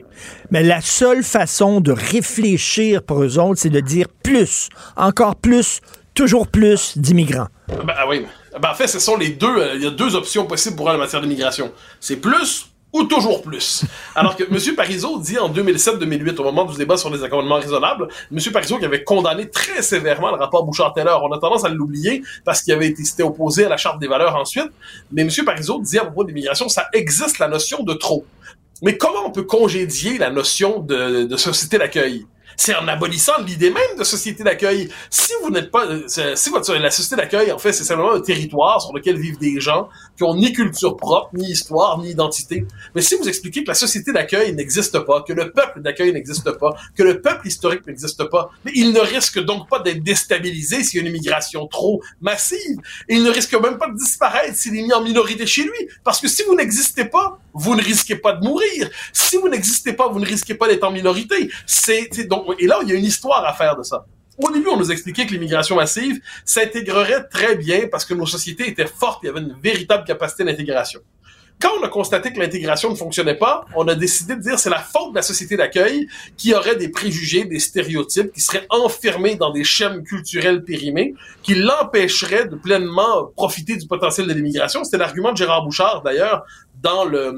Mais 0.52 0.64
la 0.64 0.82
seule 0.82 1.24
façon 1.24 1.82
de 1.82 1.92
réfléchir 1.92 3.04
pour 3.04 3.24
eux 3.24 3.38
autres, 3.38 3.60
c'est 3.62 3.70
de 3.70 3.80
dire 3.80 4.08
plus, 4.24 4.70
encore 4.96 5.36
plus, 5.36 5.82
toujours 6.16 6.48
plus 6.48 6.98
d'immigrants. 6.98 7.48
Ben 7.68 7.94
ah 7.96 8.08
oui. 8.08 8.26
Ben, 8.60 8.72
en 8.72 8.74
fait, 8.74 8.88
ce 8.88 9.00
sont 9.00 9.16
les 9.16 9.30
deux. 9.30 9.48
euh, 9.48 9.76
Il 9.76 9.84
y 9.84 9.88
a 9.88 9.92
deux 9.92 10.16
options 10.16 10.46
possibles 10.48 10.76
pour 10.76 10.90
eux 10.90 10.96
en 10.96 10.98
matière 10.98 11.22
d'immigration. 11.22 11.72
C'est 12.00 12.16
plus 12.18 12.69
ou 12.92 13.04
toujours 13.04 13.42
plus. 13.42 13.86
Alors 14.16 14.36
que 14.36 14.44
M. 14.44 14.76
Parizeau 14.76 15.20
dit 15.20 15.38
en 15.38 15.50
2007-2008, 15.50 16.40
au 16.40 16.44
moment 16.44 16.66
du 16.66 16.78
débat 16.78 16.98
sur 16.98 17.10
les 17.10 17.24
accommodements 17.24 17.60
raisonnables, 17.60 18.08
M. 18.32 18.40
Parizeau 18.52 18.78
qui 18.80 18.86
avait 18.86 19.04
condamné 19.04 19.50
très 19.50 19.82
sévèrement 19.82 20.32
le 20.32 20.38
rapport 20.38 20.66
Bouchard-Taylor. 20.66 21.24
On 21.24 21.32
a 21.32 21.40
tendance 21.40 21.66
à 21.66 21.70
l'oublier 21.70 22.24
parce 22.46 22.62
qu'il 22.62 22.74
avait 22.74 22.88
été 22.88 23.24
opposé 23.24 23.66
à 23.66 23.70
la 23.70 23.78
Charte 23.78 24.00
des 24.00 24.08
valeurs 24.08 24.36
ensuite. 24.36 24.72
Mais 25.12 25.22
M. 25.22 25.30
Parizeau 25.46 25.80
dit 25.82 26.00
à 26.00 26.06
propos 26.06 26.24
de 26.24 26.30
l'immigration, 26.30 26.68
ça 26.68 26.88
existe 26.94 27.40
la 27.40 27.48
notion 27.48 27.84
de 27.84 27.94
trop. 27.94 28.26
Mais 28.82 28.98
comment 28.98 29.26
on 29.26 29.32
peut 29.32 29.44
congédier 29.44 30.18
la 30.18 30.32
notion 30.32 30.80
de, 30.80 31.24
de 31.24 31.38
société 31.38 31.78
d'accueil? 31.78 32.26
C'est 32.60 32.76
en 32.76 32.90
abolissant 32.90 33.42
l'idée 33.48 33.72
même 33.72 33.98
de 33.98 34.04
société 34.04 34.44
d'accueil. 34.44 34.90
Si 35.10 35.32
vous 35.42 35.50
n'êtes 35.50 35.72
pas, 35.72 35.86
euh, 35.86 36.04
si 36.36 36.52
la 36.78 36.92
société 36.92 37.16
d'accueil, 37.16 37.54
en 37.54 37.58
fait, 37.58 37.72
c'est 37.72 37.86
simplement 37.86 38.12
un 38.12 38.20
territoire 38.20 38.82
sur 38.82 38.94
lequel 38.94 39.18
vivent 39.18 39.38
des 39.38 39.62
gens 39.62 39.88
qui 40.18 40.24
ont 40.24 40.36
ni 40.36 40.52
culture 40.52 40.98
propre, 40.98 41.30
ni 41.36 41.52
histoire, 41.52 41.98
ni 42.00 42.10
identité. 42.10 42.66
Mais 42.96 43.02
si 43.02 43.16
vous 43.16 43.30
expliquez 43.30 43.64
que 43.64 43.70
la 43.70 43.76
société 43.76 44.12
d'accueil 44.12 44.54
n'existe 44.54 45.00
pas, 45.00 45.22
que 45.22 45.32
le 45.32 45.54
peuple 45.54 45.82
d'accueil 45.82 46.12
n'existe 46.12 46.52
pas, 46.52 46.76
que 46.98 47.04
le 47.04 47.22
peuple 47.22 47.48
historique 47.48 47.88
n'existe 47.88 48.26
pas, 48.26 48.52
mais 48.66 48.74
il 48.76 48.92
ne 48.92 49.00
risque 49.00 49.40
donc 49.40 49.70
pas 49.70 49.80
d'être 49.80 50.04
déstabilisé 50.04 50.84
s'il 50.84 51.00
y 51.00 51.00
a 51.00 51.08
une 51.08 51.16
immigration 51.16 51.66
trop 51.66 52.02
massive. 52.20 52.78
Il 53.08 53.24
ne 53.24 53.30
risque 53.30 53.54
même 53.54 53.78
pas 53.78 53.88
de 53.88 53.96
disparaître 53.96 54.58
s'il 54.58 54.76
est 54.76 54.82
mis 54.82 54.92
en 54.92 55.02
minorité 55.02 55.48
chez 55.48 55.64
lui. 55.64 55.88
Parce 56.04 56.20
que 56.20 56.28
si 56.28 56.44
vous 56.44 56.56
n'existez 56.56 57.06
pas, 57.06 57.40
vous 57.54 57.76
ne 57.76 57.82
risquez 57.82 58.16
pas 58.16 58.34
de 58.34 58.44
mourir. 58.44 58.90
Si 59.14 59.38
vous 59.38 59.50
n'existez 59.50 59.94
pas, 59.94 60.08
vous 60.08 60.20
ne 60.20 60.26
risquez 60.26 60.56
pas 60.56 60.68
d'être 60.68 60.84
en 60.84 60.92
minorité. 60.92 61.50
C'est, 61.66 62.10
donc, 62.28 62.56
et 62.60 62.68
là, 62.68 62.80
il 62.84 62.90
y 62.90 62.92
a 62.92 62.96
une 62.96 63.06
histoire 63.06 63.46
à 63.46 63.54
faire 63.54 63.76
de 63.76 63.84
ça. 63.84 64.06
Au 64.38 64.52
début, 64.52 64.70
on 64.70 64.78
nous 64.78 64.92
expliquait 64.92 65.26
que 65.26 65.34
l'immigration 65.34 65.76
massive 65.76 66.22
s'intégrerait 66.46 67.26
très 67.26 67.56
bien 67.56 67.88
parce 67.92 68.06
que 68.06 68.14
nos 68.14 68.26
sociétés 68.26 68.70
étaient 68.70 68.88
fortes, 68.88 69.24
y 69.24 69.28
avait 69.28 69.42
une 69.42 69.58
véritable 69.62 70.06
capacité 70.06 70.46
d'intégration. 70.46 71.02
Quand 71.62 71.72
on 71.78 71.84
a 71.84 71.90
constaté 71.90 72.32
que 72.32 72.40
l'intégration 72.40 72.90
ne 72.90 72.96
fonctionnait 72.96 73.36
pas, 73.36 73.66
on 73.76 73.86
a 73.90 73.96
décidé 73.96 74.36
de 74.36 74.42
dire 74.42 74.58
c'est 74.58 74.70
la 74.70 74.80
faute 74.80 75.12
de 75.12 75.16
la 75.16 75.22
société 75.22 75.58
d'accueil 75.58 76.08
qui 76.38 76.54
aurait 76.54 76.78
des 76.78 76.88
préjugés, 76.88 77.44
des 77.44 77.60
stéréotypes, 77.60 78.32
qui 78.32 78.40
seraient 78.40 78.66
enfermés 78.70 79.36
dans 79.36 79.52
des 79.52 79.66
schèmes 79.66 80.04
culturels 80.04 80.64
périmés, 80.64 81.16
qui 81.44 81.56
l'empêcheraient 81.56 82.48
de 82.48 82.56
pleinement 82.56 83.26
profiter 83.36 83.76
du 83.76 83.88
potentiel 83.88 84.28
de 84.28 84.34
l'immigration. 84.34 84.86
C'était 84.86 84.98
l'argument 84.98 85.34
de 85.34 85.38
Gérard 85.38 85.66
Bouchard, 85.66 86.02
d'ailleurs, 86.02 86.46
dans 86.82 87.04
le 87.04 87.36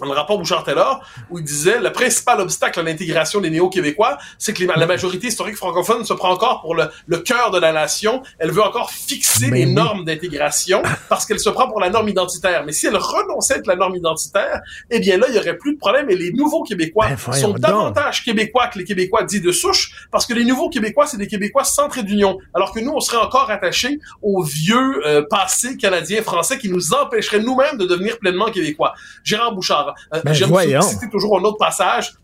dans 0.00 0.06
le 0.06 0.12
rapport 0.12 0.38
Bouchard-Taylor, 0.38 1.04
où 1.30 1.38
il 1.38 1.44
disait 1.44 1.78
le 1.78 1.92
principal 1.92 2.40
obstacle 2.40 2.80
à 2.80 2.82
l'intégration 2.82 3.40
des 3.40 3.50
néo-québécois, 3.50 4.18
c'est 4.38 4.52
que 4.52 4.60
les- 4.60 4.66
la 4.66 4.86
majorité 4.86 5.26
historique 5.28 5.56
francophone 5.56 6.04
se 6.04 6.14
prend 6.14 6.30
encore 6.30 6.60
pour 6.62 6.74
le, 6.74 6.86
le 7.06 7.18
cœur 7.18 7.50
de 7.50 7.58
la 7.60 7.72
nation. 7.72 8.22
Elle 8.38 8.50
veut 8.50 8.62
encore 8.62 8.90
fixer 8.90 9.48
Mais 9.50 9.58
les 9.60 9.66
oui. 9.66 9.72
normes 9.74 10.04
d'intégration 10.04 10.82
parce 11.08 11.26
qu'elle 11.26 11.38
se 11.40 11.50
prend 11.50 11.68
pour 11.68 11.78
la 11.78 11.90
norme 11.90 12.08
identitaire. 12.08 12.64
Mais 12.64 12.72
si 12.72 12.86
elle 12.86 12.96
renonçait 12.96 13.56
à 13.58 13.60
la 13.66 13.76
norme 13.76 13.94
identitaire, 13.96 14.60
eh 14.90 14.98
bien 14.98 15.18
là, 15.18 15.26
il 15.28 15.34
y 15.34 15.38
aurait 15.38 15.56
plus 15.58 15.74
de 15.74 15.78
problème 15.78 16.08
et 16.10 16.16
les 16.16 16.32
nouveaux 16.32 16.62
Québécois 16.62 17.08
Ben, 17.08 17.16
sont 17.34 17.48
donc. 17.50 17.58
davantage 17.60 18.24
Québécois 18.24 18.68
que 18.68 18.78
les 18.78 18.84
Québécois 18.84 19.24
dits 19.24 19.40
de 19.40 19.52
souche 19.52 20.06
parce 20.10 20.26
que 20.26 20.32
les 20.34 20.44
nouveaux 20.44 20.70
Québécois, 20.70 21.06
c'est 21.06 21.18
des 21.18 21.26
Québécois 21.28 21.64
centrés 21.64 22.02
d'union. 22.02 22.38
Alors 22.54 22.72
que 22.72 22.80
nous, 22.80 22.92
on 22.92 23.00
serait 23.00 23.18
encore 23.18 23.50
attachés 23.50 23.98
au 24.22 24.42
vieux 24.42 25.06
euh, 25.06 25.22
passé 25.28 25.76
canadien, 25.76 26.22
français 26.22 26.58
qui 26.58 26.68
nous 26.70 26.94
empêcherait 26.94 27.40
nous-mêmes 27.40 27.76
de 27.76 27.84
devenir 27.84 28.18
pleinement 28.18 28.46
Québécois. 28.50 28.94
Gérard 29.22 29.52
Bouchard, 29.54 29.81
euh, 30.14 30.20
Ben, 30.24 30.32
j'aime 30.32 30.82
citer 30.82 31.08
toujours 31.10 31.38
un 31.38 31.42
autre 31.42 31.58
passage. 31.58 32.14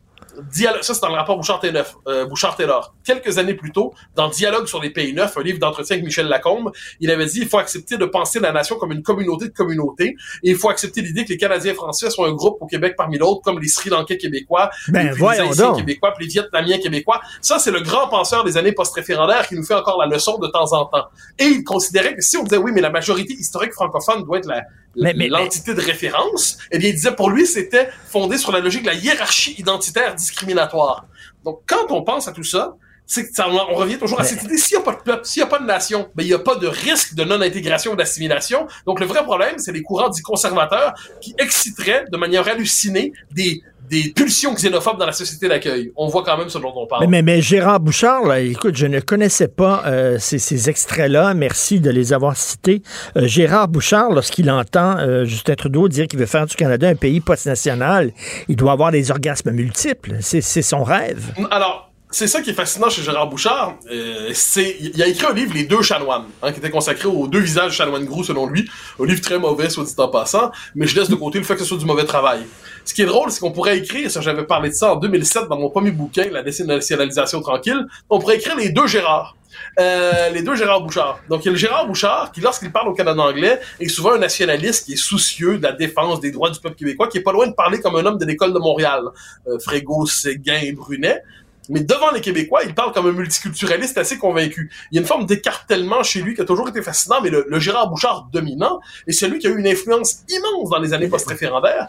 Dialogue, 0.53 0.83
ça 0.83 0.95
c'est 0.95 1.01
dans 1.01 1.09
le 1.09 1.15
rapport 1.15 1.37
Bouchard-Taylor. 1.37 1.85
Euh, 2.07 2.27
Bouchard-Taylor. 2.27 2.95
Quelques 3.05 3.39
années 3.39 3.55
plus 3.55 3.73
tôt, 3.73 3.95
dans 4.15 4.29
Dialogue 4.29 4.67
sur 4.67 4.81
les 4.81 4.91
pays 4.91 5.13
neufs, 5.13 5.37
un 5.37 5.43
livre 5.43 5.59
d'entretien 5.59 5.97
avec 5.97 6.05
Michel 6.05 6.27
Lacombe, 6.27 6.71
il 7.01 7.11
avait 7.11 7.27
dit 7.27 7.41
il 7.41 7.49
faut 7.49 7.59
accepter 7.59 7.97
de 7.97 8.05
penser 8.05 8.41
la 8.41 8.53
nation 8.53 8.77
comme 8.77 8.93
une 8.93 9.03
communauté 9.03 9.47
de 9.47 9.53
communautés 9.53 10.17
et 10.43 10.51
il 10.51 10.57
faut 10.57 10.69
accepter 10.69 11.01
l'idée 11.01 11.25
que 11.25 11.31
les 11.31 11.37
Canadiens 11.37 11.75
français 11.75 12.11
sont 12.11 12.25
un 12.25 12.33
groupe 12.33 12.59
au 12.61 12.67
Québec 12.67 12.95
parmi 12.97 13.19
d'autres, 13.19 13.43
comme 13.43 13.59
les 13.59 13.69
Sri 13.69 13.91
Lankais 13.91 14.19
québécois, 14.19 14.71
Ben, 14.89 15.13
les 15.13 15.41
Haïtiens 15.41 15.75
québécois, 15.75 16.13
puis 16.17 16.27
les 16.27 16.33
Vietnamiens 16.33 16.79
québécois. 16.79 17.21
Ça, 17.41 17.59
c'est 17.59 17.71
le 17.71 17.81
grand 17.81 18.09
penseur 18.09 18.45
des 18.45 18.57
années 18.57 18.73
post-référendaires 18.73 19.47
qui 19.49 19.55
nous 19.55 19.65
fait 19.65 19.75
encore 19.75 19.99
la 19.99 20.07
leçon 20.07 20.39
de 20.39 20.47
temps 20.49 20.73
en 20.73 20.87
temps. 20.87 21.07
Et 21.39 21.47
il 21.47 21.65
considérait 21.65 22.15
que 22.15 22.23
si 22.23 22.37
on 22.37 22.45
disait 22.45 22.59
oui, 22.59 22.73
mais 22.73 22.81
la 22.81 22.91
majorité 22.91 23.35
historique 23.35 23.73
francophone 23.73 24.25
doit 24.25 24.39
être 24.39 24.47
la 24.47 24.63
l'entité 24.99 25.75
de 25.75 25.81
référence, 25.81 26.59
eh 26.71 26.79
bien, 26.79 26.89
il 26.91 26.95
disait 26.95 27.15
pour 27.15 27.31
lui, 27.31 27.47
c'était 27.47 27.89
fondé 28.07 28.39
sur 28.39 28.53
la 28.53 28.61
logique 28.61 28.83
de 28.83 28.89
la 28.89 28.95
hiérarchie 28.95 29.55
identitaire 29.59 30.15
discriminatoire. 30.15 31.07
Donc, 31.45 31.63
quand 31.67 31.91
on 31.91 32.03
pense 32.03 32.29
à 32.29 32.33
tout 32.33 32.45
ça, 32.45 32.77
c'est 33.07 33.27
que 33.27 33.35
ça, 33.35 33.49
on 33.49 33.75
revient 33.75 33.97
toujours 33.97 34.21
à 34.21 34.25
cette 34.25 34.43
idée, 34.43 34.59
s'il 34.59 34.77
n'y 34.77 34.83
a 34.83 34.85
pas 34.85 34.93
de 34.93 35.03
peuple, 35.03 35.25
s'il 35.25 35.43
n'y 35.43 35.47
a 35.47 35.51
pas 35.51 35.59
de 35.59 35.65
nation, 35.65 36.11
ben, 36.15 36.25
il 36.25 36.27
n'y 36.27 36.35
a 36.35 36.39
pas 36.39 36.57
de 36.57 36.67
risque 36.67 37.15
de 37.15 37.25
non-intégration 37.25 37.93
ou 37.93 37.97
d'assimilation. 37.97 38.67
Donc, 38.85 39.01
le 39.01 39.07
vrai 39.07 39.25
problème, 39.25 39.59
c'est 39.59 39.73
les 39.73 39.83
courants 39.83 40.11
dits 40.11 40.21
conservateurs 40.21 40.93
qui 41.23 41.35
exciteraient 41.39 42.05
de 42.13 42.17
manière 42.19 42.47
hallucinée 42.47 43.13
des, 43.31 43.63
des 43.89 44.13
pulsions 44.15 44.55
xénophobes 44.55 44.99
dans 44.99 45.07
la 45.07 45.13
société 45.13 45.49
d'accueil. 45.49 45.93
On 45.97 46.09
voit 46.09 46.23
quand 46.23 46.37
même 46.37 46.49
ce 46.49 46.59
dont 46.59 46.73
on 46.77 46.87
parle. 46.87 47.03
Mais, 47.03 47.23
mais, 47.23 47.23
mais 47.23 47.41
Gérard 47.41 47.81
Bouchard, 47.81 48.25
là, 48.25 48.41
écoute, 48.41 48.77
je 48.77 48.87
ne 48.87 49.01
connaissais 49.01 49.49
pas 49.49 49.83
euh, 49.87 50.19
ces, 50.19 50.39
ces 50.39 50.69
extraits-là. 50.69 51.35
Merci 51.35 51.81
de 51.81 51.91
les 51.91 52.13
avoir 52.13 52.37
cités. 52.37 52.83
Euh, 53.17 53.27
Gérard 53.27 53.69
Bouchard, 53.69 54.11
lorsqu'il 54.11 54.51
entend 54.51 54.99
euh, 54.99 55.25
Justin 55.25 55.55
Trudeau 55.55 55.89
dire 55.89 56.07
qu'il 56.07 56.19
veut 56.19 56.27
faire 56.27 56.47
du 56.47 56.57
Canada 56.57 56.89
un 56.89 56.95
pays 56.95 57.21
post-national, 57.21 58.13
il 58.49 58.57
doit 58.57 58.73
avoir 58.73 58.93
des 58.93 59.11
orgasmes 59.11 59.51
multiples. 59.51 60.17
C'est 60.21 60.41
c'est 60.41 60.63
son 60.63 60.83
rêve. 60.83 61.33
Alors, 61.51 61.88
c'est 62.11 62.27
ça 62.27 62.41
qui 62.41 62.51
est 62.51 62.55
fascinant 62.55 62.89
chez 62.89 63.03
Gérard 63.03 63.29
Bouchard. 63.29 63.75
Euh, 63.91 64.31
c'est, 64.33 64.77
il 64.81 65.03
a 65.03 65.07
écrit 65.07 65.27
un 65.27 65.35
livre, 65.35 65.53
Les 65.55 65.65
deux 65.65 65.83
chanoines, 65.83 66.27
hein, 66.43 66.53
qui 66.53 66.59
était 66.59 66.71
consacré 66.71 67.07
aux 67.07 67.29
deux 67.29 67.41
visages 67.41 67.73
chanoines 67.73 68.05
Grou, 68.05 68.25
selon 68.25 68.47
lui. 68.47 68.69
Un 68.99 69.05
livre 69.07 69.21
très 69.21 69.39
mauvais, 69.39 69.69
soit 69.69 69.85
dit 69.85 69.95
en 69.99 70.09
passant, 70.09 70.51
mais 70.75 70.87
je 70.87 70.99
laisse 70.99 71.11
de 71.11 71.15
côté 71.15 71.39
le 71.39 71.45
fait 71.45 71.55
que 71.55 71.61
ce 71.61 71.67
soit 71.67 71.79
du 71.79 71.85
mauvais 71.85 72.05
travail. 72.05 72.47
Ce 72.85 72.95
qui 72.95 73.03
est 73.03 73.07
drôle, 73.07 73.31
c'est 73.31 73.41
qu'on 73.41 73.53
pourrait 73.53 73.79
écrire, 73.79 74.11
ça 74.11 74.23
j'avais 74.23 74.45
parlé 74.45 74.71
de 74.71 74.75
ça 74.75 74.95
en 74.95 74.97
2007 74.97 75.49
dans 75.49 75.59
mon 75.59 75.69
premier 75.69 75.91
bouquin, 75.91 76.31
La 76.31 76.43
dénationalisation 76.43 77.41
tranquille, 77.43 77.87
on 78.09 78.19
pourrait 78.19 78.37
écrire 78.37 78.57
les 78.57 78.71
deux 78.71 78.87
Gérard. 78.87 79.37
Euh, 79.81 80.31
les 80.31 80.43
deux 80.43 80.55
Gérard 80.55 80.83
Bouchard. 80.83 81.21
Donc, 81.29 81.45
il 81.45 81.47
y 81.47 81.49
a 81.49 81.53
le 81.53 81.59
Gérard 81.59 81.87
Bouchard 81.87 82.33
qui, 82.33 82.41
lorsqu'il 82.41 82.71
parle 82.73 82.89
au 82.89 82.95
Canada 82.95 83.21
anglais, 83.21 83.61
est 83.81 83.89
souvent 83.89 84.13
un 84.13 84.19
nationaliste 84.19 84.87
qui 84.87 84.95
est 84.95 84.97
soucieux 84.97 85.59
de 85.59 85.63
la 85.63 85.73
défense 85.73 86.21
des 86.21 86.31
droits 86.31 86.51
du 86.51 86.59
peuple 86.61 86.77
québécois, 86.77 87.09
qui 87.09 87.19
est 87.19 87.23
pas 87.23 87.33
loin 87.33 87.47
de 87.47 87.55
parler 87.55 87.81
comme 87.81 87.97
un 87.97 88.05
homme 88.07 88.19
de 88.19 88.25
l'école 88.25 88.53
de 88.53 88.59
Montréal. 88.59 89.03
Euh, 89.47 89.59
Frégo, 89.59 90.07
Séguin, 90.07 90.73
Brunet. 90.75 91.23
Mais 91.69 91.81
devant 91.81 92.11
les 92.11 92.21
Québécois, 92.21 92.63
il 92.65 92.75
parle 92.75 92.93
comme 92.93 93.07
un 93.07 93.13
multiculturaliste 93.13 93.99
assez 93.99 94.19
convaincu. 94.19 94.71
Il 94.91 94.97
y 94.97 94.99
a 94.99 95.01
une 95.01 95.07
forme 95.07 95.27
d'écartèlement 95.27 96.03
chez 96.03 96.23
lui 96.23 96.35
qui 96.35 96.41
a 96.41 96.45
toujours 96.45 96.69
été 96.69 96.83
fascinant, 96.83 97.21
mais 97.23 97.31
le, 97.31 97.47
le 97.49 97.61
Gérard 97.61 97.89
Bouchard 97.91 98.29
dominant 98.33 98.81
est 99.07 99.13
celui 99.13 99.39
qui 99.39 99.47
a 99.47 99.51
eu 99.51 99.59
une 99.59 99.67
influence 99.67 100.25
immense 100.29 100.71
dans 100.71 100.79
les 100.79 100.93
années 100.93 101.09
post-référendaires. 101.09 101.89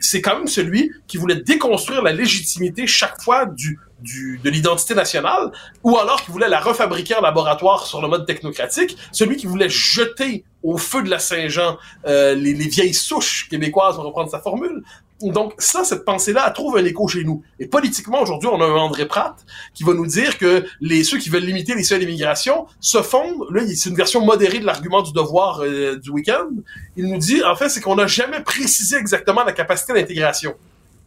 C'est 0.00 0.20
quand 0.20 0.36
même 0.38 0.48
celui 0.48 0.90
qui 1.06 1.16
voulait 1.16 1.36
déconstruire 1.36 2.02
la 2.02 2.12
légitimité 2.12 2.86
chaque 2.86 3.20
fois 3.22 3.46
du, 3.46 3.78
du, 4.00 4.40
de 4.42 4.50
l'identité 4.50 4.94
nationale, 4.94 5.52
ou 5.82 5.96
alors 5.98 6.22
qui 6.22 6.30
voulait 6.30 6.48
la 6.48 6.60
refabriquer 6.60 7.14
en 7.14 7.20
laboratoire 7.20 7.86
sur 7.86 8.02
le 8.02 8.08
mode 8.08 8.26
technocratique, 8.26 8.96
celui 9.12 9.36
qui 9.36 9.46
voulait 9.46 9.68
jeter 9.68 10.44
au 10.62 10.78
feu 10.78 11.02
de 11.02 11.10
la 11.10 11.18
Saint-Jean 11.18 11.76
euh, 12.06 12.34
les, 12.34 12.54
les 12.54 12.68
vieilles 12.68 12.94
souches 12.94 13.48
québécoises, 13.48 13.96
pour 13.96 14.04
reprendre 14.04 14.30
sa 14.30 14.38
formule. 14.38 14.82
Donc 15.30 15.54
ça, 15.58 15.84
cette 15.84 16.04
pensée-là, 16.04 16.50
trouve 16.50 16.76
un 16.76 16.84
écho 16.84 17.06
chez 17.08 17.24
nous. 17.24 17.42
Et 17.58 17.66
politiquement, 17.66 18.20
aujourd'hui, 18.22 18.48
on 18.52 18.60
a 18.60 18.64
un 18.64 18.76
André 18.76 19.06
Pratt 19.06 19.34
qui 19.74 19.84
va 19.84 19.94
nous 19.94 20.06
dire 20.06 20.38
que 20.38 20.64
les 20.80 21.04
ceux 21.04 21.18
qui 21.18 21.28
veulent 21.28 21.44
limiter 21.44 21.74
les 21.74 21.82
seuils 21.82 22.00
d'immigration 22.00 22.66
se 22.80 23.02
fondent, 23.02 23.46
là, 23.50 23.62
c'est 23.74 23.90
une 23.90 23.96
version 23.96 24.24
modérée 24.24 24.58
de 24.58 24.66
l'argument 24.66 25.02
du 25.02 25.12
devoir 25.12 25.60
euh, 25.62 25.96
du 25.96 26.10
week-end. 26.10 26.48
Il 26.96 27.08
nous 27.10 27.18
dit, 27.18 27.42
en 27.44 27.54
fait, 27.54 27.68
c'est 27.68 27.80
qu'on 27.80 27.96
n'a 27.96 28.06
jamais 28.06 28.40
précisé 28.40 28.96
exactement 28.96 29.44
la 29.44 29.52
capacité 29.52 29.92
d'intégration. 29.92 30.54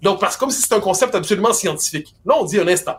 Donc, 0.01 0.19
parce 0.19 0.37
comme 0.37 0.51
si 0.51 0.61
c'était 0.61 0.75
un 0.75 0.79
concept 0.79 1.15
absolument 1.15 1.53
scientifique. 1.53 2.13
Là, 2.25 2.35
on 2.39 2.45
dit 2.45 2.59
un 2.59 2.67
instant. 2.67 2.97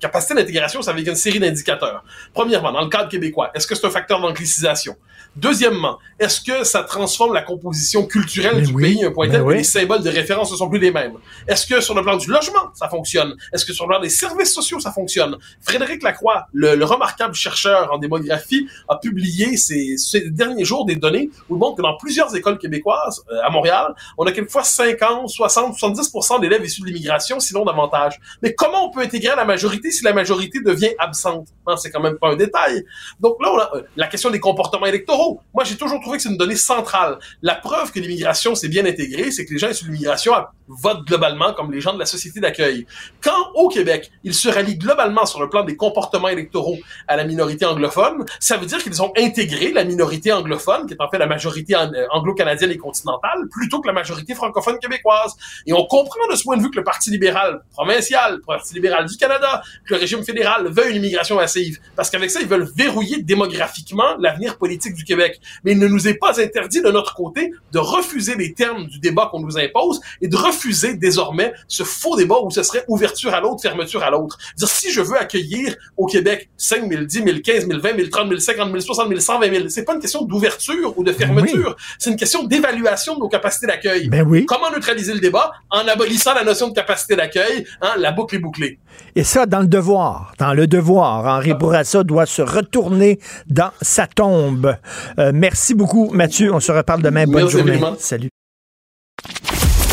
Capacité 0.00 0.34
d'intégration, 0.34 0.82
ça 0.82 0.90
avec 0.90 1.06
une 1.06 1.14
série 1.14 1.38
d'indicateurs. 1.38 2.04
Premièrement, 2.34 2.72
dans 2.72 2.82
le 2.82 2.88
cadre 2.88 3.08
québécois, 3.08 3.50
est-ce 3.54 3.66
que 3.66 3.74
c'est 3.74 3.86
un 3.86 3.90
facteur 3.90 4.20
d'anglicisation? 4.20 4.96
Deuxièmement, 5.36 5.98
est-ce 6.18 6.40
que 6.40 6.64
ça 6.64 6.82
transforme 6.82 7.34
la 7.34 7.42
composition 7.42 8.06
culturelle 8.06 8.56
Mais 8.56 8.62
du 8.62 8.72
oui, 8.72 8.82
pays 8.82 9.04
un 9.04 9.10
point 9.10 9.26
mais 9.26 9.32
tel 9.32 9.42
que 9.42 9.46
oui. 9.46 9.56
les 9.58 9.64
symboles 9.64 10.02
de 10.02 10.10
référence 10.10 10.50
ne 10.50 10.56
sont 10.56 10.68
plus 10.68 10.78
les 10.78 10.90
mêmes? 10.90 11.14
Est-ce 11.46 11.66
que 11.66 11.80
sur 11.80 11.94
le 11.94 12.02
plan 12.02 12.16
du 12.16 12.30
logement, 12.30 12.70
ça 12.74 12.88
fonctionne? 12.88 13.36
Est-ce 13.52 13.66
que 13.66 13.72
sur 13.72 13.84
le 13.86 13.90
plan 13.90 14.00
des 14.00 14.08
services 14.08 14.54
sociaux, 14.54 14.80
ça 14.80 14.92
fonctionne? 14.92 15.36
Frédéric 15.60 16.02
Lacroix, 16.02 16.46
le, 16.52 16.74
le 16.74 16.84
remarquable 16.84 17.34
chercheur 17.34 17.92
en 17.92 17.98
démographie, 17.98 18.66
a 18.88 18.96
publié 18.96 19.56
ces, 19.56 19.96
ces 19.98 20.30
derniers 20.30 20.64
jours 20.64 20.86
des 20.86 20.96
données 20.96 21.30
où 21.48 21.56
il 21.56 21.58
montre 21.58 21.76
que 21.76 21.82
dans 21.82 21.96
plusieurs 21.96 22.34
écoles 22.34 22.58
québécoises, 22.58 23.22
euh, 23.30 23.40
à 23.44 23.50
Montréal, 23.50 23.94
on 24.16 24.24
a 24.26 24.32
quelquefois 24.32 24.64
50, 24.64 25.28
60, 25.28 25.76
70% 25.76 26.40
d'élèves 26.40 26.64
issus 26.64 26.80
de 26.80 26.86
l'immigration, 26.86 27.40
sinon 27.40 27.64
davantage. 27.64 28.18
Mais 28.42 28.54
comment 28.54 28.86
on 28.86 28.90
peut 28.90 29.00
intégrer 29.00 29.36
la 29.36 29.44
majorité 29.44 29.90
si 29.90 30.04
la 30.04 30.12
majorité 30.12 30.60
devient 30.60 30.92
absente? 30.98 31.48
Hein, 31.66 31.76
c'est 31.76 31.90
quand 31.90 32.00
même 32.00 32.16
pas 32.18 32.28
un 32.28 32.36
détail. 32.36 32.84
Donc 33.20 33.36
là, 33.42 33.50
on 33.52 33.58
a, 33.58 33.70
euh, 33.76 33.82
la 33.96 34.06
question 34.06 34.30
des 34.30 34.40
comportements 34.40 34.86
électoraux. 34.86 35.40
Moi, 35.54 35.64
j'ai 35.64 35.76
toujours 35.76 36.00
que 36.12 36.22
c'est 36.22 36.28
une 36.28 36.36
donnée 36.36 36.56
centrale. 36.56 37.18
La 37.42 37.54
preuve 37.54 37.92
que 37.92 38.00
l'immigration 38.00 38.54
s'est 38.54 38.68
bien 38.68 38.86
intégrée, 38.86 39.30
c'est 39.30 39.44
que 39.44 39.52
les 39.52 39.58
gens 39.58 39.68
issus 39.68 39.84
de 39.84 39.90
l'immigration 39.90 40.32
votent 40.68 41.06
globalement 41.06 41.52
comme 41.54 41.72
les 41.72 41.80
gens 41.80 41.94
de 41.94 41.98
la 41.98 42.06
société 42.06 42.40
d'accueil. 42.40 42.86
Quand, 43.22 43.52
au 43.54 43.68
Québec, 43.68 44.10
ils 44.24 44.34
se 44.34 44.48
rallient 44.48 44.78
globalement 44.78 45.26
sur 45.26 45.40
le 45.40 45.48
plan 45.48 45.64
des 45.64 45.76
comportements 45.76 46.28
électoraux 46.28 46.78
à 47.06 47.16
la 47.16 47.24
minorité 47.24 47.64
anglophone, 47.64 48.24
ça 48.40 48.56
veut 48.56 48.66
dire 48.66 48.82
qu'ils 48.82 49.02
ont 49.02 49.12
intégré 49.16 49.72
la 49.72 49.84
minorité 49.84 50.32
anglophone, 50.32 50.86
qui 50.86 50.94
est 50.94 51.00
en 51.00 51.08
fait 51.08 51.18
la 51.18 51.26
majorité 51.26 51.74
euh, 51.74 52.06
anglo-canadienne 52.10 52.70
et 52.70 52.78
continentale, 52.78 53.48
plutôt 53.50 53.80
que 53.80 53.86
la 53.86 53.92
majorité 53.92 54.34
francophone 54.34 54.78
québécoise. 54.78 55.34
Et 55.66 55.72
on 55.72 55.84
comprend 55.86 56.26
de 56.30 56.36
ce 56.36 56.42
point 56.42 56.56
de 56.56 56.62
vue 56.62 56.70
que 56.70 56.76
le 56.76 56.84
Parti 56.84 57.10
libéral 57.10 57.62
provincial, 57.72 58.36
le 58.36 58.42
Parti 58.42 58.74
libéral 58.74 59.06
du 59.06 59.16
Canada, 59.16 59.62
que 59.86 59.94
le 59.94 60.00
régime 60.00 60.24
fédéral 60.24 60.68
veuille 60.68 60.90
une 60.90 60.96
immigration 60.96 61.36
massive. 61.36 61.78
Parce 61.94 62.10
qu'avec 62.10 62.30
ça, 62.30 62.40
ils 62.40 62.48
veulent 62.48 62.68
verrouiller 62.76 63.22
démographiquement 63.22 64.16
l'avenir 64.18 64.58
politique 64.58 64.94
du 64.94 65.04
Québec. 65.04 65.40
Mais 65.64 65.74
ne 65.74 65.86
est 65.98 66.14
pas 66.14 66.40
interdit 66.40 66.82
de 66.82 66.90
notre 66.90 67.14
côté 67.14 67.52
de 67.72 67.78
refuser 67.78 68.34
les 68.36 68.52
termes 68.52 68.86
du 68.86 68.98
débat 68.98 69.28
qu'on 69.30 69.40
nous 69.40 69.58
impose 69.58 70.00
et 70.20 70.28
de 70.28 70.36
refuser 70.36 70.94
désormais 70.94 71.52
ce 71.68 71.82
faux 71.82 72.16
débat 72.16 72.36
où 72.42 72.50
ce 72.50 72.62
serait 72.62 72.84
ouverture 72.88 73.34
à 73.34 73.40
l'autre, 73.40 73.62
fermeture 73.62 74.02
à 74.02 74.10
l'autre. 74.10 74.38
Dire 74.56 74.68
si 74.68 74.90
je 74.90 75.00
veux 75.00 75.18
accueillir 75.18 75.74
au 75.96 76.06
Québec 76.06 76.48
5 76.56 76.88
000, 76.88 77.04
10 77.04 77.22
000, 77.22 77.38
15 77.44 77.68
000, 77.68 77.80
20 77.80 77.96
000, 77.96 78.08
30 78.08 78.28
000, 78.28 78.40
50 78.40 78.68
000, 78.68 78.80
60 78.80 79.08
000, 79.08 79.20
120 79.20 79.54
000, 79.54 79.68
c'est 79.68 79.84
pas 79.84 79.94
une 79.94 80.00
question 80.00 80.22
d'ouverture 80.22 80.98
ou 80.98 81.04
de 81.04 81.12
fermeture. 81.12 81.76
C'est 81.98 82.10
une 82.10 82.16
question 82.16 82.44
d'évaluation 82.44 83.14
de 83.14 83.20
nos 83.20 83.28
capacités 83.28 83.66
d'accueil. 83.66 84.08
Ben 84.08 84.26
oui. 84.26 84.46
Comment 84.46 84.70
neutraliser 84.70 85.14
le 85.14 85.20
débat 85.20 85.52
en 85.70 85.86
abolissant 85.88 86.34
la 86.34 86.44
notion 86.44 86.68
de 86.68 86.74
capacité 86.74 87.16
d'accueil, 87.16 87.66
hein, 87.82 87.94
la 87.98 88.12
boucle 88.12 88.36
est 88.36 88.40
bouclée. 88.40 88.78
Et 89.14 89.24
ça, 89.24 89.46
dans 89.46 89.60
le 89.60 89.66
devoir. 89.66 90.32
Dans 90.38 90.52
le 90.52 90.66
devoir. 90.66 91.24
Henri 91.26 91.54
Bourassa 91.54 92.04
doit 92.04 92.26
se 92.26 92.42
retourner 92.42 93.18
dans 93.46 93.70
sa 93.80 94.06
tombe. 94.06 94.76
Euh, 95.18 95.32
merci 95.34 95.74
beaucoup, 95.74 95.85
Mathieu. 96.12 96.52
On 96.52 96.60
se 96.60 96.72
reparle 96.72 97.02
demain. 97.02 97.24
Bonne 97.26 97.42
Merci, 97.42 97.56
journée. 97.56 97.80
Salut. 97.98 98.30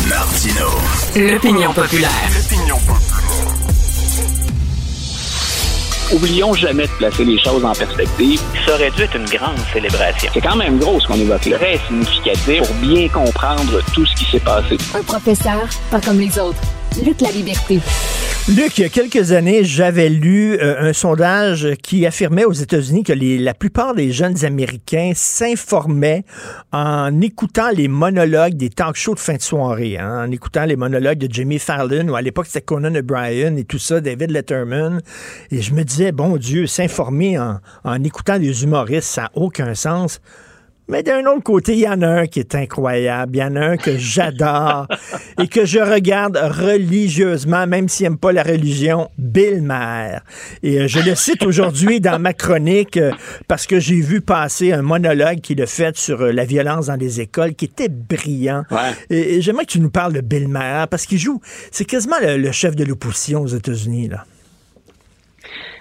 Martino. 0.08 0.66
L'opinion 1.16 1.72
populaire. 1.72 2.10
Oublions 6.12 6.52
jamais 6.54 6.86
de 6.86 6.92
placer 6.98 7.24
les 7.24 7.38
choses 7.38 7.64
en 7.64 7.72
perspective. 7.72 8.40
Ça 8.66 8.74
aurait 8.74 8.90
dû 8.90 9.02
être 9.02 9.16
une 9.16 9.24
grande 9.24 9.58
célébration. 9.72 10.30
C'est 10.32 10.40
quand 10.40 10.56
même 10.56 10.78
gros 10.78 11.00
ce 11.00 11.06
qu'on 11.06 11.14
évoque 11.14 11.46
là. 11.46 11.56
Très 11.56 11.78
significatif 11.88 12.58
pour 12.58 12.74
bien 12.76 13.08
comprendre 13.08 13.80
tout 13.94 14.04
ce 14.04 14.14
qui 14.14 14.30
s'est 14.30 14.40
passé. 14.40 14.76
Un 14.94 15.02
professeur, 15.02 15.66
pas 15.90 16.00
comme 16.00 16.20
les 16.20 16.38
autres. 16.38 16.60
Lutte 17.02 17.22
la 17.22 17.32
liberté. 17.32 17.80
Luc, 18.48 18.78
il 18.78 18.82
y 18.82 18.84
a 18.84 18.88
quelques 18.88 19.32
années, 19.32 19.64
j'avais 19.64 20.08
lu 20.08 20.54
euh, 20.54 20.76
un 20.78 20.92
sondage 20.92 21.74
qui 21.82 22.06
affirmait 22.06 22.44
aux 22.44 22.52
États-Unis 22.52 23.02
que 23.02 23.12
la 23.12 23.52
plupart 23.52 23.94
des 23.94 24.12
jeunes 24.12 24.44
Américains 24.44 25.10
s'informaient 25.14 26.24
en 26.72 27.20
écoutant 27.20 27.70
les 27.70 27.88
monologues 27.88 28.54
des 28.54 28.70
talk 28.70 28.94
shows 28.94 29.14
de 29.14 29.20
fin 29.20 29.34
de 29.34 29.42
soirée, 29.42 29.98
hein, 29.98 30.26
en 30.28 30.30
écoutant 30.30 30.66
les 30.66 30.76
monologues 30.76 31.18
de 31.18 31.28
Jimmy 31.32 31.58
Fallon, 31.58 32.08
ou 32.08 32.14
à 32.14 32.22
l'époque 32.22 32.46
c'était 32.46 32.60
Conan 32.60 32.94
O'Brien 32.94 33.56
et 33.56 33.64
tout 33.64 33.78
ça, 33.78 34.00
David 34.00 34.30
Letterman. 34.30 35.00
Et 35.50 35.62
je 35.62 35.74
me 35.74 35.82
disais, 35.82 36.12
bon 36.12 36.36
Dieu, 36.36 36.68
s'informer 36.68 37.38
en, 37.40 37.58
en 37.82 38.04
écoutant 38.04 38.38
des 38.38 38.62
humoristes, 38.62 39.08
ça 39.08 39.22
n'a 39.22 39.30
aucun 39.34 39.74
sens. 39.74 40.20
Mais 40.86 41.02
d'un 41.02 41.24
autre 41.26 41.42
côté, 41.42 41.72
il 41.72 41.80
y 41.80 41.88
en 41.88 42.02
a 42.02 42.08
un 42.08 42.26
qui 42.26 42.40
est 42.40 42.54
incroyable. 42.54 43.36
Il 43.36 43.38
y 43.38 43.42
en 43.42 43.56
a 43.56 43.60
un 43.60 43.76
que 43.78 43.96
j'adore 43.96 44.86
et 45.42 45.48
que 45.48 45.64
je 45.64 45.78
regarde 45.78 46.36
religieusement, 46.36 47.66
même 47.66 47.88
s'il 47.88 48.04
n'aime 48.04 48.18
pas 48.18 48.32
la 48.32 48.42
religion, 48.42 49.08
Bill 49.16 49.62
Maher. 49.62 50.20
Et 50.62 50.80
euh, 50.80 50.88
je 50.88 51.00
le 51.00 51.14
cite 51.14 51.42
aujourd'hui 51.42 52.00
dans 52.00 52.18
ma 52.18 52.34
chronique 52.34 52.98
euh, 52.98 53.12
parce 53.48 53.66
que 53.66 53.80
j'ai 53.80 54.00
vu 54.00 54.20
passer 54.20 54.72
un 54.72 54.82
monologue 54.82 55.40
qu'il 55.40 55.62
a 55.62 55.66
fait 55.66 55.96
sur 55.96 56.20
euh, 56.20 56.32
la 56.32 56.44
violence 56.44 56.86
dans 56.86 56.96
les 56.96 57.20
écoles 57.20 57.54
qui 57.54 57.64
était 57.64 57.88
brillant. 57.88 58.64
Et, 59.08 59.36
et 59.36 59.40
j'aimerais 59.40 59.64
que 59.64 59.72
tu 59.72 59.80
nous 59.80 59.90
parles 59.90 60.12
de 60.12 60.20
Bill 60.20 60.48
Maher 60.48 60.88
parce 60.88 61.06
qu'il 61.06 61.18
joue, 61.18 61.40
c'est 61.70 61.86
quasiment 61.86 62.16
le, 62.20 62.36
le 62.36 62.52
chef 62.52 62.76
de 62.76 62.84
l'opposition 62.84 63.40
aux 63.40 63.46
États-Unis, 63.46 64.08
là. 64.08 64.26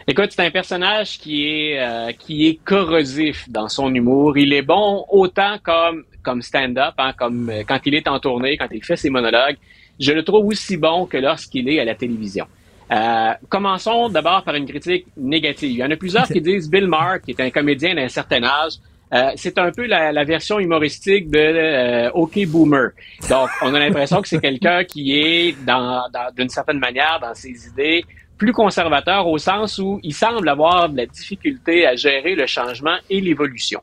Écoute, 0.07 0.31
c'est 0.31 0.45
un 0.45 0.51
personnage 0.51 1.17
qui 1.19 1.47
est 1.47 1.79
euh, 1.79 2.11
qui 2.11 2.47
est 2.47 2.59
corrosif 2.63 3.49
dans 3.49 3.69
son 3.69 3.93
humour. 3.93 4.37
Il 4.37 4.51
est 4.53 4.61
bon 4.61 5.05
autant 5.09 5.57
comme 5.63 6.03
comme 6.23 6.41
stand-up, 6.41 6.93
hein, 6.97 7.13
comme 7.17 7.49
euh, 7.49 7.63
quand 7.67 7.79
il 7.85 7.95
est 7.95 8.07
en 8.07 8.19
tournée, 8.19 8.57
quand 8.57 8.67
il 8.71 8.83
fait 8.83 8.95
ses 8.97 9.09
monologues. 9.09 9.57
Je 9.99 10.11
le 10.11 10.23
trouve 10.23 10.45
aussi 10.47 10.75
bon 10.77 11.05
que 11.05 11.17
lorsqu'il 11.17 11.69
est 11.69 11.79
à 11.79 11.85
la 11.85 11.95
télévision. 11.95 12.45
Euh, 12.91 13.31
commençons 13.49 14.09
d'abord 14.09 14.43
par 14.43 14.55
une 14.55 14.65
critique 14.67 15.05
négative. 15.17 15.71
Il 15.71 15.77
y 15.77 15.83
en 15.83 15.91
a 15.91 15.95
plusieurs 15.95 16.27
qui 16.27 16.41
disent 16.41 16.69
Bill 16.69 16.87
Maher, 16.87 17.21
qui 17.21 17.31
est 17.31 17.39
un 17.39 17.49
comédien 17.49 17.95
d'un 17.95 18.09
certain 18.09 18.43
âge, 18.43 18.73
euh, 19.13 19.31
c'est 19.35 19.57
un 19.59 19.71
peu 19.71 19.85
la, 19.85 20.11
la 20.11 20.23
version 20.23 20.59
humoristique 20.59 21.29
de 21.29 21.37
euh, 21.39 22.09
OK 22.11 22.45
Boomer. 22.47 22.89
Donc, 23.29 23.49
on 23.61 23.73
a 23.73 23.79
l'impression 23.79 24.21
que 24.21 24.27
c'est 24.27 24.41
quelqu'un 24.41 24.83
qui 24.83 25.17
est, 25.19 25.55
dans, 25.65 26.03
dans- 26.11 26.33
d'une 26.35 26.49
certaine 26.49 26.79
manière, 26.79 27.19
dans 27.21 27.33
ses 27.35 27.67
idées, 27.67 28.03
plus 28.43 28.51
conservateur 28.51 29.25
au 29.27 29.37
sens 29.37 29.79
où 29.79 30.01
il 30.03 30.13
semble 30.13 30.49
avoir 30.49 30.89
de 30.89 30.97
la 30.97 31.05
difficulté 31.05 31.87
à 31.87 31.95
gérer 31.95 32.35
le 32.35 32.45
changement 32.45 32.97
et 33.09 33.21
l'évolution. 33.21 33.79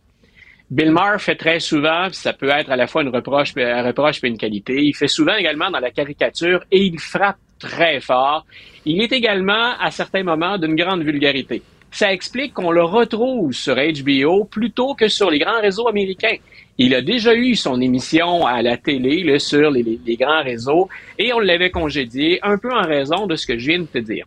Bill 0.70 0.90
Maher 0.90 1.18
fait 1.18 1.34
très 1.34 1.60
souvent, 1.60 2.08
ça 2.12 2.34
peut 2.34 2.50
être 2.50 2.70
à 2.70 2.76
la 2.76 2.86
fois 2.86 3.00
une 3.00 3.08
reproche, 3.08 3.54
un 3.56 3.82
reproche 3.82 4.22
et 4.22 4.28
une 4.28 4.36
qualité. 4.36 4.74
Il 4.82 4.92
fait 4.94 5.08
souvent 5.08 5.34
également 5.34 5.70
dans 5.70 5.80
la 5.80 5.90
caricature 5.90 6.62
et 6.70 6.82
il 6.84 6.98
frappe 6.98 7.38
très 7.58 8.00
fort. 8.02 8.44
Il 8.84 9.00
est 9.00 9.12
également, 9.12 9.78
à 9.80 9.90
certains 9.90 10.24
moments, 10.24 10.58
d'une 10.58 10.76
grande 10.76 11.02
vulgarité. 11.04 11.62
Ça 11.90 12.12
explique 12.12 12.52
qu'on 12.52 12.70
le 12.70 12.84
retrouve 12.84 13.52
sur 13.54 13.76
HBO 13.76 14.44
plutôt 14.44 14.94
que 14.94 15.08
sur 15.08 15.30
les 15.30 15.38
grands 15.38 15.62
réseaux 15.62 15.88
américains. 15.88 16.36
Il 16.76 16.94
a 16.94 17.00
déjà 17.00 17.34
eu 17.34 17.54
son 17.56 17.80
émission 17.80 18.46
à 18.46 18.60
la 18.60 18.76
télé 18.76 19.24
là, 19.24 19.38
sur 19.38 19.70
les- 19.70 19.98
les 20.06 20.16
grands 20.16 20.42
réseaux 20.42 20.90
et 21.18 21.32
on 21.32 21.38
l'avait 21.40 21.70
congédié 21.70 22.38
un 22.42 22.58
peu 22.58 22.70
en 22.72 22.82
raison 22.82 23.26
de 23.26 23.36
ce 23.36 23.46
que 23.46 23.56
je 23.58 23.66
viens 23.70 23.80
de 23.80 23.86
te 23.86 23.98
dire. 23.98 24.26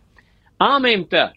En 0.58 0.80
même 0.80 1.06
temps, 1.06 1.30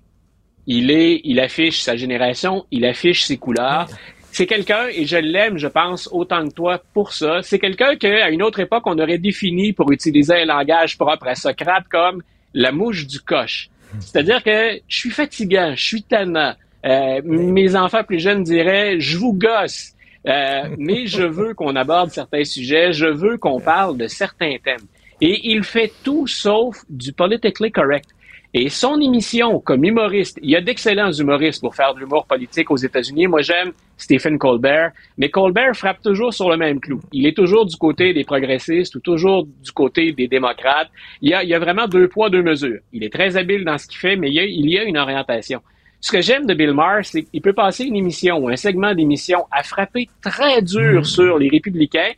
il 0.68 0.92
est, 0.92 1.22
il 1.24 1.40
affiche 1.40 1.82
sa 1.82 1.96
génération, 1.96 2.66
il 2.72 2.86
affiche 2.86 3.24
ses 3.24 3.38
couleurs. 3.38 3.88
C'est 4.32 4.46
quelqu'un, 4.46 4.88
et 4.92 5.06
je 5.06 5.18
l'aime, 5.18 5.58
je 5.58 5.68
pense, 5.68 6.10
autant 6.12 6.48
que 6.48 6.54
toi 6.54 6.82
pour 6.94 7.14
ça. 7.14 7.42
C'est 7.42 7.58
quelqu'un 7.58 7.96
qu'à 7.96 8.30
une 8.30 8.44
autre 8.44 8.60
époque, 8.60 8.84
on 8.86 9.00
aurait 9.00 9.18
défini 9.18 9.74
pour 9.74 9.92
utiliser 9.92 10.42
un 10.42 10.46
langage 10.46 10.98
propre 10.98 11.28
à 11.28 11.36
Socrate 11.36 11.86
comme 11.90 12.22
la 12.54 12.72
mouche 12.72 13.08
du 13.08 13.20
coche. 13.20 13.70
C'est-à-dire 14.00 14.44
que 14.44 14.80
je 14.88 14.98
suis 14.98 15.10
fatigant, 15.10 15.74
je 15.76 15.84
suis 15.84 16.04
tannant. 16.04 16.54
Euh, 16.86 17.22
mes 17.24 17.76
enfants 17.76 18.04
plus 18.04 18.20
jeunes 18.20 18.44
diraient, 18.44 19.00
je 19.00 19.18
vous 19.18 19.34
gosse. 19.34 19.94
Euh, 20.28 20.76
mais 20.78 21.08
je 21.08 21.24
veux 21.24 21.54
qu'on 21.54 21.76
aborde 21.76 22.12
certains 22.12 22.44
sujets, 22.44 22.92
je 22.92 23.06
veux 23.06 23.38
qu'on 23.38 23.62
parle 23.62 23.98
de 23.98 24.08
certains 24.08 24.58
thèmes. 24.64 24.86
Et 25.22 25.52
il 25.52 25.64
fait 25.64 25.92
tout 26.04 26.28
sauf 26.28 26.84
du 26.90 27.14
politically 27.14 27.72
correct. 27.72 28.10
Et 28.54 28.70
son 28.70 29.00
émission 29.02 29.60
comme 29.60 29.84
humoriste, 29.84 30.40
il 30.42 30.50
y 30.50 30.56
a 30.56 30.62
d'excellents 30.62 31.12
humoristes 31.12 31.60
pour 31.60 31.76
faire 31.76 31.94
de 31.94 32.00
l'humour 32.00 32.26
politique 32.26 32.72
aux 32.72 32.78
États-Unis. 32.78 33.28
Moi, 33.28 33.42
j'aime 33.42 33.72
Stephen 33.98 34.40
Colbert, 34.40 34.92
mais 35.18 35.30
Colbert 35.30 35.76
frappe 35.76 36.02
toujours 36.02 36.34
sur 36.34 36.50
le 36.50 36.56
même 36.56 36.80
clou. 36.80 37.02
Il 37.12 37.28
est 37.28 37.36
toujours 37.36 37.66
du 37.66 37.76
côté 37.76 38.14
des 38.14 38.24
progressistes 38.24 38.96
ou 38.96 39.00
toujours 39.00 39.46
du 39.46 39.72
côté 39.72 40.14
des 40.14 40.28
démocrates. 40.28 40.90
Il 41.22 41.30
y 41.30 41.34
a, 41.34 41.44
il 41.44 41.50
y 41.50 41.54
a 41.54 41.60
vraiment 41.60 41.88
deux 41.88 42.08
poids, 42.08 42.30
deux 42.30 42.42
mesures. 42.42 42.80
Il 42.94 43.04
est 43.04 43.12
très 43.12 43.36
habile 43.36 43.66
dans 43.66 43.78
ce 43.78 43.86
qu'il 43.86 43.98
fait, 43.98 44.16
mais 44.16 44.30
il 44.30 44.34
y 44.36 44.40
a, 44.40 44.46
il 44.46 44.70
y 44.70 44.80
a 44.80 44.84
une 44.84 44.98
orientation. 44.98 45.62
Ce 46.00 46.12
que 46.12 46.22
j'aime 46.22 46.46
de 46.46 46.54
Bill 46.54 46.74
Maher, 46.74 47.04
c'est 47.04 47.24
qu'il 47.24 47.42
peut 47.42 47.54
passer 47.54 47.84
une 47.84 47.96
émission 47.96 48.38
ou 48.38 48.50
un 48.50 48.56
segment 48.56 48.94
d'émission 48.94 49.46
à 49.52 49.64
frapper 49.64 50.08
très 50.22 50.62
dur 50.62 51.06
sur 51.06 51.38
les 51.38 51.50
républicains, 51.50 52.12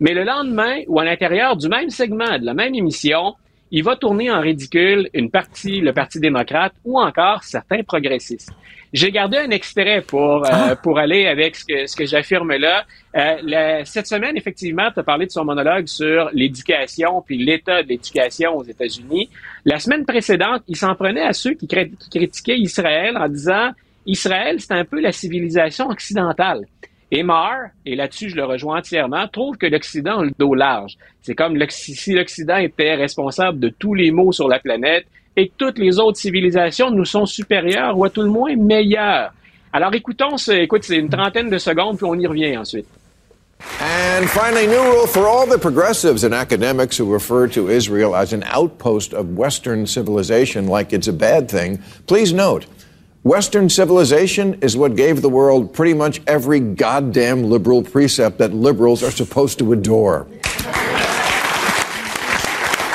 mais 0.00 0.14
le 0.14 0.24
lendemain 0.24 0.80
ou 0.88 0.98
à 0.98 1.04
l'intérieur 1.04 1.56
du 1.56 1.68
même 1.68 1.90
segment, 1.90 2.38
de 2.38 2.44
la 2.44 2.54
même 2.54 2.74
émission, 2.74 3.34
il 3.70 3.82
va 3.82 3.96
tourner 3.96 4.30
en 4.30 4.40
ridicule 4.40 5.08
une 5.12 5.30
partie, 5.30 5.80
le 5.80 5.92
Parti 5.92 6.20
démocrate 6.20 6.72
ou 6.84 7.00
encore 7.00 7.42
certains 7.44 7.82
progressistes. 7.82 8.52
J'ai 8.92 9.10
gardé 9.10 9.36
un 9.38 9.50
extrait 9.50 10.00
pour, 10.00 10.46
euh, 10.46 10.74
pour 10.82 10.98
aller 10.98 11.26
avec 11.26 11.56
ce 11.56 11.64
que, 11.64 11.86
ce 11.86 11.96
que 11.96 12.06
j'affirme 12.06 12.54
là. 12.54 12.84
Euh, 13.16 13.36
la- 13.42 13.84
cette 13.84 14.06
semaine, 14.06 14.36
effectivement, 14.36 14.90
tu 14.92 15.00
as 15.00 15.02
parlé 15.02 15.26
de 15.26 15.30
son 15.32 15.44
monologue 15.44 15.86
sur 15.88 16.30
l'éducation 16.32 17.20
puis 17.26 17.36
l'état 17.36 17.82
de 17.82 17.88
l'éducation 17.88 18.56
aux 18.56 18.62
États-Unis. 18.64 19.28
La 19.64 19.78
semaine 19.80 20.06
précédente, 20.06 20.62
il 20.68 20.76
s'en 20.76 20.94
prenait 20.94 21.22
à 21.22 21.32
ceux 21.32 21.54
qui, 21.54 21.66
qui 21.66 22.08
critiquaient 22.10 22.58
Israël 22.58 23.16
en 23.18 23.28
disant 23.28 23.70
Israël, 24.06 24.60
c'est 24.60 24.72
un 24.72 24.84
peu 24.84 25.00
la 25.00 25.10
civilisation 25.12 25.88
occidentale. 25.88 26.66
Et 27.12 27.22
Maher, 27.22 27.70
et 27.84 27.94
là-dessus 27.94 28.30
je 28.30 28.36
le 28.36 28.44
rejoins 28.44 28.78
entièrement, 28.78 29.28
trouve 29.28 29.56
que 29.56 29.66
l'Occident 29.66 30.18
a 30.18 30.24
le 30.24 30.32
dos 30.38 30.54
large. 30.54 30.96
C'est 31.22 31.34
comme 31.34 31.56
si 31.68 32.14
l'Occident 32.14 32.56
était 32.56 32.94
responsable 32.94 33.60
de 33.60 33.68
tous 33.68 33.94
les 33.94 34.10
maux 34.10 34.32
sur 34.32 34.48
la 34.48 34.58
planète 34.58 35.06
et 35.36 35.48
que 35.48 35.52
toutes 35.56 35.78
les 35.78 35.98
autres 35.98 36.18
civilisations 36.18 36.90
nous 36.90 37.04
sont 37.04 37.26
supérieures 37.26 37.96
ou 37.96 38.04
à 38.04 38.10
tout 38.10 38.22
le 38.22 38.30
moins 38.30 38.56
meilleures. 38.56 39.32
Alors 39.72 39.94
écoutons, 39.94 40.36
écoute, 40.48 40.84
c'est 40.84 40.96
une 40.96 41.10
trentaine 41.10 41.50
de 41.50 41.58
secondes, 41.58 41.96
puis 41.96 42.06
on 42.06 42.14
y 42.14 42.26
revient 42.26 42.56
ensuite. 42.56 42.86
And 43.80 44.28
finally, 44.28 44.66
new 44.66 44.82
rule 44.82 45.06
for 45.06 45.26
all 45.26 45.46
the 45.46 45.58
progressives 45.58 46.24
and 46.24 46.34
academics 46.34 46.98
who 46.98 47.10
refer 47.10 47.48
to 47.48 47.70
Israel 47.70 48.14
as 48.14 48.32
an 48.32 48.42
outpost 48.44 49.14
of 49.14 49.36
Western 49.36 49.86
civilization 49.86 50.66
like 50.66 50.92
it's 50.92 51.08
a 51.08 51.12
bad 51.12 51.48
thing. 51.48 51.78
Please 52.06 52.32
note, 52.32 52.66
Western 53.26 53.68
civilization 53.68 54.54
is 54.60 54.76
what 54.76 54.94
gave 54.94 55.20
the 55.20 55.28
world 55.28 55.74
pretty 55.74 55.92
much 55.92 56.22
every 56.28 56.60
goddamn 56.60 57.42
liberal 57.42 57.82
precept 57.82 58.38
that 58.38 58.54
liberals 58.54 59.02
are 59.02 59.10
supposed 59.10 59.58
to 59.58 59.72
adore. 59.72 60.28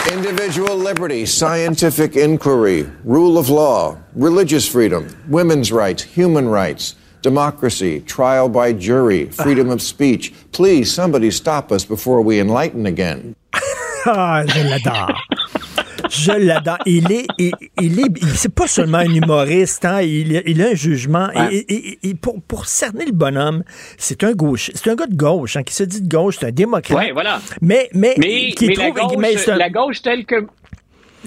Individual 0.09 0.77
liberty, 0.77 1.25
scientific 1.25 2.15
inquiry, 2.15 2.89
rule 3.03 3.37
of 3.37 3.49
law, 3.49 3.97
religious 4.15 4.65
freedom, 4.65 5.05
women's 5.27 5.69
rights, 5.69 6.01
human 6.01 6.47
rights, 6.47 6.95
democracy, 7.21 7.99
trial 7.99 8.47
by 8.47 8.71
jury, 8.71 9.25
freedom 9.25 9.69
of 9.69 9.81
speech. 9.81 10.33
Please, 10.53 10.93
somebody 10.93 11.29
stop 11.29 11.73
us 11.73 11.83
before 11.83 12.21
we 12.21 12.39
enlighten 12.39 12.85
again. 12.85 13.35
Ah, 14.03 14.43
Je 16.11 16.31
l'adore. 16.33 16.77
Il 16.85 17.11
est, 17.11 17.25
il, 17.37 17.51
il 17.81 17.99
est, 17.99 18.07
il- 18.21 18.27
c'est 18.35 18.53
pas 18.53 18.67
seulement 18.67 18.97
un 18.99 19.13
humoriste, 19.13 19.85
hein, 19.85 20.01
il, 20.01 20.43
il 20.45 20.61
a 20.61 20.67
un 20.69 20.73
jugement. 20.75 21.27
Ouais. 21.33 21.55
Et, 21.55 21.73
et- 21.73 22.09
et- 22.09 22.15
pour, 22.15 22.41
pour 22.41 22.65
cerner 22.65 23.05
le 23.05 23.13
bonhomme, 23.13 23.63
c'est 23.97 24.23
un 24.23 24.33
gauche, 24.33 24.71
c'est 24.75 24.89
un 24.89 24.95
gars 24.95 25.07
de 25.07 25.15
gauche, 25.15 25.55
hein, 25.55 25.63
qui 25.63 25.73
se 25.73 25.83
dit 25.83 26.01
de 26.01 26.09
gauche, 26.13 26.37
c'est 26.39 26.47
un 26.47 26.51
démocrate. 26.51 26.97
Ouais, 26.97 27.11
voilà. 27.13 27.41
Mais, 27.61 27.89
mais, 27.93 28.13
Mais, 28.17 28.51
qui 28.51 28.67
mais 28.67 28.73
trouve, 28.73 28.97
la, 28.97 29.03
gauche, 29.03 29.15
mais 29.17 29.49
un- 29.49 29.55
la 29.55 29.69
gauche 29.69 30.01
telle 30.01 30.25
que 30.25 30.35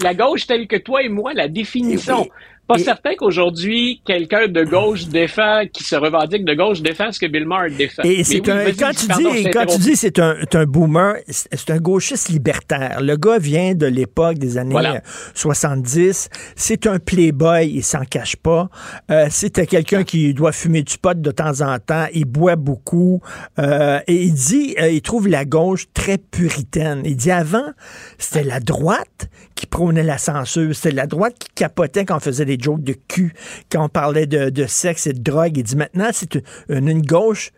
la 0.03 0.13
gauche 0.13 0.45
telle 0.45 0.67
que 0.67 0.75
toi 0.75 1.01
et 1.01 1.09
moi 1.09 1.33
la 1.33 1.47
définissons. 1.47 2.27
Pas 2.67 2.77
certain 2.79 3.15
qu'aujourd'hui 3.15 4.01
quelqu'un 4.05 4.47
de 4.47 4.63
gauche 4.63 5.05
défend, 5.07 5.63
qui 5.71 5.83
se 5.83 5.95
revendique 5.95 6.45
de 6.45 6.53
gauche 6.53 6.81
défend 6.81 7.11
ce 7.11 7.19
que 7.19 7.27
Bill 7.27 7.45
Maher 7.45 7.71
défend. 7.71 8.03
Et 8.03 8.23
c'est 8.23 8.47
un, 8.49 8.65
quand 8.73 8.91
tu 8.97 9.07
pardon, 9.07 9.33
dis, 9.33 9.49
quand 9.51 9.65
tu 9.65 9.77
dis 9.79 9.95
c'est 9.95 10.19
un, 10.19 10.35
un 10.53 10.65
boomer, 10.65 11.15
c'est 11.29 11.69
un 11.69 11.77
gauchiste 11.77 12.29
libertaire. 12.29 13.01
Le 13.01 13.15
gars 13.17 13.37
vient 13.37 13.73
de 13.75 13.85
l'époque 13.85 14.37
des 14.37 14.57
années 14.57 14.71
Voilà. 14.71 14.95
euh, 14.95 14.99
70. 15.33 16.29
C'est 16.55 16.87
un 16.87 16.99
playboy, 16.99 17.69
il 17.69 17.83
s'en 17.83 18.03
cache 18.05 18.35
pas. 18.35 18.69
Euh, 19.11 19.27
C'était 19.29 19.65
quelqu'un 19.67 20.03
qui 20.03 20.33
doit 20.33 20.51
fumer 20.51 20.81
du 20.81 20.97
pot 20.97 21.19
de 21.19 21.31
temps 21.31 21.61
en 21.61 21.77
temps. 21.79 22.05
Il 22.13 22.25
boit 22.25 22.55
beaucoup. 22.55 23.21
Euh, 23.59 23.99
et 24.07 24.23
il 24.23 24.33
dit, 24.33 24.75
euh, 24.79 24.89
il 24.89 25.01
trouve 25.01 25.27
la 25.27 25.45
gauche 25.45 25.85
très 25.93 26.17
puritaine. 26.17 27.01
Il 27.05 27.15
dit 27.15 27.31
avant, 27.31 27.71
c'était 28.17 28.43
la 28.43 28.59
droite 28.59 29.29
qui 29.55 29.65
prônait 29.67 30.03
la 30.03 30.17
censure. 30.17 30.73
C'était 30.75 30.95
la 30.95 31.07
droite 31.07 31.35
qui 31.39 31.49
capotait 31.55 32.05
quand 32.05 32.17
on 32.17 32.19
faisait 32.19 32.45
des 32.45 32.54
jokes 32.59 32.83
de 32.83 32.95
cul, 33.07 33.33
quand 33.71 33.85
on 33.85 33.89
parlait 33.89 34.27
de, 34.27 34.65
sexe 34.67 35.07
et 35.07 35.13
de 35.13 35.21
drogue. 35.21 35.57
Il 35.57 35.63
dit 35.63 35.75
maintenant, 35.75 36.09
c'est 36.11 36.37
une, 36.69 37.01
gauche 37.01 37.51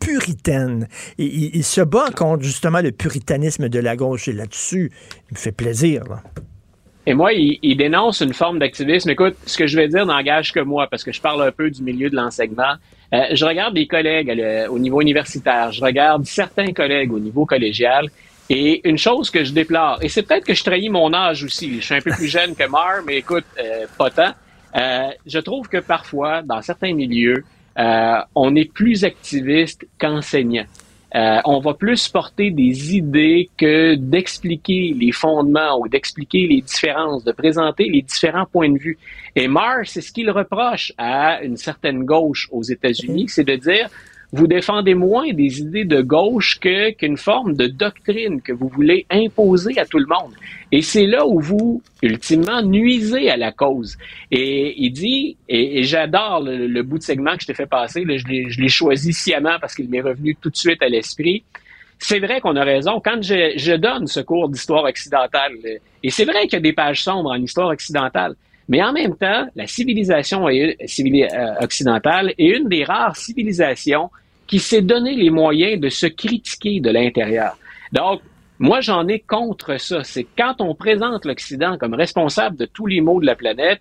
puritaine. 0.00 0.88
Il, 1.18 1.64
se 1.64 1.80
bat 1.80 2.10
contre 2.14 2.42
justement 2.42 2.80
le 2.80 2.92
puritanisme 2.92 3.68
de 3.68 3.78
la 3.78 3.96
gauche. 3.96 4.28
Et 4.28 4.32
là-dessus, 4.32 4.92
il 5.30 5.34
me 5.34 5.38
fait 5.38 5.52
plaisir. 5.52 6.02
Et 7.06 7.14
moi, 7.14 7.32
il, 7.32 7.58
il 7.62 7.76
dénonce 7.76 8.20
une 8.20 8.34
forme 8.34 8.58
d'activisme. 8.58 9.10
Écoute, 9.10 9.34
ce 9.46 9.56
que 9.56 9.66
je 9.66 9.76
vais 9.76 9.88
dire 9.88 10.04
n'engage 10.04 10.52
que 10.52 10.60
moi, 10.60 10.86
parce 10.90 11.04
que 11.04 11.12
je 11.12 11.20
parle 11.20 11.42
un 11.42 11.52
peu 11.52 11.70
du 11.70 11.82
milieu 11.82 12.10
de 12.10 12.16
l'enseignement. 12.16 12.74
Euh, 13.14 13.22
je 13.32 13.44
regarde 13.44 13.74
des 13.74 13.86
collègues 13.86 14.30
euh, 14.30 14.68
au 14.68 14.78
niveau 14.78 15.00
universitaire, 15.00 15.72
je 15.72 15.82
regarde 15.82 16.26
certains 16.26 16.72
collègues 16.72 17.12
au 17.12 17.18
niveau 17.18 17.46
collégial, 17.46 18.08
et 18.50 18.88
une 18.88 18.98
chose 18.98 19.30
que 19.30 19.44
je 19.44 19.52
déplore, 19.52 19.98
et 20.02 20.08
c'est 20.08 20.22
peut-être 20.22 20.44
que 20.44 20.54
je 20.54 20.64
trahis 20.64 20.88
mon 20.88 21.12
âge 21.12 21.44
aussi, 21.44 21.80
je 21.80 21.84
suis 21.84 21.94
un 21.94 22.00
peu 22.00 22.10
plus 22.10 22.28
jeune 22.28 22.54
que 22.54 22.66
Mar, 22.68 23.02
mais 23.06 23.18
écoute, 23.18 23.44
euh, 23.58 23.86
pas 23.96 24.10
tant, 24.10 24.32
euh, 24.76 25.08
je 25.26 25.38
trouve 25.38 25.68
que 25.68 25.78
parfois, 25.78 26.42
dans 26.42 26.62
certains 26.62 26.94
milieux, 26.94 27.44
euh, 27.78 28.16
on 28.34 28.54
est 28.56 28.70
plus 28.72 29.04
activiste 29.04 29.86
qu'enseignant. 29.98 30.66
Euh, 31.14 31.38
on 31.46 31.60
va 31.60 31.72
plus 31.72 32.06
porter 32.08 32.50
des 32.50 32.94
idées 32.94 33.48
que 33.56 33.94
d'expliquer 33.94 34.94
les 34.94 35.10
fondements 35.10 35.78
ou 35.80 35.88
d'expliquer 35.88 36.46
les 36.46 36.60
différences, 36.60 37.24
de 37.24 37.32
présenter 37.32 37.88
les 37.88 38.02
différents 38.02 38.44
points 38.44 38.68
de 38.68 38.78
vue. 38.78 38.98
Et 39.34 39.48
Marr, 39.48 39.86
c'est 39.86 40.02
ce 40.02 40.12
qu'il 40.12 40.30
reproche 40.30 40.92
à 40.98 41.42
une 41.42 41.56
certaine 41.56 42.04
gauche 42.04 42.48
aux 42.50 42.62
États-Unis, 42.62 43.26
c'est 43.28 43.44
de 43.44 43.56
dire 43.56 43.88
vous 44.32 44.46
défendez 44.46 44.94
moins 44.94 45.32
des 45.32 45.60
idées 45.60 45.84
de 45.84 46.02
gauche 46.02 46.58
que 46.60 46.90
qu'une 46.90 47.16
forme 47.16 47.54
de 47.54 47.66
doctrine 47.66 48.42
que 48.42 48.52
vous 48.52 48.68
voulez 48.68 49.06
imposer 49.10 49.78
à 49.78 49.86
tout 49.86 49.98
le 49.98 50.06
monde. 50.06 50.34
Et 50.70 50.82
c'est 50.82 51.06
là 51.06 51.26
où 51.26 51.40
vous, 51.40 51.82
ultimement, 52.02 52.62
nuisez 52.62 53.30
à 53.30 53.38
la 53.38 53.52
cause. 53.52 53.96
Et 54.30 54.74
il 54.76 54.90
dit, 54.90 55.36
et, 55.48 55.82
j'adore 55.82 56.42
le, 56.44 56.82
bout 56.82 56.98
de 56.98 57.02
segment 57.02 57.36
que 57.36 57.42
je 57.42 57.46
t'ai 57.46 57.54
fait 57.54 57.66
passer, 57.66 58.04
je 58.06 58.60
l'ai 58.60 58.68
choisi 58.68 59.12
sciemment 59.14 59.56
parce 59.60 59.74
qu'il 59.74 59.88
m'est 59.88 60.02
revenu 60.02 60.36
tout 60.36 60.50
de 60.50 60.56
suite 60.56 60.82
à 60.82 60.88
l'esprit. 60.88 61.42
C'est 61.98 62.20
vrai 62.20 62.40
qu'on 62.40 62.54
a 62.56 62.64
raison. 62.64 63.00
Quand 63.02 63.22
je 63.22 63.76
donne 63.76 64.06
ce 64.06 64.20
cours 64.20 64.50
d'histoire 64.50 64.84
occidentale, 64.84 65.52
et 66.02 66.10
c'est 66.10 66.26
vrai 66.26 66.42
qu'il 66.42 66.52
y 66.52 66.56
a 66.56 66.60
des 66.60 66.74
pages 66.74 67.02
sombres 67.02 67.30
en 67.30 67.36
histoire 67.36 67.70
occidentale, 67.70 68.34
mais 68.68 68.82
en 68.82 68.92
même 68.92 69.16
temps, 69.16 69.46
la 69.56 69.66
civilisation 69.66 70.46
occidentale 71.60 72.34
est 72.36 72.48
une 72.48 72.68
des 72.68 72.84
rares 72.84 73.16
civilisations 73.16 74.10
qui 74.46 74.58
s'est 74.58 74.82
donné 74.82 75.14
les 75.14 75.30
moyens 75.30 75.80
de 75.80 75.88
se 75.88 76.06
critiquer 76.06 76.80
de 76.80 76.90
l'intérieur. 76.90 77.58
Donc, 77.92 78.20
moi, 78.58 78.80
j'en 78.80 79.06
ai 79.06 79.20
contre 79.20 79.78
ça. 79.78 80.04
C'est 80.04 80.26
quand 80.36 80.60
on 80.60 80.74
présente 80.74 81.24
l'Occident 81.24 81.78
comme 81.78 81.94
responsable 81.94 82.56
de 82.56 82.66
tous 82.66 82.86
les 82.86 83.00
maux 83.00 83.20
de 83.20 83.26
la 83.26 83.36
planète, 83.36 83.80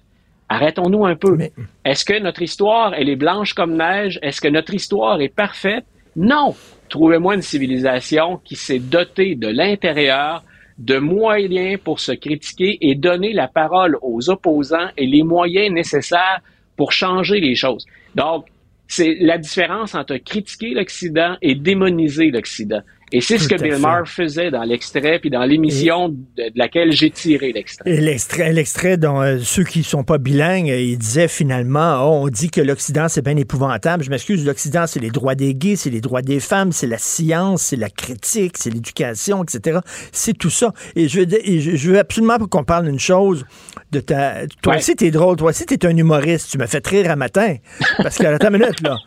arrêtons-nous 0.49 1.05
un 1.05 1.15
peu. 1.15 1.38
Est-ce 1.84 2.05
que 2.05 2.19
notre 2.19 2.41
histoire, 2.41 2.93
elle 2.93 3.09
est 3.09 3.15
blanche 3.15 3.53
comme 3.53 3.76
neige? 3.76 4.19
Est-ce 4.22 4.39
que 4.39 4.47
notre 4.47 4.73
histoire 4.73 5.19
est 5.19 5.34
parfaite? 5.34 5.85
Non. 6.15 6.55
Trouvez-moi 6.89 7.35
une 7.35 7.41
civilisation 7.41 8.39
qui 8.45 8.55
s'est 8.55 8.80
dotée 8.80 9.35
de 9.35 9.47
l'intérieur 9.47 10.43
de 10.77 10.99
moyens 10.99 11.79
pour 11.83 11.99
se 11.99 12.11
critiquer 12.11 12.77
et 12.81 12.95
donner 12.95 13.33
la 13.33 13.47
parole 13.47 13.97
aux 14.01 14.29
opposants 14.29 14.89
et 14.95 15.07
les 15.07 15.23
moyens 15.23 15.73
nécessaires 15.73 16.41
pour 16.75 16.91
changer 16.91 17.39
les 17.39 17.55
choses. 17.55 17.85
Donc, 18.15 18.45
c'est 18.87 19.15
la 19.19 19.37
différence 19.37 19.95
entre 19.95 20.17
critiquer 20.17 20.73
l'Occident 20.73 21.35
et 21.41 21.55
démoniser 21.55 22.31
l'Occident. 22.31 22.81
Et 23.13 23.21
c'est 23.21 23.38
ce 23.38 23.47
que 23.47 23.55
Bill 23.55 23.77
Maher 23.77 24.05
faisait 24.05 24.51
dans 24.51 24.63
l'extrait, 24.63 25.19
puis 25.19 25.29
dans 25.29 25.43
l'émission 25.45 26.09
de, 26.09 26.15
de, 26.38 26.51
laquelle 26.55 26.91
j'ai 26.91 27.09
tiré 27.09 27.53
l'extrait. 27.53 27.89
Et 27.89 28.01
l'extrait, 28.01 28.51
l'extrait 28.51 28.97
dont 28.97 29.21
euh, 29.21 29.38
ceux 29.39 29.63
qui 29.63 29.84
sont 29.84 30.03
pas 30.03 30.17
bilingues, 30.17 30.69
euh, 30.69 30.79
il 30.79 30.97
disait 30.97 31.29
finalement, 31.29 31.99
oh, 32.01 32.25
on 32.25 32.27
dit 32.27 32.49
que 32.49 32.59
l'Occident 32.59 33.07
c'est 33.07 33.23
bien 33.23 33.38
épouvantable. 33.38 34.03
Je 34.03 34.09
m'excuse, 34.09 34.45
l'Occident 34.45 34.88
c'est 34.88 34.99
les 34.99 35.09
droits 35.09 35.35
des 35.35 35.55
gays, 35.55 35.77
c'est 35.77 35.89
les 35.89 36.01
droits 36.01 36.21
des 36.21 36.41
femmes, 36.41 36.73
c'est 36.73 36.88
la 36.88 36.97
science, 36.97 37.61
c'est 37.61 37.77
la 37.77 37.89
critique, 37.89 38.57
c'est 38.57 38.71
l'éducation, 38.71 39.41
etc. 39.43 39.79
C'est 40.11 40.38
tout 40.38 40.49
ça. 40.49 40.73
Et 40.97 41.07
je 41.07 41.21
veux, 41.21 41.49
et 41.49 41.61
je, 41.61 41.77
je 41.77 41.91
veux 41.91 41.99
absolument 41.99 42.38
qu'on 42.39 42.65
parle 42.65 42.88
d'une 42.88 42.99
chose 42.99 43.45
de 43.91 44.01
ta. 44.01 44.47
Toi 44.61 44.73
ouais. 44.73 44.79
aussi 44.79 44.97
t'es 44.97 45.11
drôle, 45.11 45.38
toi 45.38 45.51
aussi 45.51 45.65
t'es 45.65 45.85
un 45.85 45.95
humoriste. 45.95 46.51
Tu 46.51 46.57
m'as 46.57 46.67
fait 46.67 46.85
rire 46.85 47.09
un 47.09 47.15
matin 47.15 47.55
parce 47.97 48.17
que 48.17 48.25
attends 48.25 48.49
une 48.49 48.59
minute 48.59 48.81
là. 48.81 48.97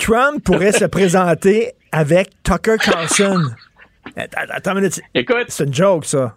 Trump 0.00 0.42
pourrait 0.42 0.72
se 0.72 0.86
présenter 0.86 1.74
avec 1.92 2.30
Tucker 2.42 2.76
Carlson. 2.78 3.50
Attends 4.16 4.72
une 4.72 4.78
minute. 4.78 5.00
Écoute. 5.14 5.46
C'est 5.48 5.64
une 5.64 5.74
joke, 5.74 6.04
ça. 6.04 6.34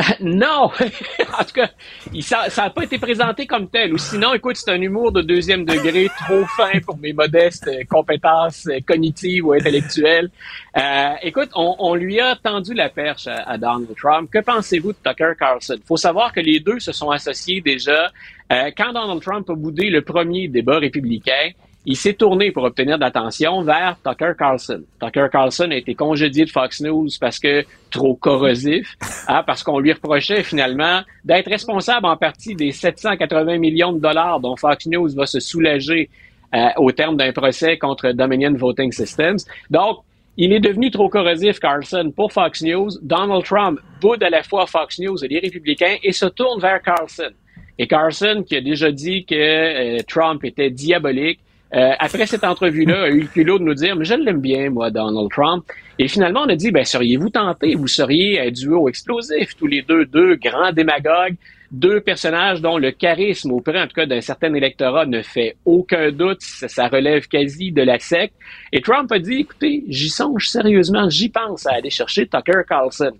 non! 0.20 0.70
en 1.38 1.44
tout 1.44 1.54
cas, 1.54 1.70
il, 2.12 2.22
ça 2.22 2.48
n'a 2.56 2.70
pas 2.70 2.84
été 2.84 2.98
présenté 2.98 3.46
comme 3.46 3.68
tel. 3.68 3.92
Ou 3.92 3.98
sinon, 3.98 4.34
écoute, 4.34 4.56
c'est 4.56 4.70
un 4.70 4.80
humour 4.80 5.12
de 5.12 5.22
deuxième 5.22 5.64
degré 5.64 6.08
trop 6.24 6.44
fin 6.56 6.80
pour 6.84 6.98
mes 6.98 7.12
modestes 7.12 7.68
compétences 7.88 8.68
cognitives 8.86 9.46
ou 9.46 9.52
intellectuelles. 9.52 10.30
Euh, 10.76 11.12
écoute, 11.22 11.50
on, 11.54 11.76
on, 11.78 11.94
lui 11.94 12.20
a 12.20 12.36
tendu 12.36 12.74
la 12.74 12.88
perche 12.88 13.26
à, 13.26 13.42
à 13.42 13.58
Donald 13.58 13.94
Trump. 13.96 14.30
Que 14.30 14.38
pensez-vous 14.38 14.92
de 14.92 14.98
Tucker 15.04 15.32
Carlson? 15.38 15.76
Il 15.76 15.86
faut 15.86 15.96
savoir 15.96 16.32
que 16.32 16.40
les 16.40 16.60
deux 16.60 16.80
se 16.80 16.92
sont 16.92 17.10
associés 17.10 17.60
déjà. 17.60 18.10
Euh, 18.52 18.70
quand 18.76 18.92
Donald 18.92 19.22
Trump 19.22 19.48
a 19.50 19.54
boudé 19.54 19.90
le 19.90 20.02
premier 20.02 20.48
débat 20.48 20.78
républicain, 20.78 21.50
il 21.86 21.96
s'est 21.96 22.12
tourné 22.12 22.50
pour 22.52 22.64
obtenir 22.64 22.96
de 22.96 23.00
l'attention 23.00 23.62
vers 23.62 23.96
Tucker 24.04 24.32
Carlson. 24.38 24.82
Tucker 25.00 25.28
Carlson 25.32 25.70
a 25.70 25.76
été 25.76 25.94
congédié 25.94 26.44
de 26.44 26.50
Fox 26.50 26.80
News 26.82 27.08
parce 27.18 27.38
que 27.38 27.64
trop 27.90 28.14
corrosif, 28.14 28.96
hein, 29.28 29.42
parce 29.46 29.62
qu'on 29.62 29.78
lui 29.78 29.92
reprochait 29.92 30.42
finalement 30.42 31.00
d'être 31.24 31.48
responsable 31.48 32.06
en 32.06 32.16
partie 32.16 32.54
des 32.54 32.72
780 32.72 33.58
millions 33.58 33.92
de 33.92 34.00
dollars 34.00 34.40
dont 34.40 34.56
Fox 34.56 34.86
News 34.86 35.08
va 35.14 35.24
se 35.24 35.40
soulager 35.40 36.10
euh, 36.54 36.68
au 36.76 36.92
terme 36.92 37.16
d'un 37.16 37.32
procès 37.32 37.78
contre 37.78 38.12
Dominion 38.12 38.52
Voting 38.52 38.92
Systems. 38.92 39.38
Donc, 39.70 39.98
il 40.36 40.52
est 40.52 40.60
devenu 40.60 40.90
trop 40.90 41.08
corrosif, 41.08 41.58
Carlson, 41.60 42.12
pour 42.14 42.32
Fox 42.32 42.62
News. 42.62 42.90
Donald 43.02 43.44
Trump 43.44 43.80
boude 44.00 44.22
à 44.22 44.30
la 44.30 44.42
fois 44.42 44.66
Fox 44.66 44.98
News 44.98 45.24
et 45.24 45.28
les 45.28 45.38
républicains 45.38 45.96
et 46.02 46.12
se 46.12 46.26
tourne 46.26 46.60
vers 46.60 46.80
Carlson. 46.82 47.30
Et 47.78 47.86
Carlson, 47.86 48.44
qui 48.46 48.56
a 48.56 48.60
déjà 48.60 48.92
dit 48.92 49.24
que 49.24 49.34
euh, 49.34 49.98
Trump 50.06 50.44
était 50.44 50.70
diabolique, 50.70 51.40
euh, 51.72 51.92
après 51.98 52.26
cette 52.26 52.44
entrevue-là, 52.44 53.02
a 53.04 53.08
eu 53.08 53.20
le 53.20 53.26
culot 53.28 53.58
de 53.58 53.64
nous 53.64 53.74
dire, 53.74 53.94
mais 53.94 54.04
je 54.04 54.14
l'aime 54.14 54.40
bien, 54.40 54.70
moi, 54.70 54.90
Donald 54.90 55.30
Trump. 55.30 55.64
Et 55.98 56.08
finalement, 56.08 56.42
on 56.44 56.48
a 56.48 56.56
dit, 56.56 56.72
ben, 56.72 56.84
seriez-vous 56.84 57.30
tenté? 57.30 57.74
Vous 57.74 57.86
seriez 57.86 58.40
un 58.40 58.50
duo 58.50 58.88
explosif, 58.88 59.56
tous 59.56 59.66
les 59.66 59.82
deux, 59.82 60.04
deux 60.06 60.34
grands 60.34 60.72
démagogues, 60.72 61.36
deux 61.70 62.00
personnages 62.00 62.60
dont 62.60 62.76
le 62.76 62.90
charisme 62.90 63.52
auprès, 63.52 63.80
en 63.80 63.86
tout 63.86 63.94
cas, 63.94 64.06
d'un 64.06 64.20
certain 64.20 64.52
électorat 64.54 65.06
ne 65.06 65.22
fait 65.22 65.56
aucun 65.64 66.10
doute. 66.10 66.40
Ça, 66.40 66.88
relève 66.88 67.28
quasi 67.28 67.70
de 67.70 67.82
la 67.82 68.00
secte. 68.00 68.34
Et 68.72 68.80
Trump 68.80 69.12
a 69.12 69.20
dit, 69.20 69.40
écoutez, 69.40 69.84
j'y 69.88 70.08
songe 70.08 70.48
sérieusement, 70.48 71.08
j'y 71.08 71.28
pense 71.28 71.66
à 71.66 71.74
aller 71.74 71.90
chercher 71.90 72.26
Tucker 72.26 72.62
Carlson. 72.68 73.12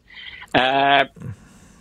Euh, 0.57 1.05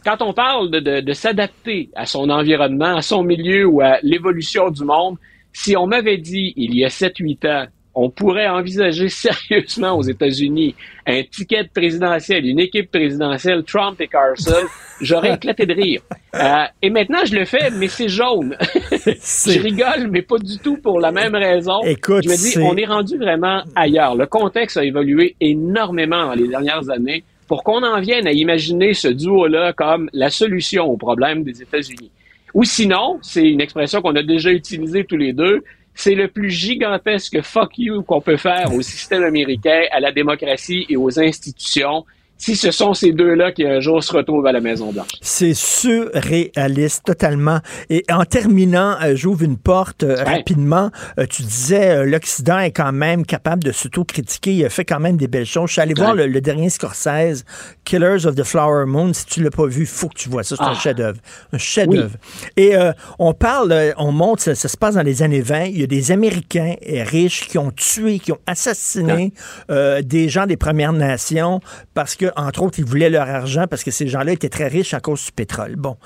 quand 0.06 0.22
on 0.22 0.34
parle 0.34 0.70
de, 0.70 0.80
de, 0.80 1.02
de 1.02 1.14
s'adapter 1.14 1.90
à 1.96 2.06
son 2.06 2.30
environnement, 2.30 2.98
à 2.98 3.02
son 3.02 3.24
milieu 3.24 3.66
ou 3.66 3.82
à 3.82 3.98
l'évolution 4.04 4.70
du 4.70 4.84
monde, 4.84 5.18
si 5.62 5.76
on 5.76 5.88
m'avait 5.88 6.18
dit 6.18 6.54
il 6.56 6.74
y 6.74 6.86
a 6.86 6.88
7-8 6.88 7.48
ans, 7.48 7.66
on 7.94 8.10
pourrait 8.10 8.48
envisager 8.48 9.10
sérieusement 9.26 9.98
aux 9.98 10.04
États-Unis 10.04 10.74
un 11.06 11.22
ticket 11.24 11.66
présidentiel, 11.74 12.46
une 12.46 12.60
équipe 12.60 12.90
présidentielle, 12.90 13.64
Trump 13.64 14.00
et 14.00 14.08
Carson, 14.08 14.66
j'aurais 15.02 15.34
éclaté 15.34 15.66
de 15.66 15.74
rire. 15.74 16.02
Euh, 16.36 16.64
et 16.82 16.90
maintenant, 16.90 17.26
je 17.26 17.36
le 17.36 17.44
fais, 17.44 17.72
mais 17.72 17.90
c'est 17.90 18.08
jaune. 18.08 18.56
je 18.62 19.62
rigole, 19.62 20.08
mais 20.10 20.22
pas 20.22 20.38
du 20.38 20.60
tout 20.60 20.78
pour 20.78 21.02
la 21.02 21.12
même 21.12 21.36
raison. 21.36 21.82
Écoute, 21.84 22.24
je 22.24 22.30
me 22.30 22.38
dis, 22.38 22.58
on 22.60 22.78
est 22.78 22.86
rendu 22.86 23.18
vraiment 23.18 23.64
ailleurs. 23.76 24.16
Le 24.16 24.28
contexte 24.28 24.78
a 24.78 24.86
évolué 24.86 25.36
énormément 25.42 26.28
dans 26.28 26.36
les 26.36 26.48
dernières 26.48 26.90
années 26.90 27.26
pour 27.50 27.64
qu'on 27.64 27.84
en 27.84 28.00
vienne 28.00 28.28
à 28.28 28.32
imaginer 28.32 28.94
ce 28.94 29.10
duo-là 29.10 29.74
comme 29.74 30.10
la 30.14 30.30
solution 30.30 30.86
au 30.86 30.96
problème 30.96 31.44
des 31.44 31.62
États-Unis. 31.62 32.12
Ou 32.54 32.64
sinon, 32.64 33.20
c'est 33.22 33.48
une 33.48 33.62
expression 33.62 34.02
qu'on 34.02 34.16
a 34.16 34.24
déjà 34.24 34.52
utilisée 34.52 35.06
tous 35.06 35.18
les 35.18 35.34
deux, 35.34 35.64
c'est 35.94 36.16
le 36.16 36.28
plus 36.28 36.50
gigantesque 36.50 37.42
fuck 37.42 37.78
you 37.78 38.04
qu'on 38.04 38.22
peut 38.22 38.38
faire 38.38 38.74
au 38.74 38.82
système 38.82 39.24
américain, 39.24 39.84
à 39.92 40.00
la 40.00 40.12
démocratie 40.12 40.86
et 40.90 40.96
aux 40.96 41.20
institutions 41.20 42.06
si 42.40 42.56
ce 42.56 42.72
sont 42.72 42.94
ces 42.94 43.12
deux-là 43.12 43.52
qui 43.52 43.66
un 43.66 43.82
jour 43.82 44.02
se 44.02 44.14
retrouvent 44.14 44.48
à 44.48 44.54
la 44.54 44.62
Maison-Blanche. 44.62 45.10
C'est 45.22 45.54
surréaliste, 45.54 47.04
totalement. 47.04 47.60
Et 47.90 48.06
en 48.10 48.24
terminant, 48.24 48.96
euh, 49.04 49.14
j'ouvre 49.16 49.44
une 49.44 49.58
porte 49.58 50.04
euh, 50.04 50.16
ouais. 50.16 50.38
rapidement. 50.38 50.90
Euh, 51.20 51.26
tu 51.30 51.44
disais, 51.44 52.06
l'Occident 52.06 52.60
est 52.60 52.72
quand 52.72 52.94
même 52.94 53.26
capable 53.26 53.64
de 53.66 53.74
s'auto-critiquer. 53.74 54.54
Il 54.54 54.66
a 54.66 54.70
fait 54.70 54.86
quand 54.86 55.02
même 55.02 55.18
des 55.18 55.28
belles 55.28 55.46
choses. 55.46 55.68
Je 55.68 55.74
suis 55.74 55.82
allé 55.82 55.94
ouais. 55.94 56.02
voir 56.02 56.16
le, 56.16 56.28
le, 56.28 56.40
dernier 56.40 56.70
Scorsese, 56.70 57.44
Killers 57.84 58.26
of 58.26 58.36
the 58.36 58.46
Flower 58.46 58.86
Moon. 58.86 59.12
Si 59.14 59.26
tu 59.26 59.44
l'as 59.44 59.52
pas 59.52 59.68
vu, 59.68 59.86
faut 59.86 60.08
que 60.08 60.18
tu 60.18 60.30
vois 60.30 60.44
ça. 60.44 60.56
C'est 60.56 60.64
ah. 60.64 60.70
un 60.70 60.76
chef-d'œuvre. 60.76 61.20
Un 61.52 61.58
chef-d'œuvre. 61.58 62.16
Oui. 62.58 62.64
Et 62.64 62.74
on 63.20 63.34
parle, 63.34 63.94
on 63.98 64.14
montre, 64.14 64.42
ça, 64.42 64.56
ça, 64.56 64.70
se 64.70 64.78
passe 64.78 64.96
dans 64.96 65.02
les 65.02 65.24
années 65.24 65.42
20. 65.42 65.66
Il 65.66 65.82
y 65.82 65.84
a 65.84 65.88
des 65.88 66.12
Américains 66.12 66.76
riches 66.88 67.48
qui 67.48 67.58
ont 67.58 67.72
tué, 67.72 68.20
qui 68.20 68.32
ont 68.32 68.40
assassiné 68.48 69.34
des 69.70 70.30
gens 70.30 70.46
des 70.46 70.58
Premières 70.58 70.94
Nations 70.94 71.60
parce 71.94 72.16
que 72.16 72.29
entre 72.36 72.64
autres, 72.64 72.80
ils 72.80 72.86
voulaient 72.86 73.10
leur 73.10 73.28
argent 73.28 73.66
parce 73.70 73.84
que 73.84 73.92
ces 73.92 74.08
gens-là 74.08 74.32
étaient 74.32 74.50
très 74.50 74.68
riches 74.68 74.94
à 74.94 75.00
cause 75.00 75.26
du 75.26 75.32
pétrole. 75.32 75.76
Bon. 75.76 75.98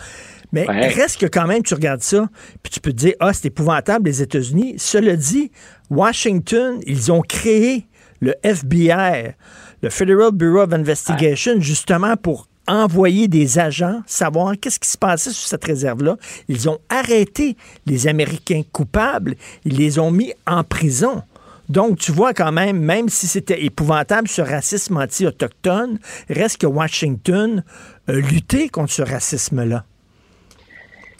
Mais 0.51 0.67
ouais. 0.67 0.87
reste 0.89 1.19
que 1.19 1.25
quand 1.25 1.47
même, 1.47 1.63
tu 1.63 1.73
regardes 1.73 2.03
ça, 2.03 2.29
puis 2.61 2.71
tu 2.71 2.79
peux 2.79 2.91
te 2.91 2.97
dire, 2.97 3.13
ah, 3.19 3.33
c'est 3.33 3.47
épouvantable, 3.47 4.05
les 4.05 4.21
États-Unis. 4.21 4.75
Cela 4.77 5.15
dit, 5.15 5.51
Washington, 5.89 6.79
ils 6.85 7.11
ont 7.11 7.21
créé 7.21 7.87
le 8.21 8.35
FBI, 8.43 9.35
le 9.81 9.89
Federal 9.89 10.31
Bureau 10.31 10.61
of 10.61 10.73
Investigation, 10.73 11.55
ouais. 11.55 11.61
justement 11.61 12.15
pour 12.15 12.47
envoyé 12.67 13.27
des 13.27 13.59
agents 13.59 14.01
savoir 14.05 14.53
qu'est-ce 14.59 14.79
qui 14.79 14.89
se 14.89 14.97
passait 14.97 15.31
sur 15.31 15.47
cette 15.47 15.65
réserve-là. 15.65 16.17
Ils 16.47 16.69
ont 16.69 16.79
arrêté 16.89 17.57
les 17.85 18.07
Américains 18.07 18.61
coupables. 18.71 19.35
Ils 19.65 19.77
les 19.77 19.99
ont 19.99 20.11
mis 20.11 20.33
en 20.47 20.63
prison. 20.63 21.23
Donc, 21.69 21.97
tu 21.97 22.11
vois 22.11 22.33
quand 22.33 22.51
même, 22.51 22.79
même 22.79 23.09
si 23.09 23.27
c'était 23.27 23.63
épouvantable 23.63 24.27
ce 24.27 24.41
racisme 24.41 24.97
anti-autochtone, 24.97 25.99
reste 26.29 26.61
que 26.61 26.67
Washington 26.67 27.63
a 28.07 28.11
lutté 28.11 28.69
contre 28.69 28.91
ce 28.91 29.01
racisme-là. 29.01 29.85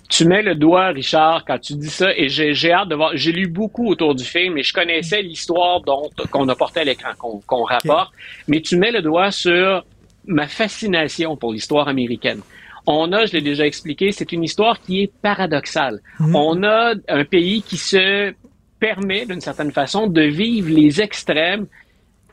Tu 0.09 0.25
mets 0.25 0.43
le 0.43 0.53
doigt, 0.53 0.89
Richard, 0.89 1.43
quand 1.45 1.57
tu 1.57 1.73
dis 1.73 1.89
ça, 1.89 2.15
et 2.15 2.29
j'ai 2.29 2.71
hâte 2.71 2.89
de 2.89 2.95
voir. 2.95 3.11
J'ai 3.15 3.31
lu 3.31 3.47
beaucoup 3.47 3.87
autour 3.87 4.13
du 4.13 4.23
film, 4.23 4.57
et 4.57 4.63
je 4.63 4.73
connaissais 4.73 5.21
l'histoire 5.21 5.81
dont 5.81 6.09
qu'on 6.29 6.47
a 6.49 6.55
porté 6.55 6.81
à 6.81 6.83
l'écran, 6.83 7.09
qu'on 7.47 7.63
rapporte, 7.63 8.11
mais 8.47 8.61
tu 8.61 8.77
mets 8.77 8.91
le 8.91 9.01
doigt 9.01 9.31
sur 9.31 9.83
ma 10.27 10.47
fascination 10.47 11.35
pour 11.35 11.51
l'histoire 11.51 11.87
américaine. 11.87 12.41
On 12.85 13.11
a, 13.13 13.25
je 13.25 13.33
l'ai 13.33 13.41
déjà 13.41 13.65
expliqué, 13.65 14.11
c'est 14.11 14.31
une 14.33 14.43
histoire 14.43 14.79
qui 14.81 15.03
est 15.03 15.11
paradoxale. 15.21 15.99
Mhm. 16.19 16.35
On 16.35 16.63
a 16.63 16.93
un 17.07 17.25
pays 17.25 17.61
qui 17.61 17.77
se 17.77 18.33
permet, 18.87 19.25
d'une 19.25 19.39
certaine 19.49 19.71
façon, 19.71 20.07
de 20.07 20.21
vivre 20.43 20.69
les 20.81 20.99
extrêmes 21.07 21.65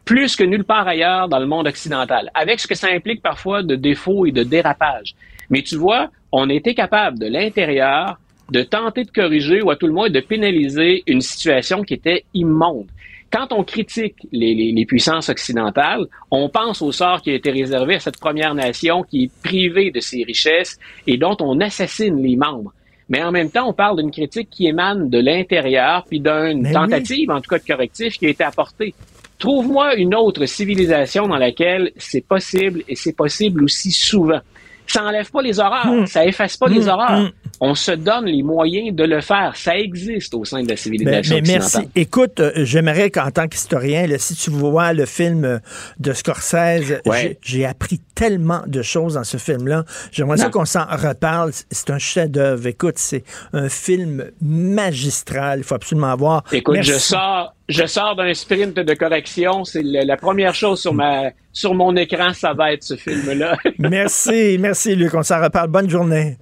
plus 0.05 0.35
que 0.35 0.43
nulle 0.53 0.65
part 0.65 0.89
ailleurs 0.95 1.29
dans 1.29 1.39
le 1.39 1.47
monde 1.47 1.69
occidental, 1.69 2.25
avec 2.35 2.59
ce 2.59 2.67
que 2.67 2.75
ça 2.83 2.89
implique 2.99 3.23
parfois 3.23 3.63
de 3.63 3.77
défauts 3.77 4.27
et 4.27 4.33
de 4.33 4.43
dérapages. 4.43 5.15
Mais 5.51 5.63
tu 5.63 5.77
vois, 5.77 6.11
on 6.33 6.51
a 6.51 6.55
été 6.61 6.75
capable 6.75 7.17
de 7.25 7.27
l'intérieur 7.37 8.19
de 8.51 8.63
tenter 8.65 9.05
de 9.05 9.13
corriger 9.13 9.63
ou 9.63 9.71
à 9.71 9.77
tout 9.77 9.87
le 9.87 9.93
moins 9.93 10.11
de 10.11 10.19
pénaliser 10.33 11.05
une 11.07 11.21
situation 11.21 11.79
qui 11.85 11.95
était 11.95 12.25
immonde. 12.35 12.89
Quand 13.33 13.49
on 13.53 13.63
critique 13.63 14.17
les, 14.33 14.53
les- 14.61 14.73
les 14.73 14.87
puissances 14.87 15.29
occidentales, 15.29 16.05
on 16.33 16.49
pense 16.49 16.83
au 16.83 16.91
sort 16.91 17.23
qui 17.23 17.31
a 17.31 17.35
été 17.35 17.51
réservé 17.53 17.95
à 17.95 18.01
cette 18.01 18.19
première 18.19 18.55
nation 18.57 19.05
qui 19.09 19.19
est 19.25 19.31
privée 19.49 19.93
de 19.93 20.01
ses 20.01 20.25
richesses 20.25 20.75
et 21.07 21.17
dont 21.17 21.37
on 21.39 21.61
assassine 21.61 22.21
les 22.21 22.35
membres. 22.35 22.73
Mais 23.11 23.23
en 23.23 23.33
même 23.33 23.51
temps, 23.51 23.69
on 23.69 23.73
parle 23.75 23.97
d'une 23.99 24.11
critique 24.11 24.49
qui 24.51 24.67
émane 24.69 25.11
de 25.11 25.19
l'intérieur, 25.19 26.05
puis 26.09 26.21
d'une 26.21 26.63
Mais 26.63 26.73
tentative, 26.73 27.31
en 27.31 27.41
tout 27.41 27.51
cas 27.51 27.59
de 27.59 27.65
correctif, 27.67 28.17
qui 28.19 28.27
a 28.27 28.29
été 28.31 28.45
apportée. 28.45 28.95
Trouve-moi 29.39 29.97
une 29.97 30.15
autre 30.15 30.47
civilisation 30.47 31.27
dans 31.27 31.37
laquelle 31.39 31.91
c'est 31.97 32.25
possible 32.27 32.83
et 32.89 32.95
c'est 32.95 33.15
possible 33.17 33.65
aussi 33.65 33.91
souvent. 33.91 34.41
Ça 34.87 35.05
enlève 35.05 35.31
pas 35.31 35.43
les 35.43 35.59
horreurs, 35.61 35.87
Hmm. 35.87 36.07
ça 36.07 36.25
efface 36.27 36.57
pas 36.57 36.69
Hmm, 36.69 36.75
les 36.75 36.89
horreurs. 36.89 37.21
hmm. 37.21 37.31
On 37.63 37.75
se 37.75 37.93
donne 37.93 38.25
les 38.27 38.43
moyens 38.43 38.95
de 38.97 39.05
le 39.05 39.21
faire. 39.21 39.53
Ça 39.55 39.77
existe 39.77 40.33
au 40.35 40.45
sein 40.47 40.63
de 40.63 40.69
la 40.69 40.75
Ben, 40.75 40.77
civilisation 40.79 41.37
mais 41.37 41.43
merci. 41.53 41.79
Écoute, 41.95 42.41
euh, 42.41 42.53
j'aimerais 42.57 43.11
qu'en 43.11 43.31
tant 43.31 43.47
qu'historien, 43.49 44.07
si 44.19 44.35
tu 44.35 44.51
vois 44.51 44.93
le 44.95 45.05
film 45.05 45.45
euh, 45.45 45.59
de 45.99 46.13
Scorsese, 46.15 47.01
Ouais. 47.07 47.39
j'ai- 47.43 47.67
appris 47.67 48.01
tellement 48.15 48.63
de 48.67 48.81
choses 48.83 49.15
dans 49.15 49.25
ce 49.25 49.37
film-là. 49.37 49.85
J'aimerais 50.13 50.39
ça 50.39 50.49
qu'on 50.49 50.65
s'en 50.65 50.85
reparle. 50.87 51.51
C'est 51.71 51.91
un 51.91 51.99
chef-d'œuvre. 51.99 52.67
Écoute, 52.67 52.95
c'est 52.99 53.25
un 53.53 53.69
film 53.69 54.31
magistral. 54.41 55.59
Il 55.61 55.65
faut 55.65 55.75
absolument 55.75 56.15
voir. 56.17 56.43
Écoute, 56.53 56.75
Merci. 56.77 56.91
je 56.93 56.97
sors, 56.99 57.55
je 57.69 57.87
sors 57.87 58.17
d'un 58.17 58.33
sprint 58.35 58.75
de 58.77 58.95
correction. 58.95 59.65
C'est 59.65 59.83
la 59.83 60.17
première 60.17 60.55
chose 60.55 60.81
sur 60.81 60.95
ma, 60.95 61.31
sur 61.53 61.75
mon 61.75 61.95
écran, 61.97 62.33
ça 62.33 62.53
va 62.55 62.73
être 62.73 62.83
ce 62.85 62.97
film-là. 62.97 63.57
Merci, 63.79 64.57
merci, 64.59 64.95
Luc. 64.97 65.15
On 65.15 65.23
s'en 65.23 65.43
reparle. 65.43 65.69
Bonne 65.69 65.91
journée. 65.91 66.37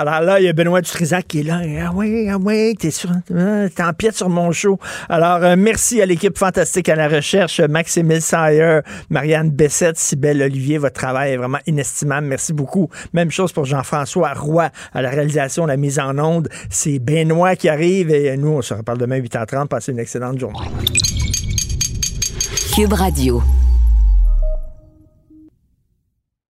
Alors 0.00 0.22
là, 0.22 0.40
il 0.40 0.46
y 0.46 0.48
a 0.48 0.54
Benoît 0.54 0.80
Dutrisac 0.80 1.28
qui 1.28 1.40
est 1.40 1.42
là. 1.42 1.60
Ah 1.84 1.90
oui, 1.94 2.26
ah 2.30 2.38
oui, 2.42 2.74
t'es 2.74 2.90
sur, 2.90 3.10
t'es 3.28 3.82
en 3.82 3.92
pièce 3.92 4.16
sur 4.16 4.30
mon 4.30 4.50
show. 4.50 4.78
Alors, 5.10 5.44
euh, 5.44 5.56
merci 5.58 6.00
à 6.00 6.06
l'équipe 6.06 6.38
fantastique 6.38 6.88
à 6.88 6.96
la 6.96 7.06
recherche, 7.06 7.60
Maximile 7.60 8.22
Sayer, 8.22 8.80
Marianne 9.10 9.50
Bessette, 9.50 9.98
Sybelle 9.98 10.40
Olivier. 10.40 10.78
Votre 10.78 10.94
travail 10.94 11.32
est 11.32 11.36
vraiment 11.36 11.58
inestimable. 11.66 12.28
Merci 12.28 12.54
beaucoup. 12.54 12.88
Même 13.12 13.30
chose 13.30 13.52
pour 13.52 13.66
Jean-François 13.66 14.32
Roy 14.32 14.70
à 14.94 15.02
la 15.02 15.10
réalisation, 15.10 15.66
la 15.66 15.76
mise 15.76 15.98
en 15.98 16.18
onde. 16.18 16.48
C'est 16.70 16.98
Benoît 16.98 17.54
qui 17.54 17.68
arrive 17.68 18.10
et 18.10 18.34
nous, 18.38 18.52
on 18.52 18.62
se 18.62 18.72
reparle 18.72 18.96
demain 18.96 19.18
8h30. 19.18 19.68
Passez 19.68 19.92
une 19.92 19.98
excellente 19.98 20.38
journée. 20.38 20.66
Cube 22.74 22.94
Radio. 22.94 23.42